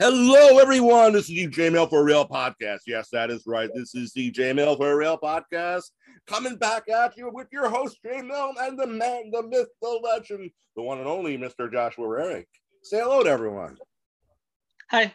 Hello, 0.00 0.56
everyone. 0.58 1.12
This 1.12 1.28
is 1.28 1.36
the 1.36 1.46
J 1.46 1.68
Mail 1.68 1.86
for 1.86 2.02
Real 2.02 2.26
podcast. 2.26 2.78
Yes, 2.86 3.10
that 3.12 3.30
is 3.30 3.42
right. 3.46 3.68
This 3.74 3.94
is 3.94 4.14
the 4.14 4.30
J 4.30 4.54
Mail 4.54 4.74
for 4.74 4.96
Real 4.96 5.18
podcast 5.18 5.90
coming 6.26 6.56
back 6.56 6.88
at 6.88 7.18
you 7.18 7.28
with 7.30 7.48
your 7.52 7.68
host, 7.68 7.98
J 8.02 8.22
Mail, 8.22 8.54
and 8.60 8.78
the 8.78 8.86
man, 8.86 9.30
the 9.30 9.42
myth, 9.42 9.68
the 9.82 10.00
legend, 10.02 10.52
the 10.74 10.80
one 10.80 11.00
and 11.00 11.06
only 11.06 11.36
Mr. 11.36 11.70
Joshua 11.70 12.06
Rarick. 12.06 12.46
Say 12.82 12.98
hello 12.98 13.22
to 13.22 13.28
everyone. 13.28 13.76
Hi. 14.90 15.12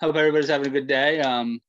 Hope 0.00 0.16
everybody's 0.16 0.48
having 0.48 0.68
a 0.68 0.70
good 0.70 0.88
day. 0.88 1.20
Um, 1.20 1.60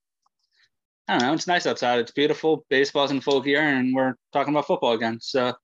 I 1.10 1.18
don't 1.18 1.28
know. 1.28 1.34
It's 1.34 1.46
nice 1.46 1.66
outside. 1.66 2.00
It's 2.00 2.12
beautiful. 2.12 2.66
Baseball's 2.70 3.12
in 3.12 3.20
full 3.20 3.42
gear, 3.42 3.64
and 3.64 3.94
we're 3.94 4.16
talking 4.32 4.54
about 4.54 4.66
football 4.66 4.94
again. 4.94 5.20
So 5.20 5.56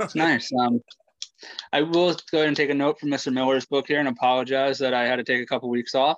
it's 0.00 0.14
nice. 0.16 0.50
Um, 0.58 0.80
I 1.72 1.82
will 1.82 2.16
go 2.30 2.38
ahead 2.38 2.48
and 2.48 2.56
take 2.56 2.70
a 2.70 2.74
note 2.74 2.98
from 2.98 3.10
Mr. 3.10 3.32
Miller's 3.32 3.66
book 3.66 3.86
here 3.88 4.00
and 4.00 4.08
apologize 4.08 4.78
that 4.78 4.94
I 4.94 5.06
had 5.06 5.16
to 5.16 5.24
take 5.24 5.42
a 5.42 5.46
couple 5.46 5.68
weeks 5.68 5.94
off. 5.94 6.16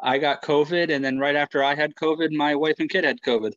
I 0.00 0.18
got 0.18 0.42
COVID, 0.42 0.94
and 0.94 1.04
then 1.04 1.18
right 1.18 1.36
after 1.36 1.62
I 1.62 1.74
had 1.74 1.94
COVID, 1.94 2.32
my 2.32 2.54
wife 2.54 2.76
and 2.78 2.88
kid 2.88 3.04
had 3.04 3.20
COVID. 3.20 3.52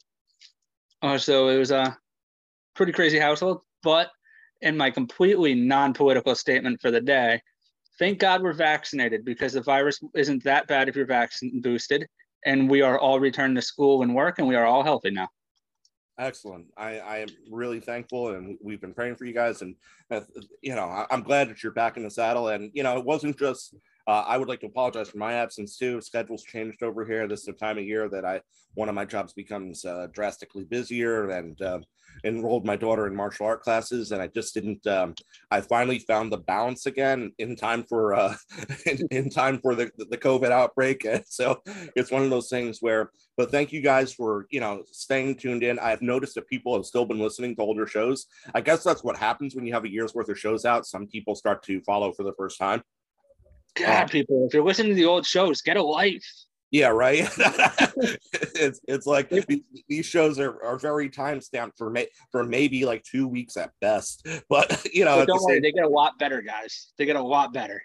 Uh, 1.02 1.18
so 1.18 1.50
it 1.50 1.58
was 1.58 1.72
a 1.72 1.98
pretty 2.76 2.92
crazy 2.92 3.20
household. 3.20 3.62
But 3.84 4.10
in 4.62 4.78
my 4.78 4.92
completely 4.92 5.54
non-political 5.56 6.36
statement 6.36 6.82
for 6.82 6.92
the 6.92 7.02
day, 7.02 7.42
thank 8.00 8.20
God 8.20 8.42
we're 8.42 8.54
vaccinated 8.54 9.26
because 9.26 9.54
the 9.54 9.62
virus 9.62 10.00
isn't 10.16 10.44
that 10.44 10.68
bad 10.68 10.90
if 10.90 10.96
you're 10.96 11.06
vaccine 11.06 11.62
boosted, 11.62 12.08
and 12.46 12.70
we 12.70 12.82
are 12.82 13.00
all 13.00 13.20
returned 13.20 13.56
to 13.56 13.62
school 13.62 14.02
and 14.04 14.16
work, 14.16 14.40
and 14.40 14.48
we 14.48 14.56
are 14.56 14.66
all 14.66 14.84
healthy 14.84 15.12
now. 15.12 15.30
Excellent. 16.20 16.68
I, 16.78 17.00
I 17.00 17.18
am 17.20 17.30
really 17.50 17.80
thankful, 17.80 18.36
and 18.36 18.58
we've 18.62 18.82
been 18.82 18.94
praying 18.94 19.16
for 19.16 19.26
you 19.26 19.34
guys. 19.34 19.62
And 19.62 19.76
uh, 20.12 20.22
you 20.62 20.76
know, 20.76 20.84
I, 20.84 21.06
am 21.10 21.24
glad 21.24 21.50
that 21.50 21.64
you're 21.64 21.72
back 21.72 21.98
in 21.98 22.04
the 22.04 22.12
saddle. 22.12 22.50
And 22.50 22.70
you 22.74 22.84
know, 22.84 22.98
it 22.98 23.06
wasn't 23.06 23.38
just. 23.38 23.76
Uh, 24.08 24.24
I 24.28 24.38
would 24.38 24.48
like 24.48 24.60
to 24.62 24.68
apologize 24.68 25.10
for 25.10 25.18
my 25.18 25.34
absence 25.34 25.78
too. 25.78 26.02
Schedules 26.02 26.44
changed 26.44 26.84
over 26.84 27.06
here. 27.06 27.28
This 27.28 27.42
is 27.42 27.46
the 27.46 27.54
time 27.54 27.78
of 27.78 27.84
year 27.84 28.10
that 28.10 28.26
I 28.26 28.42
one 28.74 28.90
of 28.90 28.96
my 28.96 29.06
jobs 29.06 29.34
becomes 29.34 29.84
uh, 29.84 30.08
drastically 30.14 30.64
busier, 30.64 31.30
and 31.30 31.62
uh, 31.62 31.80
enrolled 32.24 32.66
my 32.66 32.76
daughter 32.76 33.08
in 33.08 33.16
martial 33.16 33.46
art 33.46 33.62
classes, 33.62 34.12
and 34.12 34.22
I 34.22 34.28
just 34.28 34.54
didn't. 34.54 34.86
Um, 34.88 35.16
I 35.50 35.62
finally 35.62 36.00
found 36.00 36.32
the 36.32 36.38
balance 36.38 36.86
again 36.86 37.32
in 37.38 37.56
time 37.56 37.84
for 37.84 38.14
uh, 38.14 38.36
in, 38.86 39.08
in 39.12 39.30
time 39.30 39.60
for 39.60 39.76
the 39.76 39.92
the 39.98 40.18
COVID 40.18 40.52
outbreak. 40.52 41.06
And 41.06 41.24
so 41.28 41.62
it's 41.96 42.12
one 42.12 42.24
of 42.24 42.30
those 42.30 42.50
things 42.50 42.80
where. 42.82 43.12
But 43.38 43.50
thank 43.50 43.72
you 43.72 43.82
guys 43.82 44.14
for 44.14 44.46
you 44.52 44.60
know 44.60 44.84
staying 44.92 45.38
tuned 45.38 45.64
in. 45.64 45.80
I've 45.80 46.02
noticed 46.02 46.36
that 46.36 46.48
people 46.48 46.76
have 46.76 46.86
still 46.86 47.06
been 47.06 47.20
listening 47.20 47.56
to 47.56 47.62
older 47.62 47.88
shows. 47.88 48.28
I 48.54 48.62
guess 48.62 48.84
that's 48.84 49.04
what 49.04 49.18
happens 49.18 49.56
when 49.56 49.66
you 49.66 49.74
have 49.74 49.86
a 49.86 49.92
year's 49.92 50.14
worth 50.14 50.30
of 50.30 50.40
shows 50.40 50.66
out. 50.66 50.86
Some 50.86 51.08
people 51.08 51.36
start 51.36 51.64
to 51.64 51.82
follow 51.82 52.12
for 52.12 52.24
the 52.24 52.34
first 52.34 52.60
time. 52.60 52.84
God, 53.76 54.12
people, 54.12 54.46
if 54.48 54.54
you're 54.54 54.64
listening 54.64 54.90
to 54.90 54.96
the 54.96 55.06
old 55.06 55.26
shows, 55.26 55.62
get 55.62 55.78
a 55.78 55.84
life. 55.84 56.26
Yeah, 56.72 56.88
right. 56.88 57.30
it's 58.56 58.80
it's 58.88 59.06
like 59.06 59.30
these 59.90 60.06
shows 60.06 60.40
are, 60.40 60.64
are 60.64 60.80
very 60.80 61.10
time 61.10 61.42
stamped 61.42 61.78
for 61.78 61.90
may, 61.90 62.08
for 62.32 62.46
maybe 62.46 62.86
like 62.86 63.04
two 63.04 63.28
weeks 63.28 63.58
at 63.58 63.72
best. 63.82 64.26
But 64.50 64.86
you 64.94 65.04
know, 65.04 65.18
but 65.18 65.28
don't 65.28 65.38
the 65.38 65.44
worry, 65.46 65.56
same, 65.56 65.64
they 65.64 65.72
get 65.74 65.84
a 65.84 65.90
lot 65.90 66.18
better, 66.18 66.42
guys. 66.42 66.94
They 66.98 67.06
get 67.06 67.18
a 67.18 67.22
lot 67.22 67.54
better 67.54 67.84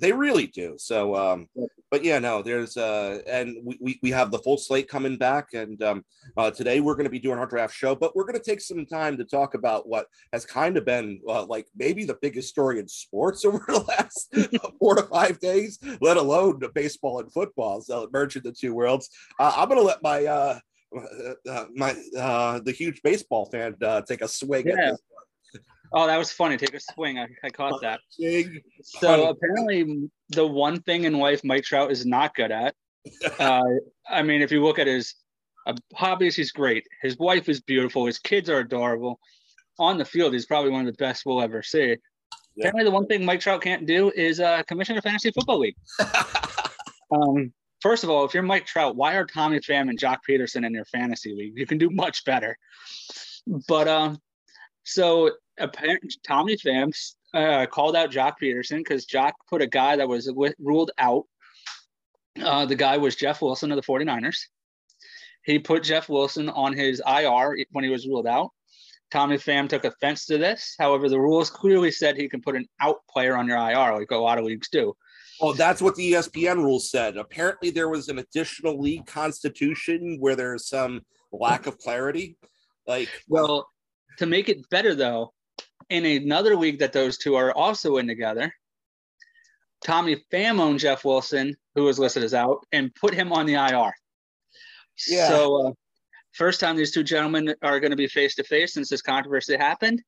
they 0.00 0.12
really 0.12 0.48
do. 0.48 0.74
So, 0.76 1.14
um, 1.14 1.48
but 1.90 2.02
yeah, 2.02 2.18
no, 2.18 2.42
there's 2.42 2.76
uh, 2.76 3.20
and 3.28 3.56
we, 3.64 3.98
we, 4.02 4.10
have 4.10 4.32
the 4.32 4.40
full 4.40 4.58
slate 4.58 4.88
coming 4.88 5.16
back, 5.16 5.54
and 5.54 5.80
um, 5.84 6.04
uh, 6.36 6.50
today 6.50 6.80
we're 6.80 6.96
going 6.96 7.04
to 7.04 7.10
be 7.10 7.20
doing 7.20 7.38
our 7.38 7.46
draft 7.46 7.74
show, 7.74 7.94
but 7.94 8.16
we're 8.16 8.24
going 8.24 8.38
to 8.38 8.42
take 8.42 8.60
some 8.60 8.84
time 8.84 9.16
to 9.16 9.24
talk 9.24 9.54
about 9.54 9.88
what 9.88 10.06
has 10.32 10.44
kind 10.44 10.76
of 10.76 10.84
been 10.84 11.20
uh, 11.28 11.44
like 11.44 11.66
maybe 11.76 12.04
the 12.04 12.18
biggest 12.20 12.48
story 12.48 12.80
in 12.80 12.88
sports 12.88 13.44
over 13.44 13.62
the 13.68 13.84
last 13.88 14.34
four 14.80 14.96
to 14.96 15.02
five 15.02 15.38
days, 15.38 15.78
let 16.00 16.16
alone 16.16 16.58
the 16.58 16.70
baseball 16.70 17.20
and 17.20 17.32
football. 17.32 17.80
So 17.80 18.08
merging 18.12 18.42
the 18.42 18.52
two 18.52 18.74
worlds. 18.74 19.08
Uh, 19.38 19.52
I'm 19.56 19.68
going 19.68 19.80
to 19.80 19.86
let 19.86 20.02
my 20.02 20.24
uh, 20.24 20.58
uh, 21.48 21.64
my 21.74 21.94
uh, 22.18 22.60
the 22.60 22.72
huge 22.72 23.00
baseball 23.02 23.46
fan 23.46 23.76
uh, 23.82 24.00
take 24.02 24.22
a 24.22 24.28
swing 24.28 24.66
yeah. 24.66 24.92
Oh, 25.92 26.06
that 26.06 26.16
was 26.16 26.32
funny. 26.32 26.56
Take 26.56 26.74
a 26.74 26.80
swing. 26.80 27.18
I, 27.18 27.26
I 27.44 27.50
caught 27.50 27.80
that. 27.82 28.00
So 28.82 29.28
apparently, 29.28 30.08
the 30.30 30.46
one 30.46 30.80
thing 30.82 31.04
in 31.04 31.18
life 31.18 31.42
Mike 31.44 31.64
Trout 31.64 31.90
is 31.90 32.06
not 32.06 32.34
good 32.34 32.50
at. 32.50 32.74
Uh, 33.38 33.62
I 34.10 34.22
mean, 34.22 34.42
if 34.42 34.50
you 34.50 34.64
look 34.64 34.80
at 34.80 34.88
his 34.88 35.14
uh, 35.64 35.74
hobbies, 35.94 36.34
he's 36.34 36.50
great. 36.50 36.84
His 37.02 37.16
wife 37.18 37.48
is 37.48 37.60
beautiful. 37.60 38.04
His 38.04 38.18
kids 38.18 38.50
are 38.50 38.58
adorable. 38.58 39.20
On 39.78 39.96
the 39.96 40.04
field, 40.04 40.32
he's 40.32 40.46
probably 40.46 40.72
one 40.72 40.80
of 40.80 40.86
the 40.86 41.04
best 41.04 41.24
we'll 41.24 41.40
ever 41.40 41.62
see. 41.62 41.96
Yeah. 42.56 42.68
Apparently, 42.68 42.82
the 42.82 42.90
one 42.90 43.06
thing 43.06 43.24
Mike 43.24 43.38
Trout 43.38 43.62
can't 43.62 43.86
do 43.86 44.10
is 44.10 44.40
uh, 44.40 44.64
commission 44.64 44.98
a 44.98 45.02
fantasy 45.02 45.30
football 45.30 45.60
league. 45.60 45.76
um, 47.12 47.52
first 47.80 48.02
of 48.02 48.10
all, 48.10 48.24
if 48.24 48.34
you're 48.34 48.42
Mike 48.42 48.66
Trout, 48.66 48.96
why 48.96 49.14
are 49.14 49.24
Tommy 49.24 49.60
Pham 49.60 49.88
and 49.88 50.00
Joc 50.00 50.18
Pederson 50.28 50.66
in 50.66 50.74
your 50.74 50.86
fantasy 50.86 51.32
league? 51.32 51.52
You 51.56 51.66
can 51.66 51.78
do 51.78 51.90
much 51.90 52.24
better. 52.24 52.56
But 53.68 53.86
um, 53.86 54.18
so 54.84 55.30
apparently 55.58 56.10
Tommy 56.26 56.56
Pham 56.56 56.92
uh, 57.34 57.66
called 57.66 57.96
out 57.96 58.10
Joc 58.10 58.34
Pederson 58.42 58.78
because 58.78 59.06
Joc 59.06 59.32
put 59.48 59.62
a 59.62 59.66
guy 59.66 59.96
that 59.96 60.08
was 60.08 60.30
ruled 60.58 60.90
out. 60.98 61.24
Uh, 62.40 62.66
the 62.66 62.74
guy 62.74 62.96
was 62.96 63.16
Jeff 63.16 63.40
Wilson 63.40 63.72
of 63.72 63.76
the 63.76 63.82
49ers. 63.82 64.38
He 65.44 65.58
put 65.58 65.84
Jeff 65.84 66.08
Wilson 66.08 66.48
on 66.48 66.72
his 66.72 67.00
IR 67.06 67.56
when 67.70 67.84
he 67.84 67.90
was 67.90 68.06
ruled 68.06 68.26
out. 68.26 68.50
Tommy 69.12 69.36
Pham 69.36 69.68
took 69.68 69.84
offense 69.84 70.26
to 70.26 70.38
this. 70.38 70.74
However, 70.78 71.08
the 71.08 71.20
rules 71.20 71.48
clearly 71.48 71.92
said 71.92 72.16
he 72.16 72.28
can 72.28 72.42
put 72.42 72.56
an 72.56 72.66
out 72.80 72.98
player 73.08 73.36
on 73.36 73.46
your 73.46 73.56
IR, 73.56 73.96
like 73.96 74.10
a 74.10 74.16
lot 74.16 74.38
of 74.38 74.44
leagues 74.44 74.68
do. 74.68 74.94
Oh, 75.40 75.52
that's 75.52 75.82
what 75.82 75.94
the 75.94 76.12
ESPN 76.12 76.56
rules 76.56 76.90
said. 76.90 77.16
Apparently, 77.16 77.70
there 77.70 77.88
was 77.88 78.08
an 78.08 78.18
additional 78.18 78.80
league 78.80 79.06
constitution 79.06 80.16
where 80.18 80.34
there's 80.34 80.68
some 80.68 81.02
lack 81.30 81.66
of 81.66 81.78
clarity. 81.78 82.36
Like, 82.86 83.10
well, 83.28 83.68
to 84.18 84.26
make 84.26 84.48
it 84.48 84.68
better 84.70 84.94
though, 84.94 85.32
in 85.90 86.04
another 86.04 86.56
week 86.56 86.80
that 86.80 86.92
those 86.92 87.18
two 87.18 87.34
are 87.36 87.52
also 87.52 87.96
in 87.98 88.06
together, 88.06 88.52
Tommy 89.84 90.24
Pham 90.32 90.58
owned 90.58 90.80
Jeff 90.80 91.04
Wilson, 91.04 91.56
who 91.74 91.84
was 91.84 91.98
listed 91.98 92.24
as 92.24 92.34
out, 92.34 92.66
and 92.72 92.94
put 92.94 93.14
him 93.14 93.32
on 93.32 93.46
the 93.46 93.54
IR. 93.54 93.92
Yeah. 95.08 95.28
So, 95.28 95.68
uh, 95.68 95.72
first 96.32 96.60
time 96.60 96.76
these 96.76 96.92
two 96.92 97.02
gentlemen 97.02 97.54
are 97.62 97.80
going 97.80 97.90
to 97.90 97.96
be 97.96 98.08
face 98.08 98.34
to 98.36 98.44
face 98.44 98.74
since 98.74 98.88
this 98.88 99.02
controversy 99.02 99.56
happened. 99.56 100.02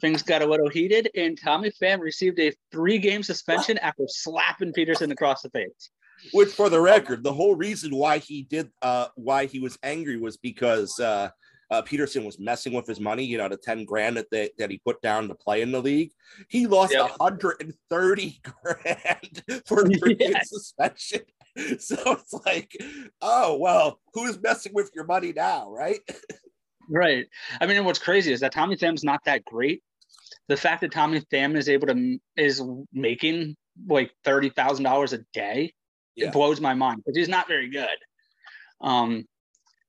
Things 0.00 0.22
got 0.22 0.42
a 0.42 0.46
little 0.46 0.68
heated, 0.68 1.08
and 1.14 1.38
Tommy 1.40 1.70
Pham 1.70 2.00
received 2.00 2.40
a 2.40 2.52
three 2.72 2.98
game 2.98 3.22
suspension 3.22 3.78
after 3.78 4.04
slapping 4.08 4.72
Pederson 4.72 5.12
across 5.12 5.42
the 5.42 5.50
face. 5.50 5.90
Which, 6.32 6.50
for 6.50 6.68
the 6.68 6.80
record, 6.80 7.22
the 7.22 7.32
whole 7.32 7.54
reason 7.54 7.94
why 7.94 8.18
he 8.18 8.42
did, 8.42 8.70
uh, 8.82 9.08
why 9.14 9.46
he 9.46 9.60
was 9.60 9.78
angry 9.82 10.16
was 10.16 10.36
because 10.36 10.98
uh, 10.98 11.30
uh, 11.70 11.82
Pederson 11.82 12.24
was 12.24 12.38
messing 12.38 12.72
with 12.72 12.86
his 12.86 13.00
money, 13.00 13.24
you 13.24 13.38
know, 13.38 13.48
the 13.48 13.56
10 13.56 13.84
grand 13.84 14.16
that 14.16 14.30
they, 14.30 14.50
that 14.58 14.70
he 14.70 14.78
put 14.78 15.00
down 15.02 15.28
to 15.28 15.34
play 15.34 15.62
in 15.62 15.72
the 15.72 15.80
league. 15.80 16.12
He 16.48 16.66
lost 16.66 16.92
yep. 16.92 17.10
130 17.18 18.40
grand 18.62 19.42
for 19.66 19.84
the 19.84 20.16
yes. 20.18 20.50
suspension. 20.50 21.20
So 21.78 21.94
it's 22.06 22.32
like, 22.44 22.76
oh, 23.22 23.56
well, 23.58 24.00
who's 24.12 24.42
messing 24.42 24.74
with 24.74 24.90
your 24.92 25.04
money 25.04 25.32
now, 25.32 25.70
right? 25.70 26.00
right. 26.90 27.26
I 27.60 27.66
mean, 27.66 27.84
what's 27.84 28.00
crazy 28.00 28.32
is 28.32 28.40
that 28.40 28.50
Tommy 28.50 28.74
Pham's 28.74 29.04
not 29.04 29.20
that 29.26 29.44
great. 29.44 29.80
The 30.48 30.56
fact 30.56 30.80
that 30.80 30.90
Tommy 30.90 31.20
Pham 31.32 31.56
is 31.56 31.68
able 31.68 31.86
to, 31.86 32.18
is 32.36 32.60
making 32.92 33.56
like 33.86 34.10
$30,000 34.24 35.12
a 35.12 35.24
day, 35.32 35.72
yeah. 36.16 36.26
it 36.26 36.32
blows 36.32 36.60
my 36.60 36.74
mind 36.74 37.02
because 37.04 37.16
he's 37.16 37.28
not 37.28 37.46
very 37.46 37.70
good. 37.70 37.86
Um, 38.80 39.24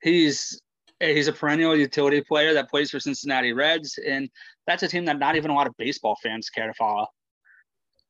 he's 0.03 0.61
he's 0.99 1.27
a 1.27 1.33
perennial 1.33 1.75
utility 1.75 2.21
player 2.21 2.53
that 2.53 2.69
plays 2.69 2.91
for 2.91 2.99
Cincinnati 2.99 3.53
Reds, 3.53 3.97
and 4.05 4.29
that's 4.67 4.83
a 4.83 4.87
team 4.87 5.05
that 5.05 5.19
not 5.19 5.35
even 5.35 5.51
a 5.51 5.55
lot 5.55 5.67
of 5.67 5.75
baseball 5.77 6.17
fans 6.21 6.49
care 6.49 6.67
to 6.67 6.73
follow. 6.73 7.07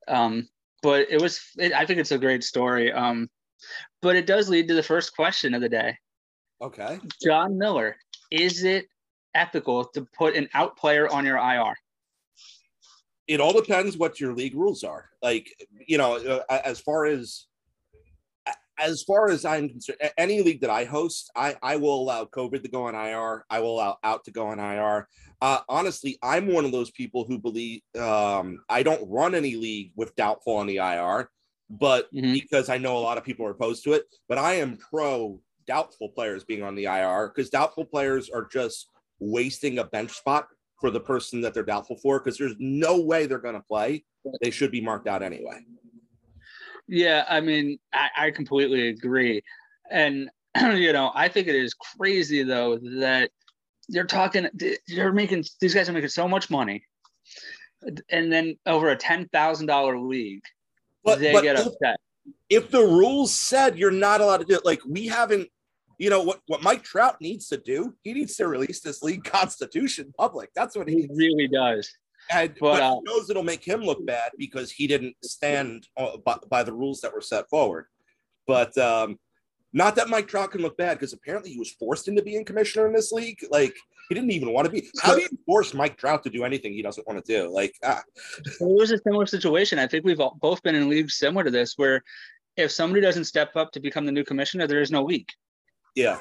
Um, 0.08 0.48
but 0.84 1.08
it 1.10 1.22
was, 1.22 1.42
it, 1.58 1.74
I 1.74 1.86
think 1.86 2.00
it's 2.00 2.12
a 2.12 2.18
great 2.18 2.44
story. 2.44 2.92
Um, 2.92 3.30
but 4.02 4.16
it 4.16 4.28
does 4.28 4.50
lead 4.50 4.68
to 4.68 4.76
the 4.76 4.84
first 4.84 5.16
question 5.16 5.54
of 5.54 5.62
the 5.62 5.70
day. 5.70 5.98
Okay. 6.62 7.00
John 7.24 7.58
Miller, 7.58 7.98
is 8.32 8.64
it 8.64 8.86
ethical 9.34 9.86
to 9.86 10.06
put 10.18 10.36
an 10.36 10.48
out 10.54 10.78
player 10.78 11.12
on 11.12 11.26
your 11.26 11.38
IR? 11.38 11.76
It 13.28 13.42
all 13.42 13.54
depends 13.54 13.98
what 13.98 14.20
your 14.20 14.34
league 14.34 14.56
rules 14.56 14.84
are. 14.84 15.10
Like, 15.22 15.50
you 15.88 15.98
know, 15.98 16.18
uh, 16.18 16.60
as 16.64 16.80
far 16.80 17.06
as 17.06 17.48
as 18.80 19.04
far 19.04 19.30
as 19.30 19.46
I'm 19.46 19.70
concerned, 19.70 20.00
any 20.18 20.42
league 20.42 20.62
that 20.62 20.70
I 20.70 20.86
host, 20.86 21.32
I, 21.36 21.56
I 21.62 21.78
will 21.78 21.96
allow 21.96 22.26
COVID 22.26 22.62
to 22.64 22.70
go 22.70 22.86
on 22.86 22.96
IR. 22.96 23.46
I 23.50 23.60
will 23.60 23.76
allow 23.76 23.98
out 24.04 24.24
to 24.26 24.32
go 24.32 24.48
on 24.48 24.60
IR. 24.60 25.08
Uh, 25.42 25.60
honestly, 25.70 26.18
I'm 26.24 26.48
one 26.48 26.66
of 26.66 26.72
those 26.72 26.92
people 26.92 27.26
who 27.26 27.38
believe 27.38 27.82
um, 28.00 28.60
I 28.70 28.84
don't 28.84 29.10
run 29.10 29.36
any 29.36 29.56
league 29.56 29.92
with 29.96 30.16
doubtful 30.16 30.56
on 30.56 30.68
the 30.68 30.78
IR, 30.78 31.30
but 31.70 32.14
mm-hmm. 32.14 32.34
because 32.34 32.70
I 32.70 32.78
know 32.78 32.98
a 32.98 33.00
lot 33.00 33.18
of 33.18 33.24
people 33.24 33.46
are 33.46 33.52
opposed 33.52 33.84
to 33.86 33.94
it, 33.94 34.04
but 34.28 34.38
I 34.38 34.56
am 34.56 34.78
pro 34.78 35.40
doubtful 35.68 36.10
players 36.10 36.44
being 36.44 36.64
on 36.64 36.76
the 36.76 36.86
IR 36.86 37.32
because 37.34 37.50
doubtful 37.50 37.86
players 37.86 38.30
are 38.30 38.48
just 38.52 38.90
wasting 39.20 39.80
a 39.80 39.84
bench 39.84 40.12
spot 40.12 40.48
for 40.80 40.92
the 40.92 41.00
person 41.00 41.42
that 41.42 41.54
they're 41.54 41.64
doubtful 41.64 41.98
for 41.98 42.20
because 42.20 42.38
there's 42.38 42.56
no 42.60 43.00
way 43.02 43.26
they're 43.26 43.40
going 43.40 43.56
to 43.56 43.62
play. 43.62 44.04
They 44.42 44.52
should 44.52 44.72
be 44.72 44.82
marked 44.82 45.08
out 45.08 45.22
anyway. 45.22 45.60
Yeah, 46.88 47.26
I 47.28 47.42
mean, 47.42 47.80
I, 47.94 48.10
I 48.18 48.32
completely 48.32 48.90
agree. 48.90 49.42
And, 49.90 50.30
you 50.62 50.94
know, 50.94 51.12
I 51.14 51.28
think 51.28 51.48
it 51.48 51.56
is 51.56 51.74
crazy, 51.74 52.44
though, 52.44 52.78
that 53.00 53.32
you're 53.88 54.06
talking, 54.06 54.48
you're 54.88 55.14
making, 55.14 55.46
these 55.62 55.74
guys 55.74 55.90
are 55.90 55.94
making 55.94 56.10
so 56.10 56.28
much 56.28 56.50
money. 56.50 56.84
And 58.10 58.32
then 58.32 58.58
over 58.66 58.90
a 58.90 58.98
$10,000 58.98 60.08
league, 60.08 60.42
but, 61.04 61.20
they 61.20 61.34
but 61.34 61.44
get 61.44 61.60
if, 61.60 61.68
upset. 61.68 62.00
If 62.50 62.72
the 62.72 62.82
rules 62.82 63.34
said 63.34 63.78
you're 63.78 63.92
not 63.92 64.22
allowed 64.22 64.38
to 64.38 64.46
do 64.46 64.56
it, 64.56 64.66
like 64.66 64.82
we 64.88 65.08
haven't, 65.08 65.50
you 66.00 66.10
know, 66.10 66.22
what, 66.22 66.42
what 66.48 66.64
Mike 66.64 66.84
Trout 66.84 67.22
needs 67.22 67.48
to 67.50 67.58
do, 67.58 67.94
he 68.04 68.14
needs 68.14 68.36
to 68.38 68.48
release 68.48 68.82
this 68.82 69.04
league 69.04 69.24
constitution 69.24 70.14
public. 70.18 70.50
That's 70.56 70.76
what 70.76 70.90
he, 70.90 71.02
he 71.02 71.10
really 71.14 71.48
does. 71.48 71.92
And, 72.32 72.56
but, 72.60 72.74
but 72.74 72.82
uh, 72.82 72.96
he 72.96 73.02
knows 73.04 73.30
it'll 73.30 73.44
make 73.44 73.64
him 73.64 73.82
look 73.82 74.06
bad 74.06 74.32
because 74.38 74.72
he 74.72 74.88
didn't 74.88 75.16
stand 75.24 75.88
uh, 75.98 76.18
by, 76.18 76.38
by, 76.50 76.64
the 76.64 76.74
rules 76.74 77.02
that 77.02 77.14
were 77.14 77.22
set 77.22 77.50
forward. 77.50 77.86
But 78.48 78.78
um, 78.78 79.20
not 79.74 79.96
that 79.96 80.10
Mike 80.10 80.28
Trout 80.28 80.52
can 80.52 80.62
look 80.62 80.78
bad 80.78 80.98
because 80.98 81.14
apparently 81.14 81.52
he 81.52 81.60
was 81.60 81.72
forced 81.72 82.08
into 82.08 82.22
being 82.22 82.46
commissioner 82.46 82.88
in 82.88 82.94
this 82.94 83.12
league. 83.12 83.40
Like 83.50 83.76
he 84.08 84.16
didn't 84.16 84.32
even 84.32 84.54
want 84.54 84.66
to 84.66 84.72
be. 84.72 84.88
How 85.02 85.16
do 85.16 85.22
you 85.22 85.30
force 85.46 85.74
Mike 85.74 85.98
Trout 85.98 86.24
to 86.24 86.30
do 86.30 86.44
anything 86.44 86.74
he 86.74 86.82
doesn't 86.82 87.08
want 87.08 87.24
to 87.24 87.32
do? 87.32 87.50
Like, 87.50 87.74
ah. 87.84 88.02
it 88.38 88.56
was 88.62 88.92
a 88.92 88.98
similar 89.00 89.26
situation. 89.26 89.80
I 89.80 89.88
think 89.88 90.06
we've 90.06 90.22
both 90.40 90.62
been 90.64 90.76
in 90.76 90.90
leagues 90.90 91.18
similar 91.18 91.44
to 91.44 91.52
this, 91.52 91.74
where 91.78 92.04
if 92.56 92.72
somebody 92.72 93.02
doesn't 93.02 93.26
step 93.26 93.56
up 93.56 93.72
to 93.74 93.80
become 93.80 94.06
the 94.06 94.12
new 94.12 94.24
commissioner, 94.24 94.68
there 94.68 94.82
is 94.82 94.92
no 94.92 95.04
league. 95.04 95.30
Yeah. 95.96 96.20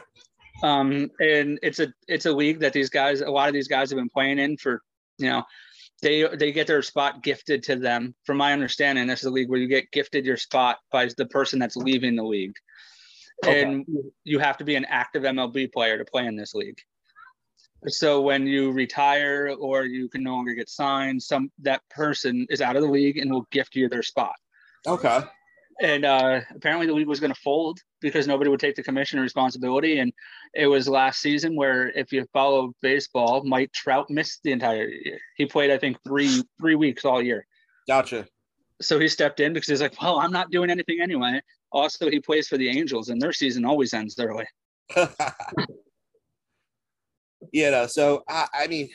Um, 0.63 1.11
and 1.21 1.59
it's 1.63 1.81
a 1.81 1.93
it's 2.09 2.27
a 2.27 2.33
league 2.33 2.61
that 2.61 2.73
these 2.73 2.91
guys, 2.91 3.21
a 3.21 3.31
lot 3.31 3.49
of 3.49 3.55
these 3.55 3.69
guys 3.69 3.91
have 3.91 3.99
been 3.99 4.09
playing 4.09 4.39
in 4.39 4.57
for, 4.57 4.83
you 5.19 5.29
know, 5.29 5.43
they 6.05 6.29
they 6.37 6.53
get 6.53 6.67
their 6.67 6.83
spot 6.83 7.23
gifted 7.23 7.63
to 7.65 7.77
them. 7.77 8.15
From 8.25 8.37
my 8.37 8.53
understanding, 8.53 9.07
this 9.07 9.21
is 9.21 9.27
a 9.27 9.31
league 9.31 9.49
where 9.49 9.59
you 9.59 9.67
get 9.67 9.91
gifted 9.91 10.27
your 10.27 10.37
spot 10.37 10.79
by 10.93 11.09
the 11.17 11.27
person 11.27 11.59
that's 11.59 11.77
leaving 11.77 12.15
the 12.15 12.23
league, 12.23 12.55
okay. 13.45 13.63
and 13.63 13.87
you 14.23 14.39
have 14.39 14.59
to 14.59 14.65
be 14.65 14.77
an 14.77 14.85
active 14.85 15.23
MLB 15.23 15.73
player 15.73 15.97
to 15.97 16.05
play 16.05 16.27
in 16.27 16.37
this 16.37 16.55
league. 16.55 16.79
So 17.87 18.21
when 18.21 18.47
you 18.47 18.71
retire 18.71 19.55
or 19.59 19.85
you 19.85 20.09
can 20.09 20.23
no 20.23 20.35
longer 20.35 20.55
get 20.55 20.69
signed, 20.69 21.23
some 21.23 21.51
that 21.63 21.81
person 21.91 22.47
is 22.51 22.61
out 22.61 22.77
of 22.77 22.83
the 22.83 22.89
league 22.89 23.19
and 23.19 23.33
will 23.33 23.47
gift 23.51 23.75
you 23.75 23.89
their 23.89 24.03
spot. 24.03 24.35
Okay 24.87 25.21
and 25.81 26.05
uh, 26.05 26.41
apparently 26.55 26.87
the 26.87 26.93
league 26.93 27.09
was 27.09 27.21
going 27.21 27.33
to 27.33 27.41
fold 27.41 27.81
because 28.01 28.27
nobody 28.27 28.51
would 28.51 28.61
take 28.61 28.77
the 28.77 28.83
commission 28.83 29.19
responsibility. 29.21 29.99
And 29.99 30.13
it 30.55 30.67
was 30.67 30.89
last 30.89 31.21
season 31.21 31.57
where, 31.57 31.89
if 31.91 32.13
you 32.13 32.27
follow 32.33 32.73
baseball, 32.83 33.43
Mike 33.45 33.73
Trout 33.73 34.11
missed 34.11 34.41
the 34.45 34.53
entire 34.53 34.89
year. 34.89 35.19
He 35.37 35.47
played, 35.47 35.71
I 35.71 35.79
think, 35.79 35.97
three 36.07 36.43
three 36.61 36.75
weeks 36.75 37.05
all 37.05 37.23
year. 37.23 37.47
Gotcha. 37.89 38.27
So 38.81 38.99
he 38.99 39.09
stepped 39.09 39.41
in 39.41 39.53
because 39.53 39.69
he's 39.69 39.81
like, 39.81 40.01
well, 40.01 40.19
I'm 40.19 40.33
not 40.33 40.51
doing 40.51 40.71
anything 40.71 41.01
anyway. 41.01 41.41
Also, 41.73 42.11
he 42.11 42.21
plays 42.21 42.49
for 42.49 42.57
the 42.57 42.69
Angels, 42.69 43.09
and 43.09 43.21
their 43.21 43.33
season 43.33 43.65
always 43.65 43.95
ends 43.95 44.19
early. 44.19 44.47
yeah. 47.53 47.71
No, 47.71 47.87
so 47.87 48.23
I, 48.29 48.47
I 48.55 48.67
mean, 48.67 48.89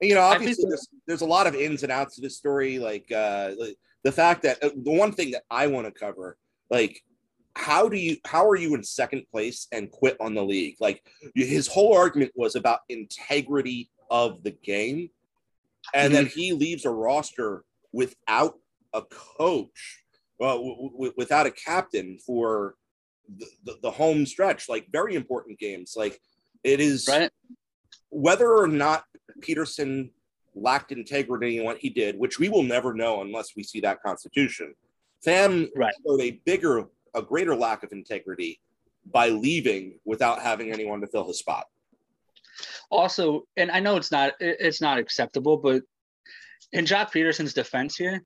you 0.00 0.14
know, 0.14 0.20
obviously 0.20 0.64
there's, 0.68 0.88
there's 1.06 1.20
a 1.22 1.26
lot 1.26 1.46
of 1.46 1.54
ins 1.54 1.82
and 1.82 1.92
outs 1.92 2.16
to 2.16 2.20
this 2.20 2.36
story. 2.36 2.78
Like, 2.78 3.10
uh, 3.10 3.52
like 3.58 3.76
the 4.04 4.12
fact 4.12 4.42
that 4.42 4.62
uh, 4.62 4.70
the 4.74 4.92
one 4.92 5.12
thing 5.12 5.32
that 5.32 5.42
I 5.50 5.66
want 5.66 5.86
to 5.86 5.92
cover, 5.92 6.36
like, 6.70 7.00
how 7.56 7.88
do 7.88 7.96
you 7.96 8.16
how 8.24 8.48
are 8.48 8.56
you 8.56 8.74
in 8.74 8.84
second 8.84 9.24
place 9.32 9.66
and 9.72 9.90
quit 9.90 10.16
on 10.20 10.34
the 10.34 10.44
league? 10.44 10.76
Like 10.80 11.02
his 11.34 11.66
whole 11.66 11.96
argument 11.96 12.32
was 12.36 12.54
about 12.54 12.80
integrity 12.88 13.90
of 14.10 14.42
the 14.44 14.52
game, 14.52 15.10
and 15.92 16.12
mm-hmm. 16.12 16.14
then 16.14 16.26
he 16.26 16.52
leaves 16.52 16.84
a 16.84 16.90
roster 16.90 17.64
without 17.92 18.54
a 18.94 19.02
coach, 19.02 20.04
well, 20.38 20.56
w- 20.56 20.90
w- 20.92 21.12
without 21.16 21.46
a 21.46 21.50
captain 21.50 22.18
for 22.24 22.74
the, 23.36 23.46
the, 23.64 23.78
the 23.82 23.90
home 23.90 24.24
stretch, 24.24 24.68
like 24.68 24.86
very 24.92 25.14
important 25.14 25.58
games. 25.58 25.94
Like 25.96 26.20
it 26.62 26.80
is 26.80 27.08
right. 27.08 27.30
whether 28.10 28.50
or 28.50 28.68
not 28.68 29.04
Pederson 29.40 30.10
lacked 30.60 30.92
integrity 30.92 31.58
in 31.58 31.64
what 31.64 31.78
he 31.78 31.90
did, 31.90 32.18
which 32.18 32.38
we 32.38 32.48
will 32.48 32.62
never 32.62 32.94
know 32.94 33.22
unless 33.22 33.54
we 33.56 33.62
see 33.62 33.80
that 33.80 34.02
constitution. 34.02 34.74
Pham 35.26 35.68
right. 35.76 35.94
showed 36.06 36.20
a 36.20 36.40
bigger, 36.44 36.84
a 37.14 37.22
greater 37.22 37.56
lack 37.56 37.82
of 37.82 37.92
integrity 37.92 38.60
by 39.10 39.28
leaving 39.28 39.98
without 40.04 40.40
having 40.40 40.72
anyone 40.72 41.00
to 41.00 41.06
fill 41.06 41.26
his 41.26 41.38
spot. 41.38 41.66
Also, 42.90 43.46
and 43.56 43.70
I 43.70 43.80
know 43.80 43.96
it's 43.96 44.10
not 44.10 44.32
it's 44.40 44.80
not 44.80 44.98
acceptable, 44.98 45.56
but 45.56 45.82
in 46.72 46.84
Joc 46.84 47.12
Pederson's 47.12 47.54
defense 47.54 47.96
here, 47.96 48.22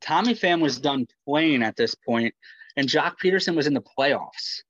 Tommy 0.00 0.34
Pham 0.34 0.60
was 0.60 0.78
done 0.78 1.06
playing 1.26 1.62
at 1.62 1.76
this 1.76 1.94
point, 1.94 2.34
and 2.76 2.88
Joc 2.88 3.14
Pederson 3.22 3.56
was 3.56 3.66
in 3.66 3.74
the 3.74 3.82
playoffs, 3.82 4.62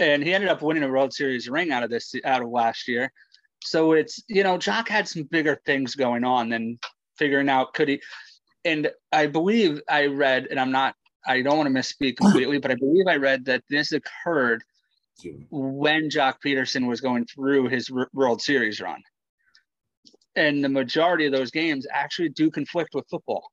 and 0.00 0.22
he 0.22 0.34
ended 0.34 0.50
up 0.50 0.62
winning 0.62 0.82
a 0.82 0.88
World 0.88 1.12
Series 1.12 1.48
ring 1.48 1.72
out 1.72 1.82
of 1.82 1.90
this 1.90 2.14
out 2.24 2.42
of 2.42 2.48
last 2.48 2.88
year. 2.88 3.12
So 3.62 3.92
it's, 3.92 4.22
you 4.28 4.42
know, 4.42 4.58
Joc 4.58 4.88
had 4.88 5.08
some 5.08 5.24
bigger 5.24 5.60
things 5.66 5.94
going 5.94 6.24
on 6.24 6.48
than 6.48 6.78
figuring 7.18 7.48
out 7.48 7.74
could 7.74 7.88
he. 7.88 8.00
And 8.64 8.90
I 9.12 9.26
believe 9.26 9.80
I 9.88 10.06
read, 10.06 10.46
and 10.50 10.58
I'm 10.58 10.72
not, 10.72 10.94
I 11.26 11.42
don't 11.42 11.58
want 11.58 11.72
to 11.72 11.78
misspeak 11.78 12.16
completely, 12.20 12.58
but 12.58 12.70
I 12.70 12.74
believe 12.74 13.06
I 13.06 13.16
read 13.16 13.44
that 13.46 13.62
this 13.68 13.92
occurred 13.92 14.62
when 15.50 16.08
Joc 16.08 16.36
Pederson 16.44 16.88
was 16.88 17.00
going 17.00 17.26
through 17.26 17.68
his 17.68 17.90
World 18.14 18.40
Series 18.40 18.80
run. 18.80 19.02
And 20.36 20.64
the 20.64 20.68
majority 20.68 21.26
of 21.26 21.32
those 21.32 21.50
games 21.50 21.86
actually 21.92 22.30
do 22.30 22.50
conflict 22.50 22.94
with 22.94 23.04
football. 23.10 23.50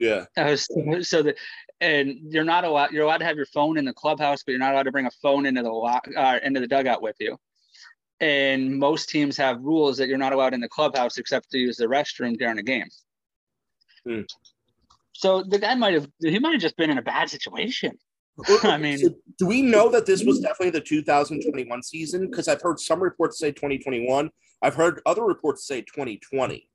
Yeah. 0.00 0.24
Uh, 0.36 0.56
so, 0.56 1.02
so 1.02 1.22
that, 1.22 1.36
and 1.80 2.18
you're 2.32 2.42
not 2.42 2.64
allowed. 2.64 2.90
You're 2.90 3.04
allowed 3.04 3.18
to 3.18 3.24
have 3.24 3.36
your 3.36 3.46
phone 3.46 3.78
in 3.78 3.84
the 3.84 3.92
clubhouse, 3.92 4.42
but 4.42 4.50
you're 4.50 4.58
not 4.58 4.72
allowed 4.72 4.84
to 4.84 4.92
bring 4.92 5.06
a 5.06 5.10
phone 5.22 5.46
into 5.46 5.62
the 5.62 5.70
lock, 5.70 6.08
uh, 6.16 6.40
into 6.42 6.58
the 6.58 6.66
dugout 6.66 7.02
with 7.02 7.14
you 7.20 7.38
and 8.20 8.78
most 8.78 9.08
teams 9.08 9.36
have 9.36 9.60
rules 9.60 9.96
that 9.98 10.08
you're 10.08 10.18
not 10.18 10.32
allowed 10.32 10.54
in 10.54 10.60
the 10.60 10.68
clubhouse 10.68 11.18
except 11.18 11.50
to 11.50 11.58
use 11.58 11.76
the 11.76 11.86
restroom 11.86 12.36
during 12.38 12.58
a 12.58 12.62
game. 12.62 12.88
Hmm. 14.06 14.22
So 15.12 15.42
the 15.42 15.58
guy 15.58 15.74
might 15.74 15.94
have 15.94 16.08
he 16.20 16.38
might 16.38 16.52
have 16.52 16.60
just 16.60 16.76
been 16.76 16.90
in 16.90 16.98
a 16.98 17.02
bad 17.02 17.28
situation. 17.28 17.98
I 18.62 18.78
mean, 18.78 18.98
so 18.98 19.10
do 19.38 19.46
we 19.46 19.62
know 19.62 19.88
that 19.90 20.06
this 20.06 20.22
was 20.24 20.38
definitely 20.38 20.70
the 20.70 20.80
2021 20.80 21.82
season? 21.82 22.30
Because 22.30 22.46
I've 22.46 22.62
heard 22.62 22.78
some 22.78 23.02
reports 23.02 23.38
say 23.38 23.50
2021. 23.50 24.30
I've 24.62 24.74
heard 24.74 25.00
other 25.06 25.22
reports 25.22 25.66
say 25.66 25.80
2020. 25.80 26.68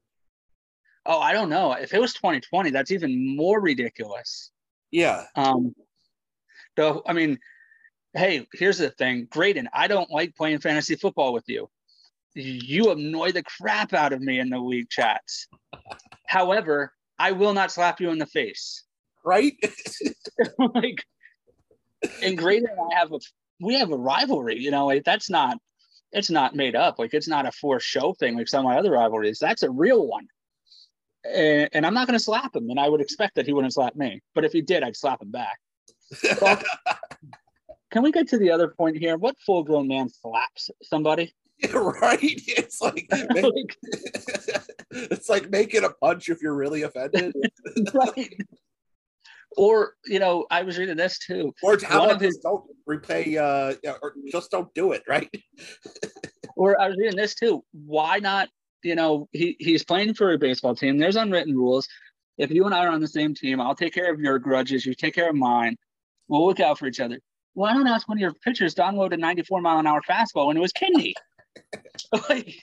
Oh, 1.05 1.19
I 1.19 1.33
don't 1.33 1.49
know. 1.49 1.73
If 1.73 1.93
it 1.93 1.99
was 1.99 2.13
2020, 2.13 2.69
that's 2.69 2.91
even 2.91 3.35
more 3.35 3.61
ridiculous. 3.61 4.51
Yeah. 4.91 5.25
Um. 5.35 5.73
So 6.77 7.01
I 7.07 7.13
mean, 7.13 7.39
hey, 8.13 8.47
here's 8.53 8.77
the 8.77 8.91
thing, 8.91 9.27
Graydon, 9.29 9.69
I 9.73 9.87
don't 9.87 10.11
like 10.11 10.35
playing 10.35 10.59
fantasy 10.59 10.95
football 10.95 11.33
with 11.33 11.45
you. 11.47 11.69
You 12.35 12.91
annoy 12.91 13.31
the 13.31 13.43
crap 13.43 13.93
out 13.93 14.13
of 14.13 14.21
me 14.21 14.39
in 14.39 14.49
the 14.49 14.59
league 14.59 14.89
chats. 14.89 15.47
However, 16.27 16.93
I 17.19 17.31
will 17.31 17.53
not 17.53 17.71
slap 17.71 18.01
you 18.01 18.09
in 18.09 18.17
the 18.17 18.25
face. 18.25 18.83
Right? 19.23 19.53
like, 20.73 21.03
and 22.21 22.37
Graydon 22.37 22.69
and 22.69 22.79
I 22.93 22.99
have 22.99 23.11
a 23.11 23.19
we 23.61 23.75
have 23.75 23.91
a 23.91 23.97
rivalry. 23.97 24.59
You 24.59 24.71
know, 24.71 24.87
like 24.87 25.03
that's 25.03 25.29
not 25.29 25.57
it's 26.11 26.29
not 26.29 26.55
made 26.55 26.75
up. 26.75 26.99
Like 26.99 27.13
it's 27.13 27.27
not 27.27 27.45
a 27.45 27.51
forced 27.51 27.87
show 27.87 28.13
thing 28.13 28.35
like 28.35 28.47
some 28.47 28.65
of 28.65 28.71
my 28.71 28.77
other 28.77 28.91
rivalries. 28.91 29.39
That's 29.39 29.63
a 29.63 29.69
real 29.69 30.07
one. 30.07 30.27
And, 31.25 31.69
and 31.71 31.85
I'm 31.85 31.93
not 31.93 32.07
going 32.07 32.19
to 32.19 32.23
slap 32.23 32.53
him, 32.53 32.69
and 32.69 32.77
I 32.77 32.89
would 32.89 32.99
expect 32.99 33.35
that 33.35 33.45
he 33.45 33.53
wouldn't 33.53 33.73
slap 33.73 33.95
me. 33.95 34.21
But 34.35 34.43
if 34.43 34.51
he 34.51 34.61
did, 34.61 34.83
I'd 34.83 34.97
slap 34.97 35.21
him 35.21 35.31
back. 35.31 35.57
Can 37.93 38.01
we 38.01 38.11
get 38.11 38.27
to 38.29 38.39
the 38.39 38.49
other 38.49 38.69
point 38.69 38.97
here? 38.97 39.17
What 39.17 39.35
full 39.45 39.63
grown 39.63 39.87
man 39.87 40.09
slaps 40.09 40.71
somebody? 40.81 41.31
right. 41.73 42.17
It's 42.21 42.81
like, 42.81 43.07
make, 43.29 43.77
it's 44.89 45.29
like 45.29 45.51
making 45.51 45.83
a 45.83 45.91
punch 45.91 46.27
if 46.27 46.41
you're 46.41 46.55
really 46.55 46.81
offended. 46.81 47.35
right. 47.93 48.35
Or 49.55 49.93
you 50.07 50.17
know, 50.17 50.47
I 50.49 50.63
was 50.63 50.79
reading 50.79 50.97
this 50.97 51.19
too. 51.19 51.53
Or 51.61 51.77
how 51.83 52.05
about 52.05 52.19
his, 52.19 52.39
don't 52.39 52.63
repay 52.87 53.37
uh 53.37 53.75
or 54.01 54.15
just 54.31 54.49
don't 54.49 54.73
do 54.73 54.93
it, 54.93 55.03
right? 55.07 55.29
or 56.55 56.81
I 56.81 56.87
was 56.87 56.97
reading 56.97 57.15
this 57.15 57.35
too. 57.35 57.63
Why 57.73 58.17
not? 58.17 58.49
You 58.81 58.95
know, 58.95 59.29
he, 59.31 59.55
he's 59.59 59.85
playing 59.85 60.15
for 60.15 60.33
a 60.33 60.39
baseball 60.39 60.75
team. 60.75 60.97
There's 60.97 61.15
unwritten 61.15 61.55
rules. 61.55 61.87
If 62.39 62.49
you 62.49 62.65
and 62.65 62.73
I 62.73 62.87
are 62.87 62.91
on 62.91 63.01
the 63.01 63.07
same 63.07 63.35
team, 63.35 63.61
I'll 63.61 63.75
take 63.75 63.93
care 63.93 64.11
of 64.11 64.19
your 64.19 64.39
grudges, 64.39 64.83
you 64.83 64.95
take 64.95 65.13
care 65.13 65.29
of 65.29 65.35
mine. 65.35 65.77
We'll 66.27 66.47
look 66.47 66.59
out 66.59 66.79
for 66.79 66.87
each 66.87 66.99
other 66.99 67.19
why 67.53 67.73
don't 67.73 67.87
ask 67.87 68.07
one 68.07 68.17
of 68.17 68.21
your 68.21 68.33
pitchers 68.33 68.73
to 68.75 68.87
unload 68.87 69.13
a 69.13 69.17
94 69.17 69.61
mile 69.61 69.79
an 69.79 69.87
hour 69.87 70.01
fastball 70.01 70.47
when 70.47 70.57
it 70.57 70.61
was 70.61 70.71
kidney? 70.71 71.13
like, 72.29 72.55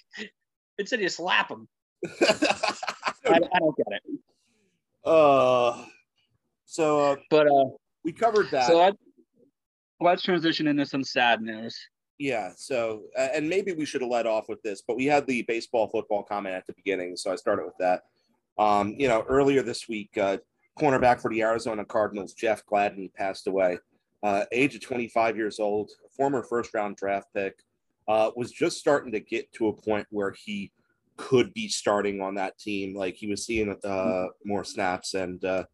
instead 0.79 1.01
you 1.01 1.09
slap 1.09 1.51
him. 1.51 1.69
I, 2.21 3.39
I, 3.53 3.59
don't 3.59 3.77
get 3.77 3.87
it. 3.91 4.03
Uh, 5.05 5.85
so, 6.65 7.13
uh, 7.13 7.17
but 7.31 7.47
uh, 7.47 7.67
we 8.05 8.13
covered 8.13 8.51
that. 8.51 8.67
So 8.67 8.79
let, 8.79 8.95
let's 10.01 10.23
transition 10.23 10.67
into 10.67 10.87
some 10.87 11.05
sad 11.05 11.43
news. 11.43 11.79
Yeah. 12.19 12.53
So, 12.57 13.03
uh, 13.19 13.29
and 13.35 13.49
maybe 13.49 13.73
we 13.73 13.85
should 13.85 14.03
have 14.03 14.11
led 14.11 14.27
off 14.27 14.49
with 14.49 14.63
this, 14.63 14.83
but 14.87 14.97
we 14.97 15.07
had 15.07 15.27
the 15.27 15.43
baseball 15.43 15.89
football 15.89 16.23
comment 16.23 16.55
at 16.55 16.67
the 16.67 16.75
beginning, 16.75 17.17
so 17.17 17.33
I 17.33 17.37
started 17.37 17.65
with 17.65 17.77
that. 17.79 18.03
Um, 18.59 18.95
you 18.99 19.09
know, 19.09 19.25
earlier 19.29 19.63
this 19.63 19.89
week, 19.89 20.17
uh, 20.19 20.39
cornerback 20.79 21.21
for 21.21 21.31
the 21.31 21.43
Arizona 21.43 21.85
Cardinals, 21.85 22.35
Jeff 22.35 22.65
Gladney, 22.67 23.13
passed 23.15 23.47
away. 23.47 23.79
Uh, 24.23 24.45
age 24.53 24.75
of 24.75 24.83
25 24.83 25.37
years 25.37 25.59
old, 25.59 25.91
former 26.17 26.43
first 26.43 26.75
round 26.75 26.97
draft 26.97 27.29
pick, 27.35 27.55
uh, 28.09 28.31
was 28.37 28.51
just 28.51 28.79
starting 28.79 29.13
to 29.13 29.21
get 29.21 29.51
to 29.53 29.69
a 29.69 29.73
point 29.73 30.07
where 30.11 30.35
he 30.45 30.71
could 31.17 31.53
be 31.55 31.69
starting 31.69 32.21
on 32.21 32.35
that 32.35 32.59
team. 32.59 32.95
Like 32.95 33.15
he 33.15 33.27
was 33.27 33.45
seeing 33.45 33.77
uh, 33.85 34.27
more 34.45 34.65
snaps, 34.65 35.15
and 35.15 35.45
uh, 35.45 35.65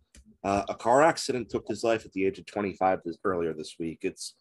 uh, 0.45 0.62
a 0.69 0.75
car 0.75 1.03
accident 1.03 1.49
took 1.49 1.67
his 1.69 1.83
life 1.83 2.05
at 2.05 2.12
the 2.12 2.25
age 2.25 2.38
of 2.38 2.47
25 2.47 3.00
this, 3.05 3.19
earlier 3.25 3.53
this 3.53 3.76
week. 3.79 4.00
It's 4.03 4.35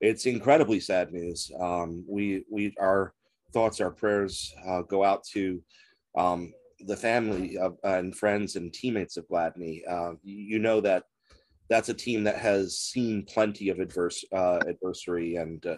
it's 0.00 0.26
incredibly 0.26 0.80
sad 0.80 1.12
news. 1.12 1.50
Um, 1.60 2.04
we 2.08 2.44
we 2.50 2.74
our 2.78 3.14
thoughts, 3.52 3.80
our 3.80 3.90
prayers 3.90 4.54
uh, 4.66 4.82
go 4.82 5.04
out 5.04 5.24
to 5.32 5.62
um, 6.16 6.52
the 6.80 6.96
family 6.96 7.56
of, 7.58 7.76
and 7.84 8.16
friends 8.16 8.56
and 8.56 8.72
teammates 8.72 9.16
of 9.16 9.28
Gladney. 9.28 9.82
Uh, 9.88 10.14
you 10.24 10.58
know 10.58 10.80
that 10.80 11.04
that's 11.72 11.88
a 11.88 11.94
team 11.94 12.22
that 12.24 12.36
has 12.36 12.76
seen 12.76 13.24
plenty 13.24 13.70
of 13.70 13.80
adverse 13.80 14.26
uh, 14.30 14.58
adversary 14.68 15.36
and 15.36 15.64
uh, 15.64 15.76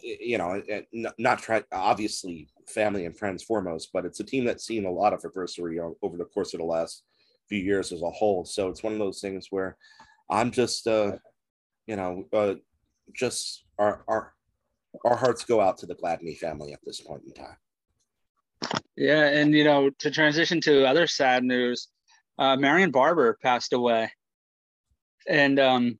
you 0.00 0.38
know 0.38 0.62
not 1.18 1.40
try 1.40 1.60
obviously 1.72 2.48
family 2.68 3.04
and 3.04 3.18
friends 3.18 3.42
foremost, 3.42 3.90
but 3.92 4.04
it's 4.04 4.20
a 4.20 4.24
team 4.24 4.44
that's 4.44 4.64
seen 4.64 4.84
a 4.84 4.90
lot 4.90 5.12
of 5.12 5.24
adversity 5.24 5.80
over 5.80 6.16
the 6.16 6.24
course 6.26 6.54
of 6.54 6.60
the 6.60 6.66
last 6.66 7.02
few 7.48 7.58
years 7.58 7.90
as 7.90 8.02
a 8.02 8.10
whole. 8.10 8.44
So 8.44 8.68
it's 8.68 8.84
one 8.84 8.92
of 8.92 9.00
those 9.00 9.20
things 9.20 9.48
where 9.50 9.76
I'm 10.30 10.52
just 10.52 10.86
uh, 10.86 11.16
you 11.88 11.96
know 11.96 12.24
uh, 12.32 12.54
just 13.12 13.64
our 13.80 14.04
our 14.06 14.34
our 15.04 15.16
hearts 15.16 15.44
go 15.44 15.60
out 15.60 15.78
to 15.78 15.86
the 15.86 15.96
Gladney 15.96 16.38
family 16.38 16.72
at 16.72 16.80
this 16.84 17.00
point 17.00 17.22
in 17.26 17.32
time. 17.32 17.56
Yeah, 18.96 19.26
and 19.26 19.52
you 19.52 19.64
know, 19.64 19.90
to 19.98 20.12
transition 20.12 20.60
to 20.60 20.86
other 20.86 21.08
sad 21.08 21.42
news, 21.42 21.88
uh, 22.38 22.54
Marion 22.56 22.92
Barber 22.92 23.36
passed 23.42 23.72
away, 23.72 24.12
and 25.28 25.58
um, 25.58 25.98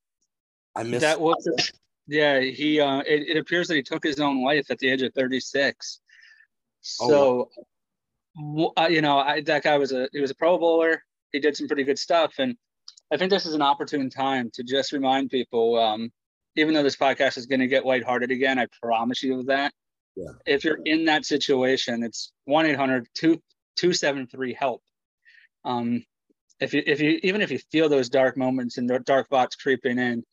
I 0.77 0.83
missed 0.83 1.03
that. 1.03 1.21
Was 1.21 1.73
yeah, 2.07 2.41
he. 2.41 2.81
Uh, 2.81 3.01
it, 3.01 3.29
it 3.29 3.37
appears 3.37 3.69
that 3.69 3.75
he 3.75 3.83
took 3.83 4.03
his 4.03 4.21
own 4.21 4.43
life 4.45 4.71
at 4.71 4.79
the 4.79 4.91
age 4.91 5.03
of 5.03 5.13
thirty 5.15 5.41
six. 5.41 6.01
So, 6.81 7.51
oh. 8.39 8.73
uh, 8.77 8.89
you 8.89 9.03
know, 9.03 9.19
I, 9.19 9.41
that 9.43 9.63
guy 9.63 9.79
was 9.79 9.93
a 9.93 10.09
he 10.13 10.21
was 10.21 10.31
a 10.31 10.35
Pro 10.35 10.59
Bowler. 10.59 11.03
He 11.33 11.41
did 11.41 11.57
some 11.57 11.69
pretty 11.69 11.85
good 11.85 11.99
stuff, 11.99 12.35
and 12.39 12.57
I 13.13 13.17
think 13.17 13.31
this 13.31 13.47
is 13.47 13.55
an 13.55 13.63
opportune 13.63 14.11
time 14.11 14.51
to 14.55 14.63
just 14.63 14.93
remind 14.93 15.31
people 15.31 15.79
um, 15.79 16.11
even 16.57 16.75
though 16.75 16.83
this 16.83 16.97
podcast 16.97 17.39
is 17.39 17.47
going 17.47 17.61
to 17.61 17.67
get 17.67 17.87
lighthearted 17.87 18.31
again, 18.31 18.59
I 18.59 18.67
promise 18.83 19.23
you 19.23 19.43
that. 19.45 19.73
Yeah. 20.17 20.33
If 20.47 20.65
you're 20.65 20.79
in 20.85 21.07
that 21.07 21.25
situation, 21.25 22.03
it's 22.03 22.33
1 22.45 22.67
800 22.67 23.09
273 23.15 24.55
help. 24.55 24.83
Um, 25.65 26.05
if 26.63 26.73
you, 26.75 26.83
if 26.87 27.01
you, 27.01 27.19
even 27.23 27.41
if 27.41 27.51
you 27.51 27.59
feel 27.59 27.89
those 27.89 28.09
dark 28.09 28.37
moments 28.37 28.79
and 28.79 28.89
the 28.89 29.01
dark 29.01 29.29
thoughts 29.29 29.57
creeping 29.57 29.99
in, 29.99 30.25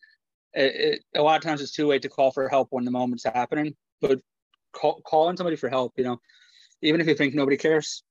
it, 0.53 0.75
it, 0.75 1.01
a 1.15 1.21
lot 1.21 1.37
of 1.37 1.43
times 1.43 1.61
it's 1.61 1.71
too 1.71 1.87
late 1.87 2.03
to 2.03 2.09
call 2.09 2.31
for 2.31 2.47
help 2.47 2.67
when 2.71 2.85
the 2.85 2.91
moment's 2.91 3.23
happening, 3.23 3.75
but 3.99 4.19
call, 4.71 5.01
call 5.01 5.27
on 5.27 5.37
somebody 5.37 5.55
for 5.55 5.69
help. 5.69 5.93
You 5.97 6.03
know, 6.03 6.21
even 6.81 7.01
if 7.01 7.07
you 7.07 7.15
think 7.15 7.33
nobody 7.33 7.57
cares, 7.57 8.03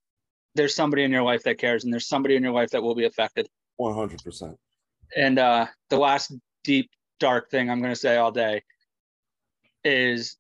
there's 0.54 0.75
somebody 0.75 1.04
in 1.04 1.12
your 1.12 1.22
life 1.22 1.44
that 1.44 1.58
cares, 1.58 1.84
and 1.84 1.92
there's 1.92 2.08
somebody 2.08 2.34
in 2.34 2.42
your 2.42 2.52
life 2.52 2.70
that 2.70 2.82
will 2.82 2.94
be 2.94 3.04
affected. 3.04 3.48
100%. 3.80 4.56
And 5.16 5.38
uh, 5.38 5.66
the 5.88 5.98
last 5.98 6.32
deep 6.64 6.90
dark 7.20 7.50
thing 7.50 7.70
I'm 7.70 7.80
going 7.80 7.92
to 7.92 7.96
say 7.96 8.16
all 8.16 8.32
day 8.32 8.62
is 9.84 10.37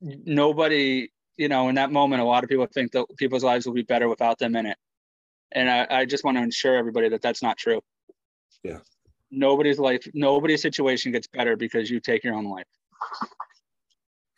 nobody, 0.00 1.08
you 1.36 1.48
know, 1.48 1.68
in 1.68 1.74
that 1.74 1.92
moment, 1.92 2.22
a 2.22 2.24
lot 2.24 2.42
of 2.42 2.50
people 2.50 2.66
think 2.66 2.92
that 2.92 3.04
people's 3.16 3.44
lives 3.44 3.66
will 3.66 3.74
be 3.74 3.82
better 3.82 4.08
without 4.08 4.38
them 4.38 4.56
in 4.56 4.66
it. 4.66 4.78
And 5.52 5.70
I, 5.70 5.86
I 5.90 6.04
just 6.04 6.24
want 6.24 6.36
to 6.36 6.42
ensure 6.42 6.76
everybody 6.76 7.08
that 7.08 7.22
that's 7.22 7.42
not 7.42 7.56
true. 7.56 7.80
Yeah. 8.62 8.78
Nobody's 9.30 9.78
life, 9.78 10.06
nobody's 10.14 10.62
situation 10.62 11.12
gets 11.12 11.26
better 11.26 11.56
because 11.56 11.90
you 11.90 12.00
take 12.00 12.24
your 12.24 12.34
own 12.34 12.46
life. 12.46 12.66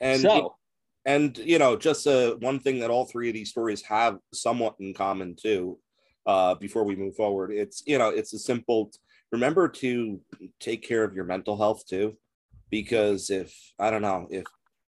And 0.01 0.23
so, 0.23 0.57
and 1.05 1.37
you 1.39 1.59
know, 1.59 1.77
just 1.77 2.07
uh, 2.07 2.35
one 2.37 2.59
thing 2.59 2.81
that 2.81 2.91
all 2.91 3.05
three 3.05 3.29
of 3.29 3.35
these 3.35 3.51
stories 3.51 3.83
have 3.83 4.19
somewhat 4.33 4.77
in 4.81 4.95
common 4.95 5.37
too. 5.41 5.79
Uh, 6.27 6.55
before 6.55 6.85
we 6.85 6.95
move 6.95 7.17
forward, 7.17 7.51
it's 7.51 7.83
you 7.87 7.99
know, 7.99 8.09
it's 8.09 8.33
a 8.35 8.39
simple 8.39 8.91
remember 9.33 9.69
to 9.69 10.21
take 10.59 10.83
care 10.83 11.05
of 11.05 11.15
your 11.15 11.25
mental 11.25 11.57
health 11.57 11.87
too 11.87 12.17
because 12.71 13.31
if 13.31 13.55
i 13.79 13.91
don't 13.91 14.03
know 14.03 14.27
if 14.31 14.45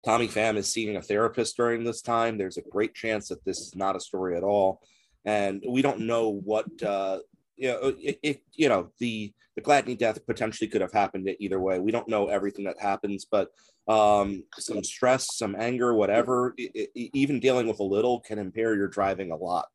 tommy 0.05 0.29
pham 0.29 0.57
is 0.57 0.73
seeing 0.73 0.97
a 0.97 1.03
therapist 1.03 1.57
during 1.57 1.85
this 1.85 2.03
time 2.03 2.37
there's 2.37 2.59
a 2.59 2.63
great 2.71 2.95
chance 2.95 3.29
that 3.29 3.45
this 3.45 3.61
is 3.61 3.75
not 3.75 3.97
a 3.97 4.01
story 4.01 4.37
at 4.37 4.43
all 4.43 4.81
and 5.27 5.63
we 5.69 5.83
don't 5.83 6.01
know 6.01 6.29
what 6.29 6.67
uh 6.83 7.19
you 7.57 7.69
know 7.69 7.95
it, 8.01 8.19
it 8.23 8.43
you 8.55 8.69
know 8.69 8.91
the 8.99 9.33
the 9.55 9.63
gladney 9.63 9.97
death 9.97 10.25
potentially 10.27 10.69
could 10.69 10.81
have 10.81 10.93
happened 10.93 11.29
either 11.39 11.61
way 11.61 11.79
we 11.79 11.93
don't 11.93 12.09
know 12.09 12.29
everything 12.29 12.65
that 12.65 12.81
happens 12.81 13.27
but 13.31 13.51
um 13.89 14.43
some 14.59 14.83
stress 14.83 15.37
some 15.37 15.55
anger 15.59 15.95
whatever 15.95 16.55
it, 16.57 16.91
even 16.95 17.41
dealing 17.41 17.67
with 17.67 17.81
a 17.81 17.85
little 17.85 18.21
can 18.21 18.39
impair 18.39 18.75
your 18.75 18.89
driving 18.89 19.31
a 19.31 19.37
lot 19.37 19.67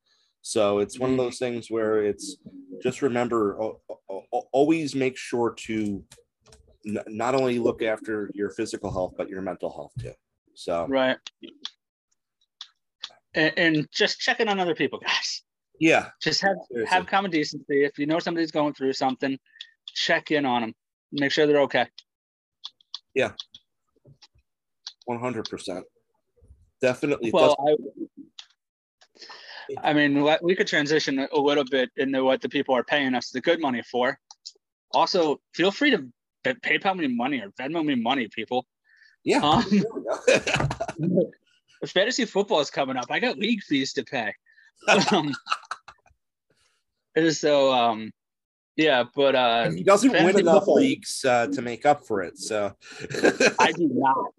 so 0.42 0.80
it's 0.80 1.00
one 1.00 1.12
of 1.12 1.18
mm-hmm. 1.18 1.26
those 1.26 1.38
things 1.38 1.70
where 1.70 2.04
it's 2.04 2.38
just 2.82 3.02
remember 3.02 3.76
always 4.52 4.96
make 4.96 5.18
sure 5.18 5.54
to 5.56 6.04
not 6.84 7.36
only 7.36 7.60
look 7.60 7.82
after 7.82 8.32
your 8.34 8.50
physical 8.50 8.92
health 8.92 9.14
but 9.18 9.30
your 9.30 9.42
mental 9.42 9.72
health 9.72 9.92
too. 10.00 10.14
So 10.54 10.86
right, 10.88 11.18
and, 13.34 13.54
and 13.58 13.88
just 13.92 14.20
checking 14.20 14.48
on 14.48 14.60
other 14.60 14.76
people, 14.76 15.00
guys. 15.00 15.44
Yeah, 15.80 16.10
just 16.22 16.42
have 16.42 16.58
Seriously. 16.70 16.96
have 16.96 17.08
common 17.08 17.32
decency. 17.32 17.84
If 17.84 17.98
you 17.98 18.06
know 18.06 18.20
somebody's 18.20 18.52
going 18.52 18.74
through 18.74 18.94
something, 18.94 19.38
check 19.88 20.32
in 20.32 20.46
on 20.46 20.62
them. 20.62 20.74
Make 21.12 21.32
sure 21.32 21.48
they're 21.48 21.62
okay. 21.62 21.88
Yeah, 23.16 23.32
one 25.06 25.20
hundred 25.20 25.50
percent. 25.50 25.86
Definitely. 26.82 27.32
Well, 27.32 27.56
I, 27.68 27.76
I 29.90 29.94
mean, 29.94 30.28
we 30.42 30.56
could 30.56 30.68
transition 30.68 31.28
a 31.32 31.40
little 31.40 31.64
bit 31.64 31.90
into 31.98 32.24
what 32.24 32.42
the 32.42 32.50
people 32.50 32.76
are 32.76 32.84
paying 32.84 33.16
us 33.16 33.30
the 33.30 33.42
good 33.42 33.62
money 33.62 33.82
for. 33.90 34.20
Also, 34.94 35.40
feel 35.54 35.72
free 35.72 35.92
to 35.92 36.06
PayPal 36.46 36.96
me 36.96 37.08
money 37.08 37.40
or 37.40 37.50
Venmo 37.60 37.84
me 37.84 37.96
money, 37.96 38.28
people. 38.28 38.66
Yeah. 39.24 39.42
Um, 39.42 39.64
fantasy 41.88 42.26
football 42.26 42.60
is 42.60 42.70
coming 42.70 42.98
up. 42.98 43.06
I 43.10 43.20
got 43.20 43.38
league 43.38 43.64
fees 43.64 43.94
to 43.94 44.04
pay. 44.04 44.34
Um, 45.12 45.34
so, 47.32 47.74
um, 47.74 48.12
yeah, 48.76 49.04
but 49.16 49.36
uh, 49.36 49.70
he 49.72 49.84
doesn't 49.84 50.12
win 50.12 50.40
enough 50.40 50.60
football, 50.60 50.76
leagues 50.76 51.26
uh, 51.26 51.48
to 51.48 51.62
make 51.62 51.86
up 51.86 52.06
for 52.06 52.22
it. 52.22 52.38
So 52.38 52.74
I 53.60 53.72
do 53.74 53.90
not. 53.94 54.34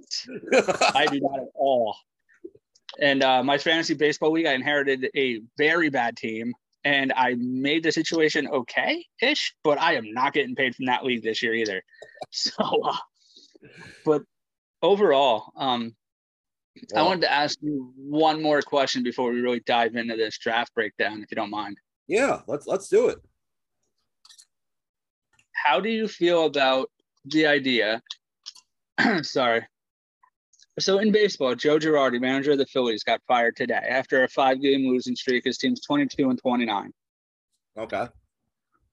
I 0.95 1.07
do 1.07 1.21
not 1.21 1.41
at 1.41 1.49
all. 1.55 1.97
And 3.01 3.23
uh, 3.23 3.43
my 3.43 3.59
fantasy 3.59 3.95
baseball 3.95 4.33
league, 4.33 4.47
I 4.47 4.53
inherited 4.53 5.09
a 5.17 5.41
very 5.57 5.91
bad 5.91 6.17
team, 6.17 6.53
and 6.85 7.13
I 7.17 7.35
made 7.39 7.83
the 7.83 7.93
situation 7.93 8.49
okay-ish, 8.49 9.55
but 9.65 9.81
I 9.81 9.95
am 9.95 10.13
not 10.13 10.33
getting 10.33 10.55
paid 10.55 10.75
from 10.75 10.87
that 10.87 11.05
league 11.05 11.23
this 11.23 11.43
year 11.43 11.55
either. 11.55 11.83
So, 12.31 12.55
uh, 12.63 12.97
but 14.07 14.23
overall, 14.81 15.53
um, 15.57 15.95
I 16.97 17.03
wanted 17.03 17.23
to 17.23 17.33
ask 17.33 17.59
you 17.61 17.93
one 17.97 18.43
more 18.43 18.63
question 18.63 19.03
before 19.03 19.31
we 19.31 19.41
really 19.41 19.61
dive 19.67 19.95
into 19.95 20.17
this 20.17 20.39
draft 20.39 20.75
breakdown, 20.75 21.23
if 21.23 21.31
you 21.31 21.35
don't 21.35 21.51
mind. 21.51 21.77
Yeah, 22.09 22.41
let's 22.47 22.67
let's 22.67 22.89
do 22.89 23.09
it. 23.09 23.19
How 25.53 25.81
do 25.81 25.89
you 25.89 26.09
feel 26.09 26.47
about 26.47 26.91
the 27.25 27.47
idea? 27.47 28.03
sorry, 29.23 29.67
so 30.81 30.99
in 30.99 31.13
baseball, 31.13 31.55
Joe 31.55 31.79
Girardi, 31.79 32.21
manager 32.21 32.53
of 32.53 32.59
the 32.59 32.67
Phillies, 32.67 33.05
got 33.05 33.21
fired 33.29 33.57
today 33.57 33.75
after 33.75 34.25
a 34.25 34.29
five-game 34.29 34.89
losing 34.89 35.15
streak. 35.15 35.45
His 35.45 35.59
team's 35.59 35.83
22 35.83 36.31
and 36.31 36.39
29. 36.39 36.91
Okay. 37.79 38.07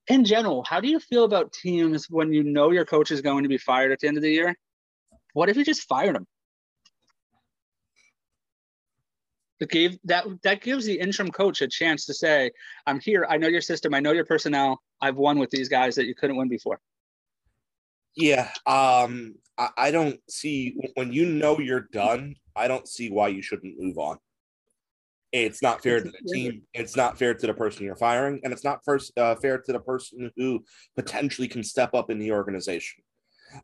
In 0.08 0.24
general, 0.24 0.62
how 0.64 0.80
do 0.80 0.88
you 0.88 1.00
feel 1.00 1.24
about 1.24 1.52
teams 1.52 2.06
when 2.10 2.32
you 2.32 2.42
know 2.42 2.70
your 2.70 2.84
coach 2.84 3.10
is 3.10 3.22
going 3.22 3.44
to 3.44 3.48
be 3.48 3.56
fired 3.56 3.92
at 3.92 4.00
the 4.00 4.08
end 4.08 4.18
of 4.18 4.22
the 4.22 4.30
year? 4.30 4.54
What 5.32 5.48
if 5.48 5.56
you 5.56 5.64
just 5.64 5.88
fired 5.88 6.16
him? 6.16 6.26
It 9.60 9.68
gave 9.68 9.98
that 10.04 10.24
that 10.42 10.62
gives 10.62 10.86
the 10.86 10.98
interim 10.98 11.30
coach 11.30 11.60
a 11.60 11.68
chance 11.68 12.06
to 12.06 12.14
say, 12.14 12.50
"I'm 12.86 12.98
here. 12.98 13.26
I 13.28 13.36
know 13.36 13.48
your 13.48 13.60
system. 13.60 13.94
I 13.94 14.00
know 14.00 14.12
your 14.12 14.24
personnel. 14.24 14.80
I've 15.02 15.16
won 15.16 15.38
with 15.38 15.50
these 15.50 15.68
guys 15.68 15.94
that 15.96 16.06
you 16.06 16.14
couldn't 16.14 16.36
win 16.36 16.48
before." 16.48 16.80
Yeah, 18.16 18.50
um, 18.66 19.34
I, 19.58 19.68
I 19.76 19.90
don't 19.90 20.18
see 20.28 20.74
when 20.94 21.12
you 21.12 21.26
know 21.26 21.60
you're 21.60 21.86
done. 21.92 22.36
I 22.56 22.68
don't 22.68 22.88
see 22.88 23.10
why 23.10 23.28
you 23.28 23.42
shouldn't 23.42 23.78
move 23.78 23.98
on. 23.98 24.18
It's 25.32 25.62
not 25.62 25.82
fair 25.82 26.00
to 26.02 26.10
the 26.10 26.32
team. 26.32 26.62
It's 26.74 26.96
not 26.96 27.16
fair 27.16 27.34
to 27.34 27.46
the 27.46 27.54
person 27.54 27.84
you're 27.84 27.94
firing, 27.94 28.40
and 28.42 28.52
it's 28.52 28.64
not 28.64 28.80
first 28.84 29.16
uh, 29.16 29.36
fair 29.36 29.58
to 29.58 29.72
the 29.72 29.78
person 29.78 30.30
who 30.36 30.64
potentially 30.96 31.46
can 31.46 31.62
step 31.62 31.94
up 31.94 32.10
in 32.10 32.18
the 32.18 32.32
organization. 32.32 33.04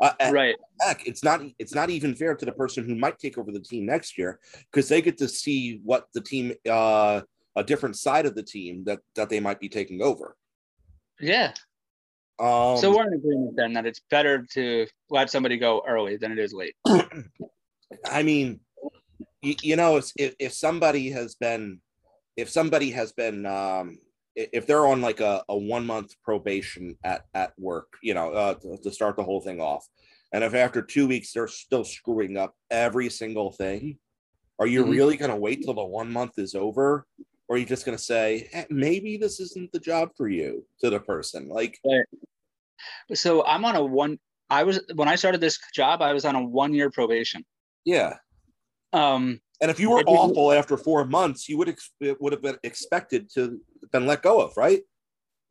Uh, 0.01 0.13
right. 0.33 0.57
Heck, 0.81 1.07
it's 1.07 1.23
not. 1.23 1.43
It's 1.59 1.75
not 1.75 1.91
even 1.91 2.15
fair 2.15 2.35
to 2.35 2.45
the 2.45 2.53
person 2.53 2.85
who 2.85 2.95
might 2.95 3.19
take 3.19 3.39
over 3.39 3.53
the 3.53 3.61
team 3.61 3.87
next 3.87 4.19
year 4.19 4.41
because 4.71 4.89
they 4.89 5.01
get 5.01 5.19
to 5.19 5.29
see 5.29 5.81
what 5.85 6.07
the 6.15 6.21
team, 6.21 6.53
uh, 6.69 7.23
a 7.55 7.65
different 7.65 7.97
side 7.97 8.27
of 8.27 8.35
the 8.35 8.43
team 8.43 8.85
that 8.85 9.01
that 9.15 9.29
they 9.29 9.41
might 9.41 9.61
be 9.61 9.69
taking 9.69 10.03
over. 10.03 10.37
Yeah. 11.21 11.53
Um, 12.39 12.77
so 12.77 12.95
we're 12.95 13.07
in 13.07 13.15
agreement 13.15 13.57
then 13.57 13.73
that 13.73 13.87
it's 13.87 14.03
better 14.11 14.47
to 14.53 14.87
let 15.09 15.31
somebody 15.31 15.57
go 15.57 15.83
early 15.89 16.17
than 16.17 16.33
it 16.33 16.39
is 16.39 16.53
late. 16.53 16.75
I 18.05 18.23
mean, 18.23 18.61
you, 19.41 19.55
you 19.63 19.77
know, 19.77 20.01
if, 20.17 20.35
if 20.39 20.53
somebody 20.53 21.11
has 21.11 21.35
been, 21.35 21.81
if 22.37 22.51
somebody 22.51 22.91
has 22.91 23.13
been, 23.13 23.47
um, 23.47 23.99
if 24.37 24.67
they're 24.67 24.87
on 24.87 25.01
like 25.01 25.21
a, 25.21 25.43
a 25.49 25.57
one 25.57 25.87
month 25.87 26.15
probation 26.23 26.97
at, 27.03 27.25
at 27.35 27.53
work, 27.59 27.95
you 28.03 28.15
know, 28.15 28.33
uh, 28.33 28.55
to, 28.55 28.77
to 28.83 28.93
start 28.93 29.17
the 29.17 29.25
whole 29.25 29.41
thing 29.41 29.61
off, 29.61 29.87
and 30.33 30.45
if 30.45 30.55
after 30.55 30.83
two 30.83 31.09
weeks 31.09 31.33
they're 31.33 31.49
still 31.49 31.85
screwing 31.85 32.37
up 32.37 32.55
every 32.71 33.09
single 33.09 33.53
thing, 33.53 33.99
are 34.59 34.67
you 34.67 34.83
mm-hmm. 34.83 34.93
really 34.93 35.17
going 35.17 35.31
to 35.31 35.37
wait 35.37 35.63
till 35.63 35.75
the 35.75 35.85
one 35.85 36.13
month 36.13 36.39
is 36.39 36.55
over? 36.55 37.07
Or 37.49 37.57
are 37.57 37.59
you 37.59 37.67
just 37.67 37.87
going 37.87 37.97
to 37.97 38.03
say, 38.03 38.49
eh, 38.53 38.65
maybe 38.71 39.17
this 39.17 39.39
isn't 39.39 39.71
the 39.73 39.79
job 39.79 40.11
for 40.17 40.29
you 40.29 40.67
to 40.81 40.91
the 40.91 40.99
person? 40.99 41.49
Like, 41.49 41.79
so 43.15 43.47
I'm 43.47 43.65
on 43.65 43.77
a 43.77 43.85
one, 43.85 44.19
I 44.51 44.65
was, 44.65 44.81
when 44.95 45.09
I 45.09 45.15
started 45.15 45.41
this 45.41 45.59
job, 45.73 46.03
I 46.03 46.13
was 46.13 46.25
on 46.25 46.35
a 46.35 46.45
one 46.45 46.75
year 46.75 46.91
probation. 46.91 47.45
Yeah. 47.85 48.17
Um, 48.93 49.41
and 49.61 49.71
if 49.71 49.81
you 49.81 49.91
were 49.91 50.03
awful 50.07 50.53
after 50.53 50.77
four 50.77 51.05
months, 51.05 51.49
you 51.49 51.57
would 51.59 51.69
ex- 51.69 51.93
it 52.01 52.21
would 52.21 52.33
have 52.33 52.43
been 52.43 52.59
expected 52.63 53.31
to 53.35 53.59
been 53.93 54.07
let 54.07 54.23
go 54.23 54.41
of, 54.41 54.57
right? 54.57 54.83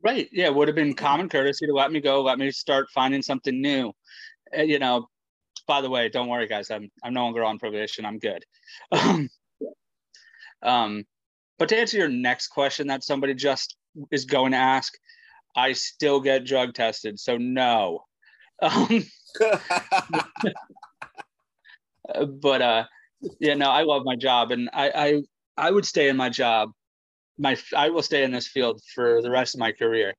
Right. 0.02 0.28
Yeah, 0.32 0.46
it 0.46 0.54
would 0.54 0.68
have 0.68 0.74
been 0.74 0.94
common 0.94 1.28
courtesy 1.28 1.66
to 1.66 1.72
let 1.72 1.90
me 1.90 2.00
go, 2.00 2.22
let 2.22 2.38
me 2.38 2.50
start 2.50 2.86
finding 2.94 3.22
something 3.22 3.60
new. 3.60 3.92
Uh, 4.56 4.62
you 4.62 4.78
know, 4.78 5.08
by 5.66 5.80
the 5.80 5.90
way, 5.90 6.08
don't 6.08 6.28
worry, 6.28 6.46
guys. 6.46 6.70
I'm 6.70 6.90
I'm 7.02 7.14
no 7.14 7.24
longer 7.24 7.44
on 7.44 7.58
probation. 7.58 8.04
I'm 8.04 8.18
good. 8.18 8.44
Um, 8.92 9.28
um, 10.62 11.04
but 11.58 11.68
to 11.70 11.78
answer 11.78 11.96
your 11.96 12.08
next 12.08 12.48
question, 12.48 12.86
that 12.88 13.04
somebody 13.04 13.34
just 13.34 13.76
is 14.10 14.24
going 14.24 14.52
to 14.52 14.58
ask, 14.58 14.92
I 15.56 15.72
still 15.72 16.20
get 16.20 16.44
drug 16.44 16.74
tested, 16.74 17.18
so 17.18 17.36
no. 17.38 18.04
Um, 18.60 19.04
but 22.40 22.62
uh, 22.62 22.84
yeah, 23.40 23.54
no, 23.54 23.70
I 23.70 23.82
love 23.82 24.02
my 24.04 24.16
job, 24.16 24.50
and 24.50 24.68
I 24.72 24.90
I 24.94 25.22
I 25.56 25.70
would 25.70 25.86
stay 25.86 26.08
in 26.08 26.16
my 26.16 26.28
job. 26.28 26.72
My 27.38 27.56
I 27.76 27.90
will 27.90 28.02
stay 28.02 28.24
in 28.24 28.32
this 28.32 28.46
field 28.46 28.80
for 28.94 29.22
the 29.22 29.30
rest 29.30 29.54
of 29.54 29.60
my 29.60 29.72
career. 29.72 30.14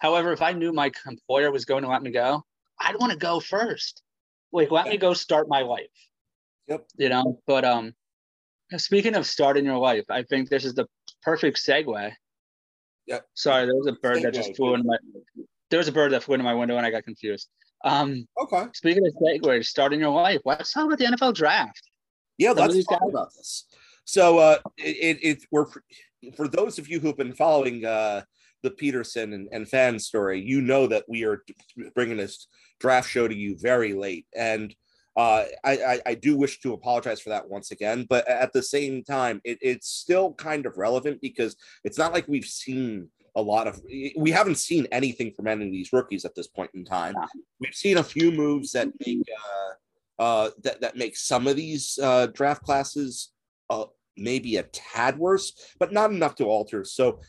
However, 0.00 0.32
if 0.32 0.42
I 0.42 0.52
knew 0.52 0.72
my 0.72 0.90
employer 1.06 1.50
was 1.50 1.64
going 1.64 1.82
to 1.82 1.88
let 1.88 2.02
me 2.02 2.10
go, 2.10 2.42
I'd 2.80 2.96
want 2.98 3.12
to 3.12 3.18
go 3.18 3.40
first. 3.40 4.02
Like, 4.52 4.70
let 4.70 4.88
me 4.88 4.96
go 4.96 5.14
start 5.14 5.48
my 5.48 5.62
life. 5.62 5.86
Yep. 6.68 6.86
You 6.96 7.08
know, 7.08 7.40
but 7.46 7.64
um, 7.64 7.94
speaking 8.76 9.14
of 9.14 9.26
starting 9.26 9.64
your 9.64 9.78
life, 9.78 10.04
I 10.08 10.22
think 10.22 10.48
this 10.48 10.64
is 10.64 10.74
the 10.74 10.86
perfect 11.22 11.58
segue. 11.58 12.12
Yep. 13.06 13.26
Sorry, 13.34 13.66
there 13.66 13.74
was 13.74 13.86
a 13.86 13.92
bird 13.92 14.22
that 14.22 14.34
just 14.34 14.56
flew 14.56 14.74
into 14.74 14.86
my. 14.86 14.96
There 15.70 15.78
was 15.78 15.88
a 15.88 15.92
bird 15.92 16.12
that 16.12 16.22
flew 16.22 16.34
into 16.34 16.44
my 16.44 16.54
window 16.54 16.76
and 16.76 16.86
I 16.86 16.90
got 16.90 17.04
confused. 17.04 17.48
Um, 17.84 18.26
okay. 18.42 18.66
Speaking 18.74 19.06
of 19.06 19.14
segue, 19.22 19.64
starting 19.64 20.00
your 20.00 20.10
life, 20.10 20.40
let's 20.44 20.72
talk 20.72 20.86
about 20.86 20.98
the 20.98 21.06
NFL 21.06 21.34
draft. 21.34 21.82
Yeah, 22.38 22.54
Some 22.54 22.68
let's 22.68 22.84
talk 22.86 23.00
guys. 23.00 23.10
about 23.10 23.32
this. 23.36 23.66
So, 24.04 24.38
uh, 24.38 24.58
it, 24.76 24.96
it, 24.96 25.24
it 25.24 25.44
we're 25.50 25.66
for 26.36 26.48
those 26.48 26.78
of 26.78 26.88
you 26.88 27.00
who've 27.00 27.16
been 27.16 27.34
following 27.34 27.84
uh, 27.84 28.22
the 28.62 28.70
Pederson 28.70 29.34
and, 29.34 29.48
and 29.52 29.66
Pham 29.66 30.00
story, 30.00 30.40
you 30.40 30.60
know 30.60 30.86
that 30.86 31.04
we 31.08 31.24
are 31.24 31.42
bringing 31.94 32.16
this 32.16 32.46
draft 32.78 33.08
show 33.08 33.28
to 33.28 33.34
you 33.34 33.56
very 33.58 33.92
late. 33.92 34.26
And 34.36 34.74
uh, 35.16 35.44
I, 35.64 35.72
I, 35.72 36.00
I, 36.06 36.14
do 36.14 36.36
wish 36.36 36.60
to 36.60 36.72
apologize 36.72 37.20
for 37.20 37.30
that 37.30 37.48
once 37.48 37.72
again. 37.72 38.06
But 38.08 38.28
at 38.28 38.52
the 38.52 38.62
same 38.62 39.02
time, 39.02 39.40
it, 39.44 39.58
it's 39.60 39.88
still 39.88 40.34
kind 40.34 40.66
of 40.66 40.78
relevant 40.78 41.20
because 41.20 41.56
it's 41.84 41.98
not 41.98 42.12
like 42.12 42.28
we've 42.28 42.44
seen 42.44 43.08
a 43.34 43.42
lot 43.42 43.66
of, 43.66 43.80
we 44.16 44.30
haven't 44.30 44.56
seen 44.56 44.86
anything 44.92 45.32
from 45.32 45.48
any 45.48 45.66
of 45.66 45.72
these 45.72 45.92
rookies 45.92 46.24
at 46.24 46.34
this 46.36 46.46
point 46.46 46.70
in 46.74 46.84
time. 46.84 47.14
We've 47.58 47.74
seen 47.74 47.98
a 47.98 48.04
few 48.04 48.30
moves 48.30 48.70
that 48.72 48.88
make, 49.04 49.22
uh, 50.18 50.22
uh, 50.22 50.50
that, 50.62 50.80
that 50.80 50.96
make 50.96 51.16
some 51.16 51.46
of 51.46 51.56
these 51.56 51.98
uh, 52.00 52.28
draft 52.28 52.62
classes 52.62 53.32
uh, 53.68 53.86
maybe 54.20 54.56
a 54.56 54.62
tad 54.64 55.18
worse, 55.18 55.74
but 55.78 55.92
not 55.92 56.10
enough 56.10 56.36
to 56.36 56.44
alter. 56.44 56.84
So 56.84 57.20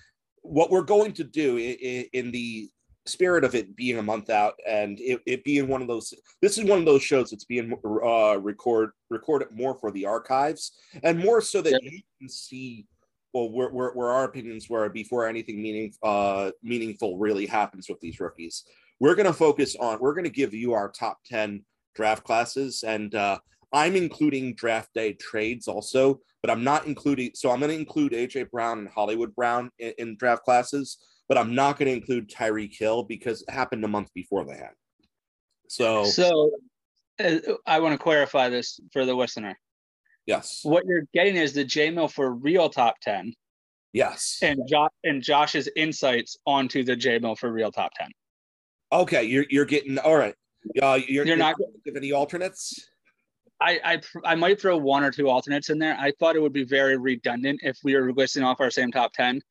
what 0.42 0.72
we're 0.72 0.82
going 0.82 1.14
to 1.14 1.24
do 1.24 1.58
in, 1.58 2.06
in 2.14 2.32
the 2.32 2.70
spirit 3.06 3.44
of 3.44 3.56
it 3.56 3.76
being 3.76 3.98
a 3.98 4.04
month 4.04 4.30
out 4.30 4.54
and 4.68 5.00
it, 5.00 5.20
it 5.26 5.44
being 5.44 5.68
one 5.68 5.82
of 5.82 5.88
those 5.88 6.14
this 6.42 6.58
is 6.58 6.66
one 6.66 6.78
of 6.78 6.86
those 6.86 7.02
shows 7.02 7.32
that's 7.32 7.46
being 7.46 7.74
uh 8.06 8.38
record 8.40 8.92
recorded 9.10 9.48
more 9.52 9.74
for 9.76 9.92
the 9.92 10.06
archives 10.06 10.74
and 11.04 11.18
more 11.18 11.42
so 11.42 11.62
that 11.62 11.82
you 11.82 12.00
can 12.20 12.30
see 12.30 12.86
well 13.34 13.50
where, 13.50 13.70
where, 13.70 13.92
where 13.94 14.10
our 14.10 14.26
opinions 14.26 14.70
were 14.70 14.88
before 14.88 15.28
anything 15.28 15.62
meaning 15.62 15.92
uh 16.04 16.52
meaningful 16.62 17.18
really 17.18 17.48
happens 17.48 17.90
with 17.90 18.00
these 18.00 18.20
rookies. 18.20 18.64
We're 19.00 19.16
going 19.16 19.26
to 19.26 19.34
focus 19.34 19.76
on 19.80 20.00
we're 20.00 20.14
going 20.14 20.26
to 20.26 20.30
give 20.30 20.54
you 20.54 20.74
our 20.74 20.90
top 20.90 21.18
10 21.26 21.64
draft 21.96 22.24
classes 22.24 22.84
and 22.84 23.16
uh 23.16 23.40
i'm 23.74 23.96
including 23.96 24.54
draft 24.54 24.94
day 24.94 25.14
trades 25.14 25.68
also 25.68 26.22
but 26.42 26.50
i'm 26.50 26.64
not 26.64 26.86
including 26.86 27.32
so 27.34 27.52
i'm 27.52 27.60
going 27.60 27.72
to 27.72 27.78
include 27.78 28.12
aj 28.14 28.50
brown 28.52 28.80
and 28.80 28.90
hollywood 28.90 29.34
brown 29.36 29.70
in, 29.80 29.94
in 29.98 30.18
draft 30.18 30.44
classes 30.44 30.98
but 31.32 31.38
I'm 31.38 31.56
not 31.56 31.80
going 31.80 31.88
to 31.88 31.96
include 31.96 32.30
Tyreek 32.30 32.78
Hill 32.78 33.04
because 33.04 33.42
it 33.44 33.50
happened 33.50 33.86
a 33.86 33.88
month 33.88 34.10
before 34.14 34.44
that. 34.48 34.74
So, 35.70 36.04
so 36.04 36.52
uh, 37.24 37.38
I 37.66 37.80
want 37.80 37.94
to 37.94 37.98
clarify 37.98 38.50
this 38.50 38.82
for 38.92 39.06
the 39.06 39.14
listener. 39.14 39.58
Yes. 40.26 40.60
What 40.64 40.84
you're 40.86 41.08
getting 41.14 41.38
is 41.38 41.54
the 41.54 41.64
J 41.64 41.90
Mill 41.90 42.10
for 42.10 42.34
real 42.34 42.68
top 42.68 42.96
10. 43.02 43.34
Yes. 43.94 44.40
And 44.42 44.60
Josh 44.68 44.92
and 45.06 45.24
Josh's 45.24 45.70
insights 45.78 46.36
onto 46.46 46.84
the 46.84 46.98
J 46.98 47.18
Mill 47.20 47.38
for 47.38 47.50
real 47.50 47.72
top 47.72 47.94
10. 47.98 48.10
Okay, 48.92 49.24
you're 49.24 49.46
you're 49.50 49.64
getting 49.64 50.00
all 50.00 50.18
right. 50.18 50.36
Uh, 50.84 51.00
you're, 51.08 51.26
you're, 51.26 51.38
not 51.38 51.56
give 51.86 51.96
any 51.96 52.12
alternates. 52.12 52.90
I, 53.62 53.80
I 53.84 54.02
I 54.26 54.36
might 54.36 54.60
throw 54.60 54.78
one 54.78 55.04
or 55.04 55.12
two 55.12 55.30
alternates 55.30 55.70
in 55.70 55.78
there. 55.78 55.96
I 56.00 56.12
thought 56.20 56.36
it 56.36 56.42
would 56.42 56.54
be 56.54 56.64
very 56.64 56.98
redundant 56.98 57.62
if 57.64 57.78
we 57.84 57.96
were 57.96 58.12
listing 58.12 58.44
off 58.44 58.60
our 58.60 58.72
same 58.72 58.92
top 58.92 59.14
ten 59.14 59.42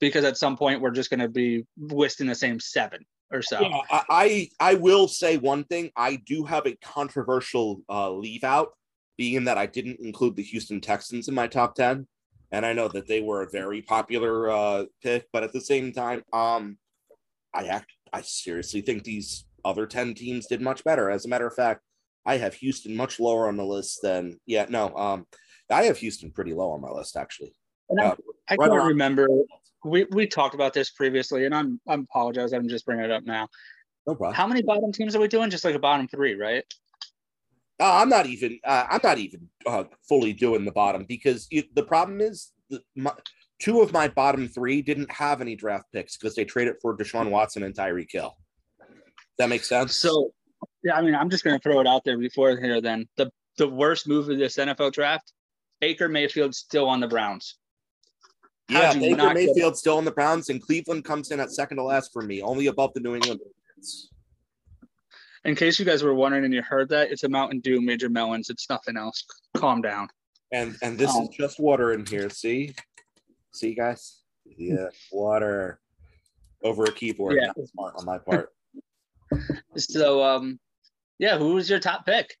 because 0.00 0.24
at 0.24 0.36
some 0.36 0.56
point 0.56 0.80
we're 0.80 0.90
just 0.90 1.10
going 1.10 1.20
to 1.20 1.28
be 1.28 1.64
listing 1.78 2.26
the 2.26 2.34
same 2.34 2.58
seven 2.58 3.04
or 3.30 3.42
so. 3.42 3.60
Yeah, 3.60 3.80
I 3.90 4.48
I 4.58 4.74
will 4.74 5.06
say 5.06 5.36
one 5.36 5.64
thing. 5.64 5.90
I 5.96 6.16
do 6.16 6.44
have 6.44 6.66
a 6.66 6.76
controversial 6.82 7.82
uh, 7.88 8.10
leave 8.10 8.44
out, 8.44 8.72
being 9.16 9.44
that 9.44 9.58
I 9.58 9.66
didn't 9.66 10.00
include 10.00 10.36
the 10.36 10.42
Houston 10.42 10.80
Texans 10.80 11.28
in 11.28 11.34
my 11.34 11.46
top 11.46 11.74
ten, 11.74 12.08
and 12.50 12.66
I 12.66 12.72
know 12.72 12.88
that 12.88 13.06
they 13.06 13.20
were 13.20 13.42
a 13.42 13.50
very 13.50 13.82
popular 13.82 14.50
uh, 14.50 14.84
pick. 15.02 15.28
But 15.32 15.44
at 15.44 15.52
the 15.52 15.60
same 15.60 15.92
time, 15.92 16.24
um, 16.32 16.78
I 17.54 17.66
act 17.66 17.92
I 18.12 18.22
seriously 18.22 18.80
think 18.80 19.04
these 19.04 19.44
other 19.64 19.86
ten 19.86 20.14
teams 20.14 20.46
did 20.46 20.60
much 20.60 20.82
better. 20.82 21.10
As 21.10 21.24
a 21.24 21.28
matter 21.28 21.46
of 21.46 21.54
fact, 21.54 21.82
I 22.26 22.36
have 22.36 22.54
Houston 22.54 22.94
much 22.96 23.18
lower 23.18 23.48
on 23.48 23.56
the 23.56 23.64
list 23.64 24.00
than 24.02 24.38
yeah 24.46 24.66
no 24.68 24.94
um 24.96 25.26
I 25.70 25.84
have 25.84 25.98
Houston 25.98 26.30
pretty 26.30 26.52
low 26.52 26.70
on 26.72 26.80
my 26.80 26.90
list 26.90 27.16
actually. 27.16 27.54
Uh, 27.90 28.14
I, 28.48 28.54
I 28.54 28.56
right 28.56 28.70
can't 28.70 28.84
remember 28.84 29.26
we 29.84 30.04
we 30.10 30.26
talked 30.26 30.54
about 30.54 30.72
this 30.72 30.90
previously, 30.90 31.46
and 31.46 31.54
I'm 31.54 31.80
I'm 31.88 32.02
apologize. 32.02 32.52
I'm 32.52 32.68
just 32.68 32.84
bringing 32.84 33.04
it 33.04 33.10
up 33.10 33.24
now. 33.24 33.48
No 34.06 34.14
problem. 34.14 34.34
How 34.34 34.46
many 34.46 34.62
bottom 34.62 34.92
teams 34.92 35.14
are 35.14 35.20
we 35.20 35.28
doing? 35.28 35.50
Just 35.50 35.64
like 35.64 35.74
a 35.74 35.80
bottom 35.80 36.08
three, 36.08 36.34
right? 36.34 36.64
Uh, 37.80 37.94
I'm 37.94 38.08
not 38.08 38.26
even. 38.26 38.58
Uh, 38.64 38.86
I'm 38.90 39.00
not 39.02 39.18
even 39.18 39.48
uh, 39.66 39.84
fully 40.08 40.32
doing 40.32 40.64
the 40.64 40.72
bottom 40.72 41.04
because 41.08 41.46
it, 41.50 41.74
the 41.74 41.82
problem 41.82 42.20
is 42.20 42.52
the, 42.68 42.82
my, 42.96 43.12
two 43.58 43.80
of 43.80 43.92
my 43.92 44.08
bottom 44.08 44.48
three 44.48 44.82
didn't 44.82 45.10
have 45.10 45.40
any 45.40 45.56
draft 45.56 45.86
picks 45.92 46.16
because 46.16 46.34
they 46.34 46.44
traded 46.44 46.76
for 46.82 46.96
Deshaun 46.96 47.30
Watson 47.30 47.62
and 47.62 47.74
Tyreek 47.74 48.10
Hill. 48.10 48.36
That 49.38 49.48
makes 49.48 49.68
sense. 49.68 49.96
So, 49.96 50.32
yeah, 50.82 50.94
I 50.94 51.02
mean, 51.02 51.14
I'm 51.14 51.30
just 51.30 51.44
going 51.44 51.58
to 51.58 51.62
throw 51.62 51.80
it 51.80 51.86
out 51.86 52.04
there 52.04 52.18
before 52.18 52.56
here. 52.56 52.80
Then 52.80 53.08
the 53.16 53.30
the 53.58 53.68
worst 53.68 54.08
move 54.08 54.28
of 54.28 54.38
this 54.38 54.56
NFL 54.56 54.92
draft, 54.92 55.32
Baker 55.80 56.08
Mayfield 56.08 56.54
still 56.54 56.88
on 56.88 57.00
the 57.00 57.08
Browns 57.08 57.58
yeah, 58.70 58.94
Baker 58.94 59.34
Mayfield 59.34 59.76
still 59.76 59.98
in 59.98 60.04
the 60.04 60.10
Browns, 60.10 60.48
and 60.48 60.62
Cleveland 60.62 61.04
comes 61.04 61.30
in 61.30 61.40
at 61.40 61.50
second 61.50 61.78
to 61.78 61.82
last 61.82 62.12
for 62.12 62.22
me, 62.22 62.42
only 62.42 62.66
above 62.66 62.92
the 62.94 63.00
New 63.00 63.14
England. 63.14 63.40
In 65.44 65.56
case 65.56 65.78
you 65.78 65.84
guys 65.84 66.02
were 66.02 66.14
wondering 66.14 66.44
and 66.44 66.52
you 66.52 66.62
heard 66.62 66.88
that, 66.90 67.10
it's 67.10 67.24
a 67.24 67.28
Mountain 67.28 67.60
Dew 67.60 67.80
Major 67.80 68.08
Melons. 68.08 68.50
It's 68.50 68.68
nothing 68.68 68.96
else. 68.96 69.24
Calm 69.56 69.80
down. 69.80 70.08
And 70.52 70.76
and 70.82 70.98
this 70.98 71.14
um, 71.14 71.24
is 71.24 71.28
just 71.30 71.58
water 71.58 71.92
in 71.92 72.04
here. 72.04 72.28
See, 72.28 72.74
see, 73.52 73.74
guys. 73.74 74.20
Yeah, 74.44 74.88
water 75.12 75.80
over 76.62 76.84
a 76.84 76.92
keyboard. 76.92 77.38
Yeah, 77.40 77.52
smart 77.66 77.94
on 77.96 78.04
my 78.04 78.18
part. 78.18 78.50
So, 79.76 80.22
um, 80.22 80.58
yeah, 81.18 81.38
who 81.38 81.54
was 81.54 81.68
your 81.68 81.80
top 81.80 82.06
pick? 82.06 82.34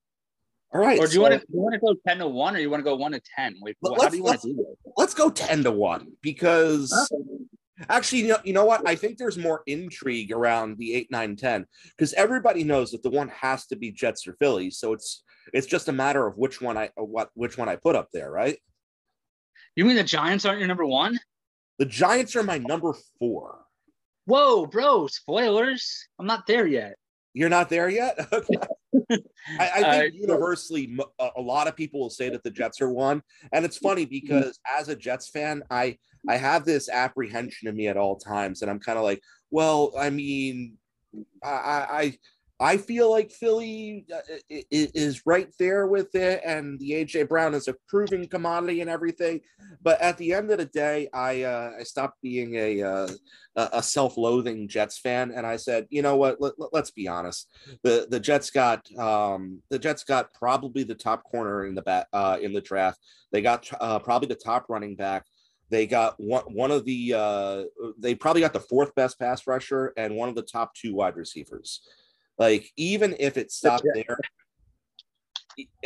All 0.72 0.80
right. 0.80 0.98
Or 0.98 1.06
do 1.06 1.14
you 1.14 1.20
want 1.20 1.34
to 1.34 1.40
you 1.52 1.60
want 1.60 1.74
to 1.74 1.80
go 1.80 1.94
ten 2.06 2.18
to 2.18 2.28
one, 2.28 2.54
or 2.54 2.60
you 2.60 2.70
want 2.70 2.80
to 2.80 2.84
go 2.84 2.94
one 2.94 3.12
to 3.12 3.20
ten? 3.36 3.56
Like, 3.60 3.76
how 3.82 4.08
do 4.08 4.16
you 4.16 4.22
want 4.22 4.40
to 4.42 4.48
do 4.48 4.54
this? 4.56 4.92
Let's 4.96 5.14
go 5.14 5.28
ten 5.28 5.64
to 5.64 5.72
one 5.72 6.12
because 6.22 6.92
okay. 7.12 7.86
actually, 7.88 8.20
you 8.20 8.28
know, 8.28 8.38
you 8.44 8.52
know 8.52 8.64
what? 8.64 8.88
I 8.88 8.94
think 8.94 9.18
there's 9.18 9.36
more 9.36 9.62
intrigue 9.66 10.30
around 10.30 10.78
the 10.78 10.94
eight, 10.94 11.10
nine, 11.10 11.34
ten 11.34 11.66
because 11.96 12.12
everybody 12.14 12.62
knows 12.62 12.92
that 12.92 13.02
the 13.02 13.10
one 13.10 13.28
has 13.28 13.66
to 13.66 13.76
be 13.76 13.90
Jets 13.90 14.28
or 14.28 14.34
Phillies. 14.34 14.78
So 14.78 14.92
it's 14.92 15.24
it's 15.52 15.66
just 15.66 15.88
a 15.88 15.92
matter 15.92 16.24
of 16.24 16.38
which 16.38 16.60
one 16.60 16.76
I 16.76 16.90
what 16.94 17.30
which 17.34 17.58
one 17.58 17.68
I 17.68 17.74
put 17.74 17.96
up 17.96 18.08
there, 18.12 18.30
right? 18.30 18.58
You 19.74 19.84
mean 19.84 19.96
the 19.96 20.04
Giants 20.04 20.44
aren't 20.44 20.60
your 20.60 20.68
number 20.68 20.86
one? 20.86 21.18
The 21.78 21.86
Giants 21.86 22.36
are 22.36 22.42
my 22.44 22.58
number 22.58 22.94
four. 23.18 23.64
Whoa, 24.26 24.66
bro! 24.66 25.06
Spoilers. 25.06 26.06
I'm 26.18 26.26
not 26.26 26.46
there 26.46 26.66
yet. 26.66 26.94
You're 27.32 27.48
not 27.48 27.68
there 27.68 27.88
yet. 27.88 28.18
I, 29.58 29.70
I, 29.76 29.82
think 29.82 30.14
universally, 30.14 30.96
a 31.36 31.40
lot 31.40 31.68
of 31.68 31.76
people 31.76 32.00
will 32.00 32.10
say 32.10 32.28
that 32.28 32.42
the 32.42 32.50
Jets 32.50 32.80
are 32.80 32.90
one, 32.90 33.22
and 33.52 33.64
it's 33.64 33.78
funny 33.78 34.04
because 34.06 34.58
as 34.66 34.88
a 34.88 34.96
Jets 34.96 35.28
fan, 35.28 35.62
I 35.70 35.98
I 36.28 36.36
have 36.36 36.64
this 36.64 36.88
apprehension 36.88 37.68
in 37.68 37.76
me 37.76 37.88
at 37.88 37.96
all 37.96 38.16
times, 38.16 38.62
and 38.62 38.70
I'm 38.70 38.80
kind 38.80 38.98
of 38.98 39.04
like, 39.04 39.22
well, 39.50 39.92
I 39.98 40.10
mean, 40.10 40.76
I, 41.42 41.48
I 41.48 42.18
I 42.62 42.76
feel 42.76 43.10
like 43.10 43.30
Philly 43.30 44.04
uh, 44.14 44.20
is 44.70 45.22
right 45.24 45.48
there 45.58 45.86
with 45.86 46.14
it, 46.14 46.42
and 46.44 46.78
the 46.78 46.90
AJ 46.90 47.26
Brown 47.26 47.54
is 47.54 47.68
a 47.68 47.74
proven 47.88 48.28
commodity 48.28 48.82
and 48.82 48.90
everything. 48.90 49.40
But 49.82 49.98
at 50.02 50.18
the 50.18 50.34
end 50.34 50.50
of 50.50 50.58
the 50.58 50.66
day, 50.66 51.08
I 51.14 51.42
uh, 51.42 51.72
I 51.80 51.82
stopped 51.84 52.20
being 52.20 52.56
a 52.56 52.82
uh, 52.82 53.08
a 53.56 53.82
self-loathing 53.82 54.68
Jets 54.68 54.98
fan, 54.98 55.32
and 55.34 55.46
I 55.46 55.56
said, 55.56 55.86
you 55.88 56.02
know 56.02 56.16
what? 56.16 56.36
Let, 56.38 56.52
us 56.74 56.90
be 56.90 57.08
honest. 57.08 57.48
the 57.82 58.06
The 58.10 58.20
Jets 58.20 58.50
got 58.50 58.86
um, 58.98 59.62
the 59.70 59.78
Jets 59.78 60.04
got 60.04 60.34
probably 60.34 60.82
the 60.82 60.94
top 60.94 61.24
corner 61.24 61.64
in 61.64 61.74
the 61.74 61.82
bat 61.82 62.08
uh, 62.12 62.36
in 62.42 62.52
the 62.52 62.60
draft. 62.60 63.00
They 63.32 63.40
got 63.40 63.70
uh, 63.80 64.00
probably 64.00 64.28
the 64.28 64.34
top 64.34 64.66
running 64.68 64.96
back. 64.96 65.24
They 65.70 65.86
got 65.86 66.14
one 66.18 66.42
one 66.52 66.70
of 66.70 66.84
the 66.84 67.14
uh, 67.16 67.62
they 67.98 68.14
probably 68.14 68.42
got 68.42 68.52
the 68.52 68.60
fourth 68.60 68.94
best 68.94 69.18
pass 69.18 69.46
rusher 69.46 69.94
and 69.96 70.14
one 70.14 70.28
of 70.28 70.34
the 70.34 70.42
top 70.42 70.74
two 70.74 70.94
wide 70.94 71.16
receivers. 71.16 71.80
Like 72.40 72.72
even 72.76 73.14
if 73.20 73.36
it 73.36 73.52
stopped 73.52 73.86
there, 73.94 74.18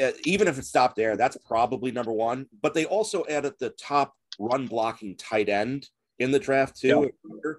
uh, 0.00 0.12
even 0.24 0.46
if 0.46 0.56
it 0.56 0.64
stopped 0.64 0.94
there, 0.94 1.16
that's 1.16 1.36
probably 1.44 1.90
number 1.90 2.12
one. 2.12 2.46
But 2.62 2.74
they 2.74 2.84
also 2.84 3.24
added 3.28 3.54
the 3.58 3.70
top 3.70 4.14
run 4.38 4.68
blocking 4.68 5.16
tight 5.16 5.48
end 5.48 5.88
in 6.20 6.30
the 6.30 6.38
draft 6.38 6.80
too. 6.80 7.10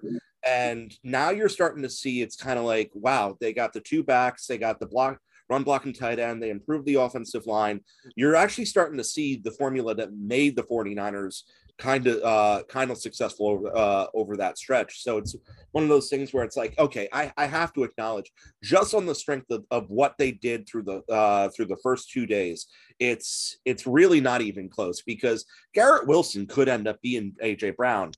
Yeah. 0.02 0.18
And 0.46 0.96
now 1.04 1.30
you're 1.30 1.50
starting 1.50 1.82
to 1.82 1.90
see 1.90 2.22
it's 2.22 2.36
kind 2.36 2.58
of 2.58 2.64
like, 2.64 2.90
wow, 2.94 3.36
they 3.38 3.52
got 3.52 3.74
the 3.74 3.80
two 3.80 4.02
backs, 4.02 4.46
they 4.46 4.56
got 4.56 4.80
the 4.80 4.86
block 4.86 5.18
run 5.50 5.62
blocking 5.62 5.92
tight 5.92 6.18
end, 6.18 6.42
they 6.42 6.50
improved 6.50 6.86
the 6.86 6.94
offensive 6.94 7.46
line. 7.46 7.80
You're 8.16 8.34
actually 8.34 8.64
starting 8.64 8.98
to 8.98 9.04
see 9.04 9.36
the 9.36 9.50
formula 9.50 9.94
that 9.94 10.16
made 10.16 10.56
the 10.56 10.62
49ers 10.62 11.42
kind 11.78 12.06
of 12.06 12.22
uh, 12.22 12.62
kind 12.68 12.90
of 12.90 12.98
successful 12.98 13.48
over 13.48 13.76
uh, 13.76 14.06
over 14.14 14.36
that 14.36 14.58
stretch. 14.58 15.02
So 15.02 15.18
it's 15.18 15.36
one 15.72 15.84
of 15.84 15.90
those 15.90 16.08
things 16.08 16.32
where 16.32 16.44
it's 16.44 16.56
like, 16.56 16.78
okay, 16.78 17.08
I, 17.12 17.32
I 17.36 17.46
have 17.46 17.72
to 17.74 17.84
acknowledge 17.84 18.32
just 18.62 18.94
on 18.94 19.06
the 19.06 19.14
strength 19.14 19.50
of, 19.50 19.64
of 19.70 19.90
what 19.90 20.16
they 20.18 20.32
did 20.32 20.66
through 20.66 20.84
the 20.84 21.02
uh, 21.12 21.48
through 21.50 21.66
the 21.66 21.76
first 21.82 22.10
two 22.10 22.26
days, 22.26 22.66
it's 22.98 23.58
it's 23.64 23.86
really 23.86 24.20
not 24.20 24.40
even 24.40 24.68
close 24.68 25.02
because 25.02 25.44
Garrett 25.74 26.06
Wilson 26.06 26.46
could 26.46 26.68
end 26.68 26.88
up 26.88 27.00
being 27.02 27.34
AJ 27.42 27.76
Brown, 27.76 28.12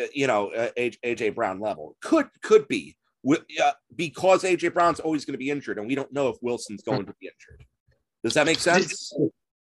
uh, 0.00 0.06
you 0.12 0.26
know, 0.26 0.50
uh, 0.52 0.70
AJ 0.76 1.34
Brown 1.34 1.60
level 1.60 1.96
could 2.00 2.28
could 2.42 2.66
be 2.68 2.96
uh, 3.28 3.72
because 3.94 4.42
AJ 4.42 4.74
Brown's 4.74 5.00
always 5.00 5.24
going 5.24 5.34
to 5.34 5.38
be 5.38 5.50
injured, 5.50 5.78
and 5.78 5.86
we 5.86 5.94
don't 5.94 6.12
know 6.12 6.28
if 6.28 6.36
Wilson's 6.42 6.82
going 6.82 7.06
to 7.06 7.14
be 7.20 7.26
injured. 7.26 7.64
Does 8.24 8.34
that 8.34 8.44
make 8.46 8.58
sense? 8.58 9.12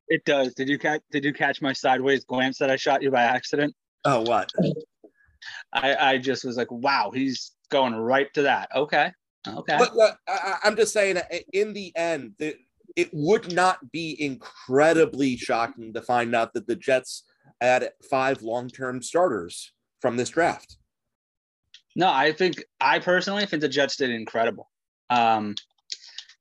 It 0.07 0.23
does. 0.25 0.53
Did 0.53 0.69
you 0.69 0.77
catch? 0.77 1.01
Did 1.11 1.23
you 1.23 1.33
catch 1.33 1.61
my 1.61 1.73
sideways 1.73 2.23
glance 2.25 2.57
that 2.59 2.69
I 2.69 2.75
shot 2.75 3.01
you 3.01 3.11
by 3.11 3.23
accident? 3.23 3.75
Oh, 4.03 4.21
what? 4.21 4.51
I 5.73 5.95
I 5.95 6.17
just 6.17 6.45
was 6.45 6.57
like, 6.57 6.71
wow, 6.71 7.11
he's 7.13 7.51
going 7.69 7.95
right 7.95 8.31
to 8.35 8.43
that. 8.43 8.69
Okay, 8.75 9.11
okay. 9.47 9.77
But 9.77 9.97
uh, 9.97 10.11
I, 10.27 10.67
am 10.67 10.75
just 10.75 10.93
saying, 10.93 11.17
in 11.53 11.73
the 11.73 11.91
end, 11.95 12.33
it, 12.39 12.57
it 12.95 13.09
would 13.13 13.53
not 13.53 13.91
be 13.91 14.15
incredibly 14.19 15.37
shocking 15.37 15.93
to 15.93 16.01
find 16.01 16.35
out 16.35 16.53
that 16.53 16.67
the 16.67 16.75
Jets 16.75 17.23
add 17.61 17.89
five 18.09 18.41
long-term 18.41 19.01
starters 19.01 19.71
from 20.01 20.17
this 20.17 20.29
draft. 20.29 20.77
No, 21.95 22.09
I 22.09 22.31
think 22.31 22.63
I 22.79 22.99
personally 22.99 23.45
think 23.45 23.61
the 23.61 23.69
Jets 23.69 23.95
did 23.95 24.09
incredible. 24.09 24.69
Um, 25.09 25.55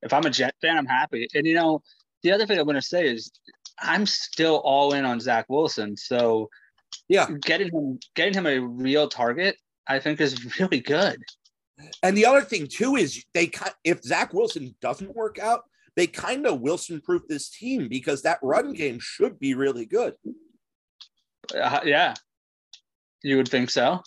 if 0.02 0.12
I'm 0.12 0.26
a 0.26 0.30
Jet 0.30 0.54
fan, 0.60 0.76
I'm 0.76 0.86
happy. 0.86 1.28
And 1.34 1.46
you 1.46 1.54
know, 1.54 1.82
the 2.24 2.32
other 2.32 2.46
thing 2.46 2.58
I'm 2.58 2.64
going 2.64 2.74
to 2.74 2.82
say 2.82 3.06
is 3.06 3.30
I'm 3.78 4.06
still 4.06 4.56
all 4.64 4.94
in 4.94 5.04
on 5.04 5.20
Zach 5.20 5.46
Wilson. 5.48 5.96
So 5.96 6.50
yeah, 7.08 7.28
getting 7.42 7.70
him 7.70 8.00
getting 8.16 8.34
him 8.34 8.46
a 8.46 8.58
real 8.58 9.08
target, 9.08 9.56
I 9.86 10.00
think 10.00 10.20
is 10.20 10.58
really 10.58 10.80
good. 10.80 11.22
And 12.02 12.16
the 12.16 12.26
other 12.26 12.40
thing 12.40 12.66
too 12.66 12.96
is 12.96 13.24
they 13.34 13.50
if 13.84 14.02
Zach 14.02 14.32
Wilson 14.32 14.74
doesn't 14.80 15.14
work 15.14 15.38
out, 15.38 15.62
they 15.96 16.06
kind 16.06 16.46
of 16.46 16.60
Wilson 16.60 17.00
proof 17.00 17.22
this 17.28 17.50
team 17.50 17.88
because 17.88 18.22
that 18.22 18.38
run 18.42 18.72
game 18.72 18.98
should 19.00 19.38
be 19.38 19.54
really 19.54 19.86
good. 19.86 20.14
Uh, 21.54 21.80
yeah, 21.84 22.14
you 23.22 23.36
would 23.36 23.48
think 23.48 23.70
so. 23.70 24.00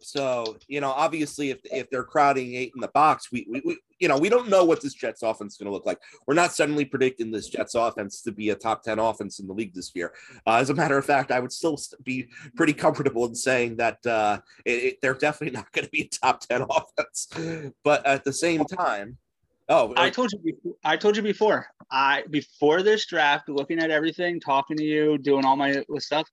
So 0.00 0.56
you 0.68 0.80
know, 0.80 0.90
obviously, 0.90 1.50
if 1.50 1.58
if 1.64 1.90
they're 1.90 2.04
crowding 2.04 2.54
eight 2.54 2.72
in 2.76 2.80
the 2.80 2.88
box, 2.88 3.32
we 3.32 3.46
we, 3.50 3.60
we 3.64 3.78
you 3.98 4.08
know 4.08 4.18
we 4.18 4.28
don't 4.28 4.48
know 4.48 4.64
what 4.64 4.80
this 4.80 4.94
Jets 4.94 5.22
offense 5.22 5.54
is 5.54 5.58
going 5.58 5.66
to 5.66 5.72
look 5.72 5.86
like. 5.86 5.98
We're 6.26 6.34
not 6.34 6.52
suddenly 6.52 6.84
predicting 6.84 7.30
this 7.30 7.48
Jets 7.48 7.74
offense 7.74 8.22
to 8.22 8.32
be 8.32 8.50
a 8.50 8.54
top 8.54 8.82
ten 8.82 8.98
offense 8.98 9.38
in 9.38 9.46
the 9.46 9.52
league 9.52 9.74
this 9.74 9.92
year. 9.94 10.12
Uh, 10.46 10.56
as 10.56 10.70
a 10.70 10.74
matter 10.74 10.98
of 10.98 11.04
fact, 11.04 11.30
I 11.30 11.40
would 11.40 11.52
still 11.52 11.78
be 12.02 12.28
pretty 12.56 12.72
comfortable 12.72 13.26
in 13.26 13.34
saying 13.34 13.76
that 13.76 14.04
uh, 14.06 14.40
it, 14.64 14.70
it, 14.70 14.98
they're 15.02 15.14
definitely 15.14 15.56
not 15.58 15.70
going 15.72 15.84
to 15.84 15.90
be 15.90 16.02
a 16.02 16.08
top 16.08 16.40
ten 16.40 16.62
offense. 16.62 17.72
But 17.84 18.06
at 18.06 18.24
the 18.24 18.32
same 18.32 18.64
time, 18.64 19.18
oh, 19.68 19.94
I 19.96 20.10
told 20.10 20.32
you 20.32 20.38
before, 20.38 20.74
I 20.84 20.96
told 20.96 21.16
you 21.16 21.22
before. 21.22 21.66
I 21.90 22.24
before 22.30 22.82
this 22.82 23.06
draft, 23.06 23.48
looking 23.48 23.78
at 23.78 23.90
everything, 23.90 24.40
talking 24.40 24.76
to 24.76 24.84
you, 24.84 25.18
doing 25.18 25.44
all 25.44 25.56
my 25.56 25.82
stuff. 25.98 26.28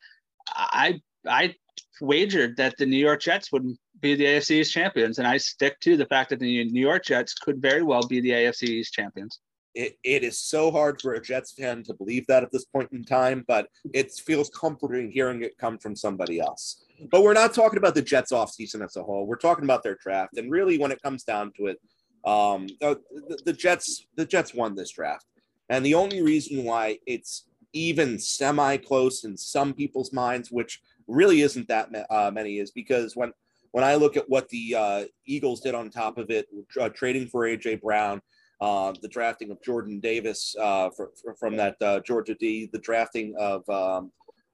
I 0.56 1.02
I 1.28 1.56
wagered 2.02 2.58
that 2.58 2.78
the 2.78 2.86
New 2.86 2.98
York 2.98 3.22
Jets 3.22 3.52
would 3.52 3.78
be 4.00 4.16
the 4.16 4.26
AFC 4.26 4.52
East 4.52 4.74
champions, 4.74 5.20
and 5.20 5.28
I 5.28 5.38
stick 5.38 5.80
to 5.82 5.98
the 5.98 6.06
fact 6.06 6.30
that 6.30 6.40
the 6.40 6.66
New 6.66 6.82
York 6.82 7.06
Jets 7.06 7.34
could 7.34 7.62
very 7.62 7.84
well 7.84 8.06
be 8.06 8.20
the 8.20 8.32
AFC 8.32 8.64
East 8.64 8.94
champions. 8.94 9.40
It, 9.74 9.98
it 10.04 10.24
is 10.24 10.40
so 10.40 10.72
hard 10.72 11.02
for 11.02 11.14
a 11.14 11.22
Jets 11.22 11.52
fan 11.52 11.84
to 11.84 11.94
believe 11.94 12.26
that 12.28 12.44
at 12.44 12.52
this 12.52 12.64
point 12.66 12.90
in 12.94 13.04
time, 13.04 13.44
but 13.46 13.68
it 13.94 14.12
feels 14.12 14.50
comforting 14.50 15.12
hearing 15.12 15.44
it 15.44 15.58
come 15.58 15.78
from 15.78 15.98
somebody 15.98 16.40
else. 16.40 16.86
But 17.12 17.24
we're 17.24 17.34
not 17.34 17.54
talking 17.54 17.78
about 17.78 17.94
the 17.94 18.02
Jets 18.02 18.32
offseason 18.32 18.84
as 18.84 18.96
a 18.96 19.04
whole. 19.04 19.28
We're 19.28 19.36
talking 19.36 19.66
about 19.66 19.84
their 19.84 19.98
draft. 20.02 20.38
And 20.38 20.50
really, 20.50 20.78
when 20.78 20.94
it 20.94 21.02
comes 21.02 21.24
down 21.24 21.52
to 21.58 21.68
it, 21.68 21.82
um, 22.26 22.68
the, 22.80 23.02
the 23.46 23.54
Jets 23.54 24.08
the 24.16 24.26
Jets 24.26 24.54
won 24.54 24.76
this 24.76 24.92
draft. 24.92 25.26
And 25.70 25.86
the 25.86 25.96
only 25.96 26.22
reason 26.22 26.64
why 26.64 27.00
it's 27.06 27.48
even 27.74 28.18
semi 28.18 28.78
close 28.78 29.26
in 29.26 29.36
some 29.36 29.74
people's 29.74 30.14
minds, 30.14 30.52
which 30.52 30.82
really 31.08 31.42
isn't 31.42 31.68
that 31.68 31.90
uh, 32.10 32.32
many 32.32 32.58
is 32.58 32.72
because 32.72 33.16
when 33.16 33.32
when 33.72 33.84
I 33.84 33.96
look 33.96 34.16
at 34.16 34.30
what 34.30 34.48
the 34.50 34.76
uh, 34.76 35.04
Eagles 35.26 35.60
did 35.60 35.76
on 35.76 35.90
top 35.90 36.18
of 36.18 36.30
it, 36.30 36.48
uh, 36.80 36.88
trading 36.90 37.28
for 37.28 37.42
AJ 37.42 37.82
Brown, 37.82 38.22
uh, 38.62 38.94
the 39.02 39.10
drafting 39.10 39.52
of 39.52 39.62
Jordan 39.62 40.00
Davis 40.00 40.56
uh, 40.58 40.90
for, 40.96 41.12
for, 41.22 41.36
from 41.36 41.58
that 41.58 41.76
uh, 41.82 42.00
Georgia 42.00 42.36
D, 42.36 42.70
the 42.72 42.80
drafting 42.80 43.36
of 43.38 43.68
um, 43.70 44.14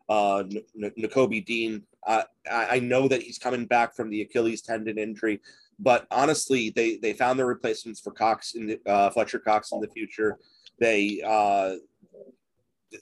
uh, 0.09 0.39
N- 0.39 0.91
Nakobe 0.99 1.45
Dean. 1.45 1.83
I, 2.07 2.23
I 2.49 2.79
know 2.79 3.07
that 3.07 3.21
he's 3.21 3.37
coming 3.37 3.67
back 3.67 3.95
from 3.95 4.09
the 4.09 4.23
Achilles 4.23 4.63
tendon 4.63 4.97
injury, 4.97 5.39
but 5.77 6.07
honestly, 6.09 6.71
they 6.71 6.97
they 6.97 7.13
found 7.13 7.37
their 7.37 7.45
replacements 7.45 7.99
for 7.99 8.11
Cox 8.11 8.55
in 8.55 8.65
the, 8.65 9.11
Fletcher 9.13 9.37
Cox 9.37 9.71
in 9.71 9.81
the 9.81 9.87
future. 9.89 10.39
They 10.79 11.21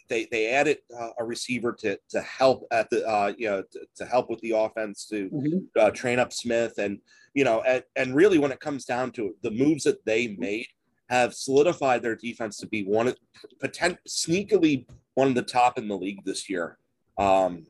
they 0.07 0.27
they 0.31 0.49
added 0.49 0.79
uh, 0.97 1.09
a 1.19 1.23
receiver 1.23 1.73
to 1.73 1.97
to 2.09 2.21
help 2.21 2.65
at 2.71 2.89
the 2.89 3.07
uh, 3.07 3.33
you 3.37 3.49
know 3.49 3.63
to, 3.71 3.79
to 3.95 4.05
help 4.05 4.29
with 4.29 4.39
the 4.41 4.51
offense 4.51 5.05
to 5.07 5.29
mm-hmm. 5.29 5.57
uh, 5.79 5.91
train 5.91 6.19
up 6.19 6.33
Smith 6.33 6.77
and 6.77 6.99
you 7.33 7.43
know 7.43 7.61
and, 7.61 7.83
and 7.95 8.15
really 8.15 8.37
when 8.37 8.51
it 8.51 8.59
comes 8.59 8.85
down 8.85 9.11
to 9.11 9.27
it, 9.27 9.41
the 9.41 9.51
moves 9.51 9.83
that 9.83 10.03
they 10.05 10.35
made 10.37 10.67
have 11.09 11.33
solidified 11.33 12.03
their 12.03 12.15
defense 12.15 12.57
to 12.57 12.67
be 12.67 12.83
one 12.83 13.07
of 13.07 13.17
potent, 13.59 13.97
sneakily 14.07 14.85
one 15.15 15.27
of 15.27 15.35
the 15.35 15.41
top 15.41 15.77
in 15.77 15.87
the 15.87 15.97
league 15.97 16.23
this 16.23 16.49
year. 16.49 16.77
Um, 17.17 17.65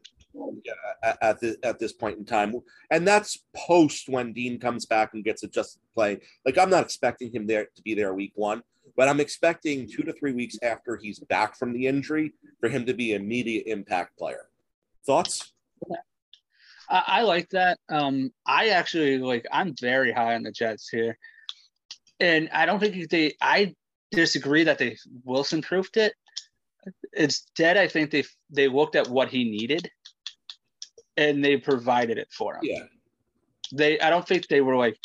at, 1.03 1.17
at, 1.21 1.39
the, 1.39 1.57
at 1.63 1.79
this 1.79 1.91
point 1.91 2.17
in 2.17 2.25
time, 2.25 2.53
and 2.91 3.07
that's 3.07 3.43
post 3.55 4.07
when 4.07 4.31
Dean 4.31 4.59
comes 4.59 4.85
back 4.85 5.13
and 5.13 5.23
gets 5.23 5.43
adjusted 5.43 5.79
to 5.79 5.87
play. 5.95 6.19
Like 6.45 6.57
I'm 6.57 6.69
not 6.69 6.83
expecting 6.83 7.31
him 7.33 7.47
there 7.47 7.67
to 7.75 7.81
be 7.81 7.95
there 7.95 8.13
week 8.13 8.33
one, 8.35 8.61
but 8.95 9.07
I'm 9.07 9.19
expecting 9.19 9.89
two 9.89 10.03
to 10.03 10.13
three 10.13 10.33
weeks 10.33 10.57
after 10.61 10.97
he's 10.97 11.19
back 11.19 11.57
from 11.57 11.73
the 11.73 11.87
injury 11.87 12.33
for 12.59 12.69
him 12.69 12.85
to 12.85 12.93
be 12.93 13.13
an 13.13 13.21
immediate 13.21 13.67
impact 13.67 14.17
player. 14.17 14.47
Thoughts? 15.05 15.53
I, 16.89 17.03
I 17.07 17.21
like 17.21 17.49
that. 17.49 17.79
Um, 17.89 18.31
I 18.45 18.69
actually 18.69 19.17
like. 19.19 19.45
I'm 19.51 19.75
very 19.79 20.11
high 20.11 20.35
on 20.35 20.43
the 20.43 20.51
Jets 20.51 20.89
here, 20.89 21.17
and 22.19 22.49
I 22.51 22.65
don't 22.65 22.79
think 22.79 23.09
they. 23.09 23.35
I 23.41 23.75
disagree 24.11 24.63
that 24.63 24.77
they 24.77 24.97
Wilson 25.23 25.61
proofed 25.61 25.97
it. 25.97 26.13
It's 27.13 27.45
dead. 27.55 27.77
I 27.77 27.87
think 27.87 28.11
they 28.11 28.23
they 28.49 28.67
looked 28.67 28.95
at 28.95 29.07
what 29.07 29.29
he 29.29 29.43
needed, 29.43 29.89
and 31.17 31.43
they 31.43 31.57
provided 31.57 32.17
it 32.17 32.29
for 32.31 32.55
him. 32.55 32.61
Yeah. 32.63 32.83
They. 33.73 33.99
I 33.99 34.09
don't 34.09 34.27
think 34.27 34.47
they 34.47 34.61
were 34.61 34.75
like 34.75 34.97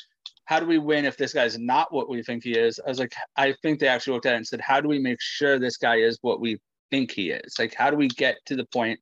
how 0.46 0.60
do 0.60 0.66
we 0.66 0.78
win 0.78 1.04
if 1.04 1.16
this 1.16 1.32
guy's 1.32 1.58
not 1.58 1.92
what 1.92 2.08
we 2.08 2.22
think 2.22 2.44
he 2.44 2.52
is? 2.52 2.78
I 2.84 2.88
was 2.88 2.98
like, 2.98 3.14
I 3.36 3.54
think 3.62 3.80
they 3.80 3.88
actually 3.88 4.14
looked 4.14 4.26
at 4.26 4.34
it 4.34 4.36
and 4.36 4.46
said, 4.46 4.60
how 4.60 4.80
do 4.80 4.88
we 4.88 4.98
make 4.98 5.20
sure 5.20 5.58
this 5.58 5.76
guy 5.76 5.96
is 5.96 6.18
what 6.22 6.40
we 6.40 6.58
think 6.90 7.10
he 7.10 7.30
is? 7.30 7.54
Like, 7.58 7.74
how 7.74 7.90
do 7.90 7.96
we 7.96 8.08
get 8.08 8.36
to 8.46 8.56
the 8.56 8.66
point 8.66 9.00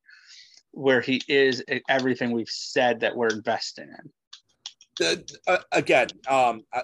where 0.71 1.01
he 1.01 1.21
is 1.29 1.63
everything 1.89 2.31
we've 2.31 2.49
said 2.49 3.01
that 3.01 3.17
we're 3.17 3.29
investing 3.29 3.89
in? 3.89 4.11
the, 4.99 5.39
uh, 5.47 5.59
again, 5.73 6.09
um, 6.29 6.63
I, 6.73 6.83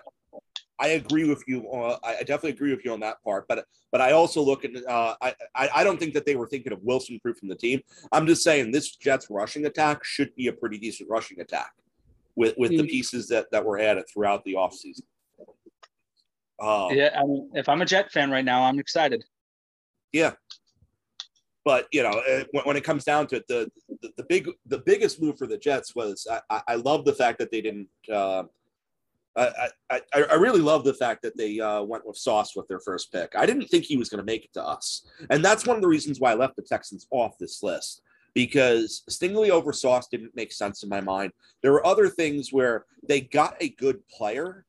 I, 0.78 0.88
agree 0.88 1.28
with 1.28 1.42
you. 1.46 1.68
Uh, 1.70 1.98
I 2.02 2.18
definitely 2.18 2.50
agree 2.50 2.74
with 2.74 2.84
you 2.84 2.92
on 2.92 3.00
that 3.00 3.22
part. 3.22 3.46
But 3.48 3.64
but 3.92 4.00
I 4.00 4.12
also 4.12 4.42
look 4.42 4.64
at 4.64 4.70
uh, 4.86 5.14
I, 5.20 5.34
I 5.54 5.84
don't 5.84 5.98
think 5.98 6.14
that 6.14 6.26
they 6.26 6.36
were 6.36 6.46
thinking 6.46 6.72
of 6.72 6.82
Wilson 6.82 7.18
Proof 7.20 7.38
from 7.38 7.48
the 7.48 7.56
team. 7.56 7.80
I'm 8.12 8.26
just 8.26 8.42
saying 8.42 8.72
this 8.72 8.96
Jets 8.96 9.28
rushing 9.30 9.66
attack 9.66 10.04
should 10.04 10.34
be 10.34 10.48
a 10.48 10.52
pretty 10.52 10.78
decent 10.78 11.08
rushing 11.10 11.40
attack 11.40 11.72
with 12.38 12.54
with 12.56 12.70
the 12.70 12.86
pieces 12.86 13.26
that 13.28 13.46
that 13.50 13.64
were 13.64 13.78
added 13.78 14.04
throughout 14.10 14.44
the 14.44 14.54
offseason. 14.54 15.02
Um, 16.60 16.90
yeah, 16.92 17.10
I 17.16 17.24
mean, 17.24 17.50
if 17.54 17.68
I'm 17.68 17.82
a 17.82 17.84
Jet 17.84 18.10
fan 18.12 18.30
right 18.30 18.44
now, 18.44 18.62
I'm 18.62 18.78
excited. 18.78 19.24
Yeah, 20.12 20.32
but 21.64 21.86
you 21.92 22.02
know, 22.04 22.10
uh, 22.10 22.44
when, 22.52 22.64
when 22.64 22.76
it 22.76 22.84
comes 22.84 23.04
down 23.04 23.26
to 23.28 23.36
it, 23.36 23.44
the, 23.48 23.70
the, 24.02 24.10
the 24.16 24.24
big 24.28 24.48
the 24.66 24.78
biggest 24.78 25.20
move 25.20 25.36
for 25.36 25.48
the 25.48 25.58
Jets 25.58 25.94
was 25.94 26.26
I, 26.48 26.62
I 26.68 26.74
love 26.76 27.04
the 27.04 27.12
fact 27.12 27.38
that 27.40 27.50
they 27.50 27.60
didn't. 27.60 27.88
Uh, 28.10 28.44
I, 29.36 29.68
I, 29.88 30.00
I 30.14 30.34
really 30.34 30.60
love 30.60 30.82
the 30.82 30.94
fact 30.94 31.22
that 31.22 31.36
they 31.36 31.60
uh, 31.60 31.82
went 31.82 32.04
with 32.04 32.16
Sauce 32.16 32.56
with 32.56 32.66
their 32.66 32.80
first 32.80 33.12
pick. 33.12 33.34
I 33.36 33.46
didn't 33.46 33.66
think 33.66 33.84
he 33.84 33.96
was 33.96 34.08
going 34.08 34.18
to 34.18 34.24
make 34.24 34.44
it 34.44 34.52
to 34.54 34.64
us, 34.64 35.06
and 35.30 35.44
that's 35.44 35.64
one 35.64 35.76
of 35.76 35.82
the 35.82 35.88
reasons 35.88 36.18
why 36.18 36.32
I 36.32 36.34
left 36.34 36.56
the 36.56 36.62
Texans 36.62 37.06
off 37.12 37.38
this 37.38 37.62
list 37.62 38.02
because 38.38 39.02
Stingley 39.10 39.50
over 39.50 39.72
Sauce 39.72 40.06
didn't 40.06 40.36
make 40.36 40.52
sense 40.52 40.84
in 40.84 40.88
my 40.88 41.00
mind. 41.00 41.32
There 41.60 41.72
were 41.72 41.84
other 41.84 42.08
things 42.08 42.52
where 42.52 42.86
they 43.02 43.20
got 43.20 43.56
a 43.60 43.70
good 43.70 44.06
player, 44.06 44.64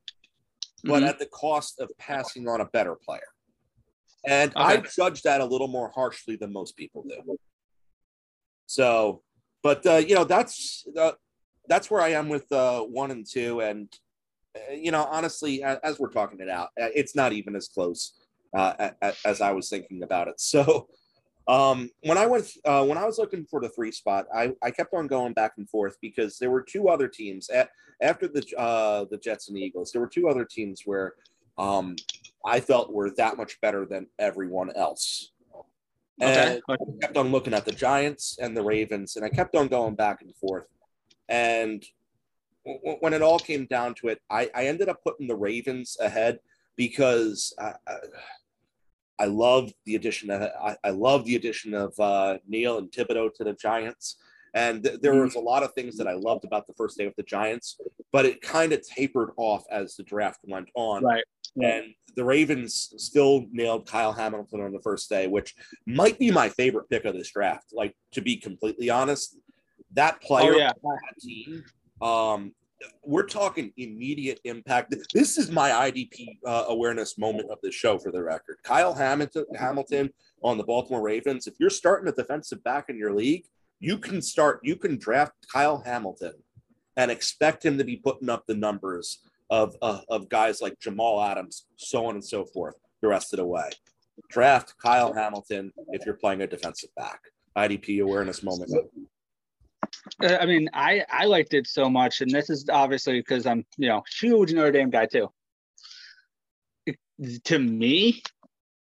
but 0.84 1.02
mm-hmm. 1.02 1.04
at 1.04 1.20
the 1.20 1.28
cost 1.28 1.80
of 1.80 1.92
passing 2.00 2.48
on 2.48 2.62
a 2.62 2.66
better 2.66 2.96
player. 2.96 3.30
And 4.26 4.50
okay. 4.56 4.64
I 4.64 4.78
judge 4.78 5.22
that 5.22 5.40
a 5.40 5.46
little 5.46 5.68
more 5.68 5.92
harshly 5.94 6.36
than 6.36 6.52
most 6.52 6.78
people 6.78 7.06
do. 7.08 7.38
So, 8.66 9.22
but 9.62 9.86
uh, 9.86 9.98
you 9.98 10.16
know, 10.16 10.24
that's 10.24 10.88
uh, 11.00 11.12
that's 11.68 11.92
where 11.92 12.02
I 12.02 12.10
am 12.10 12.28
with 12.28 12.52
uh, 12.52 12.82
one 12.82 13.12
and 13.12 13.24
two, 13.24 13.60
and 13.62 13.88
uh, 14.56 14.74
you 14.74 14.90
know, 14.90 15.04
honestly, 15.12 15.62
as, 15.62 15.78
as, 15.84 16.00
we're 16.00 16.10
talking 16.10 16.40
it 16.40 16.50
out, 16.50 16.70
uh, 16.82 16.90
it's 16.96 17.16
not 17.16 17.34
even 17.34 17.56
as 17.56 17.68
close 17.68 18.14
uh, 18.58 18.90
as 19.24 19.42
I 19.42 19.52
was 19.52 19.70
thinking 19.70 20.02
about 20.02 20.28
it. 20.28 20.36
So, 20.40 20.88
um, 21.50 21.90
when 22.04 22.20
I 22.20 22.28
went 22.28 22.48
uh, 22.64 22.86
when 22.86 23.00
I 23.00 23.06
was 23.06 23.18
looking 23.18 23.44
for 23.44 23.60
the 23.60 23.70
three 23.70 23.92
spot, 23.92 24.28
I, 24.34 24.54
I 24.62 24.70
kept 24.70 24.94
on 24.94 25.08
going 25.08 25.34
back 25.34 25.54
and 25.58 25.68
forth 25.68 25.98
because 26.00 26.38
there 26.38 26.52
were 26.52 26.62
two 26.62 26.90
other 26.90 27.08
teams 27.08 27.50
at, 27.50 27.70
after 28.02 28.28
the 28.28 28.46
uh, 28.56 29.06
the 29.10 29.18
Jets 29.18 29.48
and 29.48 29.58
the 29.58 29.62
Eagles. 29.62 29.92
There 29.92 30.00
were 30.02 30.08
two 30.08 30.30
other 30.30 30.46
teams 30.46 30.84
where 30.86 31.16
um, 31.58 31.96
I 32.46 32.60
felt 32.60 32.94
were 32.94 33.10
that 33.18 33.36
much 33.36 33.60
better 33.62 33.88
than 33.88 34.06
everyone 34.20 34.72
else. 34.76 35.32
And 36.22 36.60
okay. 36.60 36.62
I 36.70 36.76
kept 37.02 37.18
on 37.18 37.32
looking 37.32 37.54
at 37.56 37.66
the 37.66 37.72
Giants 37.72 38.38
and 38.40 38.56
the 38.56 38.62
Ravens, 38.62 39.16
and 39.16 39.26
I 39.26 39.30
kept 39.30 39.56
on 39.56 39.70
going 39.70 39.96
back 39.96 40.22
and 40.22 40.36
forth. 40.36 40.68
And 41.30 41.84
w- 42.66 42.98
when 43.00 43.14
it 43.14 43.22
all 43.24 43.40
came 43.40 43.66
down 43.66 43.96
to 43.96 44.10
it, 44.10 44.22
I, 44.30 44.52
I 44.54 44.66
ended 44.66 44.90
up 44.90 45.02
putting 45.02 45.28
the 45.28 45.36
Ravens 45.36 45.98
ahead 46.00 46.40
because 46.76 47.54
I, 47.58 47.74
I, 47.88 47.96
I 49.20 49.26
love 49.26 49.72
the 49.86 49.96
addition 49.96 50.32
of 50.32 50.42
I, 50.42 50.78
I 50.84 50.90
love 50.92 51.26
the 51.26 51.36
addition 51.36 51.74
of 51.74 51.94
uh, 52.00 52.38
Neal 52.48 52.78
and 52.78 52.92
Thibodeaux 52.92 53.34
to 53.36 53.44
the 53.44 53.54
Giants. 53.54 54.18
And 54.56 54.84
th- 54.84 55.02
there 55.02 55.14
mm-hmm. 55.14 55.26
was 55.26 55.36
a 55.36 55.40
lot 55.40 55.62
of 55.62 55.74
things 55.74 55.98
that 55.98 56.08
I 56.08 56.14
loved 56.14 56.46
about 56.46 56.66
the 56.66 56.74
first 56.74 56.98
day 56.98 57.06
of 57.06 57.14
the 57.18 57.24
Giants, 57.24 57.78
but 58.12 58.26
it 58.26 58.42
kind 58.42 58.74
of 58.74 58.82
tapered 58.82 59.30
off 59.38 59.64
as 59.70 59.96
the 59.96 60.04
draft 60.04 60.40
went 60.44 60.70
on. 60.74 61.04
Right. 61.04 61.24
And 61.62 61.94
the 62.16 62.24
Ravens 62.24 62.94
still 62.98 63.46
nailed 63.52 63.88
Kyle 63.88 64.14
Hamilton 64.14 64.62
on 64.62 64.72
the 64.72 64.82
first 64.82 65.10
day, 65.10 65.28
which 65.28 65.56
might 65.86 66.18
be 66.18 66.32
my 66.32 66.50
favorite 66.50 66.90
pick 66.90 67.06
of 67.06 67.14
this 67.14 67.32
draft. 67.32 67.74
Like 67.74 67.96
to 68.14 68.22
be 68.22 68.38
completely 68.38 68.90
honest, 68.90 69.38
that 69.94 70.22
player, 70.22 70.54
oh, 70.54 70.58
yeah. 70.58 70.72
that 70.82 71.22
team, 71.22 71.64
um, 72.02 72.54
we're 73.04 73.26
talking 73.26 73.72
immediate 73.78 74.40
impact. 74.44 74.96
This 75.14 75.38
is 75.38 75.52
my 75.52 75.70
IDP 75.70 76.38
uh, 76.46 76.66
awareness 76.68 77.18
moment 77.18 77.50
of 77.50 77.58
the 77.62 77.72
show 77.72 77.98
for 77.98 78.12
the 78.12 78.24
record. 78.24 78.58
Kyle 78.64 78.94
Hamilton, 78.94 79.46
Hamilton 79.58 80.10
on 80.44 80.58
the 80.58 80.64
Baltimore 80.64 81.02
Ravens. 81.02 81.48
If 81.48 81.56
you're 81.60 81.70
starting 81.70 82.08
a 82.08 82.12
defensive 82.12 82.64
back 82.64 82.86
in 82.90 82.98
your 82.98 83.14
league, 83.14 83.46
you 83.80 83.98
can 83.98 84.22
start, 84.22 84.60
you 84.64 84.76
can 84.76 84.98
draft 84.98 85.34
Kyle 85.52 85.82
Hamilton 85.86 86.34
and 86.98 87.10
expect 87.10 87.66
him 87.66 87.78
to 87.78 87.84
be 87.84 87.98
putting 87.98 88.30
up 88.30 88.46
the 88.46 88.56
numbers 88.56 89.20
of, 89.50 89.76
uh, 89.82 90.02
of 90.10 90.30
guys 90.30 90.62
like 90.62 90.80
Jamal 90.80 91.22
Adams, 91.22 91.66
so 91.78 92.06
on 92.06 92.16
and 92.16 92.24
so 92.24 92.46
forth, 92.46 92.76
the 93.02 93.08
rest 93.08 93.34
of 93.34 93.38
the 93.38 93.46
way. 93.46 93.70
Draft 94.30 94.76
Kyle 94.78 95.14
Hamilton 95.14 95.72
if 95.90 96.06
you're 96.06 96.16
playing 96.16 96.42
a 96.42 96.48
defensive 96.48 96.90
back. 96.96 97.20
IDP 97.58 98.04
awareness 98.04 98.44
moment. 98.44 98.72
Uh, 100.24 100.38
I 100.40 100.46
mean, 100.46 100.70
I 100.74 101.04
I 101.10 101.26
liked 101.26 101.54
it 101.54 101.68
so 101.68 101.90
much, 101.90 102.22
and 102.22 102.32
this 102.32 102.50
is 102.50 102.68
obviously 102.70 103.20
because 103.20 103.46
I'm 103.46 103.66
you 103.78 103.88
know 103.88 104.04
huge 104.20 104.54
Notre 104.54 104.72
Dame 104.72 104.90
guy 104.90 105.06
too. 105.06 105.30
To 107.46 107.60
me, 107.60 108.24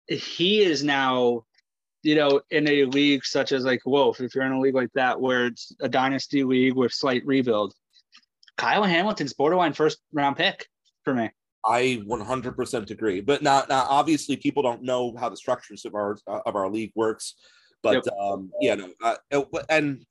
he 0.07 0.61
is 0.61 0.83
now, 0.83 1.43
you 2.01 2.15
know, 2.15 2.41
in 2.49 2.67
a 2.67 2.85
league 2.85 3.23
such 3.25 3.51
as 3.51 3.63
like 3.63 3.85
Wolf. 3.85 4.21
If 4.21 4.33
you're 4.33 4.45
in 4.45 4.53
a 4.53 4.59
league 4.59 4.75
like 4.75 4.91
that, 4.95 5.19
where 5.19 5.47
it's 5.47 5.75
a 5.81 5.89
dynasty 5.89 6.43
league 6.43 6.75
with 6.75 6.91
slight 6.91 7.25
rebuild, 7.25 7.73
Kyle 8.57 8.83
Hamilton's 8.83 9.33
borderline 9.33 9.73
first 9.73 9.99
round 10.11 10.37
pick 10.37 10.67
for 11.03 11.13
me. 11.13 11.29
I 11.65 12.01
100% 12.05 12.91
agree. 12.91 13.21
But 13.21 13.41
now, 13.41 13.63
now 13.69 13.85
obviously, 13.87 14.35
people 14.35 14.63
don't 14.63 14.83
know 14.83 15.15
how 15.17 15.29
the 15.29 15.37
structures 15.37 15.85
of 15.85 15.95
our 15.95 16.17
of 16.27 16.55
our 16.55 16.69
league 16.69 16.91
works. 16.95 17.35
But 17.81 18.05
yep. 18.05 18.13
um, 18.19 18.51
yeah, 18.61 18.75
no, 18.75 18.93
uh, 19.03 19.15
and 19.69 20.05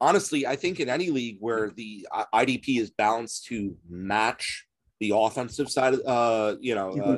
honestly, 0.00 0.46
I 0.46 0.56
think 0.56 0.80
in 0.80 0.88
any 0.88 1.10
league 1.10 1.38
where 1.40 1.70
the 1.70 2.06
uh, 2.12 2.24
IDP 2.34 2.78
is 2.78 2.90
balanced 2.90 3.46
to 3.46 3.76
match 3.88 4.66
the 5.00 5.12
offensive 5.14 5.70
side, 5.70 5.94
uh, 6.06 6.56
you 6.60 6.74
know, 6.74 6.90
mm-hmm. 6.90 7.10
uh, 7.12 7.16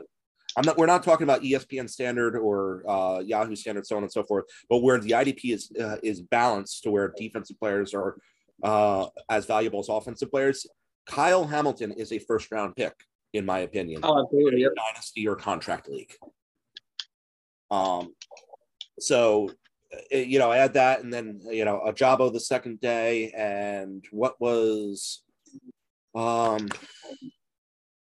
I'm 0.57 0.65
not. 0.65 0.79
We're 0.79 0.87
not 0.87 1.03
talking 1.03 1.25
about 1.25 1.43
ESPN 1.43 1.89
standard 1.89 2.35
or 2.37 2.83
uh, 2.89 3.21
Yahoo 3.21 3.55
standard, 3.55 3.87
so 3.87 3.97
on 3.97 4.05
and 4.05 4.13
so 4.13 4.25
forth. 4.25 4.47
But 4.71 4.79
where 4.79 4.99
the 4.99 5.11
IDP 5.11 5.53
is 5.53 5.71
uh, 5.79 5.97
is 6.03 6.23
balanced 6.23 6.83
to 6.85 6.91
where 6.91 7.13
defensive 7.17 7.59
players 7.59 7.93
are 7.93 8.17
uh, 8.63 9.07
as 9.29 9.45
valuable 9.45 9.81
as 9.81 9.89
offensive 9.91 10.31
players, 10.31 10.67
Kyle 11.07 11.47
Hamilton 11.47 11.93
is 11.93 12.11
a 12.13 12.19
first 12.19 12.51
round 12.51 12.75
pick, 12.75 12.95
in 13.35 13.45
my 13.45 13.61
opinion. 13.61 14.01
Oh, 14.03 14.23
absolutely. 14.23 14.63
Yep. 14.63 14.73
Dynasty 14.77 15.29
or 15.29 15.37
contract 15.37 15.89
league. 15.91 16.13
Um, 17.71 18.15
so 18.99 19.51
you 20.11 20.39
know, 20.39 20.51
I 20.51 20.57
had 20.57 20.75
that, 20.75 21.03
and 21.03 21.13
then 21.13 21.41
you 21.45 21.65
know, 21.65 21.81
Ojabo 21.87 22.33
the 22.33 22.41
second 22.41 22.81
day, 22.81 23.31
and 23.37 24.05
what 24.11 24.41
was, 24.41 25.23
um, 26.15 26.69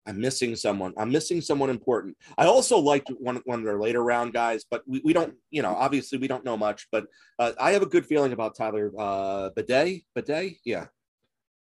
I'm 0.06 0.20
missing 0.20 0.56
someone. 0.56 0.92
I'm 0.96 1.10
missing 1.10 1.40
someone 1.40 1.70
important. 1.70 2.16
I 2.36 2.46
also 2.46 2.78
liked 2.78 3.10
one 3.18 3.40
one 3.44 3.60
of 3.60 3.64
their 3.64 3.80
later 3.80 4.02
round 4.02 4.32
guys, 4.32 4.64
but 4.70 4.82
we, 4.86 5.00
we 5.04 5.12
don't, 5.12 5.34
you 5.50 5.62
know, 5.62 5.74
obviously 5.74 6.18
we 6.18 6.28
don't 6.28 6.44
know 6.44 6.56
much, 6.56 6.88
but 6.90 7.06
uh, 7.38 7.52
I 7.58 7.72
have 7.72 7.82
a 7.82 7.86
good 7.86 8.06
feeling 8.06 8.32
about 8.32 8.56
Tyler 8.56 8.92
uh, 8.98 9.50
Badie. 9.56 10.04
Badie, 10.16 10.58
yeah. 10.64 10.86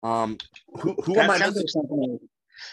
Um, 0.03 0.39
who 0.81 0.95
who 1.05 1.15
that 1.15 1.25
am 1.25 1.31
I 1.31 1.39
missing? 1.39 1.67
Like 1.75 2.21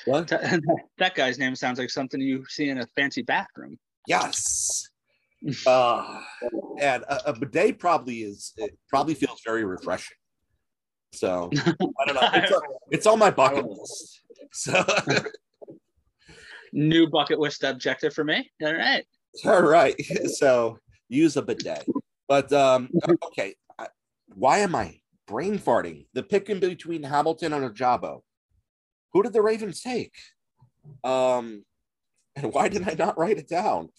what? 0.06 0.28
that 0.98 1.16
guy's 1.16 1.38
name 1.38 1.56
sounds 1.56 1.78
like 1.80 1.90
something 1.90 2.22
you 2.22 2.46
see 2.48 2.70
in 2.70 2.80
a 2.80 2.88
fancy 2.96 3.22
bathroom. 3.22 3.78
Yes 4.08 4.90
uh, 5.66 6.22
and 6.80 7.04
a, 7.04 7.30
a, 7.30 7.34
bidet 7.34 7.80
probably 7.80 8.22
is 8.22 8.54
it 8.58 8.78
probably 8.90 9.14
feels 9.14 9.42
very 9.46 9.66
refreshing. 9.66 10.18
So 11.14 11.50
I 11.54 12.06
don't 12.06 12.16
know. 12.16 12.30
It's, 12.34 12.52
a, 12.52 12.62
it's 12.92 13.08
on 13.08 13.20
my 13.20 13.32
bucket 13.32 13.66
list. 13.66 14.22
So 14.52 14.84
new 16.74 17.08
bucket 17.08 17.40
list 17.40 17.64
objective 17.64 18.14
for 18.14 18.24
me. 18.24 18.50
All 18.64 18.74
right. 18.74 19.06
All 19.46 19.62
right. 19.62 19.96
So 20.28 20.80
use 21.10 21.38
a 21.38 21.42
bidet. 21.42 21.86
But 22.28 22.52
um, 22.52 22.90
okay, 23.26 23.56
why 24.36 24.60
am 24.60 24.76
I 24.76 25.00
brain 25.28 25.58
farting? 25.60 26.08
The 26.14 26.24
pick 26.24 26.50
in 26.50 26.60
between 26.60 27.04
Hamilton 27.04 27.54
and 27.54 27.74
Ojabo. 27.74 28.22
Who 29.14 29.24
did 29.24 29.34
the 29.34 29.42
Ravens 29.42 29.82
take? 29.82 30.14
Um, 31.04 31.64
and 32.36 32.54
why 32.54 32.70
did 32.70 32.88
I 32.88 32.94
not 32.94 33.18
write 33.18 33.38
it 33.38 33.48
down? 33.48 33.90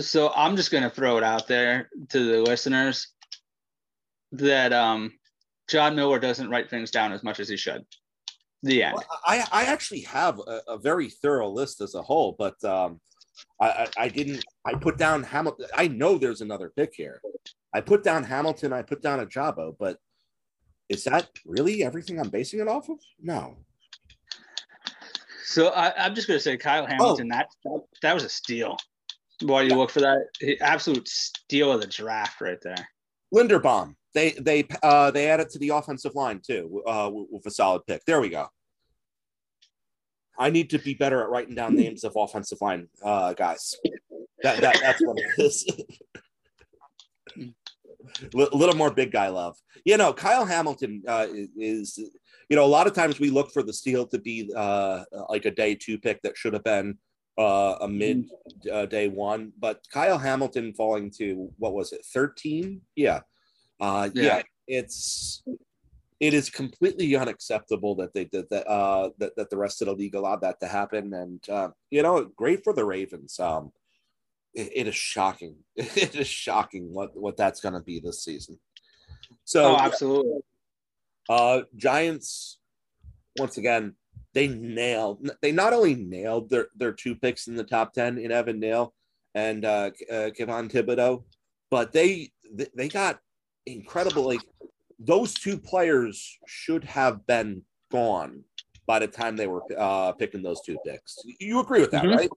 So 0.00 0.32
I'm 0.34 0.56
just 0.56 0.70
gonna 0.70 0.90
throw 0.90 1.16
it 1.18 1.24
out 1.24 1.46
there 1.46 1.88
to 2.10 2.24
the 2.24 2.42
listeners 2.42 3.08
that 4.32 4.72
um, 4.72 5.12
John 5.68 5.96
Miller 5.96 6.18
doesn't 6.18 6.50
write 6.50 6.70
things 6.70 6.90
down 6.90 7.12
as 7.12 7.22
much 7.22 7.40
as 7.40 7.48
he 7.48 7.56
should. 7.56 7.84
The 8.62 8.82
end. 8.82 8.94
Well, 8.94 9.20
I 9.24 9.44
I 9.52 9.64
actually 9.64 10.00
have 10.02 10.40
a, 10.40 10.60
a, 10.68 10.78
very 10.78 11.10
thorough 11.10 11.50
list 11.50 11.80
as 11.80 11.94
a 11.94 12.02
whole, 12.02 12.34
but 12.38 12.62
um, 12.64 13.00
I, 13.60 13.68
I, 13.68 13.88
I 13.98 14.08
didn't. 14.08 14.44
I 14.64 14.74
put 14.74 14.96
down 14.96 15.22
Hamilton. 15.22 15.66
I 15.74 15.88
know 15.88 16.18
there's 16.18 16.40
another 16.40 16.72
pick 16.74 16.94
here. 16.94 17.20
I 17.74 17.80
put 17.80 18.02
down 18.02 18.24
Hamilton. 18.24 18.72
I 18.72 18.82
put 18.82 19.02
down 19.02 19.24
Ojabo, 19.24 19.76
but 19.78 19.98
is 20.88 21.04
that 21.04 21.28
really 21.44 21.84
everything 21.84 22.18
I'm 22.18 22.30
basing 22.30 22.60
it 22.60 22.68
off 22.68 22.88
of? 22.88 22.98
No. 23.20 23.58
So 25.44 25.68
I, 25.68 26.06
am 26.06 26.14
just 26.14 26.26
going 26.26 26.38
to 26.38 26.42
say 26.42 26.56
Kyle 26.56 26.86
Hamilton. 26.86 27.30
Oh. 27.32 27.36
That 27.36 27.80
that 28.02 28.14
was 28.14 28.24
a 28.24 28.28
steal 28.28 28.78
while 29.42 29.62
you 29.62 29.74
look 29.74 29.90
for 29.90 30.00
that 30.00 30.26
absolute 30.60 31.08
steal 31.08 31.72
of 31.72 31.80
the 31.80 31.86
draft 31.86 32.40
right 32.40 32.58
there. 32.62 32.88
Linderbaum. 33.34 33.94
They 34.14 34.30
they 34.32 34.66
uh, 34.82 35.10
they 35.10 35.28
added 35.28 35.50
to 35.50 35.58
the 35.58 35.70
offensive 35.70 36.14
line 36.14 36.40
too 36.44 36.82
uh, 36.86 37.10
with 37.12 37.44
a 37.44 37.50
solid 37.50 37.82
pick. 37.86 38.02
There 38.06 38.20
we 38.20 38.30
go. 38.30 38.48
I 40.38 40.50
need 40.50 40.70
to 40.70 40.78
be 40.78 40.94
better 40.94 41.22
at 41.22 41.28
writing 41.28 41.54
down 41.54 41.74
names 41.74 42.04
of 42.04 42.14
offensive 42.16 42.60
line 42.60 42.88
uh, 43.02 43.34
guys. 43.34 43.74
That, 44.42 44.60
that 44.60 44.78
that's 44.80 45.00
what 45.00 45.18
it 45.18 45.26
is. 45.38 45.66
A 48.32 48.36
little 48.56 48.76
more 48.76 48.90
big 48.90 49.10
guy 49.10 49.28
love. 49.28 49.56
You 49.84 49.96
know, 49.96 50.12
Kyle 50.12 50.46
Hamilton 50.46 51.02
uh, 51.06 51.26
is, 51.56 51.98
you 52.48 52.56
know, 52.56 52.64
a 52.64 52.66
lot 52.66 52.86
of 52.86 52.94
times 52.94 53.20
we 53.20 53.30
look 53.30 53.50
for 53.52 53.62
the 53.62 53.72
steal 53.72 54.06
to 54.06 54.18
be 54.18 54.50
uh, 54.56 55.04
like 55.28 55.44
a 55.44 55.50
day 55.50 55.74
two 55.74 55.98
pick 55.98 56.22
that 56.22 56.36
should 56.36 56.54
have 56.54 56.64
been 56.64 56.96
uh, 57.38 57.76
a 57.80 57.88
mid 57.88 58.30
uh, 58.72 58.86
day 58.86 59.08
one, 59.08 59.52
but 59.58 59.86
Kyle 59.92 60.18
Hamilton 60.18 60.72
falling 60.72 61.10
to 61.18 61.50
what 61.58 61.74
was 61.74 61.92
it, 61.92 62.04
13? 62.06 62.80
Yeah. 62.94 63.20
Uh, 63.80 64.08
yeah. 64.14 64.22
yeah. 64.22 64.42
It's, 64.66 65.42
it 66.18 66.32
is 66.32 66.48
completely 66.48 67.14
unacceptable 67.14 67.94
that 67.96 68.14
they 68.14 68.24
did 68.24 68.46
that, 68.50 68.66
uh, 68.66 69.10
that, 69.18 69.36
that 69.36 69.50
the 69.50 69.56
rest 69.56 69.82
of 69.82 69.86
the 69.86 69.94
league 69.94 70.14
allowed 70.14 70.40
that 70.40 70.60
to 70.60 70.66
happen. 70.66 71.12
And, 71.12 71.46
uh, 71.48 71.68
you 71.90 72.02
know, 72.02 72.24
great 72.24 72.64
for 72.64 72.72
the 72.72 72.84
Ravens. 72.84 73.38
Um, 73.38 73.70
it, 74.54 74.70
it 74.74 74.88
is 74.88 74.96
shocking. 74.96 75.56
It 75.76 76.16
is 76.16 76.26
shocking 76.26 76.92
what, 76.92 77.14
what 77.14 77.36
that's 77.36 77.60
going 77.60 77.74
to 77.74 77.80
be 77.80 78.00
this 78.00 78.24
season. 78.24 78.58
So, 79.44 79.74
oh, 79.74 79.78
absolutely. 79.78 80.40
Uh, 81.28 81.62
Giants, 81.76 82.58
once 83.38 83.58
again, 83.58 83.94
they 84.36 84.48
nailed. 84.48 85.30
They 85.40 85.50
not 85.50 85.72
only 85.72 85.94
nailed 85.94 86.50
their 86.50 86.68
their 86.76 86.92
two 86.92 87.16
picks 87.16 87.46
in 87.46 87.56
the 87.56 87.64
top 87.64 87.94
ten 87.94 88.18
in 88.18 88.30
Evan 88.30 88.60
Neal 88.60 88.92
and 89.34 89.64
uh, 89.64 89.90
uh 90.10 90.28
Kayvon 90.38 90.70
Thibodeaux, 90.70 91.24
but 91.70 91.92
they 91.92 92.30
they 92.74 92.88
got 92.88 93.18
incredible. 93.64 94.26
Like 94.26 94.42
those 94.98 95.32
two 95.32 95.56
players 95.56 96.38
should 96.46 96.84
have 96.84 97.26
been 97.26 97.62
gone 97.90 98.44
by 98.86 98.98
the 98.98 99.06
time 99.06 99.36
they 99.36 99.46
were 99.46 99.62
uh, 99.76 100.12
picking 100.12 100.42
those 100.42 100.60
two 100.60 100.76
picks. 100.84 101.16
You 101.40 101.60
agree 101.60 101.80
with 101.80 101.90
that, 101.92 102.04
mm-hmm. 102.04 102.16
right? 102.16 102.30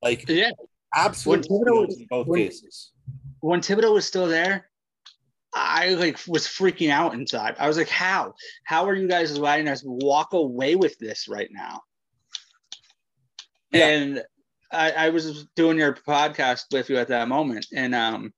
Like, 0.00 0.28
yeah, 0.28 0.50
absolutely. 0.96 1.96
in 2.00 2.06
both 2.08 2.26
when, 2.26 2.40
cases. 2.40 2.92
When 3.40 3.60
Thibodeaux 3.60 3.92
was 3.92 4.06
still 4.06 4.26
there, 4.26 4.70
I 5.54 5.94
like 5.94 6.18
was 6.26 6.46
freaking 6.46 6.90
out 6.90 7.14
inside. 7.14 7.56
I 7.58 7.68
was 7.68 7.76
like, 7.76 7.88
how? 7.88 8.34
How 8.64 8.86
are 8.86 8.94
you 8.94 9.08
guys 9.08 9.36
letting 9.38 9.68
us 9.68 9.82
walk 9.84 10.32
away 10.32 10.76
with 10.76 10.98
this 10.98 11.28
right 11.28 11.50
now? 11.52 11.82
Yeah. 13.70 13.88
And 13.88 14.24
I, 14.70 14.90
I 14.92 15.08
was 15.10 15.46
doing 15.54 15.78
your 15.78 15.94
podcast 15.94 16.64
with 16.72 16.88
you 16.88 16.96
at 16.96 17.08
that 17.08 17.28
moment, 17.28 17.66
and 17.74 17.94
um, 17.94 18.32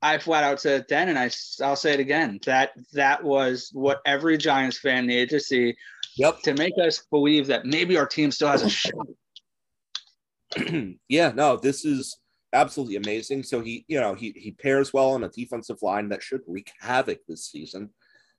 I 0.00 0.18
flat 0.18 0.44
out 0.44 0.60
said 0.60 0.82
it 0.82 0.88
then, 0.88 1.08
and 1.08 1.18
I 1.18 1.30
I'll 1.64 1.76
say 1.76 1.92
it 1.94 2.00
again. 2.00 2.38
That 2.46 2.70
that 2.92 3.24
was 3.24 3.70
what 3.72 4.00
every 4.06 4.38
Giants 4.38 4.78
fan 4.78 5.06
needed 5.06 5.30
to 5.30 5.40
see. 5.40 5.74
Yep. 6.16 6.42
To 6.42 6.54
make 6.54 6.74
us 6.82 7.04
believe 7.10 7.48
that 7.48 7.66
maybe 7.66 7.98
our 7.98 8.06
team 8.06 8.30
still 8.30 8.48
has 8.48 8.62
a 8.62 8.70
shot. 8.70 9.06
yeah. 11.08 11.32
No. 11.34 11.56
This 11.56 11.84
is 11.84 12.16
absolutely 12.56 12.96
amazing. 12.96 13.42
So 13.42 13.60
he, 13.60 13.84
you 13.88 14.00
know, 14.00 14.14
he 14.14 14.32
he 14.36 14.52
pairs 14.52 14.92
well 14.92 15.10
on 15.10 15.24
a 15.24 15.28
defensive 15.28 15.82
line 15.82 16.08
that 16.08 16.22
should 16.22 16.42
wreak 16.46 16.72
havoc 16.80 17.20
this 17.28 17.46
season. 17.50 17.90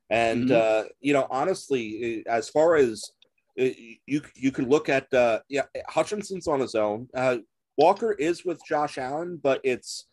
And 0.10 0.50
mm-hmm. 0.50 0.86
uh, 0.86 0.90
you 1.00 1.14
know, 1.14 1.28
honestly, 1.30 2.24
as 2.28 2.50
far 2.50 2.76
as 2.76 3.12
you 3.56 4.22
you 4.36 4.52
can 4.52 4.70
look 4.70 4.90
at 4.90 5.12
uh, 5.14 5.40
yeah, 5.50 5.64
Hutchinson's 5.88 6.48
on 6.48 6.60
his 6.60 6.76
own. 6.76 7.08
Uh, 7.14 7.38
Walker 7.78 8.14
is 8.14 8.44
with 8.44 8.60
Josh 8.68 8.98
Allen, 8.98 9.40
but 9.42 9.62
it's 9.64 10.08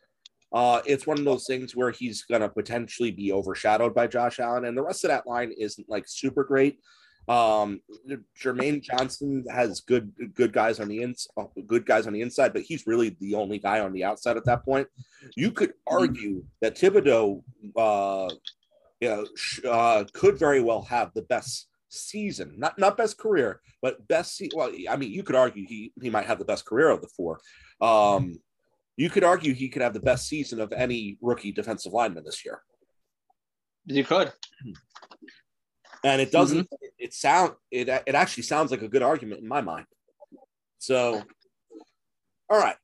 uh, 0.52 0.80
it's 0.86 1.06
one 1.06 1.18
of 1.18 1.24
those 1.24 1.46
things 1.46 1.74
where 1.74 1.90
he's 1.90 2.22
gonna 2.22 2.48
potentially 2.48 3.10
be 3.10 3.32
overshadowed 3.32 3.94
by 3.94 4.06
Josh 4.06 4.40
Allen, 4.40 4.64
and 4.64 4.76
the 4.76 4.82
rest 4.82 5.04
of 5.04 5.10
that 5.10 5.26
line 5.26 5.52
isn't 5.58 5.88
like 5.88 6.04
super 6.06 6.44
great. 6.44 6.78
Um, 7.28 7.80
Jermaine 8.40 8.82
Johnson 8.82 9.44
has 9.50 9.80
good 9.80 10.12
good 10.34 10.52
guys 10.52 10.78
on 10.78 10.88
the 10.88 11.02
ins 11.02 11.26
good 11.66 11.86
guys 11.86 12.06
on 12.06 12.12
the 12.12 12.20
inside, 12.20 12.52
but 12.52 12.62
he's 12.62 12.86
really 12.86 13.16
the 13.20 13.34
only 13.34 13.58
guy 13.58 13.80
on 13.80 13.92
the 13.92 14.04
outside 14.04 14.36
at 14.36 14.44
that 14.44 14.64
point. 14.64 14.88
You 15.36 15.50
could 15.50 15.72
argue 15.86 16.44
that 16.60 16.76
Thibodeaux, 16.76 17.42
uh, 17.76 18.28
you 19.00 19.08
know, 19.08 19.70
uh, 19.70 20.04
could 20.12 20.38
very 20.38 20.60
well 20.60 20.82
have 20.82 21.12
the 21.14 21.22
best 21.22 21.68
season, 21.88 22.54
not 22.58 22.78
not 22.78 22.96
best 22.96 23.16
career, 23.16 23.60
but 23.80 24.06
best. 24.06 24.36
Se- 24.36 24.50
well, 24.54 24.72
I 24.88 24.96
mean, 24.96 25.10
you 25.10 25.22
could 25.22 25.36
argue 25.36 25.66
he 25.66 25.92
he 26.02 26.10
might 26.10 26.26
have 26.26 26.38
the 26.38 26.44
best 26.44 26.66
career 26.66 26.90
of 26.90 27.00
the 27.00 27.08
four. 27.16 27.40
Um, 27.80 28.38
you 28.96 29.08
could 29.08 29.24
argue 29.24 29.54
he 29.54 29.68
could 29.68 29.82
have 29.82 29.94
the 29.94 30.00
best 30.00 30.28
season 30.28 30.60
of 30.60 30.72
any 30.72 31.18
rookie 31.20 31.52
defensive 31.52 31.92
lineman 31.92 32.24
this 32.24 32.44
year. 32.44 32.60
You 33.86 34.04
could 34.04 34.32
and 36.04 36.20
it 36.20 36.30
doesn't 36.30 36.70
mm-hmm. 36.70 36.86
it 36.98 37.14
sound 37.14 37.52
it 37.70 37.88
it 37.88 38.14
actually 38.14 38.42
sounds 38.44 38.70
like 38.70 38.82
a 38.82 38.88
good 38.88 39.02
argument 39.02 39.40
in 39.40 39.48
my 39.48 39.60
mind. 39.60 39.86
So 40.78 41.22
all 42.50 42.58
right. 42.58 42.76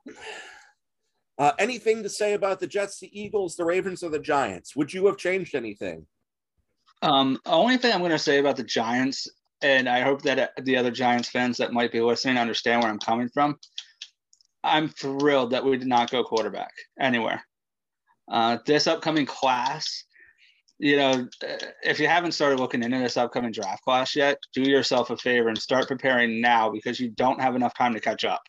Uh, 1.38 1.52
anything 1.58 2.02
to 2.02 2.08
say 2.08 2.34
about 2.34 2.60
the 2.60 2.66
jets 2.66 2.98
the 2.98 3.20
eagles 3.20 3.56
the 3.56 3.64
ravens 3.64 4.02
or 4.02 4.10
the 4.10 4.18
giants? 4.18 4.74
Would 4.74 4.92
you 4.92 5.06
have 5.06 5.18
changed 5.18 5.54
anything? 5.54 6.06
Um 7.02 7.38
the 7.44 7.52
only 7.52 7.76
thing 7.76 7.92
i'm 7.92 8.00
going 8.00 8.10
to 8.10 8.18
say 8.18 8.38
about 8.38 8.56
the 8.56 8.64
giants 8.64 9.28
and 9.62 9.88
i 9.88 10.00
hope 10.00 10.22
that 10.22 10.52
the 10.64 10.76
other 10.76 10.90
giants 10.90 11.28
fans 11.28 11.58
that 11.58 11.72
might 11.72 11.92
be 11.92 12.00
listening 12.00 12.38
understand 12.38 12.82
where 12.82 12.90
i'm 12.90 12.98
coming 12.98 13.28
from. 13.28 13.56
I'm 14.62 14.88
thrilled 14.88 15.52
that 15.52 15.64
we 15.64 15.78
did 15.78 15.88
not 15.88 16.10
go 16.10 16.22
quarterback 16.22 16.72
anywhere. 17.00 17.42
Uh, 18.30 18.58
this 18.66 18.86
upcoming 18.86 19.24
class 19.24 20.04
you 20.80 20.96
know, 20.96 21.28
if 21.82 22.00
you 22.00 22.08
haven't 22.08 22.32
started 22.32 22.58
looking 22.58 22.82
into 22.82 22.98
this 22.98 23.18
upcoming 23.18 23.52
draft 23.52 23.84
class 23.84 24.16
yet, 24.16 24.38
do 24.54 24.62
yourself 24.62 25.10
a 25.10 25.16
favor 25.18 25.48
and 25.48 25.58
start 25.58 25.86
preparing 25.86 26.40
now 26.40 26.70
because 26.70 26.98
you 26.98 27.10
don't 27.10 27.40
have 27.40 27.54
enough 27.54 27.76
time 27.76 27.92
to 27.92 28.00
catch 28.00 28.24
up. 28.24 28.40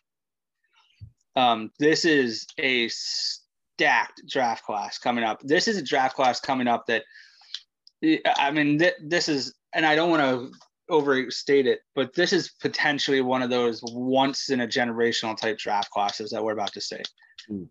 Um, 1.36 1.70
this 1.78 2.06
is 2.06 2.46
a 2.58 2.88
stacked 2.88 4.22
draft 4.26 4.64
class 4.64 4.96
coming 4.96 5.24
up. 5.24 5.40
This 5.42 5.68
is 5.68 5.76
a 5.76 5.82
draft 5.82 6.16
class 6.16 6.40
coming 6.40 6.68
up 6.68 6.86
that, 6.86 7.04
I 8.02 8.50
mean, 8.50 8.78
th- 8.78 8.94
this 9.04 9.28
is, 9.28 9.54
and 9.74 9.84
I 9.84 9.94
don't 9.94 10.10
want 10.10 10.22
to 10.22 10.50
overstate 10.88 11.66
it, 11.66 11.80
but 11.94 12.14
this 12.14 12.32
is 12.32 12.52
potentially 12.62 13.20
one 13.20 13.42
of 13.42 13.50
those 13.50 13.82
once 13.82 14.48
in 14.48 14.62
a 14.62 14.66
generational 14.66 15.36
type 15.36 15.58
draft 15.58 15.90
classes 15.90 16.30
that 16.30 16.42
we're 16.42 16.52
about 16.52 16.72
to 16.72 16.80
see. 16.80 17.02
Mm. 17.50 17.68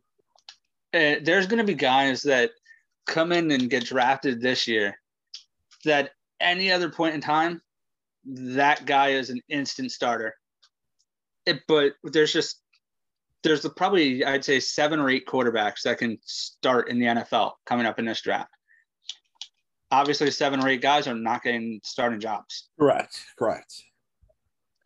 Uh, 0.94 1.20
there's 1.24 1.48
going 1.48 1.58
to 1.58 1.64
be 1.64 1.74
guys 1.74 2.22
that 2.24 2.52
come 3.12 3.32
in 3.32 3.52
and 3.52 3.70
get 3.70 3.86
drafted 3.86 4.42
this 4.42 4.68
year, 4.68 4.98
that 5.86 6.12
any 6.40 6.72
other 6.72 6.90
point 6.90 7.14
in 7.14 7.22
time, 7.22 7.62
that 8.26 8.86
guy 8.86 9.10
is 9.10 9.30
an 9.30 9.42
instant 9.50 9.92
starter. 9.92 10.34
It, 11.46 11.62
but 11.68 11.94
there's 12.04 12.34
just 12.34 12.62
there's 13.44 13.68
probably 13.76 14.24
I'd 14.24 14.46
say 14.46 14.60
seven 14.60 15.00
or 15.00 15.10
eight 15.10 15.28
quarterbacks 15.28 15.82
that 15.84 15.98
can 15.98 16.18
start 16.24 16.90
in 16.90 17.00
the 17.00 17.08
NFL 17.08 17.54
coming 17.66 17.86
up 17.86 18.00
in 18.00 18.06
this 18.06 18.22
draft. 18.22 18.52
Obviously, 19.92 20.32
seven 20.32 20.64
or 20.64 20.70
eight 20.70 20.82
guys 20.82 21.08
are 21.08 21.16
not 21.16 21.44
getting 21.44 21.82
starting 21.84 22.20
jobs. 22.20 22.70
Correct. 22.80 23.20
Correct. 23.38 23.84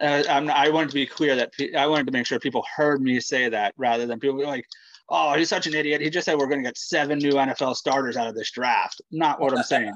Uh, 0.02 0.24
i 0.28 0.70
wanted 0.70 0.90
to 0.90 0.96
be 0.96 1.06
clear 1.06 1.38
that 1.38 1.54
I 1.78 1.88
wanted 1.88 2.08
to 2.08 2.12
make 2.12 2.26
sure 2.26 2.38
people 2.40 2.66
heard 2.76 3.02
me 3.02 3.20
say 3.22 3.48
that 3.48 3.74
rather 3.78 4.06
than 4.06 4.20
people 4.20 4.44
like, 4.44 4.66
oh, 5.10 5.34
he's 5.34 5.50
such 5.50 5.68
an 5.68 5.76
idiot. 5.76 6.02
He 6.02 6.10
just 6.10 6.26
said 6.26 6.38
we're 6.38 6.48
going 6.48 6.64
to 6.64 6.68
get 6.68 6.78
seven 6.78 7.20
new 7.20 7.34
NFL 7.34 7.76
starters 7.76 8.18
out 8.18 8.28
of 8.28 8.36
this 8.36 8.52
draft. 8.52 9.02
Not 9.12 9.40
what 9.40 9.58
I'm 9.58 9.64
saying. 9.64 9.94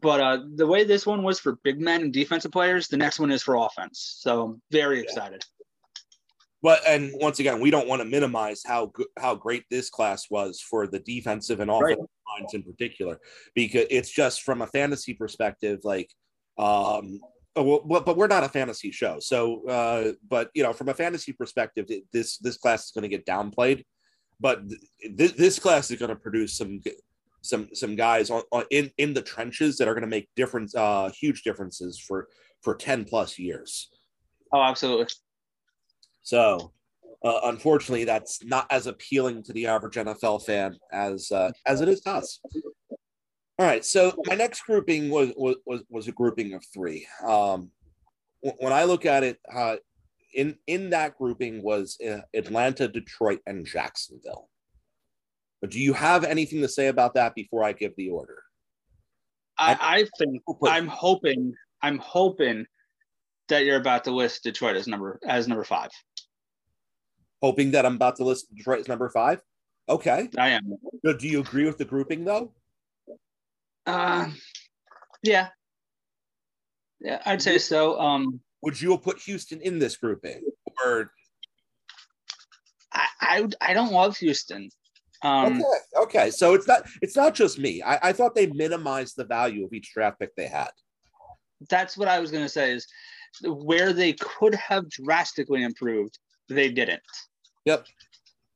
but 0.00 0.20
uh, 0.20 0.38
the 0.54 0.66
way 0.66 0.84
this 0.84 1.06
one 1.06 1.22
was 1.22 1.38
for 1.38 1.58
big 1.62 1.80
men 1.80 2.02
and 2.02 2.12
defensive 2.12 2.52
players, 2.52 2.88
the 2.88 2.96
next 2.96 3.18
one 3.20 3.30
is 3.30 3.42
for 3.42 3.56
offense. 3.56 4.16
So 4.20 4.58
very 4.70 5.00
excited. 5.00 5.44
But 6.62 6.80
and 6.88 7.12
once 7.20 7.38
again, 7.38 7.60
we 7.60 7.70
don't 7.70 7.86
want 7.86 8.00
to 8.00 8.08
minimize 8.08 8.62
how 8.66 8.86
good, 8.86 9.06
how 9.18 9.34
great 9.34 9.64
this 9.70 9.90
class 9.90 10.30
was 10.30 10.60
for 10.60 10.86
the 10.86 10.98
defensive 10.98 11.60
and 11.60 11.70
offensive 11.70 11.98
right. 11.98 12.40
lines 12.40 12.54
in 12.54 12.62
particular, 12.62 13.20
because 13.54 13.86
it's 13.90 14.10
just 14.10 14.42
from 14.42 14.62
a 14.62 14.66
fantasy 14.66 15.14
perspective, 15.14 15.80
like 15.84 16.10
um, 16.58 17.20
well, 17.54 17.80
but 18.00 18.16
we're 18.16 18.26
not 18.26 18.42
a 18.42 18.48
fantasy 18.48 18.90
show. 18.90 19.18
So, 19.20 19.66
uh, 19.68 20.12
but 20.28 20.50
you 20.54 20.62
know, 20.62 20.72
from 20.72 20.88
a 20.88 20.94
fantasy 20.94 21.32
perspective, 21.32 21.86
this 22.12 22.38
this 22.38 22.56
class 22.56 22.86
is 22.86 22.90
going 22.90 23.02
to 23.02 23.08
get 23.08 23.26
downplayed 23.26 23.84
but 24.40 24.62
th- 25.18 25.36
this 25.36 25.58
class 25.58 25.90
is 25.90 25.98
going 25.98 26.10
to 26.10 26.16
produce 26.16 26.56
some 26.56 26.80
some 27.42 27.68
some 27.72 27.96
guys 27.96 28.30
on, 28.30 28.42
on, 28.52 28.64
in 28.70 28.90
in 28.98 29.14
the 29.14 29.22
trenches 29.22 29.76
that 29.78 29.88
are 29.88 29.94
going 29.94 30.02
to 30.02 30.08
make 30.08 30.28
difference 30.36 30.74
uh 30.74 31.10
huge 31.18 31.42
differences 31.42 31.98
for 31.98 32.28
for 32.62 32.74
10 32.74 33.04
plus 33.04 33.38
years. 33.38 33.90
Oh 34.52 34.62
absolutely. 34.62 35.06
So 36.22 36.72
uh, 37.24 37.40
unfortunately 37.44 38.04
that's 38.04 38.44
not 38.44 38.66
as 38.70 38.86
appealing 38.86 39.42
to 39.44 39.52
the 39.52 39.66
average 39.66 39.94
nfl 39.94 40.44
fan 40.44 40.76
as 40.92 41.30
uh, 41.32 41.50
as 41.64 41.80
it 41.80 41.88
is 41.88 42.00
to 42.02 42.10
us. 42.10 42.40
All 43.58 43.66
right 43.66 43.84
so 43.84 44.14
my 44.26 44.34
next 44.34 44.62
grouping 44.62 45.08
was 45.08 45.32
was 45.36 45.82
was 45.88 46.08
a 46.08 46.12
grouping 46.12 46.52
of 46.54 46.64
three. 46.74 47.06
Um 47.26 47.70
when 48.60 48.72
i 48.72 48.84
look 48.84 49.06
at 49.06 49.24
it 49.24 49.38
uh 49.52 49.76
in 50.36 50.56
in 50.66 50.90
that 50.90 51.16
grouping 51.18 51.62
was 51.62 51.98
uh, 52.06 52.20
Atlanta, 52.34 52.86
Detroit, 52.86 53.40
and 53.46 53.66
Jacksonville. 53.66 54.48
But 55.60 55.70
do 55.70 55.80
you 55.80 55.94
have 55.94 56.22
anything 56.22 56.60
to 56.60 56.68
say 56.68 56.88
about 56.88 57.14
that 57.14 57.34
before 57.34 57.64
I 57.64 57.72
give 57.72 57.96
the 57.96 58.10
order? 58.10 58.42
I, 59.58 59.78
I 59.80 60.06
think 60.18 60.42
I'm 60.66 60.86
hoping 60.86 61.54
I'm 61.82 61.98
hoping 61.98 62.66
that 63.48 63.64
you're 63.64 63.80
about 63.80 64.04
to 64.04 64.10
list 64.10 64.44
Detroit 64.44 64.76
as 64.76 64.86
number 64.86 65.18
as 65.26 65.48
number 65.48 65.64
five. 65.64 65.90
Hoping 67.42 67.70
that 67.72 67.86
I'm 67.86 67.96
about 67.96 68.16
to 68.16 68.24
list 68.24 68.54
Detroit 68.54 68.80
as 68.80 68.88
number 68.88 69.08
five. 69.08 69.40
Okay, 69.88 70.28
I 70.36 70.50
am. 70.50 70.76
But 71.02 71.18
do 71.18 71.28
you 71.28 71.40
agree 71.40 71.64
with 71.64 71.78
the 71.78 71.84
grouping 71.84 72.24
though? 72.24 72.52
Uh, 73.86 74.30
yeah, 75.22 75.48
yeah, 77.00 77.22
I'd 77.24 77.40
say 77.40 77.58
so. 77.58 77.98
Um, 77.98 78.40
would 78.62 78.80
you 78.80 78.92
have 78.92 79.02
put 79.02 79.20
Houston 79.20 79.60
in 79.60 79.78
this 79.78 79.96
grouping, 79.96 80.42
or 80.84 81.10
I 82.92 83.06
I, 83.20 83.48
I 83.60 83.74
don't 83.74 83.92
love 83.92 84.16
Houston. 84.18 84.70
Um, 85.22 85.62
okay, 85.62 86.02
okay, 86.02 86.30
so 86.30 86.54
it's 86.54 86.68
not 86.68 86.82
it's 87.02 87.16
not 87.16 87.34
just 87.34 87.58
me. 87.58 87.82
I, 87.82 87.98
I 88.08 88.12
thought 88.12 88.34
they 88.34 88.46
minimized 88.48 89.16
the 89.16 89.24
value 89.24 89.64
of 89.64 89.72
each 89.72 89.92
draft 89.92 90.18
pick 90.18 90.34
they 90.36 90.46
had. 90.46 90.70
That's 91.70 91.96
what 91.96 92.08
I 92.08 92.20
was 92.20 92.30
going 92.30 92.44
to 92.44 92.48
say. 92.48 92.72
Is 92.72 92.86
where 93.42 93.92
they 93.92 94.12
could 94.14 94.54
have 94.54 94.88
drastically 94.90 95.62
improved, 95.62 96.18
they 96.48 96.70
didn't. 96.70 97.02
Yep. 97.64 97.86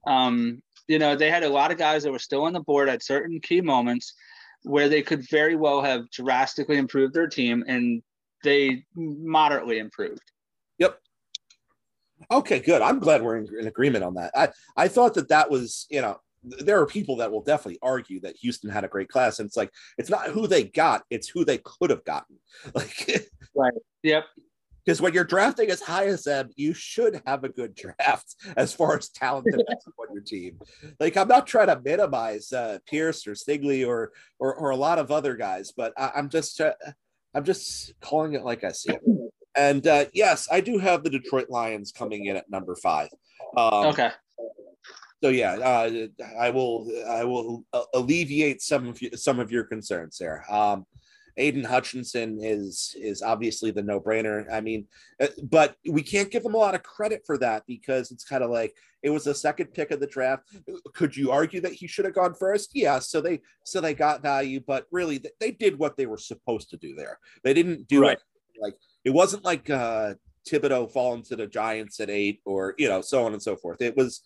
Um, 0.07 0.63
you 0.89 0.99
know, 0.99 1.17
they 1.17 1.31
had 1.31 1.45
a 1.45 1.49
lot 1.49 1.71
of 1.71 1.79
guys 1.79 2.03
that 2.03 2.13
were 2.13 2.19
still 2.19 2.45
on 2.45 2.53
the 2.53 2.61
board 2.61 2.89
at 2.89 3.03
certain 3.03 3.41
key 3.41 3.61
moments 3.61 4.15
where 4.63 4.89
they 4.89 5.03
could 5.03 5.29
very 5.31 5.57
well 5.57 5.83
have 5.83 6.11
drastically 6.11 6.77
improved 6.77 7.15
their 7.15 7.29
team, 7.29 7.65
and 7.67 8.03
they 8.43 8.85
moderately 8.95 9.79
improved. 9.79 10.23
Yep. 10.79 10.99
Okay, 12.31 12.61
good. 12.61 12.83
I'm 12.83 12.99
glad 12.99 13.23
we're 13.23 13.39
in, 13.39 13.49
in 13.59 13.67
agreement 13.67 14.05
on 14.05 14.15
that. 14.15 14.33
I 14.35 14.49
I 14.77 14.89
thought 14.89 15.15
that 15.15 15.29
that 15.29 15.51
was 15.51 15.87
you 15.91 16.01
know 16.01 16.21
there 16.43 16.81
are 16.81 16.87
people 16.87 17.17
that 17.17 17.31
will 17.31 17.43
definitely 17.43 17.79
argue 17.83 18.21
that 18.21 18.37
Houston 18.37 18.71
had 18.71 18.85
a 18.85 18.89
great 18.89 19.09
class, 19.09 19.39
and 19.39 19.47
it's 19.47 19.57
like 19.57 19.71
it's 19.99 20.11
not 20.11 20.29
who 20.29 20.47
they 20.47 20.65
got, 20.65 21.05
it's 21.11 21.29
who 21.29 21.45
they 21.45 21.59
could 21.59 21.91
have 21.91 22.05
gotten. 22.05 22.37
Like, 22.75 23.29
right? 23.55 23.73
Yep. 24.03 24.25
Because 24.85 25.01
when 25.01 25.13
you're 25.13 25.25
drafting 25.25 25.71
as 25.71 25.81
high 25.81 26.07
as 26.07 26.25
them, 26.25 26.51
you 26.57 26.73
should 26.73 27.21
have 27.27 27.45
a 27.45 27.49
good 27.49 27.75
draft 27.75 28.35
as 28.57 28.73
far 28.73 28.97
as 28.97 29.09
talent 29.09 29.47
on 29.55 30.15
your 30.15 30.23
team. 30.23 30.59
Like, 30.99 31.17
I'm 31.17 31.29
not 31.29 31.47
trying 31.47 31.69
to 31.69 31.81
minimize 31.81 32.53
uh, 32.53 32.79
Pierce 32.87 33.27
or 33.27 33.33
Stingley 33.33 33.87
or, 33.87 34.13
or 34.39 34.55
or 34.55 34.71
a 34.71 34.77
lot 34.77 34.99
of 34.99 35.11
other 35.11 35.37
guys, 35.37 35.73
but 35.77 35.93
I, 35.97 36.13
am 36.17 36.29
just 36.29 36.61
uh, 36.61 36.73
I'm 37.35 37.45
just 37.45 37.93
calling 38.01 38.35
it 38.35 38.45
like 38.45 38.65
I 38.65 38.73
see 38.73 38.93
it. 38.93 39.01
And 39.57 39.87
uh, 39.87 40.07
yes, 40.13 40.49
I 40.51 40.61
do 40.61 40.79
have 40.79 41.03
the 41.03 41.11
Detroit 41.11 41.51
Lions 41.51 41.93
coming 41.93 42.27
in 42.27 42.37
at 42.37 42.49
number 42.51 42.77
five. 42.77 43.09
Um, 43.57 43.87
okay 43.87 44.11
so 45.23 45.29
yeah, 45.29 45.53
uh, 45.53 46.07
I 46.39 46.51
will 46.51 46.91
I 47.09 47.25
will 47.25 47.65
alleviate 47.95 48.63
some 48.63 48.89
of 48.89 49.03
you, 49.03 49.11
some 49.17 49.39
of 49.39 49.53
your 49.53 49.65
concerns 49.65 50.19
there. 50.19 50.45
Um, 50.51 50.87
Aidan 51.37 51.65
Hutchinson 51.65 52.39
is 52.43 52.95
is 52.99 53.23
obviously 53.23 53.71
the 53.71 53.83
no 53.83 54.01
brainer. 54.01 54.45
I 54.53 54.61
mean, 54.61 54.87
uh, 55.21 55.29
but 55.45 55.77
we 55.89 56.03
can't 56.03 56.31
give 56.31 56.45
him 56.45 56.55
a 56.55 56.59
lot 56.59 56.75
of 56.75 56.83
credit 56.83 57.23
for 57.27 57.39
that 57.39 57.65
because 57.67 58.11
it's 58.11 58.25
kind 58.25 58.43
of 58.43 58.51
like 58.51 58.75
it 59.03 59.11
was 59.11 59.25
the 59.25 59.35
second 59.35 59.73
pick 59.73 59.91
of 59.91 60.01
the 60.01 60.07
draft. 60.07 60.45
Could 60.95 61.17
you 61.17 61.31
argue 61.31 61.61
that 61.63 61.73
he 61.73 61.87
should 61.87 62.05
have 62.05 62.15
gone 62.15 62.35
first? 62.35 62.71
Yeah. 62.75 62.99
So 62.99 63.21
they 63.21 63.41
so 63.65 63.81
they 63.81 63.95
got 63.95 64.23
value, 64.23 64.61
but 64.67 64.87
really 64.91 65.23
they 65.41 65.51
did 65.51 65.79
what 65.79 65.97
they 65.97 66.07
were 66.07 66.19
supposed 66.19 66.71
to 66.71 66.77
do 66.77 66.95
there. 66.95 67.19
They 67.43 67.55
didn't 67.55 67.89
do 67.89 68.03
right. 68.03 68.13
it 68.13 68.23
like 68.61 68.75
it 69.05 69.11
wasn't 69.11 69.45
like 69.45 69.69
uh, 69.71 70.15
Thibodeaux 70.49 70.93
falling 70.93 71.23
to 71.25 71.37
the 71.37 71.47
Giants 71.47 72.01
at 72.01 72.11
eight 72.11 72.41
or 72.45 72.75
you 72.79 72.89
know 72.89 73.01
so 73.01 73.25
on 73.25 73.33
and 73.33 73.43
so 73.43 73.57
forth. 73.57 73.81
It 73.81 73.97
was 73.97 74.23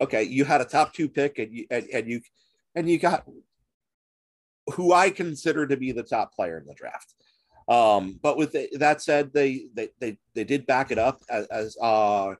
okay, 0.00 0.24
you 0.24 0.44
had 0.44 0.60
a 0.60 0.64
top 0.64 0.92
two 0.92 1.08
pick 1.08 1.38
and 1.38 1.52
you 1.52 1.66
and, 1.70 1.86
and 1.92 2.08
you 2.08 2.20
and 2.74 2.90
you 2.90 2.98
got 2.98 3.24
who 4.74 4.92
I 4.92 5.10
consider 5.10 5.66
to 5.66 5.76
be 5.76 5.92
the 5.92 6.02
top 6.02 6.34
player 6.34 6.58
in 6.58 6.66
the 6.66 6.74
draft. 6.74 7.14
Um, 7.68 8.18
but 8.22 8.36
with 8.36 8.52
the, 8.52 8.68
that 8.78 9.02
said, 9.02 9.32
they, 9.32 9.66
they 9.74 9.88
they 10.00 10.18
they 10.34 10.44
did 10.44 10.66
back 10.66 10.90
it 10.90 10.98
up 10.98 11.22
as, 11.28 11.46
as 11.46 11.76
uh, 11.80 12.34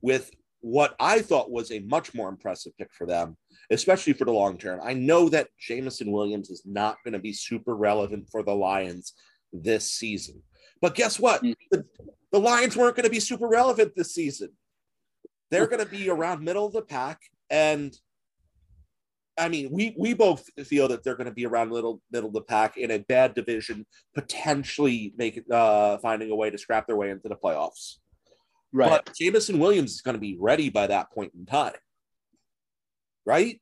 with 0.00 0.30
what 0.62 0.94
I 0.98 1.20
thought 1.20 1.50
was 1.50 1.70
a 1.70 1.80
much 1.80 2.14
more 2.14 2.28
impressive 2.28 2.76
pick 2.78 2.92
for 2.92 3.06
them, 3.06 3.36
especially 3.70 4.14
for 4.14 4.24
the 4.24 4.32
long 4.32 4.56
term. 4.58 4.80
I 4.82 4.94
know 4.94 5.28
that 5.30 5.48
Jameson 5.58 6.10
Williams 6.10 6.50
is 6.50 6.62
not 6.64 6.96
going 7.04 7.12
to 7.12 7.18
be 7.18 7.32
super 7.32 7.76
relevant 7.76 8.28
for 8.30 8.42
the 8.42 8.54
Lions 8.54 9.12
this 9.52 9.90
season, 9.90 10.42
but 10.80 10.94
guess 10.94 11.18
what? 11.18 11.42
Mm. 11.42 11.54
The, 11.70 11.84
the 12.32 12.40
Lions 12.40 12.76
weren't 12.76 12.96
going 12.96 13.04
to 13.04 13.10
be 13.10 13.20
super 13.20 13.48
relevant 13.48 13.92
this 13.94 14.14
season. 14.14 14.50
They're 15.50 15.66
going 15.66 15.84
to 15.84 15.90
be 15.90 16.08
around 16.08 16.42
middle 16.42 16.66
of 16.66 16.72
the 16.72 16.82
pack, 16.82 17.20
and 17.50 17.94
I 19.40 19.48
mean, 19.48 19.68
we 19.70 19.94
we 19.98 20.14
both 20.14 20.44
feel 20.64 20.88
that 20.88 21.02
they're 21.02 21.16
going 21.16 21.26
to 21.26 21.32
be 21.32 21.46
around 21.46 21.70
middle 21.70 22.02
middle 22.12 22.28
of 22.28 22.34
the 22.34 22.42
pack 22.42 22.76
in 22.76 22.90
a 22.90 22.98
bad 22.98 23.34
division, 23.34 23.86
potentially 24.14 25.14
make 25.16 25.42
uh, 25.50 25.98
finding 25.98 26.30
a 26.30 26.36
way 26.36 26.50
to 26.50 26.58
scrap 26.58 26.86
their 26.86 26.96
way 26.96 27.10
into 27.10 27.28
the 27.28 27.36
playoffs. 27.36 27.96
Right. 28.72 28.90
But 28.90 29.14
Jameson 29.16 29.58
Williams 29.58 29.92
is 29.92 30.02
going 30.02 30.14
to 30.14 30.20
be 30.20 30.36
ready 30.38 30.68
by 30.68 30.86
that 30.86 31.10
point 31.10 31.32
in 31.34 31.46
time, 31.46 31.72
right? 33.24 33.60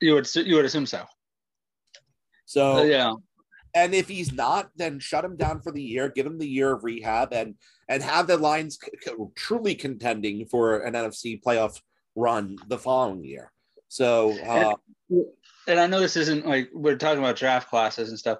You 0.00 0.14
would 0.14 0.34
you 0.34 0.56
would 0.56 0.64
assume 0.64 0.86
so. 0.86 1.04
So 2.44 2.78
uh, 2.78 2.82
yeah, 2.82 3.14
and 3.74 3.94
if 3.94 4.08
he's 4.08 4.32
not, 4.32 4.70
then 4.76 4.98
shut 4.98 5.24
him 5.24 5.36
down 5.36 5.62
for 5.62 5.70
the 5.72 5.82
year, 5.82 6.08
give 6.08 6.26
him 6.26 6.38
the 6.38 6.48
year 6.48 6.72
of 6.72 6.84
rehab, 6.84 7.32
and 7.32 7.54
and 7.88 8.02
have 8.02 8.26
the 8.26 8.36
Lions 8.36 8.78
c- 8.82 9.12
truly 9.36 9.74
contending 9.74 10.46
for 10.46 10.80
an 10.80 10.94
NFC 10.94 11.40
playoff 11.40 11.80
run 12.16 12.56
the 12.66 12.78
following 12.78 13.24
year. 13.24 13.52
So, 13.90 14.38
uh, 14.46 14.76
and, 15.10 15.24
and 15.66 15.80
I 15.80 15.88
know 15.88 15.98
this 15.98 16.16
isn't 16.16 16.46
like 16.46 16.70
we're 16.72 16.96
talking 16.96 17.18
about 17.18 17.34
draft 17.34 17.68
classes 17.68 18.08
and 18.08 18.18
stuff. 18.18 18.38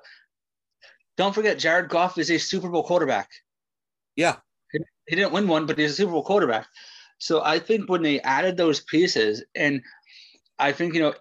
Don't 1.17 1.35
forget, 1.35 1.59
Jared 1.59 1.91
Goff 1.91 2.19
is 2.19 2.31
a 2.31 2.39
Super 2.39 2.69
Bowl 2.69 2.85
quarterback. 2.85 3.29
Yeah, 4.15 4.37
he, 4.71 4.79
he 5.09 5.17
didn't 5.17 5.33
win 5.33 5.49
one, 5.49 5.67
but 5.67 5.77
he's 5.77 5.91
a 5.91 5.95
Super 5.95 6.13
Bowl 6.13 6.23
quarterback. 6.23 6.69
So 7.19 7.43
I 7.43 7.59
think 7.59 7.91
when 7.91 8.03
they 8.03 8.21
added 8.21 8.57
those 8.57 8.81
pieces, 8.81 9.45
and 9.57 9.83
I 10.57 10.71
think 10.71 10.95
you 10.95 11.01
know 11.01 11.15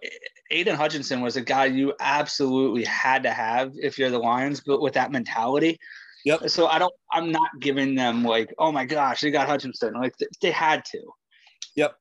Aidan 0.51 0.75
Hutchinson 0.75 1.21
was 1.21 1.35
a 1.35 1.41
guy 1.41 1.65
you 1.65 1.95
absolutely 1.99 2.85
had 2.85 3.23
to 3.23 3.31
have 3.31 3.73
if 3.81 3.97
you're 3.97 4.11
the 4.11 4.19
Lions, 4.19 4.61
but 4.63 4.79
with 4.79 4.93
that 4.93 5.11
mentality. 5.11 5.79
Yep. 6.23 6.51
So 6.51 6.67
I 6.67 6.77
don't. 6.77 6.93
I'm 7.11 7.31
not 7.31 7.49
giving 7.59 7.95
them 7.95 8.23
like, 8.23 8.53
oh 8.59 8.71
my 8.71 8.85
gosh, 8.85 9.21
they 9.21 9.31
got 9.31 9.47
Hutchinson. 9.47 9.95
Like 9.95 10.13
they 10.39 10.51
had 10.51 10.85
to. 10.85 11.01
Yep. 11.75 11.95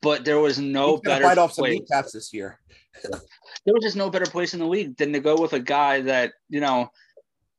But 0.00 0.24
there 0.24 0.38
was 0.38 0.58
no 0.58 0.98
better 0.98 1.24
fight 1.24 1.38
off 1.38 1.52
some 1.52 1.66
kneecaps 1.66 2.12
this 2.12 2.32
year. 2.32 2.58
there 3.02 3.74
was 3.74 3.82
just 3.82 3.96
no 3.96 4.10
better 4.10 4.26
place 4.26 4.54
in 4.54 4.60
the 4.60 4.66
league 4.66 4.96
than 4.96 5.12
to 5.12 5.20
go 5.20 5.36
with 5.36 5.52
a 5.52 5.60
guy 5.60 6.00
that 6.02 6.32
you 6.48 6.60
know 6.60 6.90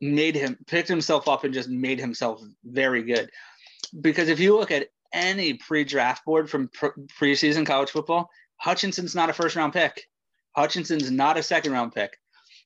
made 0.02 0.36
him 0.36 0.58
picked 0.68 0.88
himself 0.88 1.28
up 1.28 1.44
and 1.44 1.54
just 1.54 1.70
made 1.70 2.00
himself 2.00 2.42
very 2.66 3.04
good. 3.04 3.30
Because 4.02 4.30
if 4.30 4.40
you 4.40 4.58
look 4.58 4.72
at 4.72 4.88
any 5.14 5.54
pre-draft 5.54 6.26
board 6.26 6.50
from 6.50 6.70
pre- 6.70 6.90
preseason 7.20 7.66
college 7.66 7.92
football, 7.92 8.30
Hutchinson's 8.58 9.16
not 9.16 9.30
a 9.30 9.34
first 9.34 9.56
round 9.56 9.74
pick. 9.74 10.08
Hutchinson's 10.56 11.12
not 11.12 11.38
a 11.38 11.44
second 11.44 11.72
round 11.72 11.94
pick. 11.94 12.18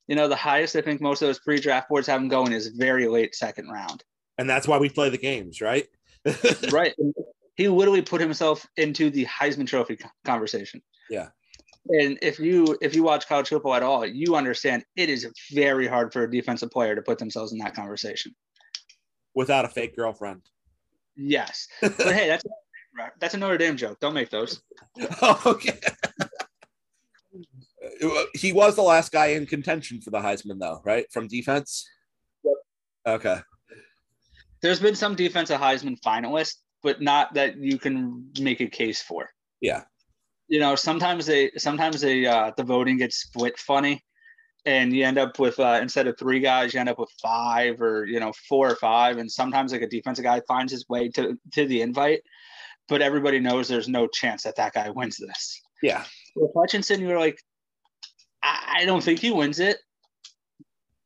You 0.08 0.16
know, 0.16 0.28
the 0.28 0.36
highest 0.36 0.76
I 0.76 0.82
think 0.82 1.00
most 1.00 1.22
of 1.22 1.28
those 1.28 1.38
pre 1.38 1.60
draft 1.60 1.88
boards 1.88 2.06
have 2.06 2.20
him 2.20 2.28
going 2.28 2.52
is 2.52 2.68
very 2.68 3.08
late 3.08 3.34
second 3.34 3.68
round. 3.68 4.04
And 4.38 4.48
that's 4.48 4.68
why 4.68 4.78
we 4.78 4.88
play 4.88 5.08
the 5.08 5.18
games, 5.18 5.60
right? 5.60 5.86
right. 6.72 6.94
He 7.56 7.68
literally 7.68 8.02
put 8.02 8.20
himself 8.20 8.66
into 8.76 9.10
the 9.10 9.26
Heisman 9.26 9.66
Trophy 9.66 9.98
conversation. 10.24 10.82
Yeah. 11.08 11.28
And 11.88 12.18
if 12.20 12.38
you 12.38 12.76
if 12.80 12.94
you 12.94 13.02
watch 13.02 13.28
college 13.28 13.48
football 13.48 13.74
at 13.74 13.82
all, 13.82 14.04
you 14.04 14.34
understand 14.34 14.84
it 14.96 15.08
is 15.08 15.26
very 15.52 15.86
hard 15.86 16.12
for 16.12 16.24
a 16.24 16.30
defensive 16.30 16.70
player 16.70 16.94
to 16.94 17.02
put 17.02 17.18
themselves 17.18 17.52
in 17.52 17.58
that 17.58 17.74
conversation 17.74 18.34
without 19.34 19.64
a 19.64 19.68
fake 19.68 19.94
girlfriend. 19.94 20.42
Yes, 21.14 21.68
but 21.80 21.96
hey, 21.96 22.26
that's 22.26 22.44
that's 23.20 23.34
a 23.34 23.38
Notre 23.38 23.58
Dame 23.58 23.76
joke. 23.76 24.00
Don't 24.00 24.14
make 24.14 24.30
those. 24.30 24.60
oh, 25.22 25.42
okay. 25.46 25.78
he 28.34 28.52
was 28.52 28.74
the 28.74 28.82
last 28.82 29.12
guy 29.12 29.26
in 29.26 29.46
contention 29.46 30.00
for 30.00 30.10
the 30.10 30.18
Heisman, 30.18 30.58
though, 30.58 30.80
right? 30.84 31.06
From 31.12 31.28
defense. 31.28 31.88
Yep. 32.44 32.54
Okay. 33.06 33.40
There's 34.62 34.80
been 34.80 34.96
some 34.96 35.14
defensive 35.14 35.60
Heisman 35.60 36.00
finalists, 36.00 36.56
but 36.82 37.00
not 37.00 37.34
that 37.34 37.56
you 37.56 37.78
can 37.78 38.30
make 38.40 38.60
a 38.60 38.66
case 38.66 39.02
for. 39.02 39.28
Yeah. 39.60 39.82
You 40.48 40.60
know, 40.60 40.76
sometimes 40.76 41.26
they 41.26 41.50
sometimes 41.56 42.00
they 42.00 42.26
uh, 42.26 42.52
the 42.56 42.62
voting 42.62 42.98
gets 42.98 43.16
split 43.16 43.58
funny, 43.58 44.04
and 44.64 44.92
you 44.92 45.04
end 45.04 45.18
up 45.18 45.38
with 45.38 45.58
uh, 45.58 45.78
instead 45.82 46.06
of 46.06 46.16
three 46.18 46.38
guys, 46.38 46.72
you 46.72 46.78
end 46.78 46.88
up 46.88 46.98
with 46.98 47.10
five 47.20 47.80
or 47.80 48.06
you 48.06 48.20
know 48.20 48.32
four 48.48 48.70
or 48.70 48.76
five, 48.76 49.16
and 49.16 49.30
sometimes 49.30 49.72
like 49.72 49.82
a 49.82 49.88
defensive 49.88 50.24
guy 50.24 50.40
finds 50.46 50.70
his 50.70 50.88
way 50.88 51.08
to 51.10 51.36
to 51.54 51.66
the 51.66 51.82
invite, 51.82 52.20
but 52.88 53.02
everybody 53.02 53.40
knows 53.40 53.66
there's 53.66 53.88
no 53.88 54.06
chance 54.06 54.44
that 54.44 54.56
that 54.56 54.72
guy 54.72 54.90
wins 54.90 55.16
this. 55.16 55.60
Yeah. 55.82 56.04
With 56.36 56.52
Hutchinson, 56.56 57.00
you're 57.00 57.18
like, 57.18 57.40
I, 58.42 58.78
I 58.80 58.84
don't 58.84 59.02
think 59.02 59.18
he 59.18 59.30
wins 59.30 59.58
it, 59.58 59.78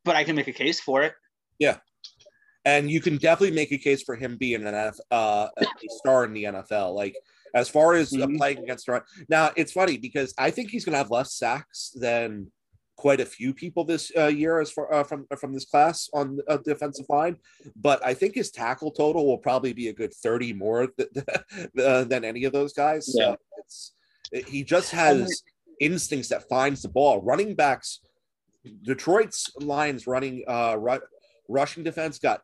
but 0.04 0.16
I 0.16 0.24
can 0.24 0.36
make 0.36 0.48
a 0.48 0.52
case 0.52 0.80
for 0.80 1.02
it. 1.02 1.14
Yeah. 1.58 1.78
And 2.64 2.90
you 2.90 3.00
can 3.00 3.16
definitely 3.16 3.56
make 3.56 3.72
a 3.72 3.78
case 3.78 4.02
for 4.02 4.16
him 4.16 4.36
being 4.36 4.66
an 4.66 4.74
uh, 4.74 5.48
a 5.56 5.66
star 5.88 6.24
in 6.24 6.32
the 6.32 6.44
NFL. 6.44 6.94
Like 6.94 7.16
as 7.54 7.68
far 7.68 7.94
as 7.94 8.12
mm-hmm. 8.12 8.36
playing 8.36 8.58
against 8.58 8.88
run. 8.88 9.02
Now 9.28 9.50
it's 9.56 9.72
funny 9.72 9.96
because 9.96 10.34
I 10.38 10.50
think 10.50 10.70
he's 10.70 10.84
going 10.84 10.92
to 10.92 10.98
have 10.98 11.10
less 11.10 11.34
sacks 11.34 11.90
than 11.98 12.50
quite 12.96 13.20
a 13.20 13.24
few 13.24 13.54
people 13.54 13.82
this 13.84 14.12
uh, 14.16 14.26
year 14.26 14.60
as 14.60 14.70
far 14.70 14.92
uh, 14.92 15.02
from 15.02 15.26
from 15.38 15.54
this 15.54 15.64
class 15.64 16.10
on 16.12 16.36
the 16.36 16.44
uh, 16.50 16.58
defensive 16.58 17.06
line, 17.08 17.36
but 17.74 18.04
I 18.04 18.12
think 18.12 18.34
his 18.34 18.50
tackle 18.50 18.90
total 18.90 19.26
will 19.26 19.38
probably 19.38 19.72
be 19.72 19.88
a 19.88 19.92
good 19.92 20.12
thirty 20.12 20.52
more 20.52 20.86
th- 20.86 21.08
th- 21.14 21.68
than 22.08 22.24
any 22.24 22.44
of 22.44 22.52
those 22.52 22.72
guys. 22.74 23.10
Yeah. 23.16 23.32
So 23.32 23.36
it's 23.58 23.92
he 24.46 24.62
just 24.62 24.90
has 24.90 25.42
instincts 25.80 26.28
that 26.28 26.48
finds 26.48 26.82
the 26.82 26.90
ball. 26.90 27.22
Running 27.22 27.54
backs, 27.54 28.00
Detroit's 28.82 29.50
lions 29.58 30.06
running 30.06 30.44
uh, 30.46 30.76
ru- 30.78 31.00
rushing 31.48 31.82
defense 31.82 32.18
got 32.18 32.42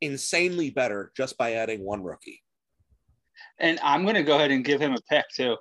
insanely 0.00 0.70
better 0.70 1.12
just 1.16 1.36
by 1.36 1.54
adding 1.54 1.84
one 1.84 2.02
rookie. 2.02 2.42
And 3.58 3.78
I'm 3.82 4.02
going 4.02 4.14
to 4.14 4.22
go 4.22 4.36
ahead 4.36 4.50
and 4.50 4.64
give 4.64 4.80
him 4.80 4.94
a 4.94 5.00
pick 5.08 5.26
too. 5.34 5.56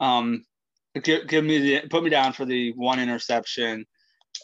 Um, 0.00 0.44
give, 1.02 1.28
give 1.28 1.44
me 1.44 1.58
the 1.58 1.88
put 1.88 2.02
me 2.02 2.10
down 2.10 2.32
for 2.32 2.44
the 2.44 2.72
one 2.72 2.98
interception, 2.98 3.86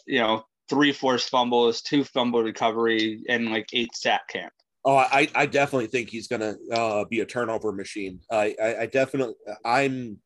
you 0.05 0.19
know, 0.19 0.43
three 0.69 0.91
forced 0.91 1.29
fumbles, 1.29 1.81
two 1.81 2.03
fumble 2.03 2.43
recovery, 2.43 3.23
and 3.27 3.49
like 3.49 3.67
eight 3.73 3.95
sack 3.95 4.27
camp. 4.27 4.53
Oh, 4.85 4.95
I, 4.95 5.27
I 5.35 5.45
definitely 5.45 5.87
think 5.87 6.09
he's 6.09 6.27
going 6.27 6.41
to 6.41 6.57
uh, 6.73 7.05
be 7.05 7.19
a 7.19 7.25
turnover 7.25 7.71
machine. 7.71 8.21
I, 8.31 8.55
I, 8.61 8.77
I 8.81 8.85
definitely, 8.85 9.35
I'm 9.65 10.19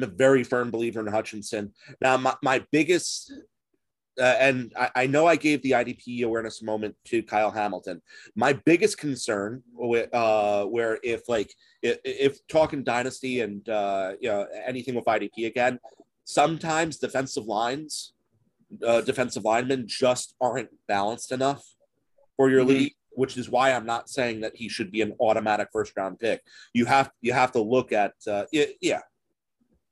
a 0.00 0.06
very 0.06 0.44
firm 0.44 0.70
believer 0.70 1.00
in 1.00 1.06
Hutchinson. 1.08 1.74
Now, 2.00 2.16
my, 2.16 2.34
my 2.42 2.64
biggest 2.72 3.32
uh, 4.18 4.36
and 4.38 4.72
I, 4.76 4.90
I, 4.94 5.06
know 5.06 5.26
I 5.26 5.36
gave 5.36 5.62
the 5.62 5.72
IDP 5.72 6.24
awareness 6.24 6.62
moment 6.62 6.96
to 7.06 7.22
Kyle 7.22 7.50
Hamilton. 7.50 8.02
My 8.34 8.52
biggest 8.52 8.98
concern, 8.98 9.62
with, 9.72 10.12
uh, 10.14 10.64
where 10.64 10.98
if 11.02 11.28
like 11.28 11.52
if, 11.82 11.98
if 12.04 12.46
talking 12.48 12.82
dynasty 12.82 13.40
and 13.40 13.66
uh, 13.68 14.12
you 14.20 14.28
know 14.28 14.46
anything 14.66 14.94
with 14.94 15.04
IDP 15.04 15.46
again, 15.46 15.78
sometimes 16.24 16.98
defensive 16.98 17.46
lines, 17.46 18.12
uh, 18.86 19.00
defensive 19.00 19.44
linemen 19.44 19.86
just 19.86 20.34
aren't 20.40 20.70
balanced 20.86 21.32
enough 21.32 21.64
for 22.36 22.50
your 22.50 22.60
mm-hmm. 22.60 22.70
league. 22.70 22.94
Which 23.12 23.36
is 23.36 23.50
why 23.50 23.72
I'm 23.72 23.86
not 23.86 24.08
saying 24.08 24.42
that 24.42 24.54
he 24.54 24.68
should 24.68 24.92
be 24.92 25.02
an 25.02 25.14
automatic 25.18 25.68
first 25.72 25.92
round 25.96 26.20
pick. 26.20 26.40
You 26.72 26.84
have 26.86 27.10
you 27.20 27.32
have 27.32 27.52
to 27.52 27.60
look 27.60 27.92
at 27.92 28.12
uh, 28.26 28.44
it, 28.52 28.76
yeah. 28.80 29.00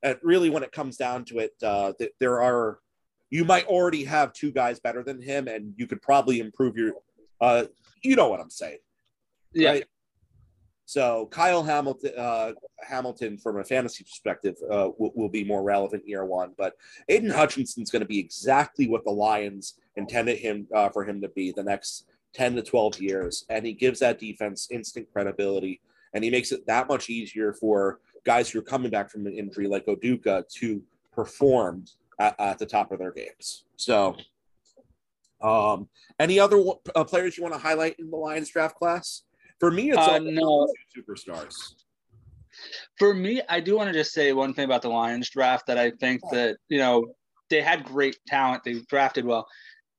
And 0.03 0.17
really, 0.21 0.49
when 0.49 0.63
it 0.63 0.71
comes 0.71 0.95
down 0.95 1.25
to 1.25 1.39
it, 1.39 1.51
uh, 1.61 1.91
th- 1.97 2.11
there 2.19 2.41
are 2.41 2.79
you 3.29 3.45
might 3.45 3.65
already 3.65 4.03
have 4.05 4.33
two 4.33 4.51
guys 4.51 4.79
better 4.79 5.03
than 5.03 5.21
him, 5.21 5.47
and 5.47 5.73
you 5.77 5.87
could 5.87 6.01
probably 6.01 6.39
improve 6.39 6.77
your. 6.77 6.93
Uh, 7.39 7.65
you 8.03 8.15
know 8.15 8.29
what 8.29 8.39
I'm 8.39 8.49
saying, 8.49 8.79
yeah. 9.53 9.71
Right? 9.71 9.85
So 10.85 11.27
Kyle 11.31 11.63
Hamilton, 11.63 12.13
uh, 12.17 12.53
Hamilton, 12.79 13.37
from 13.37 13.59
a 13.59 13.63
fantasy 13.63 14.05
perspective, 14.05 14.55
uh, 14.71 14.89
will, 14.97 15.11
will, 15.15 15.29
be 15.29 15.43
more 15.43 15.61
relevant 15.61 16.07
year 16.07 16.23
one. 16.23 16.53
But 16.57 16.75
Aidan 17.09 17.29
Hutchinson's 17.29 17.91
going 17.91 18.03
to 18.03 18.07
be 18.07 18.19
exactly 18.19 18.87
what 18.87 19.03
the 19.03 19.11
Lions 19.11 19.73
intended 19.97 20.37
him 20.37 20.65
uh, 20.73 20.87
for 20.87 21.03
him 21.03 21.19
to 21.21 21.27
be 21.27 21.51
the 21.51 21.63
next 21.63 22.05
ten 22.33 22.55
to 22.55 22.61
twelve 22.61 22.99
years, 23.01 23.45
and 23.49 23.65
he 23.65 23.73
gives 23.73 23.99
that 23.99 24.19
defense 24.19 24.69
instant 24.71 25.07
credibility, 25.11 25.81
and 26.13 26.23
he 26.23 26.29
makes 26.29 26.53
it 26.53 26.65
that 26.67 26.87
much 26.87 27.09
easier 27.09 27.51
for 27.53 27.99
guys 28.23 28.49
who 28.49 28.59
are 28.59 28.63
coming 28.63 28.89
back 28.89 29.09
from 29.09 29.27
an 29.27 29.33
injury 29.33 29.67
like 29.67 29.85
Oduka 29.87 30.47
to 30.59 30.81
perform 31.13 31.83
at, 32.19 32.39
at 32.39 32.59
the 32.59 32.65
top 32.65 32.91
of 32.91 32.99
their 32.99 33.11
games. 33.11 33.63
So, 33.75 34.15
um, 35.41 35.87
any 36.19 36.39
other 36.39 36.63
uh, 36.95 37.03
players 37.03 37.37
you 37.37 37.43
want 37.43 37.53
to 37.53 37.59
highlight 37.59 37.99
in 37.99 38.09
the 38.09 38.17
Lions 38.17 38.49
draft 38.49 38.75
class? 38.75 39.23
For 39.59 39.71
me, 39.71 39.89
it's 39.89 39.97
uh, 39.97 40.11
all 40.11 40.19
no. 40.19 40.67
superstars. 40.95 41.53
For 42.97 43.13
me, 43.13 43.41
I 43.49 43.59
do 43.59 43.75
want 43.75 43.87
to 43.87 43.93
just 43.93 44.13
say 44.13 44.33
one 44.33 44.53
thing 44.53 44.65
about 44.65 44.81
the 44.81 44.89
Lions 44.89 45.29
draft 45.29 45.67
that 45.67 45.77
I 45.77 45.91
think 45.91 46.21
that 46.31 46.57
you 46.69 46.79
know 46.79 47.13
they 47.49 47.61
had 47.61 47.83
great 47.83 48.17
talent. 48.27 48.63
They 48.63 48.81
drafted 48.87 49.25
well. 49.25 49.47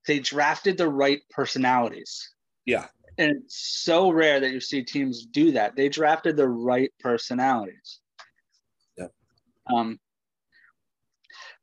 They 0.07 0.19
drafted 0.19 0.77
the 0.77 0.89
right 0.89 1.21
personalities. 1.31 2.33
Yeah. 2.65 2.87
And 3.19 3.33
it's 3.33 3.83
so 3.83 4.11
rare 4.11 4.41
that 4.41 4.53
you 4.53 4.61
see 4.61 4.83
teams 4.83 5.27
do 5.27 5.53
that. 5.53 5.75
They 5.75 5.89
drafted 5.89 6.37
the 6.37 6.49
right 6.49 6.93
personalities. 7.01 8.01
Yep. 8.97 9.13
Um, 9.73 9.99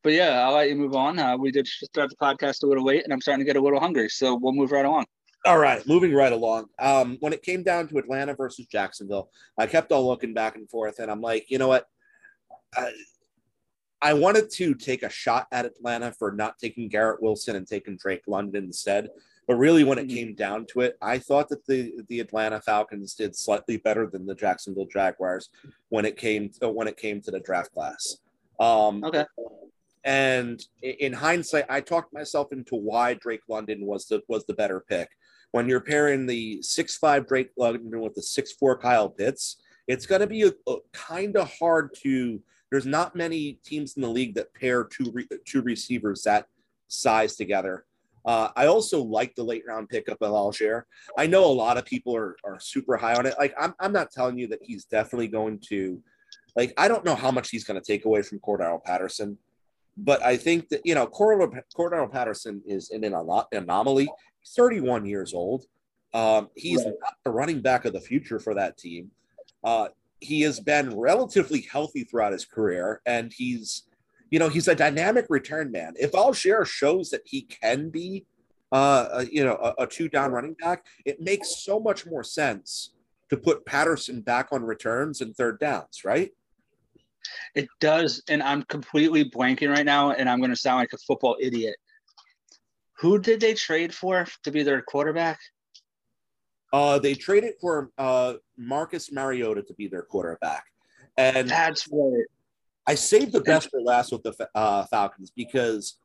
but 0.06 0.14
yeah, 0.14 0.46
I'll 0.46 0.54
let 0.54 0.70
you 0.70 0.76
move 0.76 0.94
on. 0.94 1.18
Uh, 1.18 1.36
we 1.36 1.50
did 1.50 1.68
start 1.68 2.12
the 2.12 2.16
podcast 2.16 2.62
a 2.62 2.68
little 2.68 2.86
late, 2.86 3.04
and 3.04 3.12
I'm 3.12 3.20
starting 3.20 3.44
to 3.44 3.46
get 3.52 3.60
a 3.60 3.62
little 3.62 3.80
hungry, 3.80 4.08
so 4.08 4.36
we'll 4.36 4.54
move 4.54 4.72
right 4.72 4.86
along. 4.86 5.06
All 5.46 5.58
right, 5.58 5.86
moving 5.88 6.14
right 6.14 6.32
along. 6.32 6.68
Um, 6.78 7.18
when 7.22 7.34
it 7.34 7.42
came 7.42 7.64
down 7.64 7.88
to 7.88 7.98
Atlanta 7.98 8.36
versus 8.36 8.68
Jacksonville, 8.68 9.32
I 9.58 9.66
kept 9.66 9.92
on 9.92 10.02
looking 10.02 10.32
back 10.32 10.58
and 10.58 10.70
forth, 10.70 11.00
and 11.00 11.10
I'm 11.10 11.22
like, 11.22 11.50
you 11.50 11.58
know 11.58 11.68
what? 11.68 11.88
I, 12.76 12.92
I 14.00 14.14
wanted 14.14 14.52
to 14.52 14.76
take 14.76 15.02
a 15.02 15.10
shot 15.10 15.48
at 15.52 15.66
Atlanta 15.66 16.12
for 16.12 16.32
not 16.32 16.60
taking 16.60 16.88
Garrett 16.88 17.20
Wilson 17.20 17.56
and 17.56 17.68
taking 17.68 17.98
Drake 17.98 18.26
London 18.28 18.66
instead. 18.66 19.10
But 19.48 19.56
really, 19.56 19.84
when 19.84 19.98
it 19.98 20.08
mm-hmm. 20.08 20.18
came 20.18 20.36
down 20.36 20.68
to 20.74 20.82
it, 20.82 21.00
I 21.02 21.18
thought 21.18 21.50
that 21.50 21.66
the 21.66 21.94
the 22.10 22.20
Atlanta 22.20 22.62
Falcons 22.62 23.16
did 23.16 23.36
slightly 23.36 23.78
better 23.78 24.06
than 24.06 24.28
the 24.28 24.36
Jacksonville 24.36 24.86
Jaguars 24.86 25.50
when 25.90 26.06
it 26.06 26.16
came 26.16 26.50
to, 26.62 26.70
when 26.70 26.88
it 26.88 26.98
came 26.98 27.22
to 27.22 27.32
the 27.32 27.40
draft 27.40 27.74
class. 27.74 28.18
Um, 28.60 29.04
okay. 29.04 29.26
And 30.06 30.64
in 30.84 31.14
hindsight, 31.14 31.66
I 31.68 31.82
talked 31.82 32.14
myself 32.14 32.52
into 32.52 32.76
why 32.76 33.16
Drake 33.16 33.42
London 33.50 33.86
was 33.86 34.06
the 34.06 34.22
was 34.28 34.46
the 34.46 34.54
better 34.54 34.80
pick. 34.88 35.10
When 35.52 35.68
you're 35.68 35.82
pairing 35.82 36.28
the 36.28 36.62
six 36.62 36.96
five 36.96 37.28
Drake 37.28 37.50
London 37.58 38.00
with 38.00 38.14
the 38.14 38.22
six 38.22 38.54
four 38.54 38.78
Kyle 38.78 39.10
Pitts, 39.10 39.58
it's 39.88 40.06
going 40.06 40.22
to 40.22 40.28
be 40.28 40.52
kind 40.94 41.36
of 41.36 41.52
hard 41.58 41.90
to. 42.04 42.40
There's 42.72 42.86
not 42.86 43.16
many 43.16 43.60
teams 43.66 43.96
in 43.96 44.02
the 44.02 44.10
league 44.10 44.36
that 44.36 44.54
pair 44.54 44.84
two 44.84 45.12
re, 45.12 45.28
two 45.46 45.62
receivers 45.64 46.24
that 46.24 46.46
size 46.88 47.36
together. 47.36 47.86
Uh, 48.26 48.50
I 48.56 48.68
also 48.68 49.02
like 49.02 49.36
the 49.36 49.44
late 49.44 49.64
round 49.68 49.90
pickup 49.90 50.22
of 50.22 50.32
Allgeier. 50.32 50.84
I 51.18 51.28
know 51.28 51.46
a 51.46 51.54
lot 51.54 51.78
of 51.78 51.86
people 51.86 52.16
are, 52.16 52.36
are 52.44 52.60
super 52.60 52.98
high 52.98 53.16
on 53.16 53.26
it. 53.26 53.36
Like 53.38 53.54
I'm, 53.60 53.74
I'm 53.80 53.94
not 53.94 54.12
telling 54.12 54.38
you 54.38 54.48
that 54.48 54.64
he's 54.64 54.86
definitely 54.86 55.28
going 55.28 55.60
to, 55.70 56.02
like 56.56 56.74
I 56.78 56.88
don't 56.88 57.06
know 57.06 57.16
how 57.16 57.32
much 57.32 57.50
he's 57.50 57.64
going 57.64 57.80
to 57.80 57.86
take 57.86 58.06
away 58.06 58.24
from 58.24 58.40
Cordarrelle 58.40 58.84
Patterson. 58.84 59.38
But 59.98 60.22
I 60.24 60.38
think 60.38 60.70
that, 60.70 60.82
you 60.86 60.96
know, 60.96 61.08
Cordarrelle, 61.08 62.12
Patterson 62.12 62.62
is 62.66 62.90
in 62.90 63.04
an 63.04 63.14
anomaly. 63.52 64.10
He's 64.42 64.54
31 64.56 65.06
years 65.06 65.34
old. 65.34 65.66
Um, 66.14 66.50
he's 66.56 66.84
right. 66.84 66.94
not 67.02 67.14
the 67.24 67.32
running 67.32 67.62
back 67.62 67.86
of 67.86 67.94
the 67.94 68.02
future 68.02 68.40
for 68.40 68.54
that 68.56 68.78
team. 68.78 69.12
Uh, 69.64 69.90
he 70.20 70.42
has 70.42 70.60
been 70.60 70.98
relatively 70.98 71.62
healthy 71.62 72.04
throughout 72.04 72.32
his 72.32 72.46
career, 72.46 73.02
and 73.06 73.34
he's, 73.36 73.84
you 74.32 74.40
know, 74.40 74.50
he's 74.50 74.68
a 74.68 74.76
dynamic 74.76 75.26
return 75.30 75.72
man. 75.72 75.94
If 76.00 76.12
Allgeier 76.12 76.66
shows 76.66 77.10
that 77.10 77.22
he 77.26 77.44
can 77.44 77.90
be, 77.90 78.26
uh, 78.72 79.08
a, 79.12 79.26
you 79.26 79.44
know, 79.44 79.56
a, 79.56 79.84
a 79.84 79.88
two 79.88 80.10
down 80.10 80.32
running 80.32 80.54
back, 80.54 80.86
it 81.06 81.22
makes 81.22 81.64
so 81.64 81.80
much 81.80 82.06
more 82.06 82.24
sense 82.24 82.92
to 83.30 83.38
put 83.38 83.66
Patterson 83.66 84.22
back 84.22 84.50
on 84.52 84.64
returns 84.64 85.22
and 85.22 85.36
third 85.36 85.60
downs, 85.60 86.04
right? 86.06 86.32
It 87.56 87.68
does, 87.80 88.22
and 88.30 88.42
I'm 88.44 88.64
completely 88.64 89.30
blanking 89.30 89.70
right 89.70 89.86
now, 89.86 90.12
and 90.12 90.30
I'm 90.30 90.40
going 90.40 90.52
to 90.52 90.56
sound 90.56 90.80
like 90.80 90.94
a 90.94 90.98
football 90.98 91.38
idiot. 91.40 91.76
Who 93.00 93.20
did 93.20 93.40
they 93.40 93.54
trade 93.54 93.94
for 93.94 94.26
to 94.44 94.52
be 94.52 94.64
their 94.64 94.82
quarterback? 94.82 95.40
Uh, 96.72 97.00
they 97.00 97.14
traded 97.14 97.54
for 97.62 97.92
uh, 97.98 98.34
Marcus 98.58 99.12
Mariota 99.12 99.62
to 99.64 99.74
be 99.76 99.88
their 99.88 100.02
quarterback, 100.04 100.66
and 101.18 101.50
that's 101.50 101.88
right. 101.92 102.26
I 102.88 102.96
saved 102.96 103.32
the 103.32 103.42
best 103.42 103.70
for 103.70 103.82
last 103.82 104.12
with 104.12 104.24
the 104.24 104.50
uh, 104.54 104.86
Falcons 104.86 105.32
because 105.36 105.98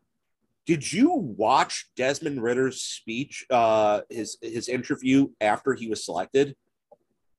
did 0.67 0.93
you 0.93 1.13
watch 1.13 1.91
Desmond 1.97 2.41
Ridder's 2.43 2.81
speech, 2.81 3.45
uh, 3.51 4.03
his 4.09 4.39
his 4.41 4.69
interview 4.69 5.29
after 5.41 5.75
he 5.75 5.89
was 5.89 6.05
selected? 6.05 6.55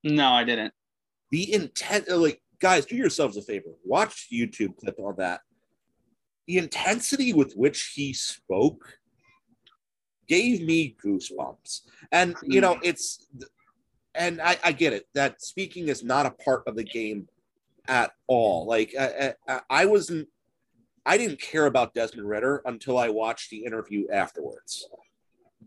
No, 0.04 0.32
I 0.32 0.44
didn't. 0.44 0.74
The 1.30 1.54
intent, 1.54 2.10
like 2.10 2.41
guys, 2.62 2.86
do 2.86 2.96
yourselves 2.96 3.36
a 3.36 3.42
favor. 3.42 3.70
Watch 3.84 4.28
the 4.30 4.40
YouTube 4.40 4.76
clip 4.78 4.98
on 5.00 5.16
that. 5.18 5.40
The 6.46 6.58
intensity 6.58 7.32
with 7.32 7.54
which 7.54 7.92
he 7.94 8.12
spoke 8.12 8.98
gave 10.28 10.62
me 10.62 10.96
goosebumps. 11.04 11.80
And 12.12 12.36
you 12.42 12.60
know, 12.60 12.74
hmm. 12.74 12.84
it's 12.84 13.26
and 14.14 14.40
I, 14.40 14.56
I 14.62 14.72
get 14.72 14.92
it 14.92 15.06
that 15.14 15.42
speaking 15.42 15.88
is 15.88 16.04
not 16.04 16.26
a 16.26 16.30
part 16.30 16.62
of 16.66 16.76
the 16.76 16.84
game 16.84 17.28
at 17.88 18.12
all. 18.28 18.66
Like 18.66 18.94
I, 18.98 19.34
I, 19.48 19.60
I 19.68 19.84
wasn't 19.86 20.28
I 21.04 21.18
didn't 21.18 21.40
care 21.40 21.66
about 21.66 21.94
Desmond 21.94 22.28
Ridder 22.28 22.62
until 22.64 22.96
I 22.96 23.08
watched 23.08 23.50
the 23.50 23.64
interview 23.64 24.06
afterwards. 24.12 24.88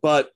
But 0.01 0.31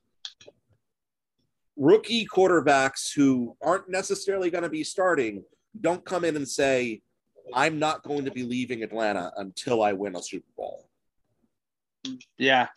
rookie 1.78 2.28
quarterbacks 2.28 3.14
who 3.16 3.56
aren't 3.62 3.90
necessarily 3.90 4.50
going 4.50 4.66
to 4.66 4.70
be 4.70 4.84
starting 4.84 5.46
don't 5.80 6.04
come 6.06 6.26
in 6.26 6.36
and 6.36 6.48
say, 6.48 7.02
I'm 7.54 7.80
not 7.80 8.04
going 8.04 8.26
to 8.26 8.32
be 8.32 8.44
leaving 8.44 8.84
Atlanta 8.84 9.32
until 9.38 9.82
I 9.82 9.94
win 9.94 10.16
a 10.16 10.22
Super 10.22 10.48
Bowl. 10.56 10.88
Yeah. 12.38 12.68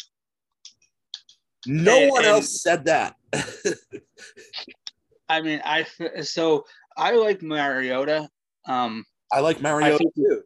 No 1.67 1.99
and, 1.99 2.11
one 2.11 2.25
else 2.25 2.63
said 2.63 2.87
that. 2.87 3.17
I 5.29 5.41
mean, 5.41 5.61
I 5.65 5.87
so 6.23 6.65
I 6.97 7.13
like 7.13 7.43
Mariota. 7.43 8.29
Um, 8.67 9.05
I 9.33 9.41
like 9.41 9.61
Mariota 9.61 9.95
I 9.95 9.99
think, 9.99 10.15
too. 10.15 10.43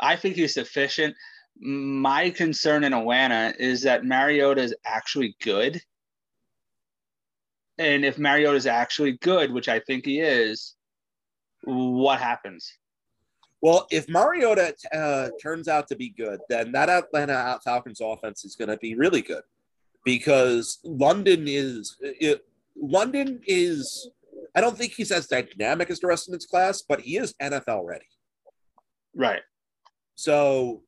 I 0.00 0.16
think 0.16 0.36
he's 0.36 0.54
sufficient. 0.54 1.14
My 1.58 2.30
concern 2.30 2.84
in 2.84 2.92
Atlanta 2.92 3.52
is 3.58 3.82
that 3.82 4.04
Mariota 4.04 4.62
is 4.62 4.74
actually 4.84 5.36
good. 5.42 5.80
And 7.78 8.04
if 8.04 8.18
Mariota 8.18 8.56
is 8.56 8.66
actually 8.66 9.18
good, 9.18 9.52
which 9.52 9.68
I 9.68 9.80
think 9.80 10.06
he 10.06 10.20
is, 10.20 10.75
what 11.66 12.20
happens? 12.20 12.72
Well, 13.62 13.86
if 13.90 14.08
Mariota 14.08 14.74
uh, 14.92 15.30
turns 15.42 15.66
out 15.66 15.88
to 15.88 15.96
be 15.96 16.10
good, 16.10 16.40
then 16.48 16.72
that 16.72 16.88
Atlanta 16.88 17.58
Falcons 17.64 18.00
offense 18.00 18.44
is 18.44 18.54
going 18.54 18.68
to 18.68 18.76
be 18.76 18.94
really 18.94 19.22
good 19.22 19.42
because 20.04 20.78
London 20.84 21.44
is 21.46 21.96
it, 22.00 22.44
London 22.80 23.40
is. 23.46 24.10
I 24.54 24.60
don't 24.60 24.76
think 24.76 24.92
he's 24.92 25.10
as 25.10 25.26
dynamic 25.26 25.90
as 25.90 26.00
the 26.00 26.06
rest 26.06 26.28
of 26.28 26.34
his 26.34 26.46
class, 26.46 26.82
but 26.86 27.00
he 27.00 27.16
is 27.16 27.34
NFL 27.42 27.84
ready. 27.84 28.06
Right. 29.14 29.42
So 30.14 30.82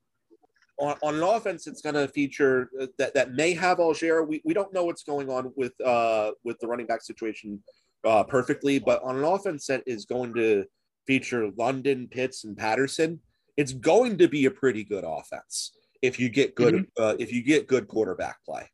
on, 0.78 0.96
on 1.02 1.14
an 1.16 1.22
offense, 1.22 1.66
it's 1.66 1.82
going 1.82 1.94
to 1.94 2.08
feature 2.08 2.70
uh, 2.80 2.86
that, 2.98 3.14
that 3.14 3.32
may 3.32 3.52
have 3.54 3.78
Allgeier. 3.78 4.26
We, 4.26 4.40
we 4.44 4.54
don't 4.54 4.72
know 4.72 4.84
what's 4.84 5.02
going 5.02 5.28
on 5.28 5.52
with 5.56 5.78
uh, 5.80 6.32
with 6.44 6.58
the 6.60 6.66
running 6.66 6.86
back 6.86 7.02
situation 7.02 7.62
uh, 8.04 8.24
perfectly, 8.24 8.78
but 8.78 9.02
on 9.02 9.16
an 9.16 9.24
offense 9.24 9.66
that 9.66 9.82
is 9.86 10.04
going 10.04 10.34
to 10.34 10.64
feature 11.06 11.50
London, 11.56 12.08
Pitts, 12.10 12.44
and 12.44 12.56
Patterson, 12.56 13.20
it's 13.56 13.72
going 13.72 14.18
to 14.18 14.28
be 14.28 14.44
a 14.46 14.50
pretty 14.50 14.84
good 14.84 15.04
offense 15.06 15.72
if 16.02 16.20
you 16.20 16.28
get 16.28 16.54
good 16.54 16.74
mm-hmm. 16.74 17.02
uh, 17.02 17.14
if 17.18 17.32
you 17.32 17.42
get 17.42 17.66
good 17.66 17.88
quarterback 17.88 18.44
play. 18.44 18.70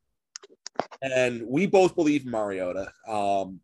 And 1.01 1.43
we 1.47 1.66
both 1.66 1.95
believe 1.95 2.27
Mariota. 2.27 2.93
Um, 3.07 3.61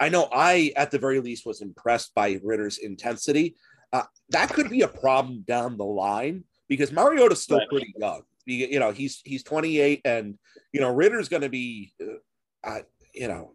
I 0.00 0.08
know 0.08 0.28
I, 0.32 0.72
at 0.76 0.90
the 0.90 0.98
very 0.98 1.20
least, 1.20 1.46
was 1.46 1.60
impressed 1.60 2.14
by 2.14 2.40
Ridder's 2.42 2.78
intensity. 2.78 3.56
Uh, 3.92 4.02
that 4.30 4.50
could 4.50 4.70
be 4.70 4.82
a 4.82 4.88
problem 4.88 5.44
down 5.46 5.76
the 5.76 5.84
line 5.84 6.44
because 6.68 6.92
Mariota's 6.92 7.42
still 7.42 7.58
right. 7.58 7.68
pretty 7.68 7.94
young. 7.96 8.22
You 8.46 8.78
know, 8.78 8.90
he's 8.90 9.22
he's 9.24 9.42
28, 9.42 10.02
and 10.04 10.38
you 10.72 10.80
know 10.80 10.92
Ridder's 10.92 11.28
going 11.28 11.42
to 11.42 11.48
be, 11.48 11.94
uh, 12.02 12.68
uh, 12.68 12.80
you 13.14 13.28
know, 13.28 13.54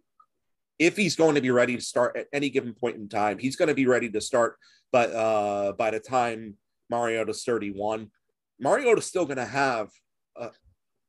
if 0.79 0.95
he's 0.95 1.15
going 1.15 1.35
to 1.35 1.41
be 1.41 1.51
ready 1.51 1.75
to 1.75 1.81
start 1.81 2.15
at 2.15 2.27
any 2.33 2.49
given 2.49 2.73
point 2.73 2.95
in 2.95 3.09
time, 3.09 3.37
he's 3.37 3.55
going 3.57 3.67
to 3.67 3.75
be 3.75 3.85
ready 3.85 4.09
to 4.09 4.21
start. 4.21 4.55
But 4.91 5.11
uh, 5.11 5.73
by 5.73 5.91
the 5.91 5.99
time 5.99 6.55
Mariota's 6.89 7.43
31, 7.43 8.09
Mariota's 8.59 9.05
still 9.05 9.25
going 9.25 9.37
to 9.37 9.45
have 9.45 9.89
uh, 10.39 10.49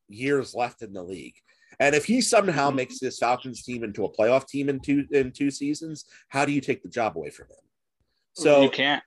years 0.08 0.54
left 0.54 0.82
in 0.82 0.92
the 0.92 1.02
league. 1.02 1.36
And 1.78 1.94
if 1.94 2.04
he 2.04 2.20
somehow 2.20 2.68
mm-hmm. 2.68 2.76
makes 2.76 2.98
this 2.98 3.18
Falcons 3.18 3.62
team 3.62 3.84
into 3.84 4.04
a 4.04 4.12
playoff 4.12 4.46
team 4.46 4.68
in 4.68 4.80
two 4.80 5.06
in 5.12 5.32
two 5.32 5.50
seasons, 5.50 6.04
how 6.28 6.44
do 6.44 6.52
you 6.52 6.60
take 6.60 6.82
the 6.82 6.88
job 6.88 7.16
away 7.16 7.30
from 7.30 7.46
him? 7.46 7.64
So 8.34 8.62
you 8.62 8.70
can't. 8.70 9.02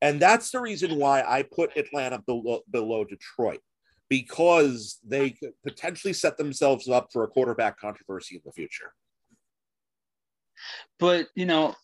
And 0.00 0.20
that's 0.20 0.50
the 0.50 0.60
reason 0.60 0.98
why 0.98 1.22
I 1.22 1.42
put 1.42 1.76
Atlanta 1.76 2.22
below, 2.26 2.60
below 2.70 3.04
Detroit 3.04 3.60
because 4.10 4.98
they 5.04 5.30
could 5.30 5.52
potentially 5.62 6.12
set 6.12 6.36
themselves 6.36 6.88
up 6.88 7.08
for 7.12 7.24
a 7.24 7.28
quarterback 7.28 7.78
controversy 7.78 8.36
in 8.36 8.42
the 8.44 8.52
future. 8.52 8.92
But 10.98 11.28
you 11.34 11.46
know, 11.46 11.74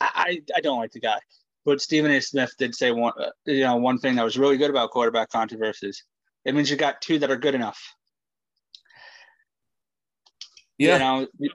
I 0.00 0.42
I 0.54 0.60
don't 0.60 0.78
like 0.78 0.92
the 0.92 1.00
guy. 1.00 1.18
But 1.64 1.80
Stephen 1.80 2.10
A. 2.12 2.20
Smith 2.20 2.52
did 2.58 2.74
say 2.74 2.92
one 2.92 3.12
uh, 3.18 3.30
you 3.44 3.62
know 3.62 3.76
one 3.76 3.98
thing 3.98 4.16
that 4.16 4.24
was 4.24 4.38
really 4.38 4.56
good 4.56 4.70
about 4.70 4.90
quarterback 4.90 5.30
controversies. 5.30 6.04
It 6.44 6.54
means 6.54 6.70
you 6.70 6.76
got 6.76 7.02
two 7.02 7.18
that 7.18 7.30
are 7.30 7.36
good 7.36 7.54
enough. 7.54 7.80
Yeah. 10.78 10.94
You 10.94 10.98
know, 10.98 11.52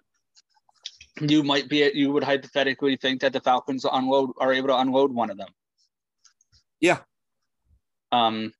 you 1.21 1.43
might 1.43 1.69
be 1.69 1.89
you 1.93 2.11
would 2.11 2.23
hypothetically 2.23 2.97
think 2.97 3.21
that 3.21 3.33
the 3.33 3.41
Falcons 3.41 3.85
unload 3.89 4.31
are 4.39 4.53
able 4.53 4.69
to 4.69 4.77
unload 4.77 5.13
one 5.13 5.29
of 5.29 5.37
them. 5.37 5.49
Yeah. 6.79 6.99
Um. 8.11 8.53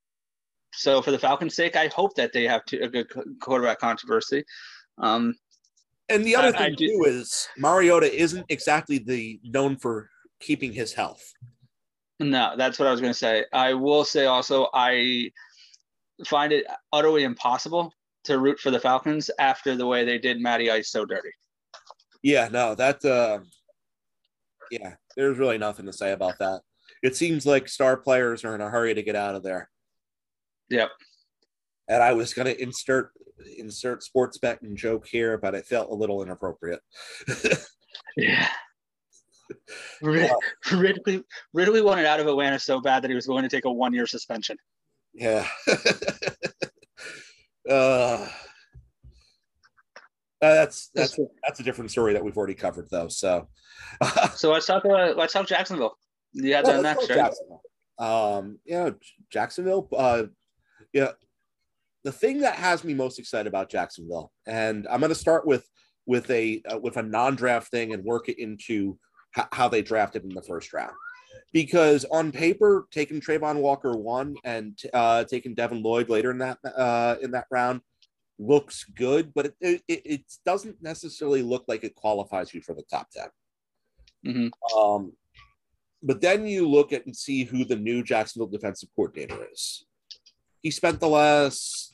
So 0.74 1.02
for 1.02 1.12
the 1.12 1.20
Falcons' 1.20 1.56
sake, 1.56 1.76
I 1.76 1.88
hope 1.88 2.16
that 2.16 2.32
they 2.32 2.48
have 2.48 2.64
two, 2.66 2.80
a 2.82 2.88
good 2.88 3.08
quarterback 3.42 3.80
controversy. 3.80 4.46
Um, 4.98 5.36
and 6.12 6.26
the 6.26 6.36
other 6.36 6.50
I, 6.50 6.52
thing 6.52 6.74
I 6.74 6.76
too 6.76 7.04
is 7.08 7.48
Mariota 7.58 8.14
isn't 8.14 8.46
exactly 8.50 8.98
the 8.98 9.40
known 9.44 9.78
for 9.78 10.10
keeping 10.40 10.74
his 10.74 10.94
health. 10.94 11.24
No, 12.20 12.54
that's 12.56 12.78
what 12.78 12.88
I 12.88 12.92
was 12.92 13.02
going 13.02 13.14
to 13.14 13.18
say. 13.18 13.46
I 13.52 13.74
will 13.74 14.06
say 14.06 14.26
also 14.26 14.70
I 14.74 15.32
find 16.26 16.54
it 16.54 16.66
utterly 16.94 17.24
impossible 17.24 17.94
to 18.26 18.40
root 18.40 18.60
for 18.60 18.72
the 18.72 18.80
Falcons 18.80 19.32
after 19.40 19.76
the 19.76 19.88
way 19.88 20.06
they 20.06 20.18
did 20.18 20.40
Matty 20.40 20.70
Ice 20.70 20.92
so 20.92 21.06
dirty. 21.06 21.32
Yeah, 22.22 22.50
no, 22.52 22.76
that 22.76 23.04
uh 23.04 23.40
yeah, 24.70 24.94
there's 25.16 25.38
really 25.38 25.58
nothing 25.58 25.86
to 25.88 25.94
say 25.94 26.12
about 26.12 26.38
that. 26.40 26.62
It 27.02 27.16
seems 27.16 27.46
like 27.46 27.68
star 27.68 27.98
players 27.98 28.46
are 28.46 28.54
in 28.54 28.62
a 28.62 28.70
hurry 28.70 28.94
to 28.94 29.04
get 29.04 29.16
out 29.16 29.36
of 29.36 29.44
there. 29.44 29.70
Yep. 30.70 30.90
And 31.90 32.04
I 32.04 32.14
was 32.14 32.34
gonna 32.34 32.52
insert 32.52 33.12
insert 33.58 34.04
sports 34.04 34.38
betting 34.38 34.76
joke 34.76 35.08
here, 35.08 35.38
but 35.38 35.56
it 35.56 35.66
felt 35.66 35.92
a 35.92 35.96
little 35.96 36.24
inappropriate. 36.24 36.82
yeah. 38.18 38.48
Ridley, 40.02 41.24
Ridley 41.54 41.82
wanted 41.82 42.06
out 42.06 42.20
of 42.20 42.28
Atlanta 42.28 42.60
so 42.60 42.80
bad 42.80 43.04
that 43.04 43.10
he 43.10 43.16
was 43.16 43.28
willing 43.28 43.44
to 43.44 43.50
take 43.50 43.66
a 43.66 43.72
one 43.72 43.94
year 43.94 44.08
suspension. 44.08 44.58
Yeah. 45.14 45.46
uh, 47.70 48.28
that's 50.40 50.90
that's 50.96 51.20
that's 51.44 51.60
a 51.60 51.64
different 51.64 51.92
story 51.92 52.14
that 52.14 52.24
we've 52.24 52.38
already 52.38 52.56
covered 52.56 52.90
though. 52.90 53.10
So, 53.10 53.48
so 54.36 54.52
let's 54.52 54.66
talk 54.66 54.86
about 54.86 55.18
let's 55.18 55.34
talk 55.34 55.48
Jacksonville. 55.48 55.96
You 56.34 56.56
had 56.56 56.66
that 56.66 56.82
next, 56.82 57.10
right? 57.10 57.18
Jacksonville. 57.18 57.62
Um, 58.00 58.60
you 58.66 58.74
know, 58.74 58.96
Jacksonville. 59.30 59.88
Uh, 59.96 60.24
yeah, 60.94 61.12
the 62.04 62.12
thing 62.12 62.40
that 62.42 62.56
has 62.56 62.84
me 62.84 62.94
most 62.94 63.20
excited 63.20 63.48
about 63.48 63.70
Jacksonville, 63.70 64.32
and 64.48 64.88
I'm 64.90 65.00
going 65.00 65.10
to 65.10 65.16
start 65.16 65.46
with 65.46 65.68
with 66.06 66.30
a 66.32 66.62
uh, 66.72 66.80
with 66.80 66.98
a 66.98 67.04
non-draft 67.04 67.70
thing 67.70 67.94
and 67.94 68.04
work 68.04 68.30
it 68.30 68.42
into 68.42 68.98
h- 69.38 69.46
how 69.52 69.68
they 69.68 69.82
drafted 69.82 70.24
in 70.24 70.30
the 70.30 70.42
first 70.42 70.74
round. 70.74 70.94
Because 71.54 72.06
on 72.06 72.32
paper, 72.32 72.88
taking 72.92 73.22
Travon 73.22 73.58
Walker 73.58 73.96
one 73.96 74.36
and 74.44 74.78
uh, 74.94 75.26
taking 75.26 75.54
Devin 75.54 75.84
Lloyd 75.84 76.10
later 76.10 76.32
in 76.32 76.40
that 76.40 76.58
uh, 76.64 77.16
in 77.22 77.32
that 77.32 77.46
round 77.52 77.82
looks 78.42 78.84
good, 78.84 79.34
but 79.34 79.54
it, 79.62 79.82
it, 79.88 80.02
it 80.06 80.22
doesn't 80.46 80.82
necessarily 80.82 81.44
look 81.44 81.66
like 81.68 81.84
it 81.84 81.96
qualifies 81.96 82.54
you 82.54 82.62
for 82.62 82.74
the 82.74 82.84
top 82.90 83.08
10. 83.12 83.28
Mm-hmm. 84.26 84.78
Um, 84.78 85.14
but 86.04 86.22
then 86.22 86.48
you 86.48 86.68
look 86.68 86.92
at 86.92 87.06
and 87.06 87.16
see 87.16 87.44
who 87.44 87.64
the 87.64 87.76
new 87.76 88.04
Jacksonville 88.04 88.48
defensive 88.48 88.90
coordinator 88.96 89.48
is. 89.52 89.86
He 90.62 90.72
spent 90.72 91.00
the 91.00 91.08
last 91.08 91.91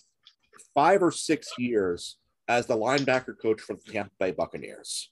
five 0.77 1.01
or 1.01 1.11
six 1.11 1.49
years 1.57 2.17
as 2.47 2.67
the 2.67 2.77
linebacker 2.77 3.33
coach 3.41 3.59
for 3.59 3.73
the 3.73 3.91
Tampa 3.91 4.11
Bay 4.19 4.29
Buccaneers. 4.29 5.11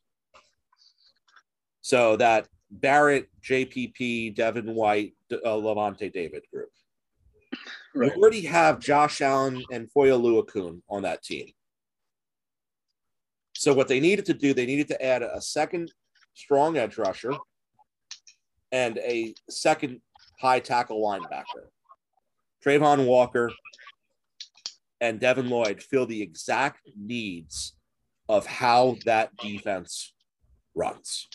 So 1.82 2.18
that 2.18 2.48
Barrett, 2.70 3.30
JPP, 3.44 4.36
Devin 4.36 4.76
White, 4.76 5.16
uh, 5.34 5.38
Lavonte 5.44 6.14
David 6.14 6.44
group. 6.54 6.70
Right. 7.96 8.16
We 8.16 8.22
already 8.22 8.42
have 8.42 8.80
Josh 8.80 9.22
Allen 9.22 9.64
and 9.72 9.92
Foye 9.92 10.10
Oluokun 10.10 10.82
on 10.88 11.02
that 11.02 11.24
team. 11.24 11.48
So 13.56 13.74
what 13.74 13.88
they 13.88 14.00
needed 14.00 14.26
to 14.26 14.36
do, 14.36 14.54
they 14.54 14.68
needed 14.68 14.88
to 14.90 15.04
add 15.04 15.24
a 15.24 15.42
second 15.42 15.92
strong 16.36 16.78
edge 16.78 17.00
rusher 17.00 17.34
and 18.72 19.00
a 19.00 19.34
second 19.50 20.02
high 20.40 20.60
tackle 20.60 21.02
linebacker. 21.02 21.70
Travon 22.64 23.08
Walker 23.08 23.52
and 25.02 25.20
Devin 25.20 25.50
Lloyd 25.50 25.82
fill 25.82 26.06
the 26.06 26.22
exact 26.22 26.90
needs 26.98 27.76
of 28.30 28.46
how 28.46 28.98
that 29.06 29.36
defense 29.38 30.14
runs. 30.74 31.28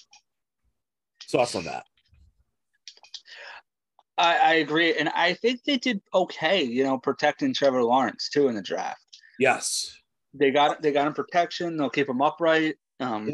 Thoughts 1.30 1.54
on 1.54 1.64
that? 1.64 1.84
I, 4.18 4.36
I, 4.36 4.54
agree, 4.54 4.94
and 4.94 5.08
I 5.10 5.32
think 5.34 5.64
they 5.64 5.78
did 5.78 6.02
okay. 6.12 6.62
You 6.62 6.84
know, 6.84 6.98
protecting 6.98 7.54
Trevor 7.54 7.82
Lawrence 7.82 8.28
too 8.28 8.48
in 8.48 8.54
the 8.54 8.62
draft. 8.62 9.00
Yes, 9.38 9.96
they 10.34 10.50
got 10.50 10.82
they 10.82 10.92
got 10.92 11.06
him 11.06 11.14
protection. 11.14 11.76
They'll 11.76 11.88
keep 11.88 12.08
him 12.08 12.20
upright. 12.20 12.76
Um, 12.98 13.30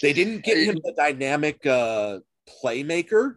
they 0.00 0.12
didn't 0.12 0.44
get 0.44 0.58
him 0.58 0.76
the 0.84 0.92
dynamic 0.96 1.66
uh, 1.66 2.20
playmaker, 2.62 3.36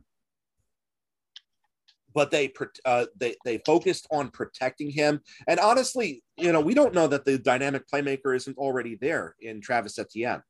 but 2.13 2.31
they 2.31 2.51
uh, 2.85 3.05
they 3.17 3.35
they 3.45 3.59
focused 3.65 4.07
on 4.11 4.29
protecting 4.29 4.89
him. 4.89 5.21
And 5.47 5.59
honestly, 5.59 6.23
you 6.37 6.51
know, 6.51 6.61
we 6.61 6.73
don't 6.73 6.93
know 6.93 7.07
that 7.07 7.25
the 7.25 7.37
dynamic 7.37 7.83
playmaker 7.87 8.35
isn't 8.35 8.57
already 8.57 8.95
there 8.95 9.35
in 9.39 9.61
Travis 9.61 9.97
Etienne. 9.99 10.41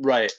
Right, 0.00 0.32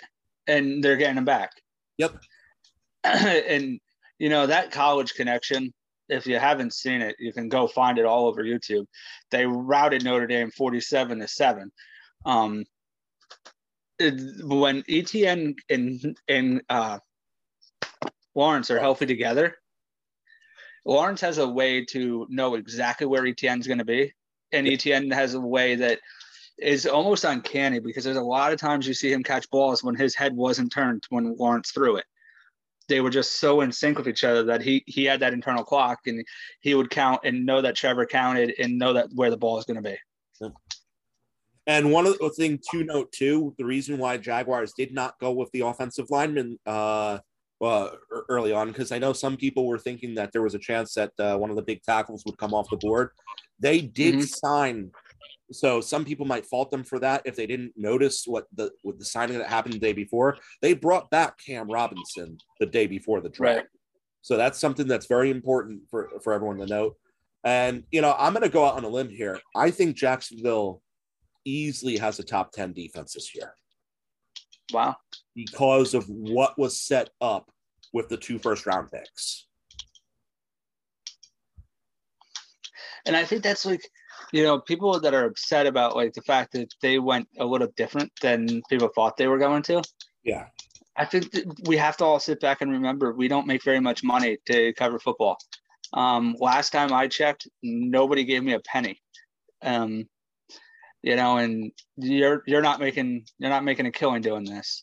and 0.47 0.83
they're 0.83 0.97
getting 0.97 1.17
him 1.17 1.25
back. 1.25 1.51
Yep. 1.97 2.17
and 3.03 3.79
you 4.19 4.29
know 4.29 4.47
that 4.47 4.71
college 4.71 5.13
connection 5.13 5.73
if 6.09 6.25
you 6.25 6.39
haven't 6.39 6.73
seen 6.73 7.01
it 7.01 7.15
you 7.19 7.31
can 7.31 7.47
go 7.47 7.67
find 7.67 7.99
it 7.99 8.05
all 8.05 8.27
over 8.27 8.43
youtube 8.43 8.85
they 9.29 9.45
routed 9.45 10.03
notre 10.03 10.25
dame 10.25 10.49
47 10.49 11.19
to 11.19 11.27
7 11.27 11.71
um, 12.25 12.65
when 13.99 14.83
Etienne 14.87 15.55
and 15.69 16.17
and 16.27 16.61
uh, 16.69 16.99
Lawrence 18.35 18.69
are 18.69 18.79
healthy 18.79 19.05
together, 19.05 19.55
Lawrence 20.87 21.19
has 21.19 21.37
a 21.37 21.47
way 21.47 21.83
to 21.83 22.25
know 22.29 22.55
exactly 22.55 23.05
where 23.05 23.27
Etienne's 23.27 23.67
going 23.67 23.79
to 23.79 23.85
be, 23.85 24.13
and 24.53 24.65
Etienne 24.65 25.11
has 25.11 25.33
a 25.33 25.39
way 25.39 25.75
that 25.75 25.99
is 26.57 26.87
almost 26.87 27.25
uncanny 27.25 27.79
because 27.79 28.05
there's 28.05 28.15
a 28.15 28.21
lot 28.21 28.53
of 28.53 28.59
times 28.59 28.87
you 28.87 28.93
see 28.93 29.11
him 29.11 29.21
catch 29.21 29.49
balls 29.49 29.83
when 29.83 29.95
his 29.95 30.15
head 30.15 30.33
wasn't 30.33 30.71
turned 30.71 31.03
when 31.09 31.35
Lawrence 31.37 31.71
threw 31.71 31.97
it. 31.97 32.05
They 32.87 33.01
were 33.01 33.09
just 33.09 33.39
so 33.39 33.59
in 33.61 33.73
sync 33.73 33.97
with 33.97 34.07
each 34.07 34.23
other 34.23 34.43
that 34.45 34.61
he 34.61 34.81
he 34.87 35.03
had 35.03 35.19
that 35.19 35.33
internal 35.33 35.65
clock 35.65 35.99
and 36.07 36.25
he 36.61 36.73
would 36.73 36.89
count 36.89 37.19
and 37.25 37.45
know 37.45 37.61
that 37.61 37.75
Trevor 37.75 38.05
counted 38.05 38.53
and 38.57 38.79
know 38.79 38.93
that 38.93 39.09
where 39.13 39.29
the 39.29 39.37
ball 39.37 39.59
is 39.59 39.65
going 39.65 39.83
to 39.83 39.89
be. 39.89 40.51
And 41.67 41.91
one 41.91 42.07
of 42.07 42.17
the 42.17 42.29
thing 42.29 42.61
to 42.71 42.85
note 42.85 43.11
too, 43.11 43.53
the 43.57 43.65
reason 43.65 43.97
why 43.97 44.15
Jaguars 44.15 44.71
did 44.77 44.93
not 44.93 45.19
go 45.19 45.33
with 45.33 45.51
the 45.51 45.61
offensive 45.61 46.09
lineman 46.09 46.57
uh, 46.65 47.19
uh, 47.61 47.89
early 48.29 48.53
on, 48.53 48.67
because 48.67 48.91
I 48.91 48.99
know 48.99 49.13
some 49.13 49.37
people 49.37 49.65
were 49.65 49.79
thinking 49.79 50.15
that 50.15 50.31
there 50.31 50.43
was 50.43 50.55
a 50.55 50.59
chance 50.59 50.93
that 50.93 51.11
uh, 51.19 51.37
one 51.37 51.49
of 51.49 51.55
the 51.55 51.61
big 51.61 51.81
tackles 51.83 52.23
would 52.25 52.37
come 52.37 52.53
off 52.53 52.69
the 52.69 52.77
board. 52.77 53.11
They 53.59 53.81
did 53.81 54.15
mm-hmm. 54.15 54.23
sign, 54.23 54.91
so 55.51 55.81
some 55.81 56.05
people 56.05 56.25
might 56.25 56.45
fault 56.45 56.69
them 56.69 56.83
for 56.83 56.99
that 56.99 57.21
if 57.25 57.35
they 57.35 57.47
didn't 57.47 57.73
notice 57.75 58.23
what 58.25 58.45
the 58.53 58.71
what 58.83 58.99
the 58.99 59.05
signing 59.05 59.37
that 59.37 59.47
happened 59.47 59.73
the 59.73 59.79
day 59.79 59.93
before. 59.93 60.37
They 60.61 60.73
brought 60.73 61.09
back 61.09 61.37
Cam 61.43 61.69
Robinson 61.69 62.37
the 62.59 62.65
day 62.67 62.85
before 62.85 63.21
the 63.21 63.29
draft, 63.29 63.57
right. 63.57 63.65
so 64.21 64.37
that's 64.37 64.59
something 64.59 64.87
that's 64.87 65.07
very 65.07 65.31
important 65.31 65.81
for 65.89 66.09
for 66.23 66.33
everyone 66.33 66.57
to 66.59 66.67
note. 66.67 66.95
And 67.43 67.83
you 67.91 68.01
know, 68.01 68.15
I'm 68.17 68.33
going 68.33 68.43
to 68.43 68.49
go 68.49 68.65
out 68.65 68.75
on 68.75 68.83
a 68.83 68.89
limb 68.89 69.09
here. 69.09 69.39
I 69.55 69.71
think 69.71 69.95
Jacksonville 69.95 70.81
easily 71.47 71.97
has 71.97 72.19
a 72.19 72.23
top 72.23 72.51
10 72.51 72.73
defense 72.73 73.13
this 73.13 73.33
year. 73.33 73.55
Wow. 74.73 74.97
Because 75.37 75.93
of 75.93 76.05
what 76.09 76.57
was 76.57 76.81
set 76.81 77.11
up 77.21 77.51
with 77.93 78.09
the 78.09 78.17
two 78.17 78.39
first 78.39 78.65
round 78.65 78.89
picks. 78.91 79.45
And 83.05 83.15
I 83.15 83.23
think 83.23 83.43
that's 83.43 83.65
like, 83.65 83.87
you 84.33 84.43
know, 84.43 84.59
people 84.59 84.99
that 84.99 85.13
are 85.13 85.25
upset 85.25 85.67
about 85.67 85.95
like 85.95 86.13
the 86.13 86.21
fact 86.23 86.51
that 86.53 86.73
they 86.81 86.99
went 86.99 87.27
a 87.39 87.45
little 87.45 87.69
different 87.77 88.11
than 88.21 88.61
people 88.69 88.89
thought 88.93 89.15
they 89.15 89.27
were 89.27 89.37
going 89.37 89.61
to. 89.63 89.81
Yeah. 90.23 90.47
I 90.97 91.05
think 91.05 91.27
we 91.67 91.77
have 91.77 91.95
to 91.97 92.05
all 92.05 92.19
sit 92.19 92.39
back 92.41 92.61
and 92.61 92.71
remember 92.71 93.13
we 93.13 93.27
don't 93.27 93.47
make 93.47 93.63
very 93.63 93.79
much 93.79 94.03
money 94.03 94.37
to 94.47 94.73
cover 94.73 94.99
football. 94.99 95.37
Um, 95.93 96.35
last 96.39 96.71
time 96.71 96.91
I 96.91 97.07
checked, 97.07 97.47
nobody 97.63 98.25
gave 98.25 98.43
me 98.43 98.53
a 98.53 98.59
penny. 98.59 98.99
Um, 99.61 100.09
you 101.03 101.15
know, 101.15 101.37
and 101.37 101.71
you're 101.95 102.43
you're 102.47 102.61
not 102.61 102.79
making 102.79 103.25
you're 103.37 103.51
not 103.51 103.63
making 103.63 103.85
a 103.85 103.91
killing 103.91 104.21
doing 104.21 104.43
this. 104.43 104.81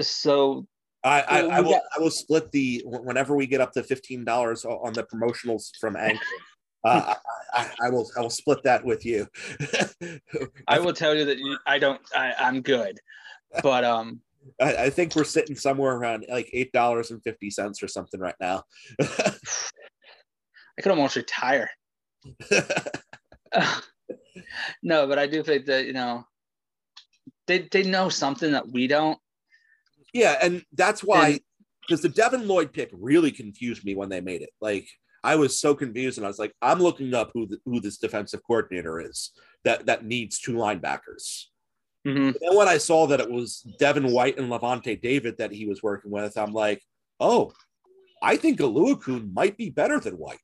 So 0.00 0.66
I, 1.04 1.20
I, 1.22 1.40
I 1.40 1.60
will 1.60 1.80
I 1.96 2.00
will 2.00 2.10
split 2.10 2.50
the 2.52 2.82
whenever 2.84 3.34
we 3.34 3.46
get 3.46 3.60
up 3.60 3.72
to 3.72 3.82
fifteen 3.82 4.24
dollars 4.24 4.64
on 4.64 4.92
the 4.92 5.02
promotionals 5.04 5.70
from 5.80 5.96
Anchor. 5.96 6.20
Uh, 6.84 7.14
I, 7.54 7.70
I, 7.82 7.90
will 7.90 8.10
I 8.16 8.20
will 8.20 8.30
split 8.30 8.62
that 8.64 8.84
with 8.84 9.04
you. 9.04 9.26
I 10.68 10.78
will 10.78 10.92
tell 10.92 11.14
you 11.14 11.24
that 11.24 11.38
you, 11.38 11.56
I 11.66 11.78
don't 11.78 12.00
I, 12.14 12.34
I'm 12.38 12.62
good, 12.62 12.98
but 13.62 13.84
um 13.84 14.20
I, 14.60 14.76
I 14.76 14.90
think 14.90 15.14
we're 15.14 15.24
sitting 15.24 15.56
somewhere 15.56 15.96
around 15.96 16.26
like 16.28 16.50
eight 16.52 16.72
dollars 16.72 17.10
and 17.10 17.22
fifty 17.22 17.50
cents 17.50 17.82
or 17.82 17.88
something 17.88 18.20
right 18.20 18.36
now. 18.40 18.62
I 19.00 20.80
could 20.80 20.92
almost 20.92 21.16
retire. 21.16 21.68
no, 24.82 25.06
but 25.06 25.18
I 25.18 25.26
do 25.26 25.42
think 25.42 25.66
that 25.66 25.86
you 25.86 25.92
know 25.92 26.24
they 27.46 27.68
they 27.70 27.82
know 27.82 28.08
something 28.08 28.52
that 28.52 28.68
we 28.68 28.86
don't. 28.86 29.18
Yeah, 30.12 30.36
and 30.42 30.64
that's 30.72 31.02
why 31.02 31.40
because 31.80 32.02
the 32.02 32.08
Devin 32.08 32.46
Lloyd 32.46 32.72
pick 32.72 32.90
really 32.92 33.30
confused 33.30 33.84
me 33.84 33.94
when 33.94 34.08
they 34.08 34.20
made 34.20 34.42
it. 34.42 34.50
Like 34.60 34.88
I 35.24 35.36
was 35.36 35.58
so 35.58 35.74
confused, 35.74 36.18
and 36.18 36.24
I 36.24 36.28
was 36.28 36.38
like, 36.38 36.54
I'm 36.60 36.80
looking 36.80 37.14
up 37.14 37.30
who 37.34 37.46
the, 37.46 37.58
who 37.64 37.80
this 37.80 37.98
defensive 37.98 38.40
coordinator 38.46 39.00
is 39.00 39.32
that 39.64 39.86
that 39.86 40.04
needs 40.04 40.38
two 40.38 40.52
linebackers. 40.52 41.46
Mm-hmm. 42.06 42.30
And 42.40 42.56
when 42.56 42.68
I 42.68 42.78
saw 42.78 43.06
that 43.06 43.20
it 43.20 43.30
was 43.30 43.60
Devin 43.78 44.10
White 44.10 44.38
and 44.38 44.50
Lavonte 44.50 45.00
David 45.00 45.38
that 45.38 45.52
he 45.52 45.66
was 45.66 45.82
working 45.82 46.10
with, 46.10 46.36
I'm 46.36 46.52
like, 46.52 46.82
oh, 47.20 47.52
I 48.22 48.36
think 48.36 48.58
Oluokun 48.58 49.32
might 49.32 49.56
be 49.56 49.70
better 49.70 50.00
than 50.00 50.14
White. 50.14 50.38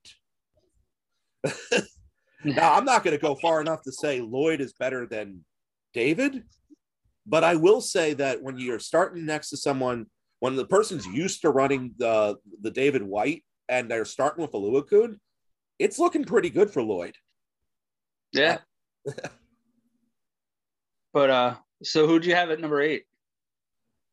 now, 2.44 2.74
I'm 2.74 2.84
not 2.84 3.02
going 3.02 3.16
to 3.16 3.22
go 3.22 3.34
far 3.34 3.60
enough 3.60 3.82
to 3.82 3.92
say 3.92 4.20
Lloyd 4.20 4.60
is 4.60 4.72
better 4.72 5.06
than 5.06 5.44
David, 5.94 6.44
but 7.28 7.44
I 7.44 7.56
will 7.56 7.82
say 7.82 8.14
that 8.14 8.42
when 8.42 8.58
you're 8.58 8.78
starting 8.78 9.26
next 9.26 9.50
to 9.50 9.56
someone, 9.58 10.06
when 10.40 10.56
the 10.56 10.64
person's 10.64 11.06
used 11.06 11.42
to 11.42 11.50
running 11.50 11.94
the 11.98 12.36
the 12.62 12.70
David 12.70 13.02
White 13.02 13.44
and 13.68 13.90
they're 13.90 14.06
starting 14.06 14.40
with 14.42 14.52
Oluokun, 14.52 15.18
it's 15.78 15.98
looking 15.98 16.24
pretty 16.24 16.48
good 16.48 16.70
for 16.70 16.82
Lloyd. 16.82 17.14
Yeah. 18.32 18.58
but 21.12 21.30
uh 21.30 21.54
so 21.82 22.06
who'd 22.06 22.24
you 22.24 22.34
have 22.34 22.50
at 22.50 22.60
number 22.60 22.80
eight? 22.80 23.04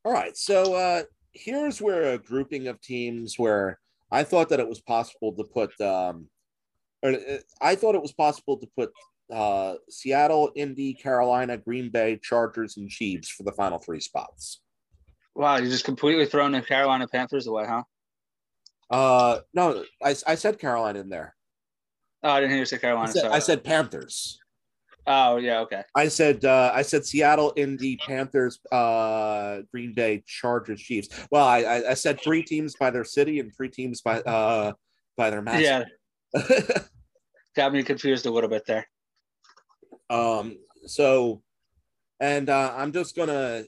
All 0.03 0.11
right. 0.11 0.35
So 0.35 0.73
uh 0.73 1.03
here's 1.31 1.81
where 1.81 2.13
a 2.13 2.17
grouping 2.17 2.67
of 2.67 2.81
teams 2.81 3.39
where 3.39 3.79
I 4.11 4.23
thought 4.23 4.49
that 4.49 4.59
it 4.59 4.67
was 4.67 4.81
possible 4.81 5.31
to 5.33 5.43
put 5.45 5.79
um 5.79 6.27
uh, 7.01 7.13
I 7.61 7.75
thought 7.75 7.95
it 7.95 8.01
was 8.01 8.13
possible 8.13 8.57
to 8.57 8.67
put 8.75 8.91
uh, 9.31 9.75
Seattle, 9.89 10.51
Indy, 10.55 10.93
Carolina, 10.93 11.57
Green 11.57 11.89
Bay, 11.89 12.19
Chargers, 12.21 12.77
and 12.77 12.89
Chiefs 12.89 13.29
for 13.29 13.43
the 13.43 13.51
final 13.51 13.79
three 13.79 13.99
spots. 13.99 14.61
Wow, 15.35 15.57
you 15.57 15.69
just 15.69 15.85
completely 15.85 16.25
thrown 16.25 16.51
the 16.51 16.61
Carolina 16.61 17.07
Panthers 17.07 17.47
away, 17.47 17.65
huh? 17.67 17.83
Uh, 18.89 19.39
no, 19.53 19.83
I, 20.03 20.15
I 20.27 20.35
said 20.35 20.59
Carolina 20.59 20.99
in 20.99 21.09
there. 21.09 21.35
Oh, 22.23 22.29
I 22.29 22.39
didn't 22.39 22.51
hear 22.51 22.59
you 22.59 22.65
say 22.65 22.77
Carolina. 22.77 23.09
I 23.09 23.13
said, 23.13 23.31
I 23.31 23.39
said 23.39 23.63
Panthers. 23.63 24.39
Oh 25.07 25.37
yeah, 25.37 25.59
okay. 25.59 25.83
I 25.93 26.07
said 26.07 26.45
uh, 26.45 26.71
I 26.73 26.81
said 26.81 27.05
Seattle, 27.05 27.53
Indy, 27.55 27.97
Panthers, 27.97 28.59
uh, 28.71 29.59
Green 29.71 29.93
Bay, 29.93 30.23
Chargers, 30.25 30.81
Chiefs. 30.81 31.09
Well, 31.29 31.45
I, 31.45 31.83
I 31.89 31.93
said 31.93 32.19
three 32.21 32.41
teams 32.41 32.75
by 32.79 32.89
their 32.89 33.03
city 33.03 33.39
and 33.39 33.55
three 33.55 33.69
teams 33.69 34.01
by 34.01 34.21
uh 34.21 34.73
by 35.15 35.29
their 35.29 35.43
master. 35.43 35.85
Yeah. 36.33 36.79
Got 37.55 37.73
me 37.73 37.83
confused 37.83 38.25
a 38.25 38.31
little 38.31 38.49
bit 38.49 38.65
there. 38.65 38.87
Um, 40.09 40.57
so, 40.85 41.41
and 42.19 42.49
uh, 42.49 42.73
I'm 42.75 42.91
just 42.91 43.15
gonna, 43.15 43.63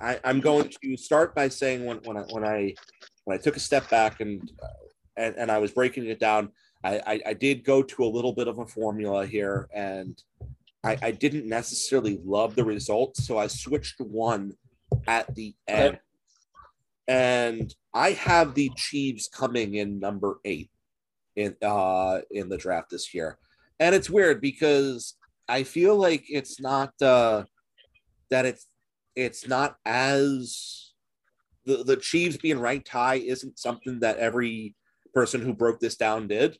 I, 0.00 0.20
I'm 0.24 0.40
going 0.40 0.70
to 0.82 0.96
start 0.96 1.34
by 1.34 1.48
saying 1.48 1.84
when 1.84 1.98
when 1.98 2.16
I 2.16 2.22
when 2.30 2.44
I 2.44 2.74
when 3.24 3.38
I 3.38 3.40
took 3.40 3.56
a 3.56 3.60
step 3.60 3.88
back 3.90 4.20
and 4.20 4.50
uh, 4.62 4.66
and, 5.16 5.36
and 5.36 5.50
I 5.50 5.58
was 5.58 5.72
breaking 5.72 6.06
it 6.06 6.20
down, 6.20 6.50
I, 6.82 7.00
I, 7.06 7.20
I 7.26 7.34
did 7.34 7.64
go 7.64 7.82
to 7.82 8.04
a 8.04 8.06
little 8.06 8.32
bit 8.32 8.48
of 8.48 8.58
a 8.58 8.66
formula 8.66 9.26
here, 9.26 9.68
and 9.74 10.20
I, 10.82 10.96
I 11.02 11.10
didn't 11.10 11.46
necessarily 11.46 12.20
love 12.24 12.54
the 12.54 12.64
results, 12.64 13.26
so 13.26 13.38
I 13.38 13.46
switched 13.48 14.00
one 14.00 14.54
at 15.06 15.34
the 15.34 15.54
end, 15.68 15.88
okay. 15.88 16.00
and 17.06 17.74
I 17.94 18.12
have 18.12 18.54
the 18.54 18.70
Chiefs 18.76 19.28
coming 19.28 19.74
in 19.74 20.00
number 20.00 20.40
eight 20.44 20.70
in 21.36 21.54
uh 21.62 22.20
in 22.30 22.48
the 22.48 22.58
draft 22.58 22.90
this 22.90 23.14
year. 23.14 23.38
And 23.78 23.94
it's 23.94 24.10
weird 24.10 24.40
because 24.40 25.14
I 25.50 25.64
feel 25.64 25.96
like 25.96 26.24
it's 26.28 26.60
not 26.60 26.90
uh 27.02 27.44
that 28.30 28.46
it's 28.46 28.66
it's 29.16 29.48
not 29.48 29.76
as 29.84 30.92
the, 31.64 31.82
the 31.82 31.96
Chiefs 31.96 32.36
being 32.36 32.60
ranked 32.60 32.88
high 32.88 33.16
isn't 33.16 33.58
something 33.58 34.00
that 34.00 34.18
every 34.18 34.76
person 35.12 35.40
who 35.40 35.52
broke 35.52 35.80
this 35.80 35.96
down 35.96 36.28
did. 36.28 36.52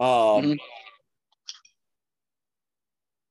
Um 0.00 0.08
mm-hmm. 0.08 0.52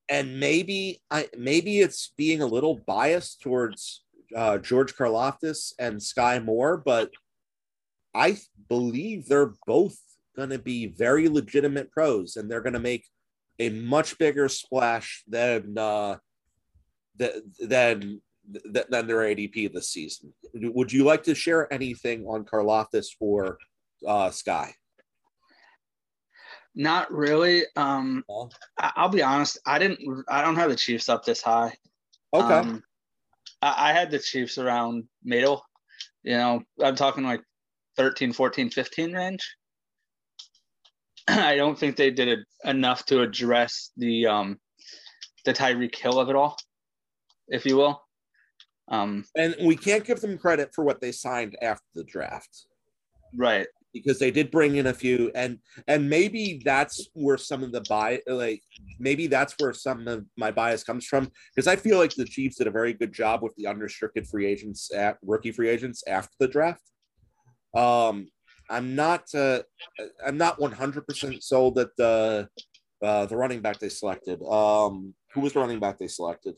and 0.10 0.40
maybe 0.40 1.02
I 1.12 1.28
maybe 1.38 1.82
it's 1.82 2.14
being 2.18 2.42
a 2.42 2.48
little 2.48 2.82
biased 2.88 3.42
towards 3.42 4.04
uh, 4.36 4.58
George 4.58 4.96
Karlaftis 4.96 5.74
and 5.80 5.98
Skyy 5.98 6.44
Moore, 6.44 6.78
but 6.78 7.12
I 8.14 8.38
believe 8.70 9.28
they're 9.28 9.54
both 9.68 9.98
going 10.36 10.50
to 10.50 10.60
be 10.60 10.88
very 10.88 11.30
legitimate 11.30 11.92
pros, 11.92 12.36
and 12.36 12.50
they're 12.50 12.62
going 12.62 12.74
to 12.74 12.80
make 12.80 13.06
a 13.60 13.70
much 13.70 14.18
bigger 14.18 14.50
splash 14.50 15.24
than 15.28 15.78
uh, 15.78 16.18
than 17.18 18.22
than 18.48 19.08
their 19.08 19.22
ADP 19.22 19.74
this 19.74 19.90
season. 19.90 20.34
Would 20.54 20.92
you 20.92 21.04
like 21.04 21.24
to 21.24 21.36
share 21.36 21.72
anything 21.74 22.26
on 22.26 22.46
Karlaftis 22.46 23.08
or 23.20 23.58
uh, 24.08 24.30
Skyy? 24.30 24.72
Not 26.76 27.12
really. 27.12 27.64
Um, 27.76 28.24
I, 28.78 28.92
will 29.02 29.10
be 29.10 29.24
honest. 29.24 29.58
I 29.66 29.80
didn't. 29.80 30.26
I 30.28 30.42
don't 30.42 30.58
have 30.58 30.70
the 30.70 30.76
Chiefs 30.76 31.08
up 31.08 31.24
this 31.24 31.42
high. 31.42 31.74
Okay. 32.34 32.54
Um, 32.54 32.84
I, 33.62 33.90
I 33.90 33.94
had 33.94 34.12
the 34.12 34.20
Chiefs 34.20 34.58
around 34.58 35.06
middle. 35.24 35.64
You 36.24 36.38
know, 36.38 36.64
I'm 36.84 36.96
talking 36.96 37.24
like 37.24 37.42
13, 37.98 38.34
14, 38.34 38.70
15 38.70 39.14
range. 39.14 39.56
I 41.28 41.56
don't 41.56 41.78
think 41.78 41.96
they 41.96 42.12
did 42.12 42.28
it 42.28 42.40
enough 42.64 43.06
to 43.08 43.22
address 43.22 43.92
the 43.98 44.28
um, 44.28 44.60
the 45.46 45.54
Tyreek 45.54 45.96
Hill 45.96 46.20
of 46.20 46.30
it 46.30 46.36
all. 46.36 46.58
if 47.48 47.66
you 47.66 47.78
will. 47.78 48.02
Um, 48.88 49.26
and 49.36 49.56
we 49.62 49.76
can't 49.76 50.06
give 50.06 50.22
them 50.22 50.38
credit 50.38 50.70
for 50.74 50.84
what 50.84 51.02
they 51.02 51.12
signed 51.12 51.56
after 51.62 51.86
the 51.96 52.04
draft, 52.04 52.68
right? 53.36 53.68
Because 53.94 54.20
they 54.20 54.30
did 54.30 54.52
bring 54.52 54.76
in 54.76 54.88
a 54.88 54.94
few, 54.94 55.32
and 55.34 55.58
and 55.88 56.08
maybe 56.08 56.62
that's 56.64 57.08
where 57.14 57.38
some 57.38 57.64
of 57.64 57.72
the 57.72 57.82
buy, 57.90 58.22
like 58.28 58.62
maybe 59.00 59.26
that's 59.26 59.56
where 59.58 59.74
some 59.74 60.08
of 60.08 60.26
my 60.38 60.52
bias 60.52 60.84
comes 60.84 61.06
from. 61.08 61.32
Because 61.56 61.68
I 61.68 61.78
feel 61.78 61.98
like 61.98 62.14
the 62.14 62.26
Chiefs 62.26 62.58
did 62.58 62.68
a 62.68 62.72
very 62.72 62.94
good 62.94 63.14
job 63.14 63.42
with 63.42 63.56
the 63.56 63.68
unrestricted 63.68 64.28
free 64.28 64.46
agents 64.46 64.94
at 64.94 65.18
rookie 65.24 65.52
free 65.52 65.70
agents 65.70 66.04
after 66.08 66.36
the 66.40 66.48
draft. 66.48 66.84
Um, 67.76 68.28
I'm 68.70 68.96
not, 68.96 69.34
uh, 69.34 69.62
I'm 70.26 70.38
not 70.38 70.60
100 70.60 71.08
percent 71.08 71.44
sold 71.44 71.76
that 71.76 71.96
the 71.98 72.50
uh, 73.02 73.26
the 73.26 73.36
running 73.36 73.62
back 73.62 73.80
they 73.80 73.90
selected. 73.90 74.42
Um, 74.44 75.14
who 75.34 75.42
was 75.42 75.54
the 75.54 75.60
running 75.60 75.80
back 75.80 76.00
they 76.00 76.08
selected? 76.08 76.56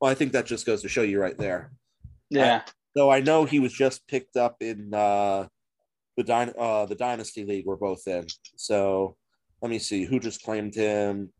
Well, 0.00 0.10
I 0.10 0.14
think 0.14 0.32
that 0.32 0.46
just 0.46 0.64
goes 0.66 0.82
to 0.82 0.88
show 0.88 1.02
you 1.02 1.20
right 1.20 1.36
there. 1.36 1.72
Yeah. 2.30 2.62
I, 2.66 2.70
so 2.96 3.10
I 3.10 3.20
know 3.20 3.44
he 3.44 3.58
was 3.58 3.72
just 3.72 4.06
picked 4.06 4.36
up 4.36 4.56
in 4.60 4.94
uh, 4.94 5.48
the 6.16 6.24
dy- 6.24 6.54
uh, 6.58 6.86
the 6.86 6.94
dynasty 6.94 7.44
league 7.44 7.66
we're 7.66 7.76
both 7.76 8.06
in. 8.06 8.26
So 8.56 9.16
let 9.60 9.70
me 9.70 9.78
see 9.78 10.04
who 10.04 10.20
just 10.20 10.42
claimed 10.42 10.74
him. 10.74 11.32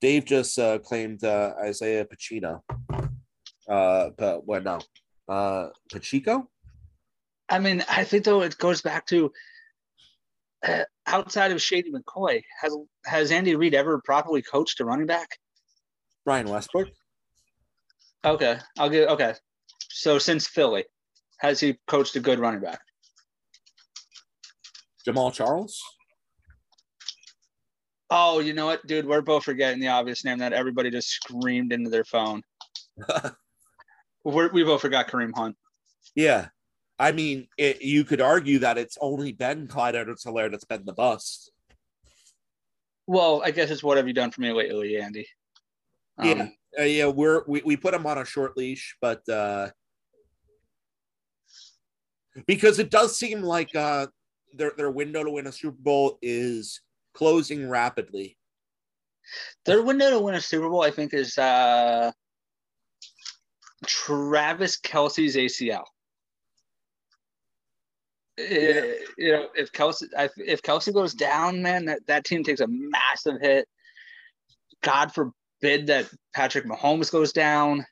Dave 0.00 0.24
just 0.24 0.58
uh, 0.58 0.78
claimed 0.80 1.22
uh, 1.22 1.54
Isaiah 1.64 2.04
Pacino. 2.04 2.60
Uh, 3.68 4.10
but 4.18 4.44
what 4.46 4.64
no, 4.64 4.80
uh, 5.28 5.68
Pacheco. 5.90 6.48
I 7.52 7.58
mean, 7.58 7.84
I 7.86 8.04
think 8.04 8.24
though 8.24 8.40
it 8.40 8.56
goes 8.56 8.80
back 8.80 9.06
to 9.08 9.30
uh, 10.66 10.84
outside 11.06 11.52
of 11.52 11.60
Shady 11.60 11.92
McCoy, 11.92 12.42
has 12.62 12.74
has 13.04 13.30
Andy 13.30 13.56
Reid 13.56 13.74
ever 13.74 14.00
properly 14.02 14.40
coached 14.40 14.80
a 14.80 14.86
running 14.86 15.04
back? 15.04 15.28
Brian 16.24 16.48
Westbrook. 16.48 16.88
Okay, 18.24 18.58
I'll 18.78 18.88
get 18.88 19.10
okay. 19.10 19.34
So 19.90 20.18
since 20.18 20.46
Philly, 20.46 20.86
has 21.40 21.60
he 21.60 21.76
coached 21.86 22.16
a 22.16 22.20
good 22.20 22.38
running 22.38 22.62
back? 22.62 22.80
Jamaal 25.06 25.34
Charles. 25.34 25.78
Oh, 28.08 28.40
you 28.40 28.54
know 28.54 28.64
what, 28.64 28.86
dude? 28.86 29.06
We're 29.06 29.20
both 29.20 29.44
forgetting 29.44 29.80
the 29.80 29.88
obvious 29.88 30.24
name 30.24 30.38
that 30.38 30.54
everybody 30.54 30.90
just 30.90 31.10
screamed 31.10 31.74
into 31.74 31.90
their 31.90 32.04
phone. 32.04 32.42
We're, 34.24 34.50
we 34.52 34.64
both 34.64 34.80
forgot 34.80 35.08
Kareem 35.08 35.34
Hunt. 35.34 35.56
Yeah, 36.14 36.48
I 37.02 37.10
mean, 37.10 37.48
it, 37.58 37.82
you 37.82 38.04
could 38.04 38.20
argue 38.20 38.60
that 38.60 38.78
it's 38.78 38.96
only 39.00 39.32
been 39.32 39.66
Clyde 39.66 39.96
Edwards-Helaire 39.96 40.52
that's 40.52 40.64
been 40.64 40.84
the 40.84 40.92
bust. 40.92 41.50
Well, 43.08 43.42
I 43.44 43.50
guess 43.50 43.72
it's 43.72 43.82
what 43.82 43.96
have 43.96 44.06
you 44.06 44.14
done 44.14 44.30
for 44.30 44.40
me 44.40 44.52
lately, 44.52 44.98
Andy? 44.98 45.26
Um, 46.16 46.28
yeah, 46.28 46.46
uh, 46.78 46.84
yeah, 46.84 47.06
we're 47.06 47.42
we, 47.48 47.60
we 47.64 47.76
put 47.76 47.92
him 47.92 48.06
on 48.06 48.18
a 48.18 48.24
short 48.24 48.56
leash, 48.56 48.96
but 49.00 49.28
uh, 49.28 49.70
because 52.46 52.78
it 52.78 52.92
does 52.92 53.18
seem 53.18 53.42
like 53.42 53.74
uh, 53.74 54.06
their 54.54 54.70
their 54.76 54.92
window 54.92 55.24
to 55.24 55.30
win 55.32 55.48
a 55.48 55.52
Super 55.52 55.76
Bowl 55.80 56.20
is 56.22 56.82
closing 57.14 57.68
rapidly. 57.68 58.38
Their 59.64 59.82
window 59.82 60.10
to 60.10 60.20
win 60.20 60.36
a 60.36 60.40
Super 60.40 60.68
Bowl, 60.68 60.82
I 60.82 60.92
think, 60.92 61.14
is 61.14 61.36
uh, 61.36 62.12
Travis 63.84 64.78
Kelce's 64.78 65.34
ACL. 65.34 65.82
Yeah. 68.38 68.82
You 69.18 69.32
know, 69.32 69.48
if 69.54 69.72
Kelce 69.72 70.04
if 70.38 70.62
Kelce 70.62 70.92
goes 70.92 71.14
down, 71.14 71.62
man, 71.62 71.86
that, 71.86 72.06
that 72.06 72.24
team 72.24 72.42
takes 72.42 72.60
a 72.60 72.66
massive 72.68 73.40
hit. 73.40 73.68
God 74.82 75.12
forbid 75.12 75.86
that 75.86 76.08
Patrick 76.34 76.64
Mahomes 76.64 77.12
goes 77.12 77.32
down. 77.32 77.86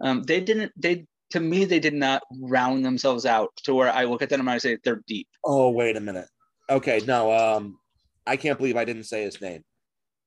Um, 0.00 0.22
they 0.22 0.40
didn't. 0.40 0.72
They 0.76 1.06
to 1.30 1.40
me 1.40 1.64
they 1.64 1.80
did 1.80 1.94
not 1.94 2.22
round 2.40 2.84
themselves 2.84 3.26
out 3.26 3.50
to 3.64 3.74
where 3.74 3.92
I 3.92 4.04
look 4.04 4.22
at 4.22 4.28
them 4.28 4.40
and 4.40 4.50
I 4.50 4.58
say 4.58 4.78
they're 4.82 5.02
deep. 5.06 5.28
Oh 5.44 5.70
wait 5.70 5.96
a 5.96 6.00
minute. 6.00 6.28
Okay, 6.70 7.00
no. 7.06 7.32
Um, 7.32 7.78
I 8.26 8.36
can't 8.36 8.58
believe 8.58 8.76
I 8.76 8.84
didn't 8.84 9.04
say 9.04 9.22
his 9.22 9.40
name. 9.40 9.62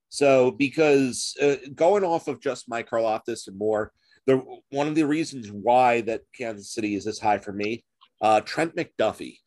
So 0.10 0.52
because 0.52 1.36
uh, 1.42 1.56
going 1.76 2.04
off 2.04 2.28
of 2.28 2.42
just 2.42 2.70
Mike 2.70 2.90
Karlaftis 2.90 3.48
and 3.48 3.58
Moore, 3.58 3.92
the 4.26 4.44
one 4.72 4.88
of 4.88 4.96
the 4.96 5.06
reasons 5.06 5.50
why 5.52 6.02
that 6.02 6.22
Kansas 6.38 6.72
City 6.72 6.96
is 6.96 7.06
this 7.06 7.20
high 7.20 7.38
for 7.38 7.54
me, 7.54 7.84
uh, 8.22 8.42
Trent 8.42 8.76
McDuffie. 8.76 9.38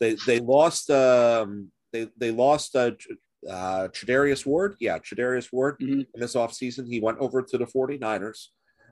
They 0.00 0.16
they 0.26 0.40
lost 0.40 0.90
um 0.90 1.72
they 1.92 2.08
they 2.16 2.30
lost 2.30 2.76
uh, 2.76 2.92
uh, 3.48 3.88
Charvarius 3.88 4.46
Ward. 4.46 4.76
Yeah, 4.80 4.98
Charvarius 4.98 5.52
Ward 5.52 5.78
mm-hmm. 5.80 6.00
in 6.00 6.20
this 6.20 6.34
offseason. 6.34 6.86
He 6.86 7.00
went 7.00 7.18
over 7.18 7.42
to 7.42 7.58
the 7.58 7.66
49ers. 7.66 8.46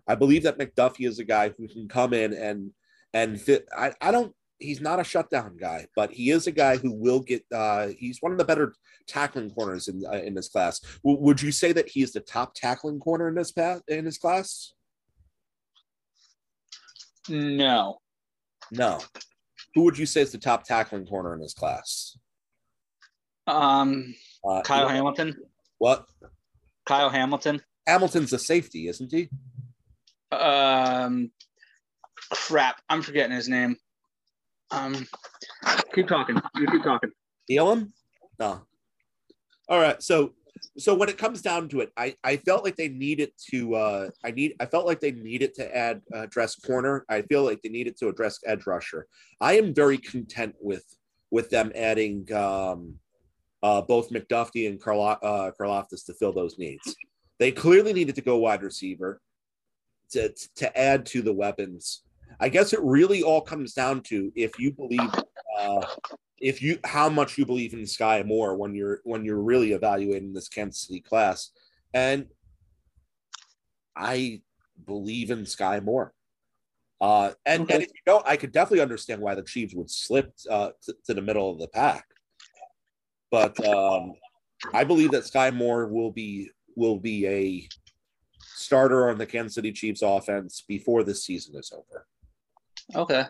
I 0.09 0.15
believe 0.15 0.43
that 0.45 0.59
McDuffie 0.59 1.07
is 1.07 1.19
a 1.19 1.25
guy 1.25 1.53
who 1.57 1.69
can 1.69 1.89
come 1.89 2.13
in 2.13 2.33
and 2.33 2.71
and 3.13 3.41
fit. 3.41 3.69
I, 3.77 3.93
I 4.01 4.11
don't 4.11 4.35
he's 4.59 4.81
not 4.81 5.01
a 5.01 5.05
shutdown 5.05 5.57
guy, 5.57 5.87
but 5.95 6.13
he 6.13 6.31
is 6.31 6.47
a 6.47 6.53
guy 6.53 6.77
who 6.77 6.93
will 6.93 7.21
get. 7.21 7.45
Uh, 7.53 7.89
he's 7.99 8.19
one 8.21 8.33
of 8.33 8.39
the 8.39 8.45
better 8.45 8.75
tackling 9.07 9.51
corners 9.51 9.89
in 9.89 10.03
uh, 10.07 10.19
in 10.19 10.35
this 10.35 10.49
class. 10.49 10.81
W- 11.05 11.21
would 11.21 11.43
you 11.43 11.53
say 11.53 11.73
that 11.73 11.89
he 11.89 12.03
is 12.03 12.13
the 12.13 12.21
top 12.21 12.55
tackling 12.55 13.01
corner 13.01 13.29
in 13.29 13.35
this 13.35 13.53
path 13.53 13.83
in 13.89 14.05
this 14.05 14.19
class? 14.19 14.73
No, 17.29 17.99
no. 18.71 19.01
Who 19.75 19.83
would 19.83 19.99
you 19.99 20.07
say 20.07 20.23
is 20.23 20.33
the 20.33 20.39
top 20.39 20.65
tackling 20.65 21.07
corner 21.07 21.35
in 21.35 21.41
this 21.41 21.55
class? 21.55 22.17
Um, 23.47 24.15
uh, 24.49 24.63
Kyle 24.63 24.89
Hamilton. 24.89 25.37
What? 25.79 26.07
Kyle 26.87 27.11
Hamilton. 27.11 27.61
Hamilton's 27.87 28.33
a 28.33 28.39
safety, 28.39 28.89
isn't 28.89 29.13
he? 29.13 29.29
Um, 30.33 31.31
crap, 32.31 32.81
I'm 32.89 33.03
forgetting 33.03 33.37
his 33.37 33.49
name. 33.49 33.77
Um, 34.71 35.07
keep 35.95 36.09
talking. 36.09 36.41
You 36.57 36.67
keep 36.67 36.83
talking. 36.83 37.11
Elam? 37.51 37.93
No. 38.39 38.67
All 39.69 39.81
right. 39.81 40.03
So, 40.03 40.35
so 40.79 40.95
when 40.95 41.09
it 41.09 41.19
comes 41.19 41.43
down 41.43 41.69
to 41.71 41.81
it, 41.81 41.93
I 41.97 42.17
I 42.25 42.37
felt 42.37 42.65
like 42.65 42.77
they 42.77 42.89
needed 42.89 43.33
to. 43.51 43.75
Uh, 43.75 44.11
I 44.25 44.31
need. 44.31 44.55
I 44.61 44.67
felt 44.67 44.87
like 44.87 45.01
they 45.01 45.13
needed 45.13 45.55
to 45.55 45.77
add 45.77 46.03
uh, 46.15 46.23
address 46.23 46.55
corner. 46.57 47.05
I 47.09 47.23
feel 47.23 47.45
like 47.45 47.63
they 47.63 47.69
needed 47.69 47.97
to 47.99 48.09
address 48.09 48.39
edge 48.47 48.67
rusher. 48.67 49.07
I 49.41 49.57
am 49.59 49.75
very 49.75 49.99
content 49.99 50.55
with 50.61 50.85
with 51.31 51.51
them 51.51 51.73
adding 51.75 52.33
um, 52.33 52.97
uh, 53.63 53.83
both 53.83 54.11
McDuffie 54.11 54.69
and 54.69 54.81
Carlo- 54.81 55.19
uh, 55.23 55.51
Karlaftis 55.59 56.05
to 56.07 56.15
fill 56.15 56.33
those 56.33 56.59
needs. 56.59 56.95
They 57.39 57.53
clearly 57.53 57.93
needed 57.93 58.15
to 58.15 58.23
go 58.23 58.39
wide 58.39 58.63
receiver 58.63 59.21
to, 60.11 60.33
to 60.57 60.79
add 60.79 61.07
to 61.07 61.23
the 61.23 61.33
weapons. 61.33 62.03
I 62.41 62.49
guess 62.49 62.73
it 62.73 62.81
really 62.83 63.23
all 63.23 63.41
comes 63.41 63.73
down 63.73 64.03
to 64.03 64.33
if 64.35 64.59
you 64.59 64.73
believe, 64.73 65.11
uh, 65.59 65.87
if 66.39 66.61
you 66.63 66.79
how 66.85 67.09
much 67.09 67.39
you 67.39 67.47
believe 67.47 67.73
in 67.73 67.81
Skyy 67.81 68.25
Moore 68.27 68.57
when 68.57 68.75
you're 68.75 69.01
when 69.05 69.25
you're 69.25 69.41
really 69.43 69.73
evaluating 69.73 70.33
this 70.33 70.49
Kansas 70.49 70.83
City 70.83 71.01
class, 71.01 71.51
and 71.95 72.27
I 73.97 74.43
believe 74.85 75.31
in 75.31 75.41
Skyy 75.43 75.83
Moore. 75.83 76.13
Uh, 77.01 77.33
and, 77.45 77.63
okay. 77.63 77.75
and 77.75 77.83
if 77.83 77.91
you 77.91 78.01
don't, 78.07 78.27
I 78.27 78.37
could 78.37 78.53
definitely 78.53 78.81
understand 78.81 79.21
why 79.21 79.35
the 79.35 79.43
Chiefs 79.43 79.75
would 79.75 79.91
slip 79.91 80.33
uh, 80.51 80.71
to, 80.83 80.95
to 81.07 81.15
the 81.15 81.21
middle 81.21 81.51
of 81.51 81.59
the 81.59 81.69
pack. 81.69 82.07
But 83.31 83.63
um, 83.67 84.15
I 84.73 84.85
believe 84.85 85.11
that 85.11 85.25
Skyy 85.25 85.55
Moore 85.55 85.87
will 85.89 86.11
be 86.11 86.51
will 86.75 86.99
be 86.99 87.27
a 87.27 87.69
starter 88.41 89.11
on 89.11 89.19
the 89.19 89.27
Kansas 89.27 89.55
City 89.55 89.73
Chiefs 89.73 90.03
offense 90.03 90.63
before 90.67 91.03
this 91.03 91.25
season 91.25 91.57
is 91.57 91.73
over. 91.73 92.07
Okay. 92.95 93.25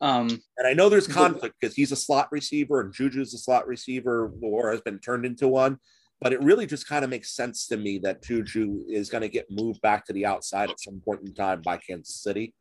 Um, 0.00 0.28
and 0.56 0.66
I 0.66 0.72
know 0.72 0.88
there's 0.88 1.06
conflict 1.06 1.56
because 1.60 1.74
he's 1.74 1.92
a 1.92 1.96
slot 1.96 2.28
receiver 2.30 2.80
and 2.80 2.92
Juju's 2.92 3.34
a 3.34 3.38
slot 3.38 3.66
receiver 3.66 4.32
or 4.42 4.70
has 4.70 4.80
been 4.80 4.98
turned 4.98 5.26
into 5.26 5.48
one. 5.48 5.78
But 6.20 6.32
it 6.32 6.42
really 6.42 6.66
just 6.66 6.86
kind 6.86 7.02
of 7.02 7.10
makes 7.10 7.34
sense 7.34 7.66
to 7.68 7.76
me 7.76 7.98
that 8.02 8.22
Juju 8.22 8.84
is 8.88 9.08
going 9.08 9.22
to 9.22 9.28
get 9.28 9.50
moved 9.50 9.80
back 9.80 10.04
to 10.06 10.12
the 10.12 10.26
outside 10.26 10.70
at 10.70 10.80
some 10.80 11.00
point 11.00 11.20
in 11.24 11.34
time 11.34 11.62
by 11.62 11.78
Kansas 11.78 12.22
City, 12.22 12.54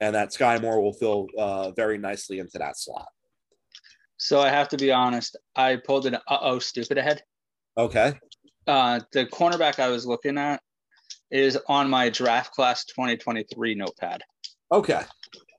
and 0.00 0.14
that 0.16 0.30
Skyy 0.30 0.60
Moore 0.60 0.80
will 0.80 0.92
fill 0.92 1.28
uh, 1.38 1.70
very 1.70 1.98
nicely 1.98 2.40
into 2.40 2.58
that 2.58 2.76
slot. 2.76 3.06
So 4.16 4.40
I 4.40 4.48
have 4.48 4.68
to 4.70 4.76
be 4.76 4.90
honest. 4.90 5.36
I 5.54 5.76
pulled 5.76 6.06
an 6.06 6.16
uh 6.16 6.38
oh 6.40 6.58
stupid 6.58 6.98
ahead. 6.98 7.22
Okay. 7.78 8.18
Uh, 8.66 9.00
the 9.12 9.26
cornerback 9.26 9.78
I 9.78 9.88
was 9.88 10.04
looking 10.04 10.36
at 10.36 10.60
is 11.30 11.56
on 11.68 11.88
my 11.88 12.08
draft 12.08 12.52
class 12.52 12.84
2023 12.86 13.76
notepad. 13.76 14.22
Okay. 14.72 15.02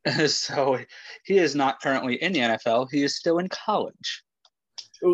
so 0.28 0.78
he 1.26 1.38
is 1.38 1.55
not 1.55 1.82
currently 1.82 2.22
in 2.22 2.34
the 2.34 2.39
NFL. 2.39 2.88
He 2.91 3.03
is 3.03 3.16
still 3.16 3.39
in 3.39 3.49
college. 3.49 4.24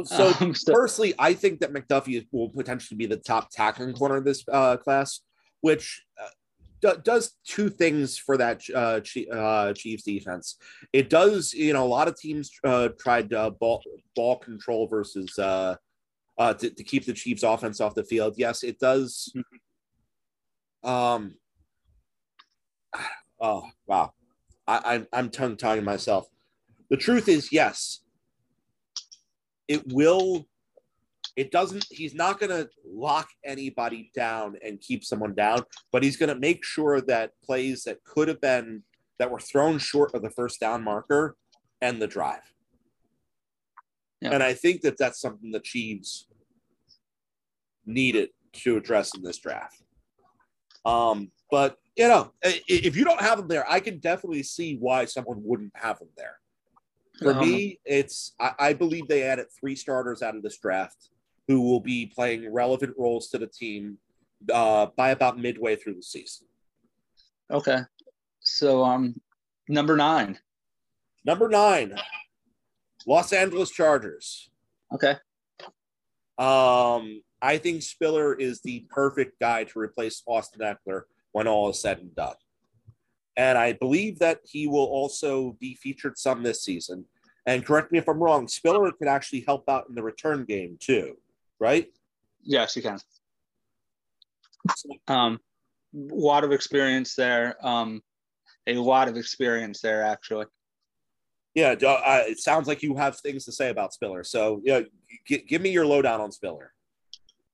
So, 0.06 0.34
um, 0.39 0.56
so 0.56 0.74
firstly, 0.74 1.14
I 1.20 1.34
think 1.34 1.60
that 1.60 1.74
McDuffie 1.74 2.26
will 2.32 2.50
potentially 2.50 2.98
be 2.98 3.06
the 3.06 3.18
top 3.18 3.50
tackling 3.52 3.94
corner 3.94 4.16
of 4.16 4.24
this 4.24 4.44
uh, 4.50 4.78
class, 4.78 5.20
which 5.62 6.04
uh, 6.22 6.30
do, 6.82 7.02
does 7.04 7.36
two 7.46 7.70
things 7.70 8.18
for 8.18 8.38
that 8.38 8.62
uh, 8.74 9.02
uh, 9.36 9.74
Chiefs 9.74 10.04
defense. 10.04 10.58
It 10.94 11.10
does, 11.10 11.54
you 11.54 11.74
know, 11.74 11.86
a 11.86 11.88
lot 11.88 12.08
of 12.08 12.18
teams 12.18 12.52
uh, 12.64 12.89
tried 13.00 13.34
uh, 13.34 13.50
ball 13.52 13.84
ball 14.16 14.38
control 14.38 14.88
versus 14.88 15.38
uh, 15.38 15.76
uh, 16.38 16.54
to, 16.54 16.70
to 16.70 16.84
keep 16.84 17.06
the 17.06 17.14
Chiefs 17.14 17.44
offense 17.44 17.82
off 17.82 17.96
the 17.96 18.04
field. 18.04 18.36
Yes, 18.38 18.64
it 18.64 18.80
does. 18.80 19.34
Mm-hmm. 19.36 20.89
Um, 20.89 21.36
oh, 23.41 23.70
wow. 23.86 24.14
I, 24.68 24.95
I, 24.95 25.18
I'm 25.18 25.30
tongue 25.30 25.57
tying 25.57 25.84
myself. 25.84 26.28
The 26.89 26.97
truth 26.97 27.28
is, 27.28 27.51
yes, 27.51 28.01
it 29.68 29.91
will. 29.91 30.47
It 31.36 31.51
doesn't, 31.51 31.88
he's 31.89 32.14
not 32.14 32.39
going 32.39 32.51
to 32.51 32.70
lock 32.86 33.28
anybody 33.43 34.11
down 34.14 34.55
and 34.64 34.80
keep 34.80 35.03
someone 35.03 35.34
down, 35.34 35.64
but 35.91 36.03
he's 36.03 36.16
going 36.16 36.30
to 36.30 36.39
make 36.39 36.64
sure 36.64 37.01
that 37.01 37.32
plays 37.43 37.86
that 37.86 38.03
could 38.03 38.28
have 38.28 38.39
been, 38.39 38.84
that 39.18 39.32
were 39.32 39.39
thrown 39.39 39.80
short 39.80 40.14
of 40.14 40.22
the 40.22 40.30
first 40.30 40.59
down 40.59 40.84
marker 40.84 41.36
and 41.82 41.99
the 41.99 42.05
drive. 42.05 42.53
Yeah. 44.22 44.30
And 44.32 44.43
I 44.43 44.53
think 44.53 44.82
that 44.82 44.97
that's 44.99 45.20
something 45.20 45.51
the 45.51 45.59
Chiefs 45.59 46.28
needed 47.84 48.30
to 48.53 48.78
address 48.78 49.16
in 49.16 49.24
this 49.24 49.39
draft. 49.39 49.82
Um, 50.86 51.32
but 51.49 51.78
you 51.96 52.08
know, 52.08 52.32
if 52.41 52.96
you 52.96 53.04
don't 53.04 53.22
have 53.22 53.38
them 53.38 53.48
there, 53.48 53.70
I 53.70 53.80
can 53.80 54.00
definitely 54.00 54.44
see 54.44 54.78
why 54.78 55.06
someone 55.06 55.41
wouldn't 55.44 55.74
have 55.76 56.00
them 56.00 56.10
there. 56.18 56.39
For 57.20 57.34
um, 57.34 57.39
me, 57.39 57.80
it's 57.86 58.34
I, 58.39 58.54
I, 58.58 58.74
believe 58.74 59.08
they 59.08 59.24
added 59.24 59.46
three 59.60 59.76
starters 59.76 60.24
out 60.24 60.36
of 60.36 60.41
this 60.41 60.58
draft 60.58 61.10
who 61.48 61.62
will 61.62 61.80
be 61.80 62.08
playing 62.08 62.52
relevant 62.52 62.96
roles 62.98 63.28
to 63.30 63.38
the 63.38 63.46
team 63.46 64.00
uh, 64.52 64.88
by 64.98 65.12
about 65.12 65.38
midway 65.38 65.76
through 65.76 65.94
the 65.94 66.02
season. 66.02 66.48
Okay, 67.52 67.80
so 68.39 68.84
um, 68.84 69.14
number 69.70 69.96
nine. 69.96 70.39
Number 71.26 71.48
nine, 71.48 71.96
Los 73.06 73.32
Angeles 73.32 73.70
Chargers. 73.70 74.50
Okay. 74.94 75.16
Um, 76.38 77.22
I 77.41 77.58
think 77.58 77.84
Spiller 77.84 78.34
is 78.34 78.62
the 78.62 78.86
perfect 78.89 79.39
guy 79.39 79.66
to 79.66 79.80
replace 79.80 80.24
Austin 80.26 80.62
Ekeler 80.62 81.04
when 81.34 81.47
all 81.47 81.69
is 81.69 81.81
said 81.81 81.99
and 81.99 82.15
done. 82.15 82.36
And 83.36 83.57
I 83.57 83.73
believe 83.73 84.19
that 84.19 84.39
he 84.43 84.67
will 84.67 84.86
also 84.86 85.57
be 85.59 85.75
featured 85.75 86.17
some 86.17 86.43
this 86.43 86.63
season. 86.63 87.05
And 87.45 87.65
correct 87.65 87.91
me 87.91 87.97
if 87.97 88.07
I'm 88.07 88.23
wrong, 88.23 88.47
Spiller 88.47 88.91
could 88.91 89.07
actually 89.07 89.43
help 89.45 89.67
out 89.67 89.86
in 89.89 89.95
the 89.95 90.03
return 90.03 90.45
game 90.45 90.77
too, 90.79 91.17
right? 91.59 91.88
Yes, 92.43 92.73
he 92.73 92.81
can. 92.81 92.99
Um, 95.07 95.39
a 95.93 96.15
lot 96.15 96.43
of 96.43 96.51
experience 96.51 97.15
there. 97.15 97.55
Um, 97.65 98.01
a 98.67 98.75
lot 98.75 99.07
of 99.07 99.17
experience 99.17 99.81
there, 99.81 100.03
actually. 100.03 100.45
Yeah, 101.53 101.71
uh, 101.71 102.23
it 102.25 102.39
sounds 102.39 102.67
like 102.67 102.81
you 102.81 102.95
have 102.95 103.17
things 103.19 103.45
to 103.45 103.51
say 103.51 103.69
about 103.69 103.93
Spiller. 103.93 104.23
So, 104.23 104.61
yeah, 104.63 104.81
g- 105.27 105.45
give 105.47 105.61
me 105.61 105.69
your 105.69 105.86
lowdown 105.86 106.21
on 106.21 106.31
Spiller. 106.31 106.73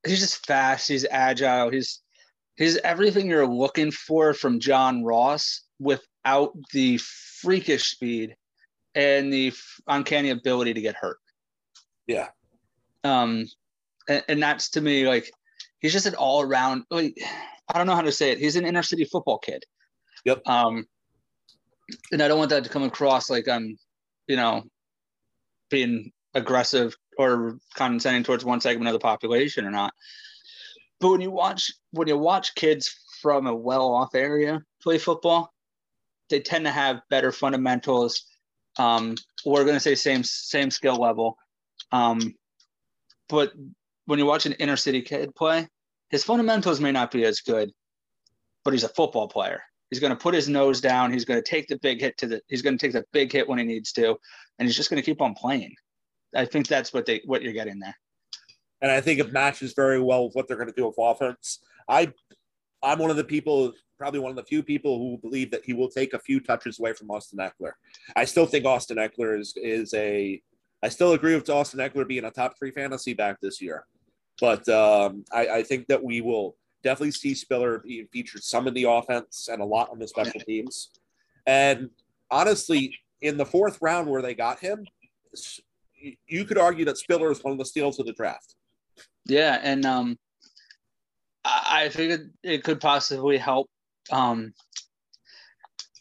He's 0.06 0.20
just 0.20 0.46
fast. 0.46 0.88
He's 0.88 1.04
agile. 1.10 1.70
He's 1.70 2.00
he's 2.60 2.76
everything 2.78 3.28
you're 3.28 3.46
looking 3.46 3.90
for 3.90 4.32
from 4.32 4.60
John 4.60 5.02
Ross 5.02 5.62
without 5.80 6.52
the 6.72 6.98
freakish 6.98 7.90
speed 7.90 8.36
and 8.94 9.32
the 9.32 9.52
uncanny 9.88 10.30
ability 10.30 10.74
to 10.74 10.80
get 10.80 10.94
hurt. 10.94 11.18
Yeah. 12.06 12.28
Um, 13.02 13.46
and, 14.08 14.22
and 14.28 14.42
that's 14.42 14.70
to 14.70 14.80
me 14.80 15.08
like 15.08 15.30
he's 15.80 15.92
just 15.92 16.06
an 16.06 16.14
all 16.14 16.42
around. 16.42 16.84
Like, 16.90 17.16
I 17.68 17.78
don't 17.78 17.88
know 17.88 17.96
how 17.96 18.02
to 18.02 18.12
say 18.12 18.30
it. 18.30 18.38
He's 18.38 18.56
an 18.56 18.66
inner 18.66 18.82
city 18.82 19.04
football 19.04 19.38
kid. 19.38 19.64
Yep. 20.24 20.46
Um, 20.46 20.86
and 22.12 22.22
I 22.22 22.28
don't 22.28 22.38
want 22.38 22.50
that 22.50 22.62
to 22.64 22.70
come 22.70 22.84
across 22.84 23.28
like 23.28 23.48
I'm 23.48 23.76
you 24.30 24.36
know, 24.36 24.62
being 25.70 26.12
aggressive 26.34 26.96
or 27.18 27.58
condescending 27.74 28.22
towards 28.22 28.44
one 28.44 28.60
segment 28.60 28.86
of 28.86 28.92
the 28.92 29.00
population 29.00 29.66
or 29.66 29.72
not. 29.72 29.92
But 31.00 31.10
when 31.10 31.20
you 31.20 31.30
watch 31.30 31.72
when 31.92 32.08
you 32.08 32.18
watch 32.18 32.54
kids 32.54 32.94
from 33.20 33.46
a 33.46 33.54
well-off 33.54 34.14
area 34.14 34.62
play 34.82 34.98
football, 34.98 35.52
they 36.28 36.40
tend 36.40 36.64
to 36.66 36.70
have 36.70 37.00
better 37.10 37.32
fundamentals. 37.32 38.24
Um, 38.78 39.16
we're 39.44 39.64
going 39.64 39.76
to 39.76 39.80
say 39.80 39.94
same 39.94 40.22
same 40.22 40.70
skill 40.70 40.96
level, 40.96 41.36
um, 41.90 42.34
but 43.28 43.52
when 44.06 44.18
you 44.18 44.26
watch 44.26 44.46
an 44.46 44.52
inner 44.54 44.76
city 44.76 45.02
kid 45.02 45.34
play, 45.34 45.68
his 46.10 46.24
fundamentals 46.24 46.80
may 46.80 46.92
not 46.92 47.10
be 47.10 47.24
as 47.24 47.40
good, 47.40 47.70
but 48.64 48.72
he's 48.72 48.84
a 48.84 48.88
football 48.88 49.28
player. 49.28 49.62
He's 49.88 50.00
going 50.00 50.10
to 50.10 50.16
put 50.16 50.34
his 50.34 50.48
nose 50.48 50.80
down. 50.80 51.12
He's 51.12 51.24
going 51.24 51.42
to 51.42 51.48
take 51.48 51.66
the 51.66 51.78
big 51.78 52.00
hit 52.00 52.16
to 52.18 52.26
the. 52.26 52.40
He's 52.48 52.62
going 52.62 52.78
to 52.78 52.86
take 52.86 52.92
the 52.92 53.04
big 53.12 53.32
hit 53.32 53.48
when 53.48 53.58
he 53.58 53.64
needs 53.64 53.92
to, 53.92 54.16
and 54.58 54.68
he's 54.68 54.76
just 54.76 54.90
going 54.90 55.02
to 55.02 55.06
keep 55.06 55.20
on 55.20 55.34
playing. 55.34 55.74
I 56.34 56.44
think 56.44 56.68
that's 56.68 56.92
what 56.92 57.06
they 57.06 57.22
what 57.24 57.42
you're 57.42 57.52
getting 57.52 57.80
there. 57.80 57.96
And 58.82 58.90
I 58.90 59.00
think 59.00 59.20
it 59.20 59.32
matches 59.32 59.74
very 59.74 60.00
well 60.00 60.24
with 60.24 60.34
what 60.34 60.48
they're 60.48 60.56
going 60.56 60.68
to 60.68 60.74
do 60.74 60.86
with 60.86 60.96
offense. 60.98 61.60
I, 61.88 62.12
I'm 62.82 62.98
one 62.98 63.10
of 63.10 63.16
the 63.16 63.24
people, 63.24 63.72
probably 63.98 64.20
one 64.20 64.30
of 64.30 64.36
the 64.36 64.44
few 64.44 64.62
people 64.62 64.98
who 64.98 65.18
believe 65.18 65.50
that 65.50 65.64
he 65.64 65.74
will 65.74 65.88
take 65.88 66.14
a 66.14 66.18
few 66.18 66.40
touches 66.40 66.78
away 66.78 66.94
from 66.94 67.10
Austin 67.10 67.38
Ekeler. 67.38 67.72
I 68.16 68.24
still 68.24 68.46
think 68.46 68.64
Austin 68.64 68.96
Ekeler 68.96 69.38
is 69.38 69.54
is 69.56 69.92
a. 69.94 70.40
I 70.82 70.88
still 70.88 71.12
agree 71.12 71.34
with 71.34 71.50
Austin 71.50 71.80
Ekeler 71.80 72.08
being 72.08 72.24
a 72.24 72.30
top 72.30 72.54
three 72.58 72.70
fantasy 72.70 73.12
back 73.12 73.38
this 73.42 73.60
year, 73.60 73.84
but 74.40 74.66
um, 74.70 75.26
I, 75.30 75.48
I 75.48 75.62
think 75.62 75.88
that 75.88 76.02
we 76.02 76.22
will 76.22 76.56
Definitely 76.82 77.12
see 77.12 77.34
Spiller 77.34 77.80
being 77.80 78.06
featured 78.10 78.42
some 78.42 78.66
in 78.66 78.74
the 78.74 78.84
offense 78.84 79.48
and 79.52 79.60
a 79.60 79.64
lot 79.64 79.90
on 79.90 79.98
the 79.98 80.08
special 80.08 80.40
teams. 80.40 80.90
And 81.46 81.90
honestly, 82.30 82.98
in 83.20 83.36
the 83.36 83.44
fourth 83.44 83.78
round 83.82 84.08
where 84.08 84.22
they 84.22 84.34
got 84.34 84.60
him, 84.60 84.86
you 86.26 86.44
could 86.46 86.56
argue 86.56 86.86
that 86.86 86.96
Spiller 86.96 87.30
is 87.30 87.44
one 87.44 87.52
of 87.52 87.58
the 87.58 87.66
steals 87.66 87.98
of 87.98 88.06
the 88.06 88.14
draft. 88.14 88.54
Yeah, 89.30 89.58
and 89.62 89.84
um, 89.86 90.18
I 91.44 91.88
think 91.88 92.20
it 92.42 92.64
could 92.64 92.80
possibly 92.80 93.38
help. 93.38 93.68
Um, 94.10 94.52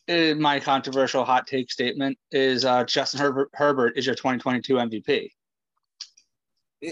my 0.08 0.60
controversial 0.60 1.24
hot 1.24 1.46
take 1.46 1.72
statement 1.72 2.18
is 2.32 2.66
uh, 2.66 2.84
Justin 2.84 3.20
Herbert, 3.20 3.50
Herbert 3.54 3.94
is 3.96 4.06
your 4.06 4.16
2022 4.16 4.74
MVP. 4.74 5.30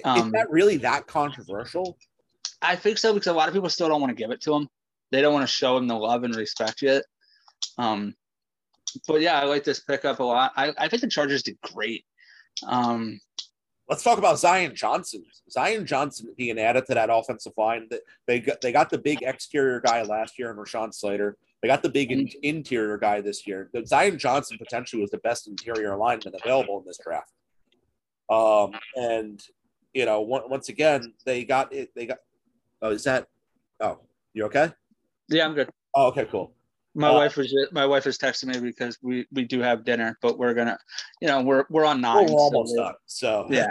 Um, 0.03 0.27
is 0.27 0.31
that 0.33 0.51
really 0.51 0.77
that 0.77 1.07
controversial? 1.07 1.97
I 2.61 2.75
think 2.75 2.97
so 2.97 3.13
because 3.13 3.27
a 3.27 3.33
lot 3.33 3.47
of 3.47 3.53
people 3.53 3.69
still 3.69 3.87
don't 3.87 4.01
want 4.01 4.15
to 4.15 4.21
give 4.21 4.31
it 4.31 4.41
to 4.41 4.53
him. 4.53 4.67
They 5.11 5.21
don't 5.21 5.33
want 5.33 5.47
to 5.47 5.53
show 5.53 5.77
him 5.77 5.87
the 5.87 5.95
love 5.95 6.23
and 6.23 6.35
respect 6.35 6.81
yet. 6.81 7.03
Um, 7.77 8.13
but 9.07 9.21
yeah, 9.21 9.39
I 9.39 9.45
like 9.45 9.63
this 9.63 9.79
pickup 9.79 10.19
a 10.19 10.23
lot. 10.23 10.51
I, 10.55 10.73
I 10.77 10.87
think 10.87 11.01
the 11.01 11.07
Chargers 11.07 11.43
did 11.43 11.57
great. 11.61 12.05
Um, 12.65 13.19
Let's 13.89 14.03
talk 14.03 14.17
about 14.17 14.37
Zion 14.37 14.75
Johnson. 14.75 15.23
Zion 15.49 15.85
Johnson 15.85 16.33
being 16.37 16.59
added 16.59 16.85
to 16.87 16.93
that 16.93 17.09
offensive 17.11 17.53
line. 17.57 17.87
That 17.89 18.01
they 18.25 18.39
got 18.41 18.61
they 18.61 18.71
got 18.71 18.89
the 18.89 18.97
big 18.97 19.21
exterior 19.21 19.79
guy 19.79 20.01
last 20.03 20.37
year 20.37 20.51
in 20.51 20.57
Rashawn 20.57 20.93
Slater. 20.93 21.37
They 21.61 21.67
got 21.67 21.81
the 21.81 21.89
big 21.89 22.11
in, 22.11 22.29
interior 22.43 22.97
guy 22.97 23.21
this 23.21 23.47
year. 23.47 23.69
The 23.73 23.85
Zion 23.85 24.19
Johnson 24.19 24.57
potentially 24.57 25.01
was 25.01 25.11
the 25.11 25.19
best 25.19 25.47
interior 25.47 25.95
lineman 25.95 26.33
available 26.43 26.79
in 26.79 26.85
this 26.85 26.99
draft. 27.03 27.31
Um, 28.29 28.73
and 28.95 29.41
you 29.93 30.05
know, 30.05 30.21
once 30.21 30.69
again, 30.69 31.13
they 31.25 31.45
got 31.45 31.73
it. 31.73 31.91
They 31.95 32.05
got 32.05 32.17
Oh, 32.81 32.91
is 32.91 33.03
that? 33.05 33.27
Oh, 33.79 33.99
you 34.33 34.45
okay? 34.45 34.71
Yeah, 35.29 35.45
I'm 35.45 35.55
good. 35.55 35.69
Oh, 35.95 36.07
okay, 36.07 36.25
cool. 36.25 36.53
My 36.97 37.09
uh, 37.09 37.13
wife 37.13 37.37
was 37.37 37.55
my 37.71 37.85
wife 37.85 38.07
is 38.07 38.17
texting 38.17 38.47
me 38.47 38.59
because 38.59 38.97
we 39.01 39.27
we 39.31 39.43
do 39.43 39.61
have 39.61 39.85
dinner, 39.85 40.17
but 40.21 40.37
we're 40.37 40.53
gonna, 40.53 40.77
you 41.21 41.27
know, 41.27 41.41
we're 41.41 41.65
we're 41.69 41.85
on 41.85 42.01
9 42.01 42.25
we're 42.25 42.31
almost 42.31 42.75
so 42.75 42.83
done. 42.83 42.93
So 43.05 43.47
yeah, 43.49 43.69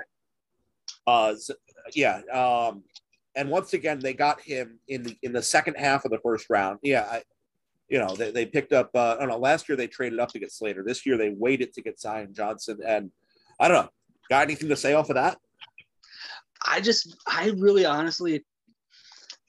uh, 1.06 1.34
so, 1.34 1.54
yeah. 1.94 2.20
Um, 2.32 2.84
and 3.34 3.50
once 3.50 3.74
again, 3.74 3.98
they 3.98 4.14
got 4.14 4.40
him 4.40 4.78
in 4.88 5.02
the 5.02 5.16
in 5.22 5.32
the 5.32 5.42
second 5.42 5.74
half 5.74 6.04
of 6.04 6.12
the 6.12 6.18
first 6.18 6.46
round. 6.48 6.78
Yeah, 6.82 7.02
I, 7.02 7.22
you 7.88 7.98
know, 7.98 8.14
they, 8.14 8.30
they 8.30 8.46
picked 8.46 8.72
up. 8.72 8.90
Uh, 8.94 9.16
I 9.16 9.20
don't 9.20 9.28
know. 9.28 9.38
Last 9.38 9.68
year 9.68 9.76
they 9.76 9.88
traded 9.88 10.20
up 10.20 10.30
to 10.30 10.38
get 10.38 10.52
Slater. 10.52 10.84
This 10.86 11.04
year 11.04 11.18
they 11.18 11.30
waited 11.30 11.72
to 11.74 11.82
get 11.82 12.00
Zion 12.00 12.32
Johnson, 12.32 12.78
and 12.86 13.10
I 13.58 13.68
don't 13.68 13.84
know. 13.84 13.90
Got 14.30 14.42
anything 14.42 14.68
to 14.68 14.76
say 14.76 14.94
off 14.94 15.10
of 15.10 15.16
that? 15.16 15.38
I 16.64 16.80
just, 16.80 17.16
I 17.28 17.52
really 17.56 17.84
honestly 17.84 18.44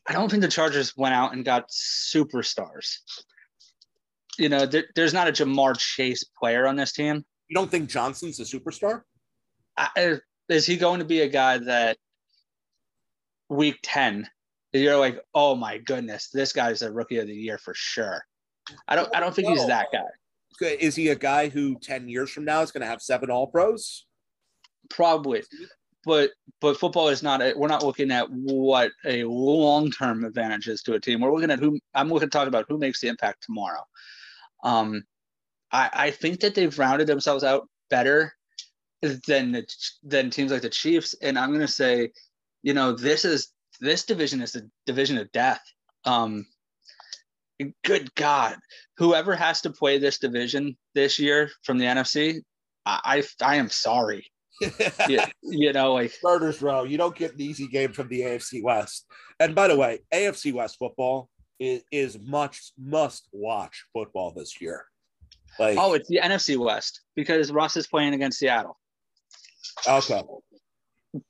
I 0.07 0.13
don't 0.13 0.29
think 0.29 0.41
the 0.41 0.47
Chargers 0.47 0.95
went 0.95 1.13
out 1.13 1.33
and 1.33 1.43
got 1.43 1.69
superstars. 1.69 2.99
You 4.37 4.49
know, 4.49 4.65
there, 4.65 4.85
there's 4.95 5.13
not 5.13 5.27
a 5.27 5.31
Ja'Marr 5.31 5.77
Chase 5.77 6.23
player 6.23 6.67
on 6.67 6.75
this 6.75 6.93
team. 6.93 7.25
You 7.47 7.55
don't 7.55 7.71
think 7.71 7.89
Johnson's 7.89 8.39
a 8.39 8.43
superstar? 8.43 9.01
I, 9.77 10.17
is 10.49 10.65
he 10.65 10.77
going 10.77 10.99
to 10.99 11.05
be 11.05 11.21
a 11.21 11.27
guy 11.27 11.57
that 11.59 11.97
week 13.49 13.77
10 13.83 14.27
you're 14.73 14.97
like, 14.97 15.19
oh 15.33 15.55
my 15.55 15.79
goodness, 15.79 16.29
this 16.31 16.53
guy's 16.53 16.83
a 16.83 16.91
rookie 16.91 17.17
of 17.17 17.25
the 17.25 17.33
year 17.33 17.57
for 17.57 17.73
sure. 17.73 18.23
I 18.87 18.95
don't 18.95 19.09
I 19.15 19.19
don't 19.19 19.33
think 19.33 19.47
he's 19.47 19.65
that 19.65 19.87
guy. 19.91 20.03
Is 20.61 20.95
he 20.95 21.09
a 21.09 21.15
guy 21.15 21.49
who 21.49 21.79
10 21.79 22.09
years 22.09 22.29
from 22.29 22.45
now 22.45 22.61
is 22.61 22.71
going 22.71 22.81
to 22.81 22.87
have 22.87 23.01
seven 23.01 23.31
all 23.31 23.47
pros? 23.47 24.05
Probably 24.89 25.41
but 26.07 26.31
but 26.61 26.77
football 26.77 27.09
is 27.09 27.21
not 27.21 27.41
a, 27.41 27.53
we're 27.55 27.67
not 27.67 27.83
looking 27.83 28.11
at 28.11 28.27
what 28.31 28.91
a 29.05 29.23
long-term 29.25 30.23
advantage 30.23 30.67
is 30.67 30.81
to 30.81 30.93
a 30.93 30.99
team 30.99 31.19
we're 31.19 31.33
looking 31.33 31.51
at 31.51 31.59
who 31.59 31.77
i'm 31.93 32.07
looking 32.07 32.29
to 32.29 32.37
talk 32.37 32.47
about 32.47 32.65
who 32.69 32.77
makes 32.77 33.01
the 33.01 33.07
impact 33.07 33.43
tomorrow 33.43 33.81
um 34.67 35.03
i 35.71 35.89
i 35.93 36.11
think 36.11 36.39
that 36.39 36.53
they've 36.55 36.77
rounded 36.79 37.07
themselves 37.07 37.43
out 37.43 37.67
better 37.89 38.33
than 39.27 39.63
than 40.03 40.29
teams 40.29 40.51
like 40.51 40.61
the 40.61 40.69
chiefs 40.69 41.15
and 41.21 41.37
i'm 41.37 41.49
going 41.49 41.61
to 41.61 41.67
say 41.67 42.11
you 42.67 42.73
know, 42.73 42.91
this 42.91 43.23
is 43.23 43.53
this 43.79 44.03
division 44.03 44.41
is 44.41 44.55
a 44.57 44.63
division 44.85 45.17
of 45.17 45.31
death. 45.31 45.61
Um, 46.03 46.45
good 47.85 48.13
God, 48.15 48.57
whoever 48.97 49.35
has 49.35 49.61
to 49.61 49.69
play 49.69 49.99
this 49.99 50.19
division 50.19 50.75
this 50.93 51.17
year 51.17 51.49
from 51.63 51.77
the 51.77 51.85
NFC, 51.85 52.41
I 52.85 53.23
I, 53.41 53.45
I 53.53 53.55
am 53.55 53.69
sorry. 53.69 54.29
yeah, 55.07 55.29
you 55.43 55.71
know, 55.71 55.93
like 55.93 56.11
starters 56.11 56.61
row. 56.61 56.83
You 56.83 56.97
don't 56.97 57.15
get 57.15 57.35
an 57.35 57.41
easy 57.41 57.67
game 57.67 57.93
from 57.93 58.09
the 58.09 58.21
AFC 58.21 58.63
West. 58.63 59.05
And 59.39 59.55
by 59.55 59.67
the 59.67 59.77
way, 59.77 59.99
AFC 60.13 60.51
West 60.51 60.77
football 60.77 61.29
is, 61.59 61.83
is 61.91 62.19
much 62.19 62.71
must 62.77 63.27
watch 63.31 63.85
football 63.93 64.31
this 64.31 64.61
year. 64.61 64.85
Like, 65.59 65.77
oh, 65.77 65.93
it's 65.93 66.07
the 66.07 66.19
NFC 66.23 66.57
West 66.57 67.01
because 67.15 67.51
Russ 67.51 67.77
is 67.77 67.87
playing 67.87 68.13
against 68.13 68.39
Seattle. 68.39 68.77
Okay, 69.87 70.21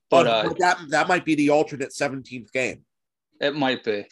but, 0.10 0.28
uh, 0.28 0.54
that 0.60 0.80
that 0.90 1.08
might 1.08 1.26
be 1.26 1.36
the 1.36 1.50
alternate 1.50 1.94
seventeenth 1.94 2.52
game. 2.52 2.84
It 3.40 3.56
might 3.56 3.84
be. 3.84 4.06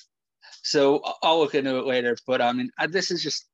So 0.63 1.01
I'll 1.22 1.39
look 1.39 1.55
into 1.55 1.78
it 1.78 1.86
later. 1.86 2.16
But 2.26 2.41
I 2.41 2.51
mean, 2.53 2.70
this 2.89 3.11
is 3.11 3.22
just 3.22 3.45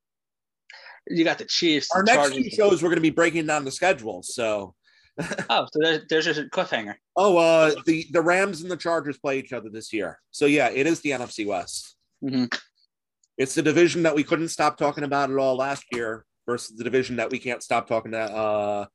you 1.08 1.24
got 1.24 1.38
the 1.38 1.46
Chiefs. 1.46 1.90
Our 1.94 2.04
next 2.04 2.34
few 2.34 2.50
shows 2.50 2.82
we're 2.82 2.90
going 2.90 2.98
to 2.98 3.02
be 3.02 3.10
breaking 3.10 3.48
down 3.48 3.66
the 3.66 3.72
schedule. 3.72 4.24
So. 4.24 4.76
oh, 5.50 5.68
so 5.74 5.80
there's, 5.82 6.02
there's 6.10 6.26
just 6.26 6.40
a 6.40 6.44
cliffhanger. 6.44 6.96
Oh, 7.18 7.38
uh, 7.38 7.76
the 7.86 8.08
the 8.12 8.22
Rams 8.22 8.62
and 8.62 8.72
the 8.72 8.78
Chargers 8.78 9.18
play 9.18 9.40
each 9.40 9.52
other 9.52 9.70
this 9.70 9.92
year. 9.92 10.18
So 10.32 10.46
yeah, 10.46 10.70
it 10.70 10.88
is 10.88 11.02
the 11.02 11.12
NFC 11.12 11.46
West. 11.46 11.98
Mm-hmm. 12.24 12.46
It's 13.38 13.56
the 13.56 13.62
division 13.62 14.04
that 14.04 14.16
we 14.16 14.24
couldn't 14.24 14.50
stop 14.50 14.78
talking 14.78 15.04
about 15.04 15.32
at 15.32 15.38
all 15.38 15.56
last 15.56 15.86
year 15.92 16.26
versus 16.46 16.76
the 16.76 16.84
division 16.84 17.16
that 17.16 17.32
we 17.32 17.40
can't 17.40 17.64
stop 17.64 17.88
talking 17.88 18.12
to, 18.12 18.20
uh, 18.20 18.86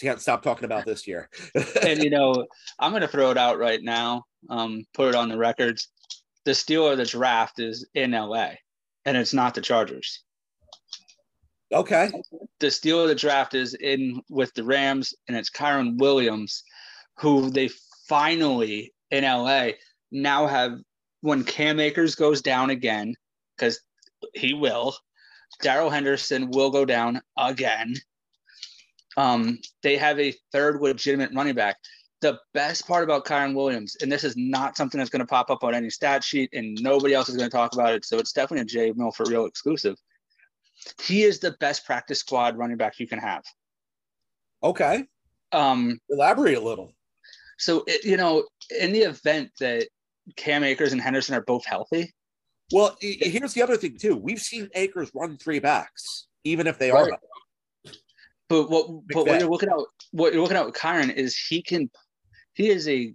can't 0.00 0.20
stop 0.20 0.42
talking 0.42 0.64
about 0.64 0.86
this 0.86 1.06
year. 1.06 1.28
and 1.82 2.02
you 2.02 2.10
know, 2.10 2.46
I'm 2.78 2.92
going 2.92 3.02
to 3.02 3.08
throw 3.08 3.30
it 3.30 3.38
out 3.38 3.58
right 3.58 3.82
now. 3.82 4.24
Um, 4.48 4.84
put 4.94 5.10
it 5.10 5.14
on 5.14 5.28
the 5.28 5.38
records. 5.38 5.88
The 6.44 6.54
steal 6.54 6.88
of 6.88 6.98
the 6.98 7.06
draft 7.06 7.60
is 7.60 7.88
in 7.94 8.12
LA, 8.12 8.50
and 9.04 9.16
it's 9.16 9.34
not 9.34 9.54
the 9.54 9.60
Chargers. 9.60 10.24
Okay. 11.72 12.10
The 12.60 12.70
steal 12.70 13.02
of 13.02 13.08
the 13.08 13.14
draft 13.14 13.54
is 13.54 13.74
in 13.74 14.20
with 14.28 14.52
the 14.54 14.64
Rams, 14.64 15.14
and 15.28 15.36
it's 15.36 15.50
Kyren 15.50 15.98
Williams, 15.98 16.62
who 17.18 17.50
they 17.50 17.70
finally 18.08 18.92
in 19.10 19.24
LA 19.24 19.70
now 20.12 20.46
have 20.46 20.78
when 21.24 21.42
Cam 21.42 21.80
Akers 21.80 22.16
goes 22.16 22.42
down 22.42 22.68
again, 22.68 23.14
because 23.56 23.80
he 24.34 24.52
will, 24.52 24.94
Darrell 25.62 25.88
Henderson 25.88 26.50
will 26.50 26.70
go 26.70 26.84
down 26.84 27.22
again. 27.38 27.94
Um, 29.16 29.58
they 29.82 29.96
have 29.96 30.20
a 30.20 30.34
third 30.52 30.82
legitimate 30.82 31.32
running 31.34 31.54
back. 31.54 31.78
The 32.20 32.38
best 32.52 32.86
part 32.86 33.04
about 33.04 33.24
Kyren 33.24 33.54
Williams, 33.54 33.96
and 34.02 34.12
this 34.12 34.22
is 34.22 34.36
not 34.36 34.76
something 34.76 34.98
that's 34.98 35.08
going 35.08 35.20
to 35.20 35.26
pop 35.26 35.48
up 35.48 35.64
on 35.64 35.74
any 35.74 35.88
stat 35.88 36.22
sheet, 36.22 36.50
and 36.52 36.76
nobody 36.82 37.14
else 37.14 37.30
is 37.30 37.36
going 37.36 37.48
to 37.48 37.56
talk 37.56 37.72
about 37.72 37.94
it. 37.94 38.04
So 38.04 38.18
it's 38.18 38.32
definitely 38.32 38.62
a 38.62 38.66
Jay 38.66 38.92
Mill 38.94 39.10
for 39.10 39.24
real 39.24 39.46
exclusive. 39.46 39.96
He 41.02 41.22
is 41.22 41.38
the 41.38 41.52
best 41.52 41.86
practice 41.86 42.18
squad 42.18 42.58
running 42.58 42.76
back 42.76 43.00
you 43.00 43.08
can 43.08 43.18
have. 43.18 43.44
Okay. 44.62 45.04
Um, 45.52 45.98
Elaborate 46.10 46.58
a 46.58 46.60
little. 46.60 46.92
So, 47.58 47.82
it, 47.86 48.04
you 48.04 48.18
know, 48.18 48.44
in 48.78 48.92
the 48.92 49.02
event 49.02 49.52
that 49.60 49.88
Cam 50.36 50.64
Akers 50.64 50.92
and 50.92 51.00
Henderson 51.00 51.34
are 51.34 51.42
both 51.42 51.64
healthy. 51.64 52.12
Well, 52.72 52.96
here's 53.00 53.52
the 53.52 53.62
other 53.62 53.76
thing 53.76 53.98
too. 53.98 54.16
We've 54.16 54.40
seen 54.40 54.68
Akers 54.74 55.10
run 55.14 55.36
three 55.36 55.58
backs, 55.58 56.26
even 56.44 56.66
if 56.66 56.78
they 56.78 56.90
right. 56.90 57.12
are. 57.12 57.18
But 58.48 58.70
what 58.70 58.88
but 59.08 59.26
what 59.26 59.40
you're 59.40 59.50
looking 59.50 59.68
at 59.68 59.76
what 60.12 60.32
you're 60.32 60.42
looking 60.42 60.56
at 60.56 60.66
with 60.66 60.74
Kyren 60.74 61.12
is 61.12 61.36
he 61.36 61.62
can 61.62 61.90
he 62.54 62.68
is 62.68 62.88
a 62.88 63.14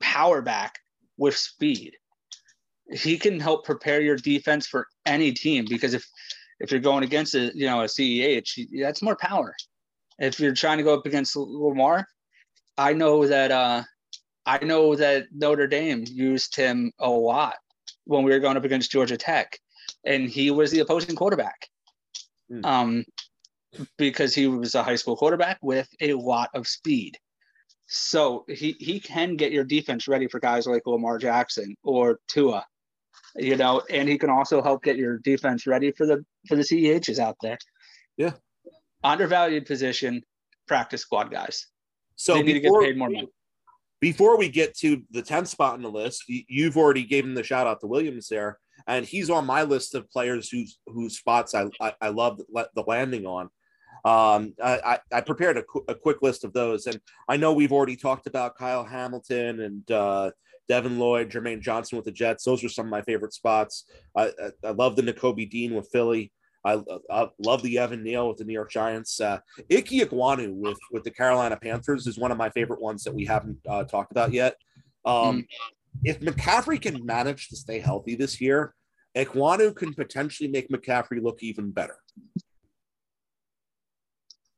power 0.00 0.42
back 0.42 0.78
with 1.16 1.36
speed. 1.36 1.96
He 2.90 3.18
can 3.18 3.40
help 3.40 3.64
prepare 3.64 4.00
your 4.00 4.16
defense 4.16 4.66
for 4.66 4.86
any 5.06 5.32
team 5.32 5.66
because 5.68 5.94
if 5.94 6.06
if 6.60 6.70
you're 6.70 6.80
going 6.80 7.04
against 7.04 7.34
a 7.34 7.50
you 7.54 7.66
know 7.66 7.82
a 7.82 7.84
CEH, 7.84 8.66
that's 8.80 9.02
more 9.02 9.16
power. 9.16 9.54
If 10.18 10.38
you're 10.38 10.54
trying 10.54 10.78
to 10.78 10.84
go 10.84 10.94
up 10.94 11.06
against 11.06 11.36
Lamar, 11.36 12.06
I 12.76 12.92
know 12.92 13.26
that 13.26 13.50
uh 13.50 13.82
I 14.46 14.64
know 14.64 14.96
that 14.96 15.26
Notre 15.32 15.66
Dame 15.66 16.04
used 16.06 16.56
him 16.56 16.92
a 16.98 17.08
lot 17.08 17.56
when 18.04 18.24
we 18.24 18.32
were 18.32 18.40
going 18.40 18.56
up 18.56 18.64
against 18.64 18.90
Georgia 18.90 19.16
Tech, 19.16 19.58
and 20.04 20.28
he 20.28 20.50
was 20.50 20.70
the 20.70 20.80
opposing 20.80 21.14
quarterback. 21.14 21.68
Mm. 22.50 22.64
Um, 22.64 23.04
because 23.96 24.34
he 24.34 24.46
was 24.46 24.74
a 24.74 24.82
high 24.82 24.96
school 24.96 25.16
quarterback 25.16 25.58
with 25.62 25.88
a 26.00 26.12
lot 26.12 26.50
of 26.54 26.66
speed. 26.66 27.16
So 27.86 28.44
he, 28.48 28.76
he 28.78 29.00
can 29.00 29.36
get 29.36 29.52
your 29.52 29.64
defense 29.64 30.08
ready 30.08 30.26
for 30.28 30.40
guys 30.40 30.66
like 30.66 30.82
Lamar 30.86 31.18
Jackson 31.18 31.74
or 31.82 32.18
Tua, 32.28 32.64
you 33.36 33.56
know, 33.56 33.82
and 33.90 34.08
he 34.08 34.18
can 34.18 34.30
also 34.30 34.62
help 34.62 34.82
get 34.82 34.96
your 34.96 35.18
defense 35.18 35.66
ready 35.66 35.92
for 35.92 36.06
the 36.06 36.24
for 36.48 36.56
the 36.56 36.62
CEHs 36.62 37.18
out 37.18 37.36
there. 37.42 37.58
Yeah. 38.16 38.32
Undervalued 39.04 39.66
position, 39.66 40.22
practice 40.68 41.02
squad 41.02 41.30
guys. 41.30 41.66
So 42.16 42.34
they 42.34 42.42
need 42.42 42.62
before, 42.62 42.80
to 42.80 42.86
get 42.86 42.92
paid 42.92 42.98
more 42.98 43.10
money 43.10 43.28
before 44.02 44.36
we 44.36 44.48
get 44.48 44.76
to 44.78 45.00
the 45.12 45.22
10th 45.22 45.46
spot 45.46 45.76
in 45.76 45.82
the 45.82 45.90
list, 45.90 46.24
you've 46.26 46.76
already 46.76 47.04
given 47.04 47.34
the 47.34 47.44
shout 47.44 47.68
out 47.68 47.78
to 47.80 47.86
Williams 47.86 48.26
there, 48.28 48.58
and 48.88 49.06
he's 49.06 49.30
on 49.30 49.46
my 49.46 49.62
list 49.62 49.94
of 49.94 50.10
players 50.10 50.50
whose 50.50 50.80
whose 50.88 51.16
spots 51.16 51.54
I 51.54 51.70
I, 51.80 51.94
I 52.00 52.08
love 52.08 52.40
the 52.74 52.84
landing 52.84 53.26
on. 53.26 53.48
Um, 54.04 54.54
I, 54.62 54.98
I 55.12 55.20
prepared 55.20 55.58
a, 55.58 55.62
qu- 55.62 55.84
a, 55.86 55.94
quick 55.94 56.22
list 56.22 56.42
of 56.42 56.52
those, 56.52 56.88
and 56.88 57.00
I 57.28 57.36
know 57.36 57.52
we've 57.52 57.70
already 57.70 57.94
talked 57.94 58.26
about 58.26 58.58
Kyle 58.58 58.82
Hamilton 58.82 59.60
and 59.60 59.88
uh, 59.92 60.32
Devin 60.68 60.98
Lloyd, 60.98 61.30
Jermaine 61.30 61.60
Johnson 61.60 61.96
with 61.96 62.06
the 62.06 62.10
Jets. 62.10 62.42
Those 62.42 62.64
are 62.64 62.68
some 62.68 62.86
of 62.86 62.90
my 62.90 63.02
favorite 63.02 63.32
spots. 63.32 63.84
I, 64.16 64.24
I, 64.24 64.50
I 64.64 64.70
love 64.70 64.96
the 64.96 65.02
Nakobe 65.02 65.48
Dean 65.48 65.74
with 65.74 65.88
Philly. 65.92 66.32
I, 66.64 66.80
I, 67.10 67.28
love 67.44 67.62
the 67.62 67.78
Evan 67.78 68.02
Neal 68.02 68.28
with 68.28 68.38
the 68.38 68.44
New 68.44 68.52
York 68.52 68.70
Giants. 68.70 69.20
Uh, 69.20 69.38
Ike 69.70 69.86
Ekwonu 69.86 70.54
with 70.54 70.78
with 70.92 71.02
the 71.02 71.10
Carolina 71.10 71.56
Panthers 71.56 72.06
is 72.06 72.18
one 72.18 72.30
of 72.30 72.38
my 72.38 72.50
favorite 72.50 72.80
ones 72.80 73.02
that 73.04 73.14
we 73.14 73.24
haven't 73.24 73.58
uh, 73.68 73.84
talked 73.84 74.12
about 74.12 74.32
yet. 74.32 74.56
Um, 75.04 75.38
mm. 75.38 75.46
If 76.04 76.20
McCaffrey 76.20 76.80
can 76.80 77.04
manage 77.04 77.48
to 77.48 77.56
stay 77.56 77.80
healthy 77.80 78.14
this 78.14 78.40
year, 78.40 78.74
Ekwonu 79.16 79.74
can 79.74 79.92
potentially 79.92 80.48
make 80.48 80.68
McCaffrey 80.68 81.22
look 81.22 81.42
even 81.42 81.70
better. 81.70 81.96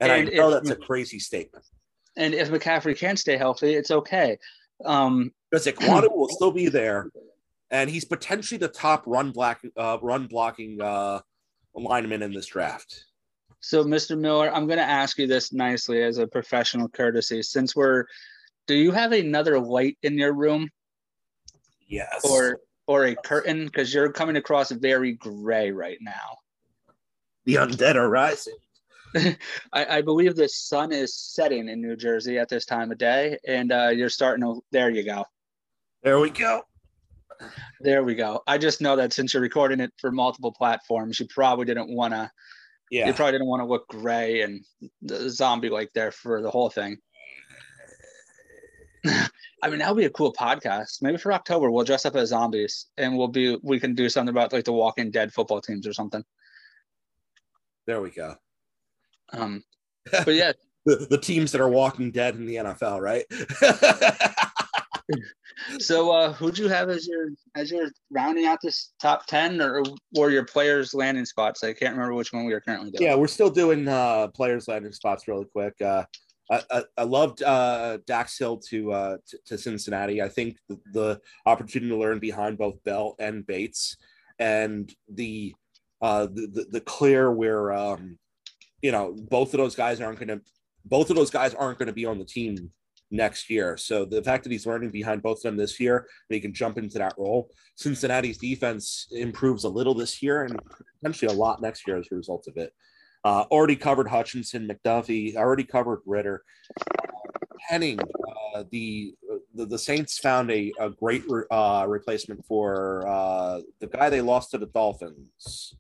And, 0.01 0.13
and 0.13 0.29
I 0.29 0.33
know 0.33 0.49
if, 0.49 0.55
that's 0.55 0.71
a 0.71 0.77
crazy 0.77 1.19
statement. 1.19 1.65
And 2.17 2.35
if 2.35 2.51
McCaffrey 2.51 2.97
can't 2.97 3.19
stay 3.19 3.37
healthy, 3.37 3.75
it's 3.75 3.91
okay. 3.91 4.39
Um, 4.85 5.33
because 5.51 5.67
Ekwonu 5.67 6.15
will 6.15 6.29
still 6.29 6.51
be 6.51 6.69
there, 6.69 7.11
and 7.71 7.89
he's 7.89 8.05
potentially 8.05 8.59
the 8.59 8.69
top 8.69 9.05
run 9.07 9.31
black 9.31 9.61
uh, 9.77 9.99
run 10.03 10.27
blocking 10.27 10.81
uh, 10.81 11.21
linemen 11.75 12.23
in 12.23 12.33
this 12.33 12.47
draft. 12.47 13.05
So, 13.61 13.83
Mr. 13.83 14.19
Miller, 14.19 14.55
I'm 14.55 14.67
going 14.67 14.79
to 14.79 14.85
ask 14.85 15.19
you 15.19 15.27
this 15.27 15.53
nicely 15.53 16.03
as 16.03 16.19
a 16.19 16.27
professional 16.27 16.89
courtesy. 16.89 17.43
Since 17.43 17.75
we're, 17.75 18.05
do 18.67 18.75
you 18.75 18.93
have 18.93 19.13
another 19.13 19.59
light 19.59 19.97
in 20.03 20.19
your 20.19 20.35
room? 20.35 20.69
Yes. 21.87 22.25
Or 22.25 22.61
or 22.87 23.07
a 23.07 23.15
curtain 23.15 23.65
because 23.65 23.95
you're 23.95 24.13
coming 24.13 24.37
across 24.37 24.71
very 24.71 25.13
gray 25.13 25.71
right 25.71 25.99
now. 26.01 26.37
The 27.47 27.55
undead 27.55 27.95
are 27.95 28.09
rising. 28.09 28.57
I, 29.17 29.37
I, 29.73 30.03
believe 30.03 30.35
the 30.35 30.49
sun 30.49 30.93
is 30.93 31.17
setting 31.17 31.69
in 31.69 31.81
New 31.81 31.97
Jersey 31.97 32.39
at 32.39 32.49
this 32.49 32.67
time 32.67 32.91
of 32.91 32.99
day, 32.99 33.39
and 33.47 33.71
uh, 33.71 33.89
you're 33.89 34.09
starting 34.09 34.45
to. 34.45 34.63
There 34.73 34.91
you 34.91 35.05
go. 35.05 35.25
There 36.03 36.19
we 36.19 36.31
go. 36.31 36.63
There 37.81 38.05
we 38.05 38.15
go. 38.15 38.43
I 38.47 38.59
just 38.59 38.81
know 38.81 38.97
that 38.97 39.13
since 39.13 39.35
you're 39.35 39.43
recording 39.43 39.81
it 39.81 39.93
for 39.99 40.11
multiple 40.11 40.53
platforms, 40.53 41.21
you 41.21 41.27
probably 41.27 41.65
didn't 41.65 41.95
want 41.95 42.15
to. 42.15 42.31
Yeah. 42.91 43.07
You 43.07 43.13
probably 43.13 43.33
didn't 43.33 43.49
want 43.49 43.61
to 43.63 43.67
look 43.67 43.89
gray 43.89 44.43
and 44.43 44.65
the 45.03 45.31
zombie 45.31 45.71
like 45.71 45.91
there 45.95 46.13
for 46.13 46.43
the 46.43 46.51
whole 46.51 46.71
thing. 46.71 46.99
I 49.07 49.71
mean, 49.71 49.79
that 49.79 49.89
would 49.89 50.01
be 50.01 50.07
a 50.07 50.11
cool 50.11 50.33
podcast. 50.33 51.03
Maybe 51.03 51.17
for 51.17 51.33
October, 51.33 51.71
we'll 51.71 51.85
dress 51.85 52.07
up 52.07 52.17
as 52.17 52.29
zombies 52.29 52.87
and 52.97 53.17
we'll 53.17 53.29
be 53.29 53.59
we 53.63 53.81
can 53.81 53.95
do 53.95 54.09
something 54.09 54.31
about 54.31 54.53
like 54.53 54.65
the 54.65 54.73
Walking 54.73 55.11
Dead 55.11 55.33
football 55.33 55.61
teams 55.61 55.87
or 55.87 55.93
something. 55.93 56.23
There 57.87 58.01
we 58.01 58.11
go. 58.11 58.35
Um, 59.33 59.65
but 60.11 60.35
yeah, 60.35 60.53
the, 60.87 61.07
the 61.11 61.19
teams 61.19 61.53
that 61.53 61.61
are 61.61 61.69
Walking 61.69 62.11
Dead 62.11 62.35
in 62.35 62.47
the 62.47 62.57
NFL, 62.57 63.01
right? 63.01 63.25
so 65.79 66.11
uh 66.11 66.33
who'd 66.33 66.59
you 66.59 66.69
have 66.69 66.89
as 66.89 67.07
your 67.07 67.29
as 67.55 67.71
your 67.71 67.91
rounding 68.11 68.47
out 68.47 68.59
this 68.63 68.93
top 69.01 69.27
10 69.27 69.61
or 69.61 69.83
or 70.17 70.31
your 70.31 70.45
players 70.45 70.95
landing 70.95 71.25
spots? 71.27 71.63
I 71.63 71.73
can't 71.73 71.95
remember 71.95 72.15
which 72.15 72.33
one 72.33 72.45
we 72.45 72.53
are 72.53 72.61
currently 72.61 72.91
doing. 72.91 73.11
Yeah 73.11 73.17
we're 73.17 73.27
still 73.27 73.51
doing 73.51 73.87
uh 73.87 74.29
players 74.29 74.69
landing 74.69 74.93
spots 74.93 75.29
really 75.29 75.47
quick. 75.47 75.75
Uh 75.81 76.05
I, 76.51 76.63
I, 76.71 76.83
I 76.99 77.03
loved 77.05 77.43
uh, 77.43 77.99
Dax 78.07 78.39
Hill 78.39 78.59
to, 78.69 78.93
uh, 78.93 79.17
to, 79.27 79.39
to 79.47 79.57
Cincinnati. 79.57 80.21
I 80.21 80.29
think 80.29 80.59
the, 80.69 80.79
the, 80.93 81.21
opportunity 81.47 81.89
to 81.91 81.97
learn 81.97 82.19
behind 82.19 82.59
both 82.59 82.85
Bell 82.85 83.15
and 83.19 83.47
Bates, 83.47 83.97
and 84.39 84.93
the 85.09 85.55
uh, 86.03 86.27
the, 86.27 86.47
the, 86.53 86.67
the 86.71 86.81
clear 86.83 87.33
where 87.33 87.73
um, 87.73 88.19
you 88.83 88.93
know 88.93 89.17
both 89.31 89.55
of 89.55 89.59
those 89.59 89.75
guys 89.75 90.01
aren't 90.01 90.19
going 90.19 90.29
to 90.29 90.41
both 90.85 91.09
of 91.09 91.17
those 91.17 91.31
guys 91.31 91.55
aren't 91.55 91.79
going 91.79 91.87
to 91.87 91.95
be 91.95 92.05
on 92.05 92.19
the 92.19 92.25
team 92.25 92.71
next 93.15 93.49
year. 93.49 93.77
So 93.77 94.05
the 94.05 94.23
fact 94.23 94.45
that 94.45 94.53
he's 94.53 94.67
learning 94.67 94.91
behind 94.91 95.23
both 95.23 95.39
of 95.39 95.43
them 95.43 95.57
this 95.57 95.79
year, 95.79 95.99
and 95.99 96.35
he 96.35 96.41
can 96.41 96.53
jump 96.53 96.77
into 96.77 96.99
that 96.99 97.15
role. 97.17 97.51
Cincinnati's 97.77 98.39
defense 98.39 99.09
improves 99.13 99.65
a 99.65 99.69
little 99.69 99.95
this 99.95 100.23
year 100.23 100.45
and 100.45 100.59
potentially 101.01 101.33
a 101.33 101.37
lot 101.37 101.63
next 101.63 101.87
year 101.87 101.97
as 101.97 102.09
a 102.11 102.15
result 102.15 102.47
of 102.49 102.57
it. 102.57 102.73
Uh, 103.25 103.45
already 103.51 103.77
covered 103.77 104.09
Hutchinson, 104.09 104.69
McDuffie, 104.69 105.37
already 105.37 105.65
covered 105.65 106.01
Ridder. 106.05 106.43
Penning, 107.71 107.99
uh, 108.55 108.65
the, 108.71 109.15
the, 109.55 109.65
the 109.65 109.79
Saints 109.79 110.19
found 110.19 110.51
a, 110.51 110.71
a 110.79 110.91
great 110.91 111.25
re, 111.29 111.45
uh, 111.51 111.87
replacement 111.89 112.45
for 112.45 113.07
uh, 113.09 113.61
the 113.81 113.87
guy 113.87 114.11
they 114.11 114.21
lost 114.21 114.51
to 114.51 114.59
the 114.59 114.67
Dolphins. 114.67 115.75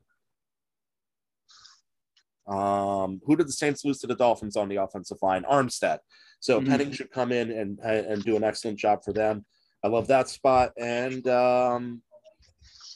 Um, 2.46 3.20
who 3.24 3.36
did 3.36 3.48
the 3.48 3.52
Saints 3.52 3.84
lose 3.84 3.98
to 4.00 4.06
the 4.06 4.14
Dolphins 4.14 4.56
on 4.56 4.68
the 4.68 4.76
offensive 4.76 5.18
line? 5.20 5.44
Armstead. 5.44 5.98
So 6.44 6.60
mm-hmm. 6.60 6.70
Penning 6.70 6.92
should 6.92 7.10
come 7.10 7.32
in 7.32 7.50
and 7.50 7.78
and 7.80 8.22
do 8.22 8.36
an 8.36 8.44
excellent 8.44 8.78
job 8.78 9.02
for 9.02 9.14
them. 9.14 9.46
I 9.82 9.88
love 9.88 10.08
that 10.08 10.28
spot. 10.28 10.72
And 10.78 11.26
um, 11.26 12.02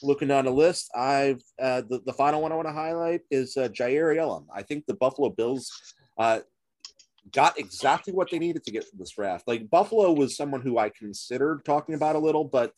looking 0.02 0.28
down 0.28 0.44
the 0.44 0.50
list, 0.50 0.90
I've 0.94 1.40
uh, 1.58 1.80
the, 1.88 2.02
the 2.04 2.12
final 2.12 2.42
one 2.42 2.52
I 2.52 2.56
want 2.56 2.68
to 2.68 2.74
highlight 2.74 3.22
is 3.30 3.56
uh, 3.56 3.68
Jair 3.68 4.14
Elam. 4.14 4.48
I 4.54 4.60
think 4.60 4.84
the 4.84 4.92
Buffalo 4.92 5.30
Bills 5.30 5.72
uh, 6.18 6.40
got 7.32 7.58
exactly 7.58 8.12
what 8.12 8.30
they 8.30 8.38
needed 8.38 8.64
to 8.64 8.70
get 8.70 8.84
from 8.84 8.98
this 8.98 9.12
draft. 9.12 9.48
Like 9.48 9.70
Buffalo 9.70 10.12
was 10.12 10.36
someone 10.36 10.60
who 10.60 10.76
I 10.76 10.90
considered 10.90 11.64
talking 11.64 11.94
about 11.94 12.16
a 12.16 12.18
little, 12.18 12.44
but 12.44 12.74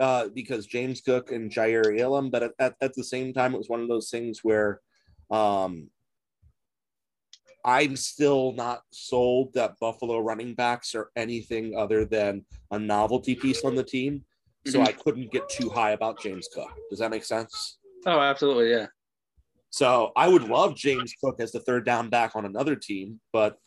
uh, 0.00 0.28
because 0.28 0.64
James 0.64 1.02
Cook 1.02 1.32
and 1.32 1.52
Jair 1.52 2.00
Elam, 2.00 2.30
but 2.30 2.44
at, 2.44 2.52
at, 2.58 2.76
at, 2.80 2.94
the 2.94 3.04
same 3.04 3.34
time, 3.34 3.54
it 3.54 3.58
was 3.58 3.68
one 3.68 3.82
of 3.82 3.88
those 3.88 4.08
things 4.08 4.40
where 4.42 4.80
um, 5.30 5.90
I'm 7.64 7.96
still 7.96 8.52
not 8.52 8.82
sold 8.92 9.54
that 9.54 9.78
Buffalo 9.80 10.18
running 10.18 10.54
backs 10.54 10.94
are 10.94 11.10
anything 11.16 11.74
other 11.76 12.04
than 12.04 12.44
a 12.70 12.78
novelty 12.78 13.34
piece 13.34 13.64
on 13.64 13.74
the 13.74 13.82
team. 13.82 14.24
So 14.66 14.78
mm-hmm. 14.78 14.88
I 14.88 14.92
couldn't 14.92 15.30
get 15.30 15.48
too 15.48 15.68
high 15.70 15.92
about 15.92 16.20
James 16.20 16.48
Cook. 16.52 16.70
Does 16.90 16.98
that 16.98 17.10
make 17.10 17.24
sense? 17.24 17.78
Oh, 18.06 18.20
absolutely. 18.20 18.70
Yeah. 18.70 18.86
So 19.70 20.12
I 20.14 20.28
would 20.28 20.44
love 20.44 20.76
James 20.76 21.14
Cook 21.22 21.40
as 21.40 21.52
the 21.52 21.60
third 21.60 21.84
down 21.84 22.08
back 22.08 22.36
on 22.36 22.44
another 22.44 22.76
team, 22.76 23.20
but 23.32 23.58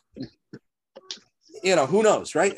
you 1.64 1.76
know, 1.76 1.86
who 1.86 2.04
knows, 2.04 2.36
right? 2.36 2.58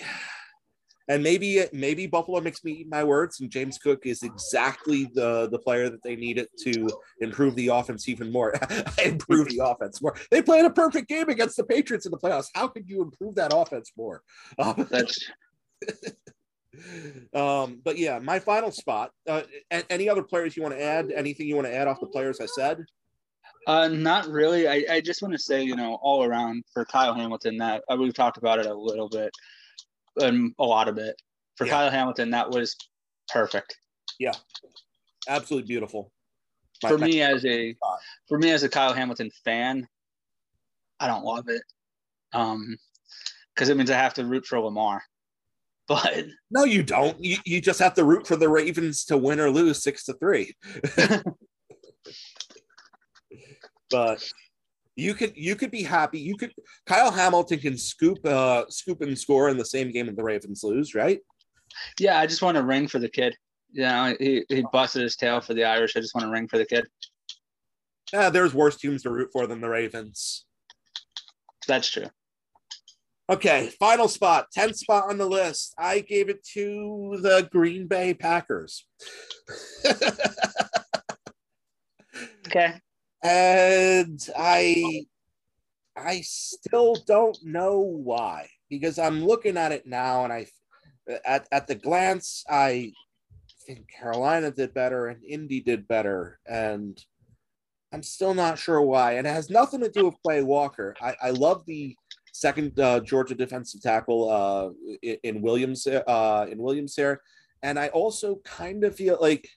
And 1.09 1.23
maybe 1.23 1.65
maybe 1.73 2.05
Buffalo 2.05 2.39
makes 2.39 2.63
me 2.63 2.71
eat 2.71 2.89
my 2.89 3.03
words, 3.03 3.39
and 3.41 3.49
James 3.49 3.79
Cook 3.79 4.05
is 4.05 4.21
exactly 4.21 5.09
the 5.15 5.49
the 5.49 5.57
player 5.57 5.89
that 5.89 6.03
they 6.03 6.15
needed 6.15 6.47
to 6.59 6.87
improve 7.19 7.55
the 7.55 7.67
offense 7.69 8.07
even 8.07 8.31
more. 8.31 8.53
improve 9.03 9.49
the 9.49 9.59
offense 9.63 10.01
more. 10.01 10.15
They 10.29 10.41
played 10.41 10.65
a 10.65 10.69
perfect 10.69 11.09
game 11.09 11.27
against 11.29 11.57
the 11.57 11.63
Patriots 11.63 12.05
in 12.05 12.11
the 12.11 12.17
playoffs. 12.17 12.49
How 12.53 12.67
could 12.67 12.87
you 12.87 13.01
improve 13.01 13.35
that 13.35 13.51
offense 13.53 13.91
more? 13.97 14.21
Um, 14.59 14.87
That's. 14.91 15.19
um, 17.33 17.81
but 17.83 17.97
yeah, 17.97 18.19
my 18.19 18.37
final 18.37 18.71
spot. 18.71 19.11
Uh, 19.27 19.41
any 19.89 20.07
other 20.07 20.23
players 20.23 20.55
you 20.55 20.61
want 20.61 20.75
to 20.75 20.81
add? 20.81 21.11
Anything 21.11 21.47
you 21.47 21.55
want 21.55 21.67
to 21.67 21.75
add 21.75 21.87
off 21.87 21.99
the 21.99 22.07
players 22.07 22.39
I 22.39 22.45
said? 22.45 22.85
Uh, 23.65 23.87
not 23.87 24.27
really. 24.27 24.67
I, 24.67 24.85
I 24.89 25.01
just 25.01 25.23
want 25.23 25.33
to 25.33 25.39
say, 25.39 25.63
you 25.63 25.75
know, 25.75 25.97
all 26.03 26.23
around 26.23 26.63
for 26.71 26.85
Kyle 26.85 27.15
Hamilton, 27.15 27.57
that 27.57 27.83
uh, 27.91 27.95
we've 27.95 28.13
talked 28.13 28.37
about 28.37 28.59
it 28.59 28.67
a 28.67 28.73
little 28.73 29.09
bit 29.09 29.31
a 30.21 30.63
lot 30.63 30.87
of 30.87 30.97
it. 30.97 31.15
For 31.55 31.65
yeah. 31.65 31.73
Kyle 31.73 31.91
Hamilton, 31.91 32.31
that 32.31 32.49
was 32.49 32.75
perfect. 33.31 33.77
Yeah, 34.19 34.33
absolutely 35.27 35.67
beautiful. 35.67 36.11
My, 36.83 36.89
for 36.89 36.97
me 36.97 37.21
as 37.21 37.45
a 37.45 37.75
for 38.27 38.37
me 38.37 38.51
as 38.51 38.63
a 38.63 38.69
Kyle 38.69 38.93
Hamilton 38.93 39.29
fan, 39.43 39.87
I 40.99 41.07
don't 41.07 41.25
love 41.25 41.49
it. 41.49 41.61
Um, 42.33 42.77
because 43.59 43.69
it 43.69 43.75
means 43.75 43.91
I 43.91 43.97
have 43.97 44.13
to 44.13 44.25
root 44.25 44.45
for 44.45 44.59
Lamar. 44.59 45.03
But 45.89 46.25
no, 46.51 46.65
you 46.65 46.83
don't. 46.83 47.19
You, 47.19 47.37
you 47.45 47.59
just 47.59 47.79
have 47.79 47.95
to 47.95 48.03
root 48.03 48.27
for 48.27 48.35
the 48.35 48.47
Ravens 48.47 49.05
to 49.05 49.17
win 49.17 49.39
or 49.39 49.49
lose 49.49 49.81
six 49.81 50.05
to 50.05 50.13
three. 50.13 50.53
but 53.89 54.31
you 54.99 55.13
could 55.13 55.31
you 55.35 55.55
could 55.55 55.71
be 55.71 55.83
happy. 55.83 56.19
You 56.19 56.35
could 56.35 56.51
Kyle 56.85 57.11
Hamilton 57.11 57.59
can 57.59 57.77
scoop 57.77 58.23
uh 58.25 58.65
scoop 58.69 59.01
and 59.01 59.17
score 59.17 59.49
in 59.49 59.57
the 59.57 59.65
same 59.65 59.91
game 59.91 60.07
that 60.07 60.17
the 60.17 60.23
Ravens 60.23 60.63
lose, 60.63 60.93
right? 60.93 61.19
Yeah, 61.99 62.19
I 62.19 62.25
just 62.25 62.41
want 62.41 62.57
to 62.57 62.63
ring 62.63 62.87
for 62.87 62.99
the 62.99 63.09
kid. 63.09 63.35
You 63.71 63.83
know, 63.83 64.15
he, 64.19 64.43
he 64.49 64.65
busted 64.73 65.03
his 65.03 65.15
tail 65.15 65.39
for 65.41 65.53
the 65.53 65.63
Irish. 65.63 65.95
I 65.95 66.01
just 66.01 66.15
want 66.15 66.25
to 66.25 66.31
ring 66.31 66.47
for 66.47 66.57
the 66.57 66.65
kid. 66.65 66.87
Yeah, 68.11 68.29
there's 68.29 68.53
worse 68.53 68.75
teams 68.75 69.03
to 69.03 69.11
root 69.11 69.29
for 69.31 69.45
than 69.47 69.61
the 69.61 69.69
Ravens. 69.69 70.45
That's 71.67 71.89
true. 71.89 72.07
Okay, 73.29 73.69
final 73.79 74.07
spot, 74.07 74.47
10th 74.57 74.77
spot 74.77 75.07
on 75.07 75.19
the 75.19 75.27
list. 75.27 75.75
I 75.77 75.99
gave 75.99 76.29
it 76.29 76.43
to 76.53 77.19
the 77.21 77.47
Green 77.51 77.85
Bay 77.85 78.15
Packers. 78.15 78.87
okay 82.47 82.79
and 83.23 84.27
I 84.37 85.05
I 85.95 86.21
still 86.21 86.95
don't 87.07 87.37
know 87.43 87.79
why 87.79 88.49
because 88.69 88.97
I'm 88.99 89.25
looking 89.25 89.57
at 89.57 89.71
it 89.71 89.85
now 89.85 90.23
and 90.23 90.33
I 90.33 90.47
at 91.25 91.47
at 91.51 91.67
the 91.67 91.75
glance 91.75 92.43
I 92.49 92.93
think 93.69 93.87
Carolina 93.87 94.49
did 94.49 94.73
better 94.73 95.07
and 95.07 95.23
Indy 95.23 95.61
did 95.61 95.87
better. 95.87 96.39
And 96.47 96.99
I'm 97.93 98.01
still 98.01 98.33
not 98.33 98.57
sure 98.57 98.81
why. 98.81 99.13
And 99.13 99.27
it 99.27 99.31
has 99.31 99.49
nothing 99.49 99.81
to 99.81 99.89
do 99.89 100.05
with 100.05 100.15
Quay 100.27 100.41
Walker. 100.41 100.95
I, 100.99 101.15
I 101.21 101.29
love 101.29 101.65
the 101.67 101.95
second 102.33 102.79
uh, 102.79 102.99
Georgia 103.01 103.35
defensive 103.35 103.81
tackle 103.81 104.29
uh, 104.29 104.69
in, 105.03 105.17
in 105.23 105.41
Williams 105.41 105.85
uh, 105.85 106.47
in 106.49 106.57
Williams 106.57 106.95
here. 106.95 107.21
And 107.61 107.77
I 107.77 107.89
also 107.89 108.39
kind 108.43 108.83
of 108.83 108.95
feel 108.95 109.17
like 109.21 109.47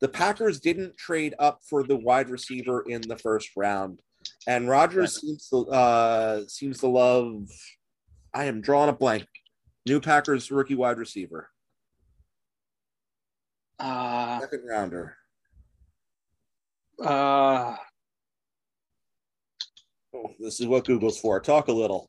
the 0.00 0.08
Packers 0.08 0.60
didn't 0.60 0.96
trade 0.96 1.34
up 1.38 1.60
for 1.68 1.82
the 1.82 1.96
wide 1.96 2.28
receiver 2.28 2.82
in 2.88 3.00
the 3.02 3.16
first 3.16 3.50
round, 3.56 4.00
and 4.46 4.68
Rodgers 4.68 5.20
seems 5.20 5.48
to 5.48 5.66
uh, 5.68 6.42
seems 6.46 6.78
to 6.80 6.88
love. 6.88 7.48
I 8.32 8.44
am 8.46 8.60
drawing 8.60 8.90
a 8.90 8.92
blank. 8.92 9.26
New 9.86 10.00
Packers 10.00 10.50
rookie 10.50 10.74
wide 10.74 10.98
receiver. 10.98 11.50
Uh, 13.78 14.40
Second 14.40 14.66
rounder. 14.68 15.16
Uh, 17.02 17.76
oh, 20.14 20.30
this 20.38 20.60
is 20.60 20.66
what 20.66 20.84
Google's 20.84 21.18
for. 21.18 21.40
Talk 21.40 21.68
a 21.68 21.72
little. 21.72 22.08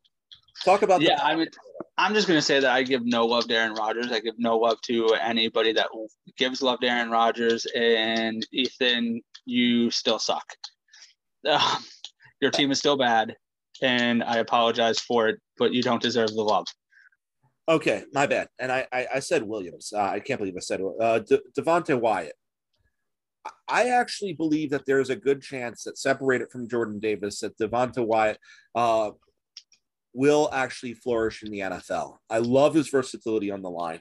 Talk 0.65 0.81
about. 0.81 1.01
Yeah, 1.01 1.15
the- 1.15 1.25
I 1.25 1.35
would. 1.35 1.55
I'm 1.97 2.13
just 2.13 2.27
going 2.27 2.37
to 2.37 2.41
say 2.41 2.59
that 2.59 2.71
I 2.71 2.83
give 2.83 3.05
no 3.05 3.25
love 3.25 3.47
to 3.47 3.55
Aaron 3.55 3.73
Rodgers. 3.73 4.11
I 4.11 4.19
give 4.19 4.35
no 4.37 4.57
love 4.57 4.81
to 4.81 5.13
anybody 5.21 5.71
that 5.73 5.87
gives 6.37 6.61
love 6.61 6.79
to 6.81 6.87
Aaron 6.87 7.09
Rodgers. 7.09 7.65
And 7.73 8.45
Ethan, 8.51 9.21
you 9.45 9.91
still 9.91 10.19
suck. 10.19 10.43
Uh, 11.47 11.77
your 12.41 12.51
team 12.51 12.71
is 12.71 12.79
still 12.79 12.97
bad, 12.97 13.35
and 13.81 14.23
I 14.23 14.37
apologize 14.37 14.99
for 14.99 15.29
it, 15.29 15.39
but 15.57 15.71
you 15.71 15.83
don't 15.83 16.01
deserve 16.01 16.33
the 16.33 16.41
love. 16.41 16.65
Okay, 17.69 18.03
my 18.13 18.25
bad. 18.27 18.47
And 18.59 18.71
I 18.71 18.87
I, 18.91 19.07
I 19.15 19.19
said 19.19 19.43
Williams. 19.43 19.93
Uh, 19.95 20.01
I 20.01 20.19
can't 20.19 20.39
believe 20.39 20.55
I 20.57 20.61
said 20.61 20.81
uh, 20.99 21.19
De- 21.19 21.41
Devonte 21.57 21.99
Wyatt. 21.99 22.33
I 23.67 23.89
actually 23.89 24.33
believe 24.33 24.71
that 24.71 24.85
there's 24.87 25.11
a 25.11 25.15
good 25.15 25.41
chance 25.41 25.83
that 25.83 25.97
separated 25.99 26.49
from 26.49 26.67
Jordan 26.67 26.99
Davis, 26.99 27.39
that 27.41 27.57
Devonte 27.59 28.03
Wyatt 28.05 28.39
uh, 28.73 29.11
will 30.15 30.49
actually 30.53 30.93
flourish 30.93 31.43
in 31.43 31.51
the 31.51 31.59
NFL. 31.59 32.17
I 32.29 32.39
love 32.39 32.73
his 32.73 32.89
versatility 32.89 33.51
on 33.51 33.61
the 33.61 33.69
line. 33.69 33.99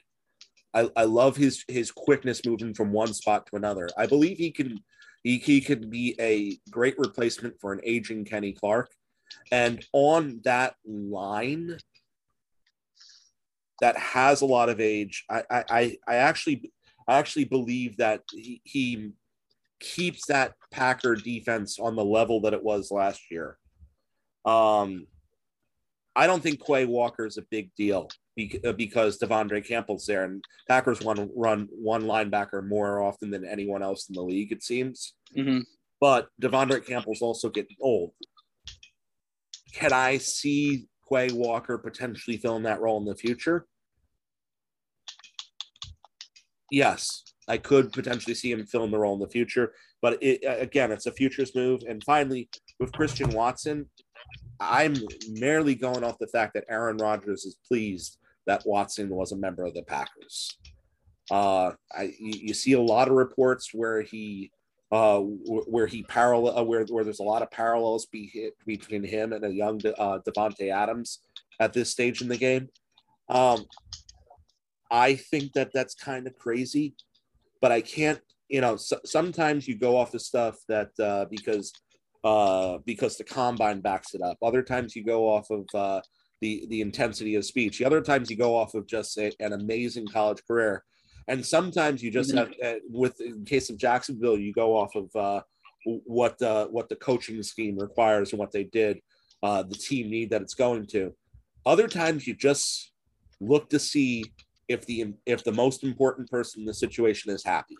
I, 0.72 0.88
I 0.96 1.04
love 1.04 1.36
his 1.36 1.64
his 1.68 1.90
quickness 1.90 2.44
moving 2.44 2.74
from 2.74 2.92
one 2.92 3.12
spot 3.12 3.46
to 3.46 3.56
another. 3.56 3.88
I 3.98 4.06
believe 4.06 4.38
he 4.38 4.50
can 4.50 4.80
he, 5.22 5.38
he 5.38 5.60
could 5.60 5.90
be 5.90 6.14
a 6.20 6.58
great 6.70 6.98
replacement 6.98 7.60
for 7.60 7.72
an 7.72 7.80
aging 7.84 8.24
Kenny 8.24 8.52
Clark. 8.52 8.90
And 9.50 9.84
on 9.92 10.40
that 10.44 10.74
line 10.86 11.78
that 13.80 13.96
has 13.96 14.40
a 14.40 14.46
lot 14.46 14.68
of 14.68 14.80
age, 14.80 15.24
I 15.28 15.42
I, 15.50 15.98
I 16.06 16.14
actually 16.14 16.72
I 17.08 17.18
actually 17.18 17.44
believe 17.44 17.98
that 17.98 18.22
he, 18.32 18.60
he 18.64 19.12
keeps 19.80 20.26
that 20.26 20.54
Packer 20.70 21.14
defense 21.14 21.78
on 21.78 21.96
the 21.96 22.04
level 22.04 22.40
that 22.42 22.54
it 22.54 22.62
was 22.62 22.90
last 22.90 23.30
year. 23.30 23.58
Um, 24.44 25.06
I 26.16 26.26
don't 26.26 26.42
think 26.42 26.64
Quay 26.64 26.84
Walker 26.86 27.26
is 27.26 27.38
a 27.38 27.44
big 27.50 27.74
deal 27.74 28.08
uh, 28.64 28.72
because 28.72 29.18
De'Vondre 29.18 29.66
Campbell's 29.66 30.06
there, 30.06 30.24
and 30.24 30.44
Packers 30.68 31.00
want 31.00 31.18
to 31.18 31.30
run 31.34 31.68
one 31.72 32.02
linebacker 32.04 32.66
more 32.66 33.02
often 33.02 33.30
than 33.30 33.44
anyone 33.44 33.82
else 33.82 34.08
in 34.08 34.14
the 34.14 34.22
league, 34.22 34.52
it 34.52 34.62
seems. 34.62 35.14
Mm-hmm. 35.36 35.60
But 36.00 36.28
De'Vondre 36.40 36.86
Campbell's 36.86 37.22
also 37.22 37.48
getting 37.48 37.76
old. 37.80 38.12
Can 39.72 39.92
I 39.92 40.18
see 40.18 40.86
Quay 41.08 41.30
Walker 41.32 41.78
potentially 41.78 42.36
filling 42.36 42.62
that 42.62 42.80
role 42.80 42.98
in 42.98 43.04
the 43.04 43.16
future? 43.16 43.66
Yes, 46.70 47.22
I 47.48 47.58
could 47.58 47.92
potentially 47.92 48.34
see 48.34 48.52
him 48.52 48.66
filling 48.66 48.90
the 48.90 48.98
role 48.98 49.14
in 49.14 49.20
the 49.20 49.28
future. 49.28 49.74
But 50.00 50.22
it, 50.22 50.40
again, 50.44 50.92
it's 50.92 51.06
a 51.06 51.12
futures 51.12 51.54
move. 51.54 51.82
And 51.88 52.02
finally, 52.04 52.48
with 52.78 52.92
Christian 52.92 53.30
Watson, 53.30 53.88
I'm 54.60 54.94
merely 55.30 55.74
going 55.74 56.04
off 56.04 56.18
the 56.18 56.26
fact 56.28 56.54
that 56.54 56.64
Aaron 56.68 56.96
Rodgers 56.96 57.44
is 57.44 57.56
pleased 57.66 58.18
that 58.46 58.62
Watson 58.66 59.08
was 59.08 59.32
a 59.32 59.36
member 59.36 59.64
of 59.64 59.74
the 59.74 59.82
Packers. 59.82 60.58
Uh, 61.30 61.72
I 61.92 62.14
you, 62.18 62.32
you 62.48 62.54
see 62.54 62.74
a 62.74 62.80
lot 62.80 63.08
of 63.08 63.14
reports 63.14 63.70
where 63.72 64.02
he 64.02 64.50
uh, 64.92 65.18
where 65.20 65.86
he 65.86 66.02
parallel 66.02 66.58
uh, 66.58 66.62
where 66.62 66.84
where 66.84 67.04
there's 67.04 67.20
a 67.20 67.24
lot 67.24 67.42
of 67.42 67.50
parallels 67.50 68.06
be, 68.06 68.50
between 68.66 69.02
him 69.02 69.32
and 69.32 69.44
a 69.44 69.52
young 69.52 69.80
uh, 69.98 70.18
Davante 70.26 70.70
Adams 70.70 71.20
at 71.60 71.72
this 71.72 71.90
stage 71.90 72.20
in 72.20 72.28
the 72.28 72.36
game. 72.36 72.68
Um, 73.28 73.64
I 74.90 75.14
think 75.14 75.52
that 75.54 75.70
that's 75.72 75.94
kind 75.94 76.26
of 76.26 76.36
crazy, 76.36 76.94
but 77.60 77.72
I 77.72 77.80
can't. 77.80 78.20
You 78.48 78.60
know, 78.60 78.76
so, 78.76 79.00
sometimes 79.06 79.66
you 79.66 79.74
go 79.74 79.96
off 79.96 80.12
the 80.12 80.20
stuff 80.20 80.56
that 80.68 80.90
uh, 81.00 81.24
because 81.30 81.72
uh, 82.24 82.78
because 82.84 83.16
the 83.16 83.24
combine 83.24 83.80
backs 83.80 84.14
it 84.14 84.22
up. 84.22 84.38
Other 84.42 84.62
times 84.62 84.96
you 84.96 85.04
go 85.04 85.28
off 85.28 85.50
of 85.50 85.66
uh, 85.74 86.00
the 86.40 86.66
the 86.68 86.80
intensity 86.80 87.36
of 87.36 87.44
speech. 87.44 87.78
The 87.78 87.84
other 87.84 88.00
times 88.00 88.30
you 88.30 88.36
go 88.36 88.56
off 88.56 88.74
of 88.74 88.86
just 88.86 89.16
a, 89.18 89.32
an 89.40 89.52
amazing 89.52 90.06
college 90.08 90.42
career 90.46 90.82
and 91.28 91.44
sometimes 91.44 92.02
you 92.02 92.10
just 92.10 92.34
mm-hmm. 92.34 92.52
have 92.62 92.76
uh, 92.76 92.78
with 92.90 93.20
in 93.20 93.44
case 93.44 93.70
of 93.70 93.78
jacksonville 93.78 94.38
you 94.38 94.52
go 94.52 94.76
off 94.76 94.94
of 94.94 95.14
uh, 95.16 95.40
what 95.84 96.40
uh, 96.42 96.66
what 96.68 96.88
the 96.88 96.96
coaching 96.96 97.42
scheme 97.42 97.78
requires 97.78 98.32
and 98.32 98.38
what 98.38 98.52
they 98.52 98.64
did 98.64 98.98
uh, 99.42 99.62
the 99.62 99.74
team 99.74 100.10
need 100.10 100.30
that 100.30 100.42
it's 100.42 100.54
going 100.54 100.86
to 100.86 101.12
other 101.66 101.88
times 101.88 102.26
you 102.26 102.34
just 102.34 102.92
look 103.40 103.68
to 103.68 103.78
see 103.78 104.24
if 104.68 104.86
the 104.86 105.12
if 105.26 105.44
the 105.44 105.52
most 105.52 105.84
important 105.84 106.28
person 106.30 106.60
in 106.60 106.66
the 106.66 106.74
situation 106.74 107.30
is 107.30 107.44
happy 107.44 107.76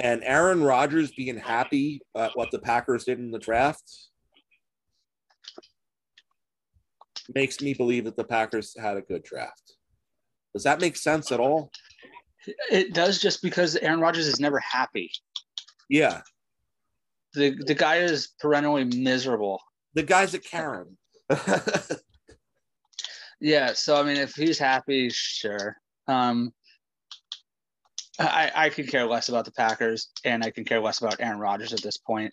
and 0.00 0.22
aaron 0.24 0.62
rodgers 0.62 1.12
being 1.12 1.38
happy 1.38 2.00
at 2.16 2.30
what 2.34 2.50
the 2.50 2.58
packers 2.58 3.04
did 3.04 3.18
in 3.18 3.30
the 3.30 3.38
draft 3.38 4.08
makes 7.34 7.60
me 7.60 7.74
believe 7.74 8.04
that 8.04 8.16
the 8.16 8.24
packers 8.24 8.76
had 8.78 8.96
a 8.96 9.02
good 9.02 9.22
draft 9.22 9.76
does 10.56 10.62
that 10.62 10.80
make 10.80 10.96
sense 10.96 11.32
at 11.32 11.38
all? 11.38 11.70
It 12.72 12.94
does 12.94 13.20
just 13.20 13.42
because 13.42 13.76
Aaron 13.76 14.00
Rodgers 14.00 14.26
is 14.26 14.40
never 14.40 14.58
happy. 14.58 15.10
Yeah. 15.90 16.22
The 17.34 17.62
the 17.66 17.74
guy 17.74 17.96
is 17.96 18.28
perennially 18.40 18.84
miserable. 18.84 19.60
The 19.92 20.02
guy's 20.02 20.32
a 20.32 20.38
Karen. 20.38 20.96
yeah, 23.38 23.74
so 23.74 24.00
I 24.00 24.02
mean 24.04 24.16
if 24.16 24.32
he's 24.32 24.58
happy, 24.58 25.10
sure. 25.10 25.76
Um 26.08 26.54
I, 28.18 28.50
I 28.54 28.68
could 28.70 28.88
care 28.88 29.06
less 29.06 29.28
about 29.28 29.44
the 29.44 29.52
Packers 29.52 30.08
and 30.24 30.42
I 30.42 30.50
can 30.50 30.64
care 30.64 30.80
less 30.80 31.00
about 31.00 31.16
Aaron 31.20 31.38
Rodgers 31.38 31.72
at 31.72 31.82
this 31.82 31.98
point. 31.98 32.32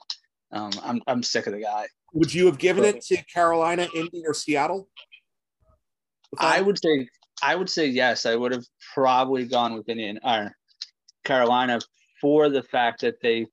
Um, 0.51 0.71
I'm 0.83 1.01
I'm 1.07 1.23
sick 1.23 1.47
of 1.47 1.53
the 1.53 1.61
guy. 1.61 1.87
Would 2.13 2.33
you 2.33 2.45
have 2.45 2.57
given 2.57 2.83
it 2.85 3.01
to 3.05 3.23
Carolina, 3.25 3.87
Indy, 3.95 4.23
or 4.25 4.33
Seattle? 4.33 4.87
I 6.37 6.61
would 6.61 6.79
say 6.79 7.07
I 7.41 7.55
would 7.55 7.69
say 7.69 7.87
yes. 7.87 8.25
I 8.25 8.35
would 8.35 8.51
have 8.51 8.65
probably 8.93 9.45
gone 9.45 9.73
with 9.73 9.89
Indian 9.89 10.19
or 10.23 10.55
Carolina 11.23 11.79
for 12.21 12.49
the 12.49 12.63
fact 12.63 13.01
that 13.01 13.15
they 13.21 13.47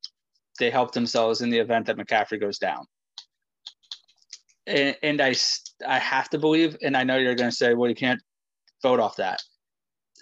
they 0.58 0.70
helped 0.70 0.94
themselves 0.94 1.40
in 1.40 1.50
the 1.50 1.58
event 1.58 1.86
that 1.86 1.96
McCaffrey 1.96 2.38
goes 2.38 2.58
down. 2.58 2.84
And, 4.66 4.96
and 5.02 5.20
I 5.20 5.34
I 5.86 5.98
have 5.98 6.28
to 6.30 6.38
believe, 6.38 6.76
and 6.82 6.96
I 6.96 7.02
know 7.02 7.16
you're 7.16 7.34
going 7.34 7.50
to 7.50 7.56
say, 7.56 7.74
well, 7.74 7.88
you 7.88 7.96
can't 7.96 8.20
vote 8.82 9.00
off 9.00 9.16
that. 9.16 9.40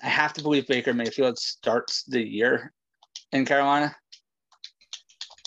I 0.02 0.08
have 0.08 0.32
to 0.34 0.42
believe 0.42 0.66
Baker 0.66 0.94
Mayfield 0.94 1.38
starts 1.38 2.04
the 2.04 2.22
year 2.22 2.72
in 3.32 3.44
Carolina, 3.44 3.94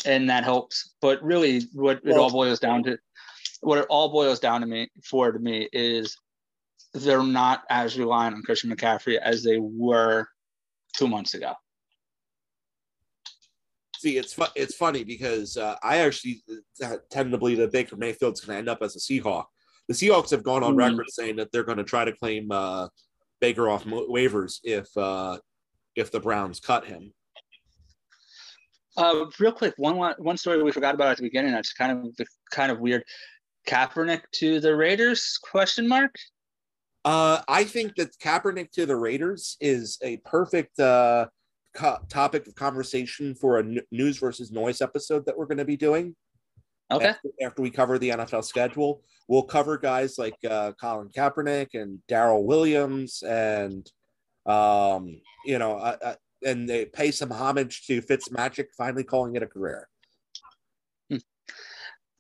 and 0.06 0.30
that 0.30 0.44
helps. 0.44 0.96
But 1.02 1.24
really, 1.24 1.64
what 1.74 2.02
it 2.04 2.18
all 2.18 2.32
boils 2.32 2.60
down 2.60 2.84
to, 2.84 2.98
what 3.62 3.78
it 3.78 3.86
all 3.90 4.10
boils 4.10 4.40
down 4.40 4.62
to 4.62 4.68
me 4.68 4.90
for 5.04 5.32
to 5.32 5.40
me 5.40 5.70
is 5.72 6.18
they're 6.94 7.24
not 7.24 7.64
as 7.70 7.98
reliant 7.98 8.36
on 8.36 8.44
Christian 8.44 8.76
McCaffrey 8.76 9.18
as 9.18 9.44
they 9.44 9.58
were 9.60 10.28
two 10.98 11.08
months 11.08 11.34
ago. 11.34 11.54
See, 13.98 14.18
it's 14.18 14.34
fu- 14.34 14.46
it's 14.56 14.76
funny 14.76 15.04
because 15.04 15.58
uh, 15.58 15.76
I 15.84 16.00
actually 16.00 16.42
uh, 16.84 16.98
tend 17.12 17.32
to 17.32 17.38
believe 17.38 17.60
that 17.60 17.72
Baker 17.72 17.96
Mayfield's 17.96 18.42
going 18.42 18.56
to 18.56 18.60
end 18.60 18.70
up 18.70 18.82
as 18.82 18.96
a 18.96 19.00
Seahawk. 19.00 19.46
The 19.88 19.94
Seahawks 19.94 20.32
have 20.32 20.44
gone 20.44 20.64
on 20.64 20.72
mm-hmm. 20.72 20.98
record 20.98 21.10
saying 21.10 21.36
that 21.36 21.52
they're 21.52 21.64
going 21.64 21.78
to 21.78 21.84
try 21.84 22.04
to 22.04 22.12
claim 22.12 22.52
uh, 22.52 22.88
Baker 23.42 23.68
off 23.68 23.84
waivers 23.84 24.60
if 24.64 24.96
uh, 24.96 25.38
if 25.96 26.12
the 26.12 26.20
Browns 26.20 26.60
cut 26.60 26.86
him. 26.86 27.12
Uh, 28.96 29.26
real 29.40 29.52
quick, 29.52 29.74
one 29.78 29.98
one 30.18 30.38
story 30.38 30.62
we 30.62 30.72
forgot 30.72 30.96
about 30.96 31.10
at 31.10 31.18
the 31.18 31.24
beginning. 31.24 31.52
That's 31.52 31.74
kind 31.74 31.92
of 31.92 32.16
the 32.16 32.26
kind 32.52 32.72
of 32.72 32.80
weird. 32.80 33.04
Kaepernick 33.68 34.22
to 34.34 34.60
the 34.60 34.76
Raiders? 34.76 35.38
Question 35.42 35.88
mark. 35.88 36.16
Uh, 37.04 37.42
I 37.48 37.64
think 37.64 37.96
that 37.96 38.18
Kaepernick 38.20 38.72
to 38.72 38.86
the 38.86 38.96
Raiders 38.96 39.58
is 39.60 39.98
a 40.04 40.18
perfect 40.18 40.80
uh, 40.80 41.28
co- 41.76 42.00
topic 42.10 42.48
of 42.48 42.56
conversation 42.56 43.34
for 43.34 43.58
a 43.58 43.64
n- 43.64 43.82
news 43.92 44.18
versus 44.18 44.52
noise 44.52 44.82
episode 44.82 45.26
that 45.26 45.38
we're 45.38 45.46
going 45.46 45.58
to 45.58 45.66
be 45.66 45.78
doing. 45.78 46.16
Okay. 46.92 47.08
After, 47.08 47.30
after, 47.42 47.62
we 47.62 47.70
cover 47.70 47.98
the 47.98 48.10
NFL 48.10 48.44
schedule, 48.44 49.02
we'll 49.28 49.44
cover 49.44 49.78
guys 49.78 50.18
like 50.18 50.36
uh, 50.50 50.74
Colin 50.80 51.10
Kaepernick 51.10 51.70
and 51.74 52.00
Daryl 52.10 52.44
Williams, 52.44 53.24
and 53.24 53.90
um, 54.46 55.22
you 55.46 55.60
know, 55.60 55.78
uh, 55.78 55.98
uh, 56.04 56.16
and 56.46 56.68
they 56.68 56.86
pay 56.86 57.12
some 57.12 57.32
homage 57.32 57.86
to 57.88 58.02
Fitzmagic 58.02 58.68
finally 58.78 59.04
calling 59.04 59.36
it 59.36 59.44
a 59.44 59.48
career. 59.48 59.88
Hmm. 61.10 61.18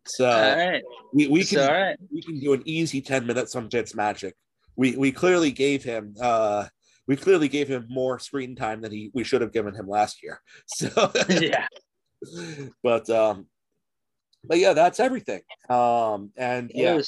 So 0.06 0.30
right. 0.30 0.84
we, 1.14 1.27
we 1.27 1.43
can 1.43 1.60
right. 1.60 1.98
we 2.11 2.22
can 2.22 2.39
do 2.39 2.53
an 2.53 2.64
easy 2.65 3.02
ten 3.02 3.26
minutes 3.26 3.56
on 3.56 3.69
Fitzmagic 3.69 4.34
we 4.76 4.95
we 4.95 5.11
clearly 5.11 5.52
gave 5.52 5.84
him 5.84 6.15
uh 6.22 6.65
we 7.07 7.15
clearly 7.15 7.48
gave 7.48 7.68
him 7.68 7.85
more 7.89 8.19
screen 8.19 8.56
time 8.56 8.81
than 8.81 8.91
he 8.91 9.11
we 9.14 9.23
should 9.23 9.41
have 9.41 9.52
given 9.52 9.76
him 9.76 9.88
last 9.88 10.23
year. 10.23 10.41
So 10.68 11.11
yeah. 11.30 11.68
But 12.84 13.10
um 13.10 13.48
but 14.43 14.57
yeah, 14.59 14.73
that's 14.73 14.99
everything. 14.99 15.41
Um 15.69 16.31
and 16.38 16.72
yeah, 16.73 16.95
uh, 16.95 17.01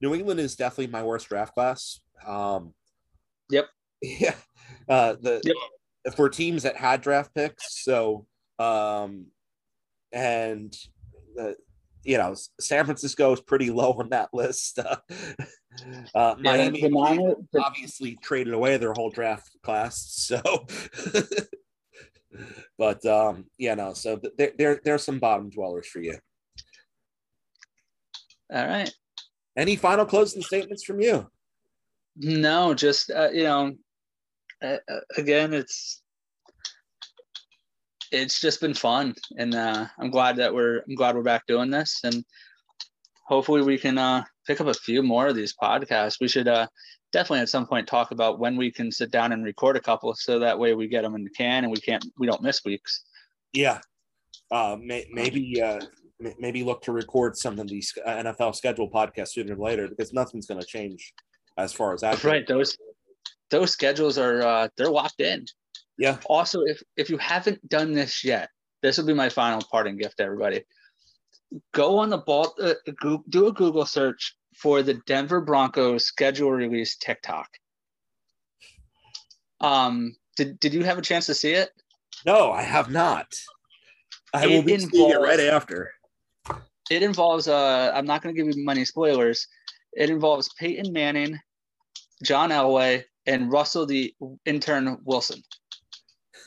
New 0.00 0.14
England 0.14 0.40
is 0.40 0.56
definitely 0.56 0.88
my 0.88 1.02
worst 1.02 1.28
draft 1.28 1.54
class. 1.54 2.00
Um 2.26 2.74
Yep. 3.50 3.66
Yeah. 4.02 4.34
Uh 4.88 5.14
the 5.20 5.40
yep. 5.44 6.14
for 6.14 6.28
teams 6.28 6.64
that 6.64 6.76
had 6.76 7.00
draft 7.00 7.34
picks, 7.34 7.82
so 7.84 8.26
um 8.58 9.26
and 10.12 10.76
the 11.34 11.56
you 12.04 12.18
know, 12.18 12.34
San 12.60 12.84
Francisco 12.84 13.32
is 13.32 13.40
pretty 13.40 13.70
low 13.70 13.92
on 13.92 14.10
that 14.10 14.30
list. 14.32 14.78
Uh, 16.14 16.18
uh, 16.18 16.34
Miami 16.38 16.80
yeah, 16.80 17.32
obviously 17.60 18.16
traded 18.22 18.54
away 18.54 18.76
their 18.76 18.92
whole 18.92 19.10
draft 19.10 19.56
class, 19.64 19.96
so. 20.08 20.40
but 22.78 23.04
um, 23.06 23.46
yeah, 23.58 23.74
no. 23.74 23.92
So 23.92 24.20
there, 24.38 24.52
there, 24.56 24.80
there's 24.84 25.02
some 25.02 25.18
bottom 25.18 25.50
dwellers 25.50 25.88
for 25.88 26.00
you. 26.00 26.16
All 28.54 28.68
right. 28.68 28.94
Any 29.56 29.74
final 29.74 30.06
closing 30.06 30.42
statements 30.42 30.84
from 30.84 31.00
you? 31.00 31.28
No, 32.16 32.72
just 32.72 33.10
uh, 33.10 33.30
you 33.32 33.42
know, 33.42 33.74
uh, 34.62 34.76
uh 34.88 35.00
again, 35.16 35.52
it's 35.52 36.02
it's 38.12 38.40
just 38.40 38.60
been 38.60 38.74
fun, 38.74 39.14
and 39.36 39.56
uh, 39.56 39.86
I'm 39.98 40.10
glad 40.10 40.36
that 40.36 40.54
we're 40.54 40.82
I'm 40.88 40.94
glad 40.94 41.16
we're 41.16 41.22
back 41.22 41.46
doing 41.48 41.70
this, 41.70 42.00
and 42.04 42.24
hopefully 43.26 43.62
we 43.62 43.76
can 43.76 43.98
uh, 43.98 44.22
pick 44.46 44.60
up 44.60 44.68
a 44.68 44.74
few 44.74 45.02
more 45.02 45.26
of 45.26 45.34
these 45.34 45.54
podcasts. 45.60 46.20
We 46.20 46.28
should 46.28 46.46
uh, 46.46 46.68
definitely 47.12 47.40
at 47.40 47.48
some 47.48 47.66
point 47.66 47.88
talk 47.88 48.12
about 48.12 48.38
when 48.38 48.56
we 48.56 48.70
can 48.70 48.92
sit 48.92 49.10
down 49.10 49.32
and 49.32 49.44
record 49.44 49.76
a 49.76 49.80
couple, 49.80 50.14
so 50.14 50.38
that 50.38 50.56
way 50.56 50.74
we 50.74 50.86
get 50.86 51.02
them 51.02 51.16
in 51.16 51.24
the 51.24 51.30
can 51.30 51.64
and 51.64 51.72
we 51.72 51.78
can't 51.78 52.06
we 52.20 52.28
don't 52.28 52.42
miss 52.42 52.64
weeks. 52.64 53.02
Yeah, 53.52 53.80
uh, 54.52 54.76
may, 54.80 55.06
maybe 55.10 55.60
uh, 55.60 55.80
maybe 56.38 56.62
look 56.62 56.82
to 56.82 56.92
record 56.92 57.36
some 57.36 57.58
of 57.58 57.68
these 57.68 57.92
NFL 58.06 58.54
schedule 58.54 58.90
podcasts 58.90 59.30
sooner 59.30 59.54
or 59.54 59.58
later 59.58 59.88
because 59.88 60.12
nothing's 60.12 60.46
going 60.46 60.60
to 60.60 60.66
change 60.66 61.12
as 61.58 61.72
far 61.72 61.92
as 61.94 62.00
that. 62.00 62.22
Right, 62.24 62.46
those 62.46 62.76
those 63.50 63.72
schedules 63.72 64.18
are 64.18 64.42
uh, 64.42 64.68
they're 64.76 64.90
locked 64.90 65.20
in. 65.20 65.46
Yeah. 65.98 66.18
Also, 66.26 66.62
if 66.62 66.82
if 66.96 67.10
you 67.10 67.18
haven't 67.18 67.68
done 67.68 67.92
this 67.92 68.24
yet, 68.24 68.48
this 68.82 68.98
will 68.98 69.06
be 69.06 69.14
my 69.14 69.28
final 69.28 69.62
parting 69.70 69.96
gift 69.96 70.18
to 70.18 70.24
everybody. 70.24 70.64
Go 71.72 71.98
on 71.98 72.10
the 72.10 72.18
ball, 72.18 72.54
uh, 72.60 72.74
do 73.28 73.46
a 73.46 73.52
Google 73.52 73.86
search 73.86 74.36
for 74.56 74.82
the 74.82 74.94
Denver 75.06 75.40
Broncos 75.40 76.04
schedule 76.04 76.50
release 76.50 76.96
TikTok. 76.96 77.48
Um, 79.60 80.16
did 80.36 80.58
did 80.58 80.74
you 80.74 80.84
have 80.84 80.98
a 80.98 81.02
chance 81.02 81.26
to 81.26 81.34
see 81.34 81.52
it? 81.52 81.70
No, 82.26 82.50
I 82.50 82.62
have 82.62 82.90
not. 82.90 83.26
I 84.32 84.44
it 84.44 84.48
will 84.48 84.62
be 84.62 84.74
involves, 84.74 84.92
seeing 84.92 85.10
it 85.10 85.20
right 85.20 85.40
after. 85.40 85.92
It 86.90 87.02
involves. 87.02 87.48
Uh, 87.48 87.92
I'm 87.94 88.06
not 88.06 88.22
going 88.22 88.34
to 88.34 88.42
give 88.42 88.54
you 88.54 88.64
many 88.64 88.84
spoilers. 88.84 89.46
It 89.92 90.10
involves 90.10 90.52
Peyton 90.58 90.92
Manning, 90.92 91.38
John 92.22 92.50
Elway, 92.50 93.04
and 93.26 93.50
Russell 93.50 93.86
the 93.86 94.14
intern 94.44 94.98
Wilson. 95.04 95.42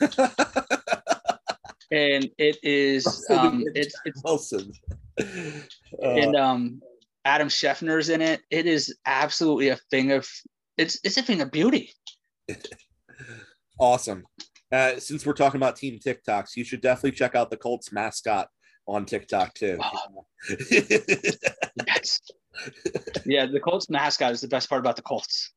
and 1.90 2.28
it 2.38 2.56
is 2.62 3.26
um, 3.30 3.64
it's, 3.74 3.94
it's 4.04 4.22
Wilson. 4.24 4.72
Uh, 6.00 6.10
and 6.10 6.36
um, 6.36 6.80
Adam 7.24 7.48
Schefter's 7.48 8.08
in 8.08 8.22
it. 8.22 8.40
It 8.50 8.66
is 8.66 8.96
absolutely 9.04 9.70
a 9.70 9.78
thing 9.90 10.12
of 10.12 10.28
it's 10.76 11.00
it's 11.02 11.16
a 11.16 11.22
thing 11.22 11.40
of 11.40 11.50
beauty. 11.50 11.92
awesome. 13.80 14.24
Uh, 14.70 15.00
since 15.00 15.26
we're 15.26 15.32
talking 15.32 15.58
about 15.58 15.74
team 15.74 15.98
TikToks, 15.98 16.56
you 16.56 16.62
should 16.62 16.82
definitely 16.82 17.16
check 17.16 17.34
out 17.34 17.50
the 17.50 17.56
Colts 17.56 17.90
mascot 17.90 18.48
on 18.86 19.06
TikTok 19.06 19.54
too. 19.54 19.78
Oh. 19.82 20.26
Yes. 21.86 22.20
Yeah, 23.24 23.46
the 23.46 23.60
Colts 23.60 23.88
mascot 23.88 24.32
is 24.32 24.40
the 24.40 24.48
best 24.48 24.68
part 24.68 24.80
about 24.80 24.96
the 24.96 25.02
Colts. 25.02 25.52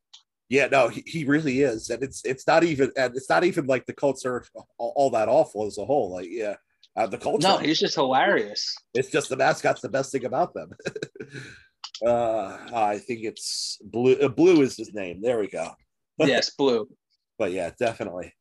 Yeah, 0.49 0.67
no, 0.67 0.89
he, 0.89 1.03
he 1.05 1.23
really 1.23 1.61
is, 1.61 1.89
and 1.89 2.03
it's 2.03 2.23
it's 2.25 2.45
not 2.45 2.63
even 2.63 2.91
and 2.97 3.15
it's 3.15 3.29
not 3.29 3.45
even 3.45 3.67
like 3.67 3.85
the 3.85 3.93
Colts 3.93 4.25
are 4.25 4.43
all, 4.77 4.93
all 4.95 5.09
that 5.11 5.29
awful 5.29 5.65
as 5.65 5.77
a 5.77 5.85
whole. 5.85 6.11
Like, 6.11 6.27
yeah, 6.29 6.55
uh, 6.95 7.07
the 7.07 7.17
Colts. 7.17 7.43
No, 7.43 7.57
he's 7.57 7.79
just 7.79 7.95
hilarious. 7.95 8.75
It's 8.93 9.09
just 9.09 9.29
the 9.29 9.37
mascot's 9.37 9.81
the 9.81 9.89
best 9.89 10.11
thing 10.11 10.25
about 10.25 10.53
them. 10.53 10.71
uh, 12.05 12.57
I 12.73 12.97
think 12.97 13.21
it's 13.23 13.79
blue. 13.81 14.15
Uh, 14.15 14.27
blue 14.27 14.61
is 14.61 14.75
his 14.75 14.93
name. 14.93 15.21
There 15.21 15.39
we 15.39 15.47
go. 15.47 15.71
yes, 16.19 16.49
blue. 16.49 16.87
But 17.39 17.53
yeah, 17.53 17.71
definitely. 17.79 18.33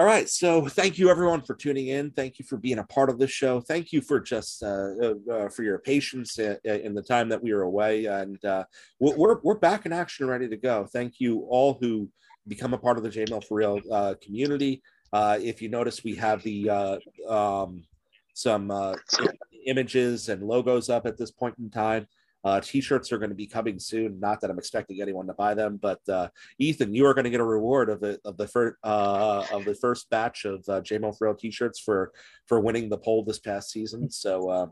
All 0.00 0.06
right. 0.06 0.30
So 0.30 0.66
thank 0.66 0.96
you 0.96 1.10
everyone 1.10 1.42
for 1.42 1.54
tuning 1.54 1.88
in. 1.88 2.10
Thank 2.12 2.38
you 2.38 2.46
for 2.46 2.56
being 2.56 2.78
a 2.78 2.84
part 2.84 3.10
of 3.10 3.18
this 3.18 3.30
show. 3.30 3.60
Thank 3.60 3.92
you 3.92 4.00
for 4.00 4.18
just 4.18 4.62
uh, 4.62 4.92
uh, 5.02 5.14
uh 5.30 5.48
for 5.50 5.62
your 5.62 5.78
patience 5.78 6.38
in, 6.38 6.56
in, 6.64 6.94
the 6.94 7.02
time 7.02 7.28
that 7.28 7.42
we 7.42 7.52
were 7.52 7.64
away. 7.64 8.06
And 8.06 8.42
uh, 8.42 8.64
we're, 8.98 9.40
we're 9.42 9.58
back 9.58 9.84
in 9.84 9.92
action, 9.92 10.26
ready 10.26 10.48
to 10.48 10.56
go. 10.56 10.86
Thank 10.90 11.20
you 11.20 11.40
all 11.50 11.76
who 11.82 12.08
become 12.48 12.72
a 12.72 12.78
part 12.78 12.96
of 12.96 13.02
the 13.02 13.10
JML 13.10 13.44
for 13.44 13.58
Real 13.58 13.78
uh, 13.92 14.14
community. 14.22 14.82
Uh, 15.12 15.38
if 15.38 15.60
you 15.60 15.68
notice, 15.68 16.02
we 16.02 16.14
have 16.14 16.42
the 16.44 16.98
um, 17.28 17.84
some 18.32 18.72
images 19.66 20.30
and 20.30 20.42
logos 20.42 20.88
up 20.88 21.04
at 21.04 21.18
this 21.18 21.30
point 21.30 21.56
in 21.58 21.68
time. 21.68 22.06
Uh, 22.42 22.60
t-shirts 22.60 23.12
are 23.12 23.18
going 23.18 23.30
to 23.30 23.36
be 23.36 23.46
coming 23.46 23.78
soon. 23.78 24.18
Not 24.18 24.40
that 24.40 24.50
I'm 24.50 24.58
expecting 24.58 25.02
anyone 25.02 25.26
to 25.26 25.34
buy 25.34 25.54
them, 25.54 25.78
but 25.80 26.00
uh, 26.08 26.28
Ethan, 26.58 26.94
you 26.94 27.06
are 27.06 27.14
going 27.14 27.24
to 27.24 27.30
get 27.30 27.40
a 27.40 27.44
reward 27.44 27.90
of 27.90 28.00
the 28.00 28.18
of 28.24 28.36
the 28.36 28.48
first 28.48 28.76
uh, 28.82 29.44
of 29.52 29.64
the 29.64 29.74
first 29.74 30.08
batch 30.10 30.46
of 30.46 30.64
uh, 30.68 30.80
JMO 30.80 31.16
Thrill 31.16 31.34
t-shirts 31.34 31.80
for 31.80 32.12
for 32.46 32.60
winning 32.60 32.88
the 32.88 32.98
poll 32.98 33.24
this 33.24 33.38
past 33.38 33.70
season. 33.70 34.08
So, 34.20 34.50
uh, 34.50 34.66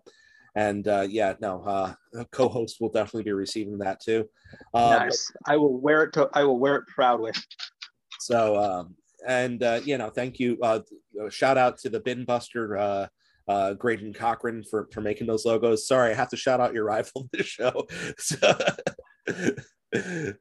and 0.54 0.86
uh, 0.88 1.06
yeah, 1.08 1.34
no, 1.40 1.62
uh, 1.62 1.94
co-host 2.32 2.78
will 2.80 2.90
definitely 2.90 3.22
be 3.22 3.32
receiving 3.32 3.78
that 3.78 4.00
too. 4.00 4.28
Uh, 4.74 4.98
nice. 4.98 5.30
I 5.46 5.56
will 5.56 5.78
wear 5.80 6.04
it. 6.04 6.12
To, 6.14 6.28
I 6.34 6.44
will 6.44 6.58
wear 6.58 6.76
it 6.76 6.86
proudly. 6.86 7.32
So, 8.20 8.56
um, 8.56 8.94
and 9.26 9.62
uh, 9.62 9.80
you 9.84 9.96
know, 9.96 10.10
thank 10.10 10.38
you. 10.38 10.58
Uh, 10.62 10.80
shout 11.30 11.56
out 11.56 11.78
to 11.78 11.88
the 11.88 12.00
Bin 12.00 12.24
Buster. 12.24 13.08
Uh, 13.48 13.72
Graydon 13.74 14.12
Cochran 14.12 14.62
for, 14.62 14.88
for 14.92 15.00
making 15.00 15.26
those 15.26 15.46
logos. 15.46 15.88
Sorry, 15.88 16.10
I 16.10 16.14
have 16.14 16.28
to 16.30 16.36
shout 16.36 16.60
out 16.60 16.74
your 16.74 16.84
rival 16.84 17.28
in 17.32 17.38
the 17.38 17.44
show. 17.44 17.86
So, 18.18 18.36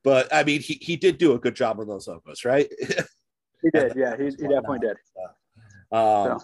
but 0.03 0.33
I 0.33 0.43
mean, 0.43 0.59
he, 0.59 0.73
he 0.81 0.97
did 0.97 1.17
do 1.17 1.33
a 1.33 1.39
good 1.39 1.55
job 1.55 1.79
on 1.79 1.87
those 1.87 2.07
logos, 2.07 2.43
right? 2.43 2.67
he 3.61 3.69
did. 3.73 3.93
Yeah, 3.95 4.17
he, 4.17 4.25
he 4.25 4.47
definitely 4.47 4.79
did. 4.79 4.97
Um, 5.91 6.39
so. 6.39 6.41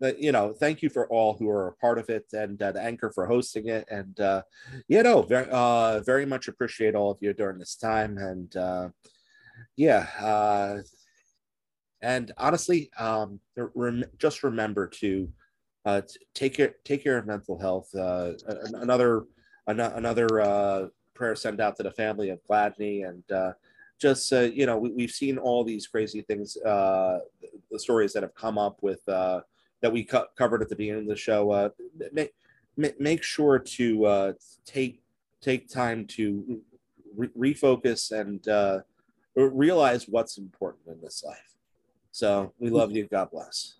But, 0.00 0.22
you 0.22 0.32
know, 0.32 0.52
thank 0.52 0.82
you 0.82 0.88
for 0.88 1.08
all 1.08 1.34
who 1.34 1.50
are 1.50 1.68
a 1.68 1.72
part 1.74 1.98
of 1.98 2.08
it 2.08 2.26
and 2.32 2.60
uh, 2.62 2.72
the 2.72 2.80
anchor 2.80 3.10
for 3.10 3.26
hosting 3.26 3.68
it. 3.68 3.86
And, 3.90 4.18
uh, 4.20 4.42
you 4.86 5.02
know, 5.02 5.22
very, 5.22 5.48
uh, 5.50 6.00
very 6.00 6.24
much 6.24 6.46
appreciate 6.46 6.94
all 6.94 7.10
of 7.10 7.18
you 7.20 7.34
during 7.34 7.58
this 7.58 7.74
time. 7.74 8.16
And, 8.16 8.56
uh, 8.56 8.88
yeah, 9.76 10.06
uh, 10.20 10.82
and 12.00 12.32
honestly, 12.38 12.90
um, 12.98 13.40
rem- 13.56 14.04
just 14.18 14.44
remember 14.44 14.86
to 14.86 15.32
uh, 15.84 16.02
take 16.34 16.54
care 16.54 16.74
take 16.84 17.02
care 17.02 17.18
of 17.18 17.26
mental 17.26 17.58
health. 17.58 17.94
Uh, 17.94 18.32
another 18.74 19.24
another 19.66 20.40
uh, 20.40 20.86
prayer 21.14 21.34
sent 21.34 21.60
out 21.60 21.76
to 21.76 21.82
the 21.82 21.90
family 21.90 22.30
of 22.30 22.40
Gladney 22.48 23.08
and 23.08 23.22
uh, 23.30 23.52
just 23.98 24.32
uh, 24.32 24.40
you 24.40 24.66
know 24.66 24.78
we, 24.78 25.02
have 25.02 25.10
seen 25.10 25.38
all 25.38 25.64
these 25.64 25.86
crazy 25.86 26.22
things, 26.22 26.56
uh, 26.58 27.20
the 27.70 27.78
stories 27.78 28.12
that 28.12 28.22
have 28.22 28.34
come 28.34 28.58
up 28.58 28.78
with 28.82 29.04
that 29.06 29.92
we 29.92 30.04
co- 30.04 30.26
covered 30.36 30.62
at 30.62 30.68
the 30.68 30.76
beginning 30.76 31.02
of 31.02 31.08
the 31.08 31.16
show. 31.16 31.72
Make 32.12 33.00
make 33.00 33.22
sure 33.22 33.58
to 33.58 34.34
take 34.64 35.00
take 35.40 35.68
time 35.68 36.06
to 36.06 36.60
re- 37.16 37.54
refocus 37.54 38.12
and 38.12 38.46
realize 39.34 40.08
what's 40.08 40.38
important 40.38 40.88
in 40.88 41.00
this 41.00 41.22
life. 41.24 41.56
So 42.10 42.52
we 42.58 42.70
love 42.70 42.92
you. 42.92 43.06
God 43.06 43.30
bless. 43.30 43.77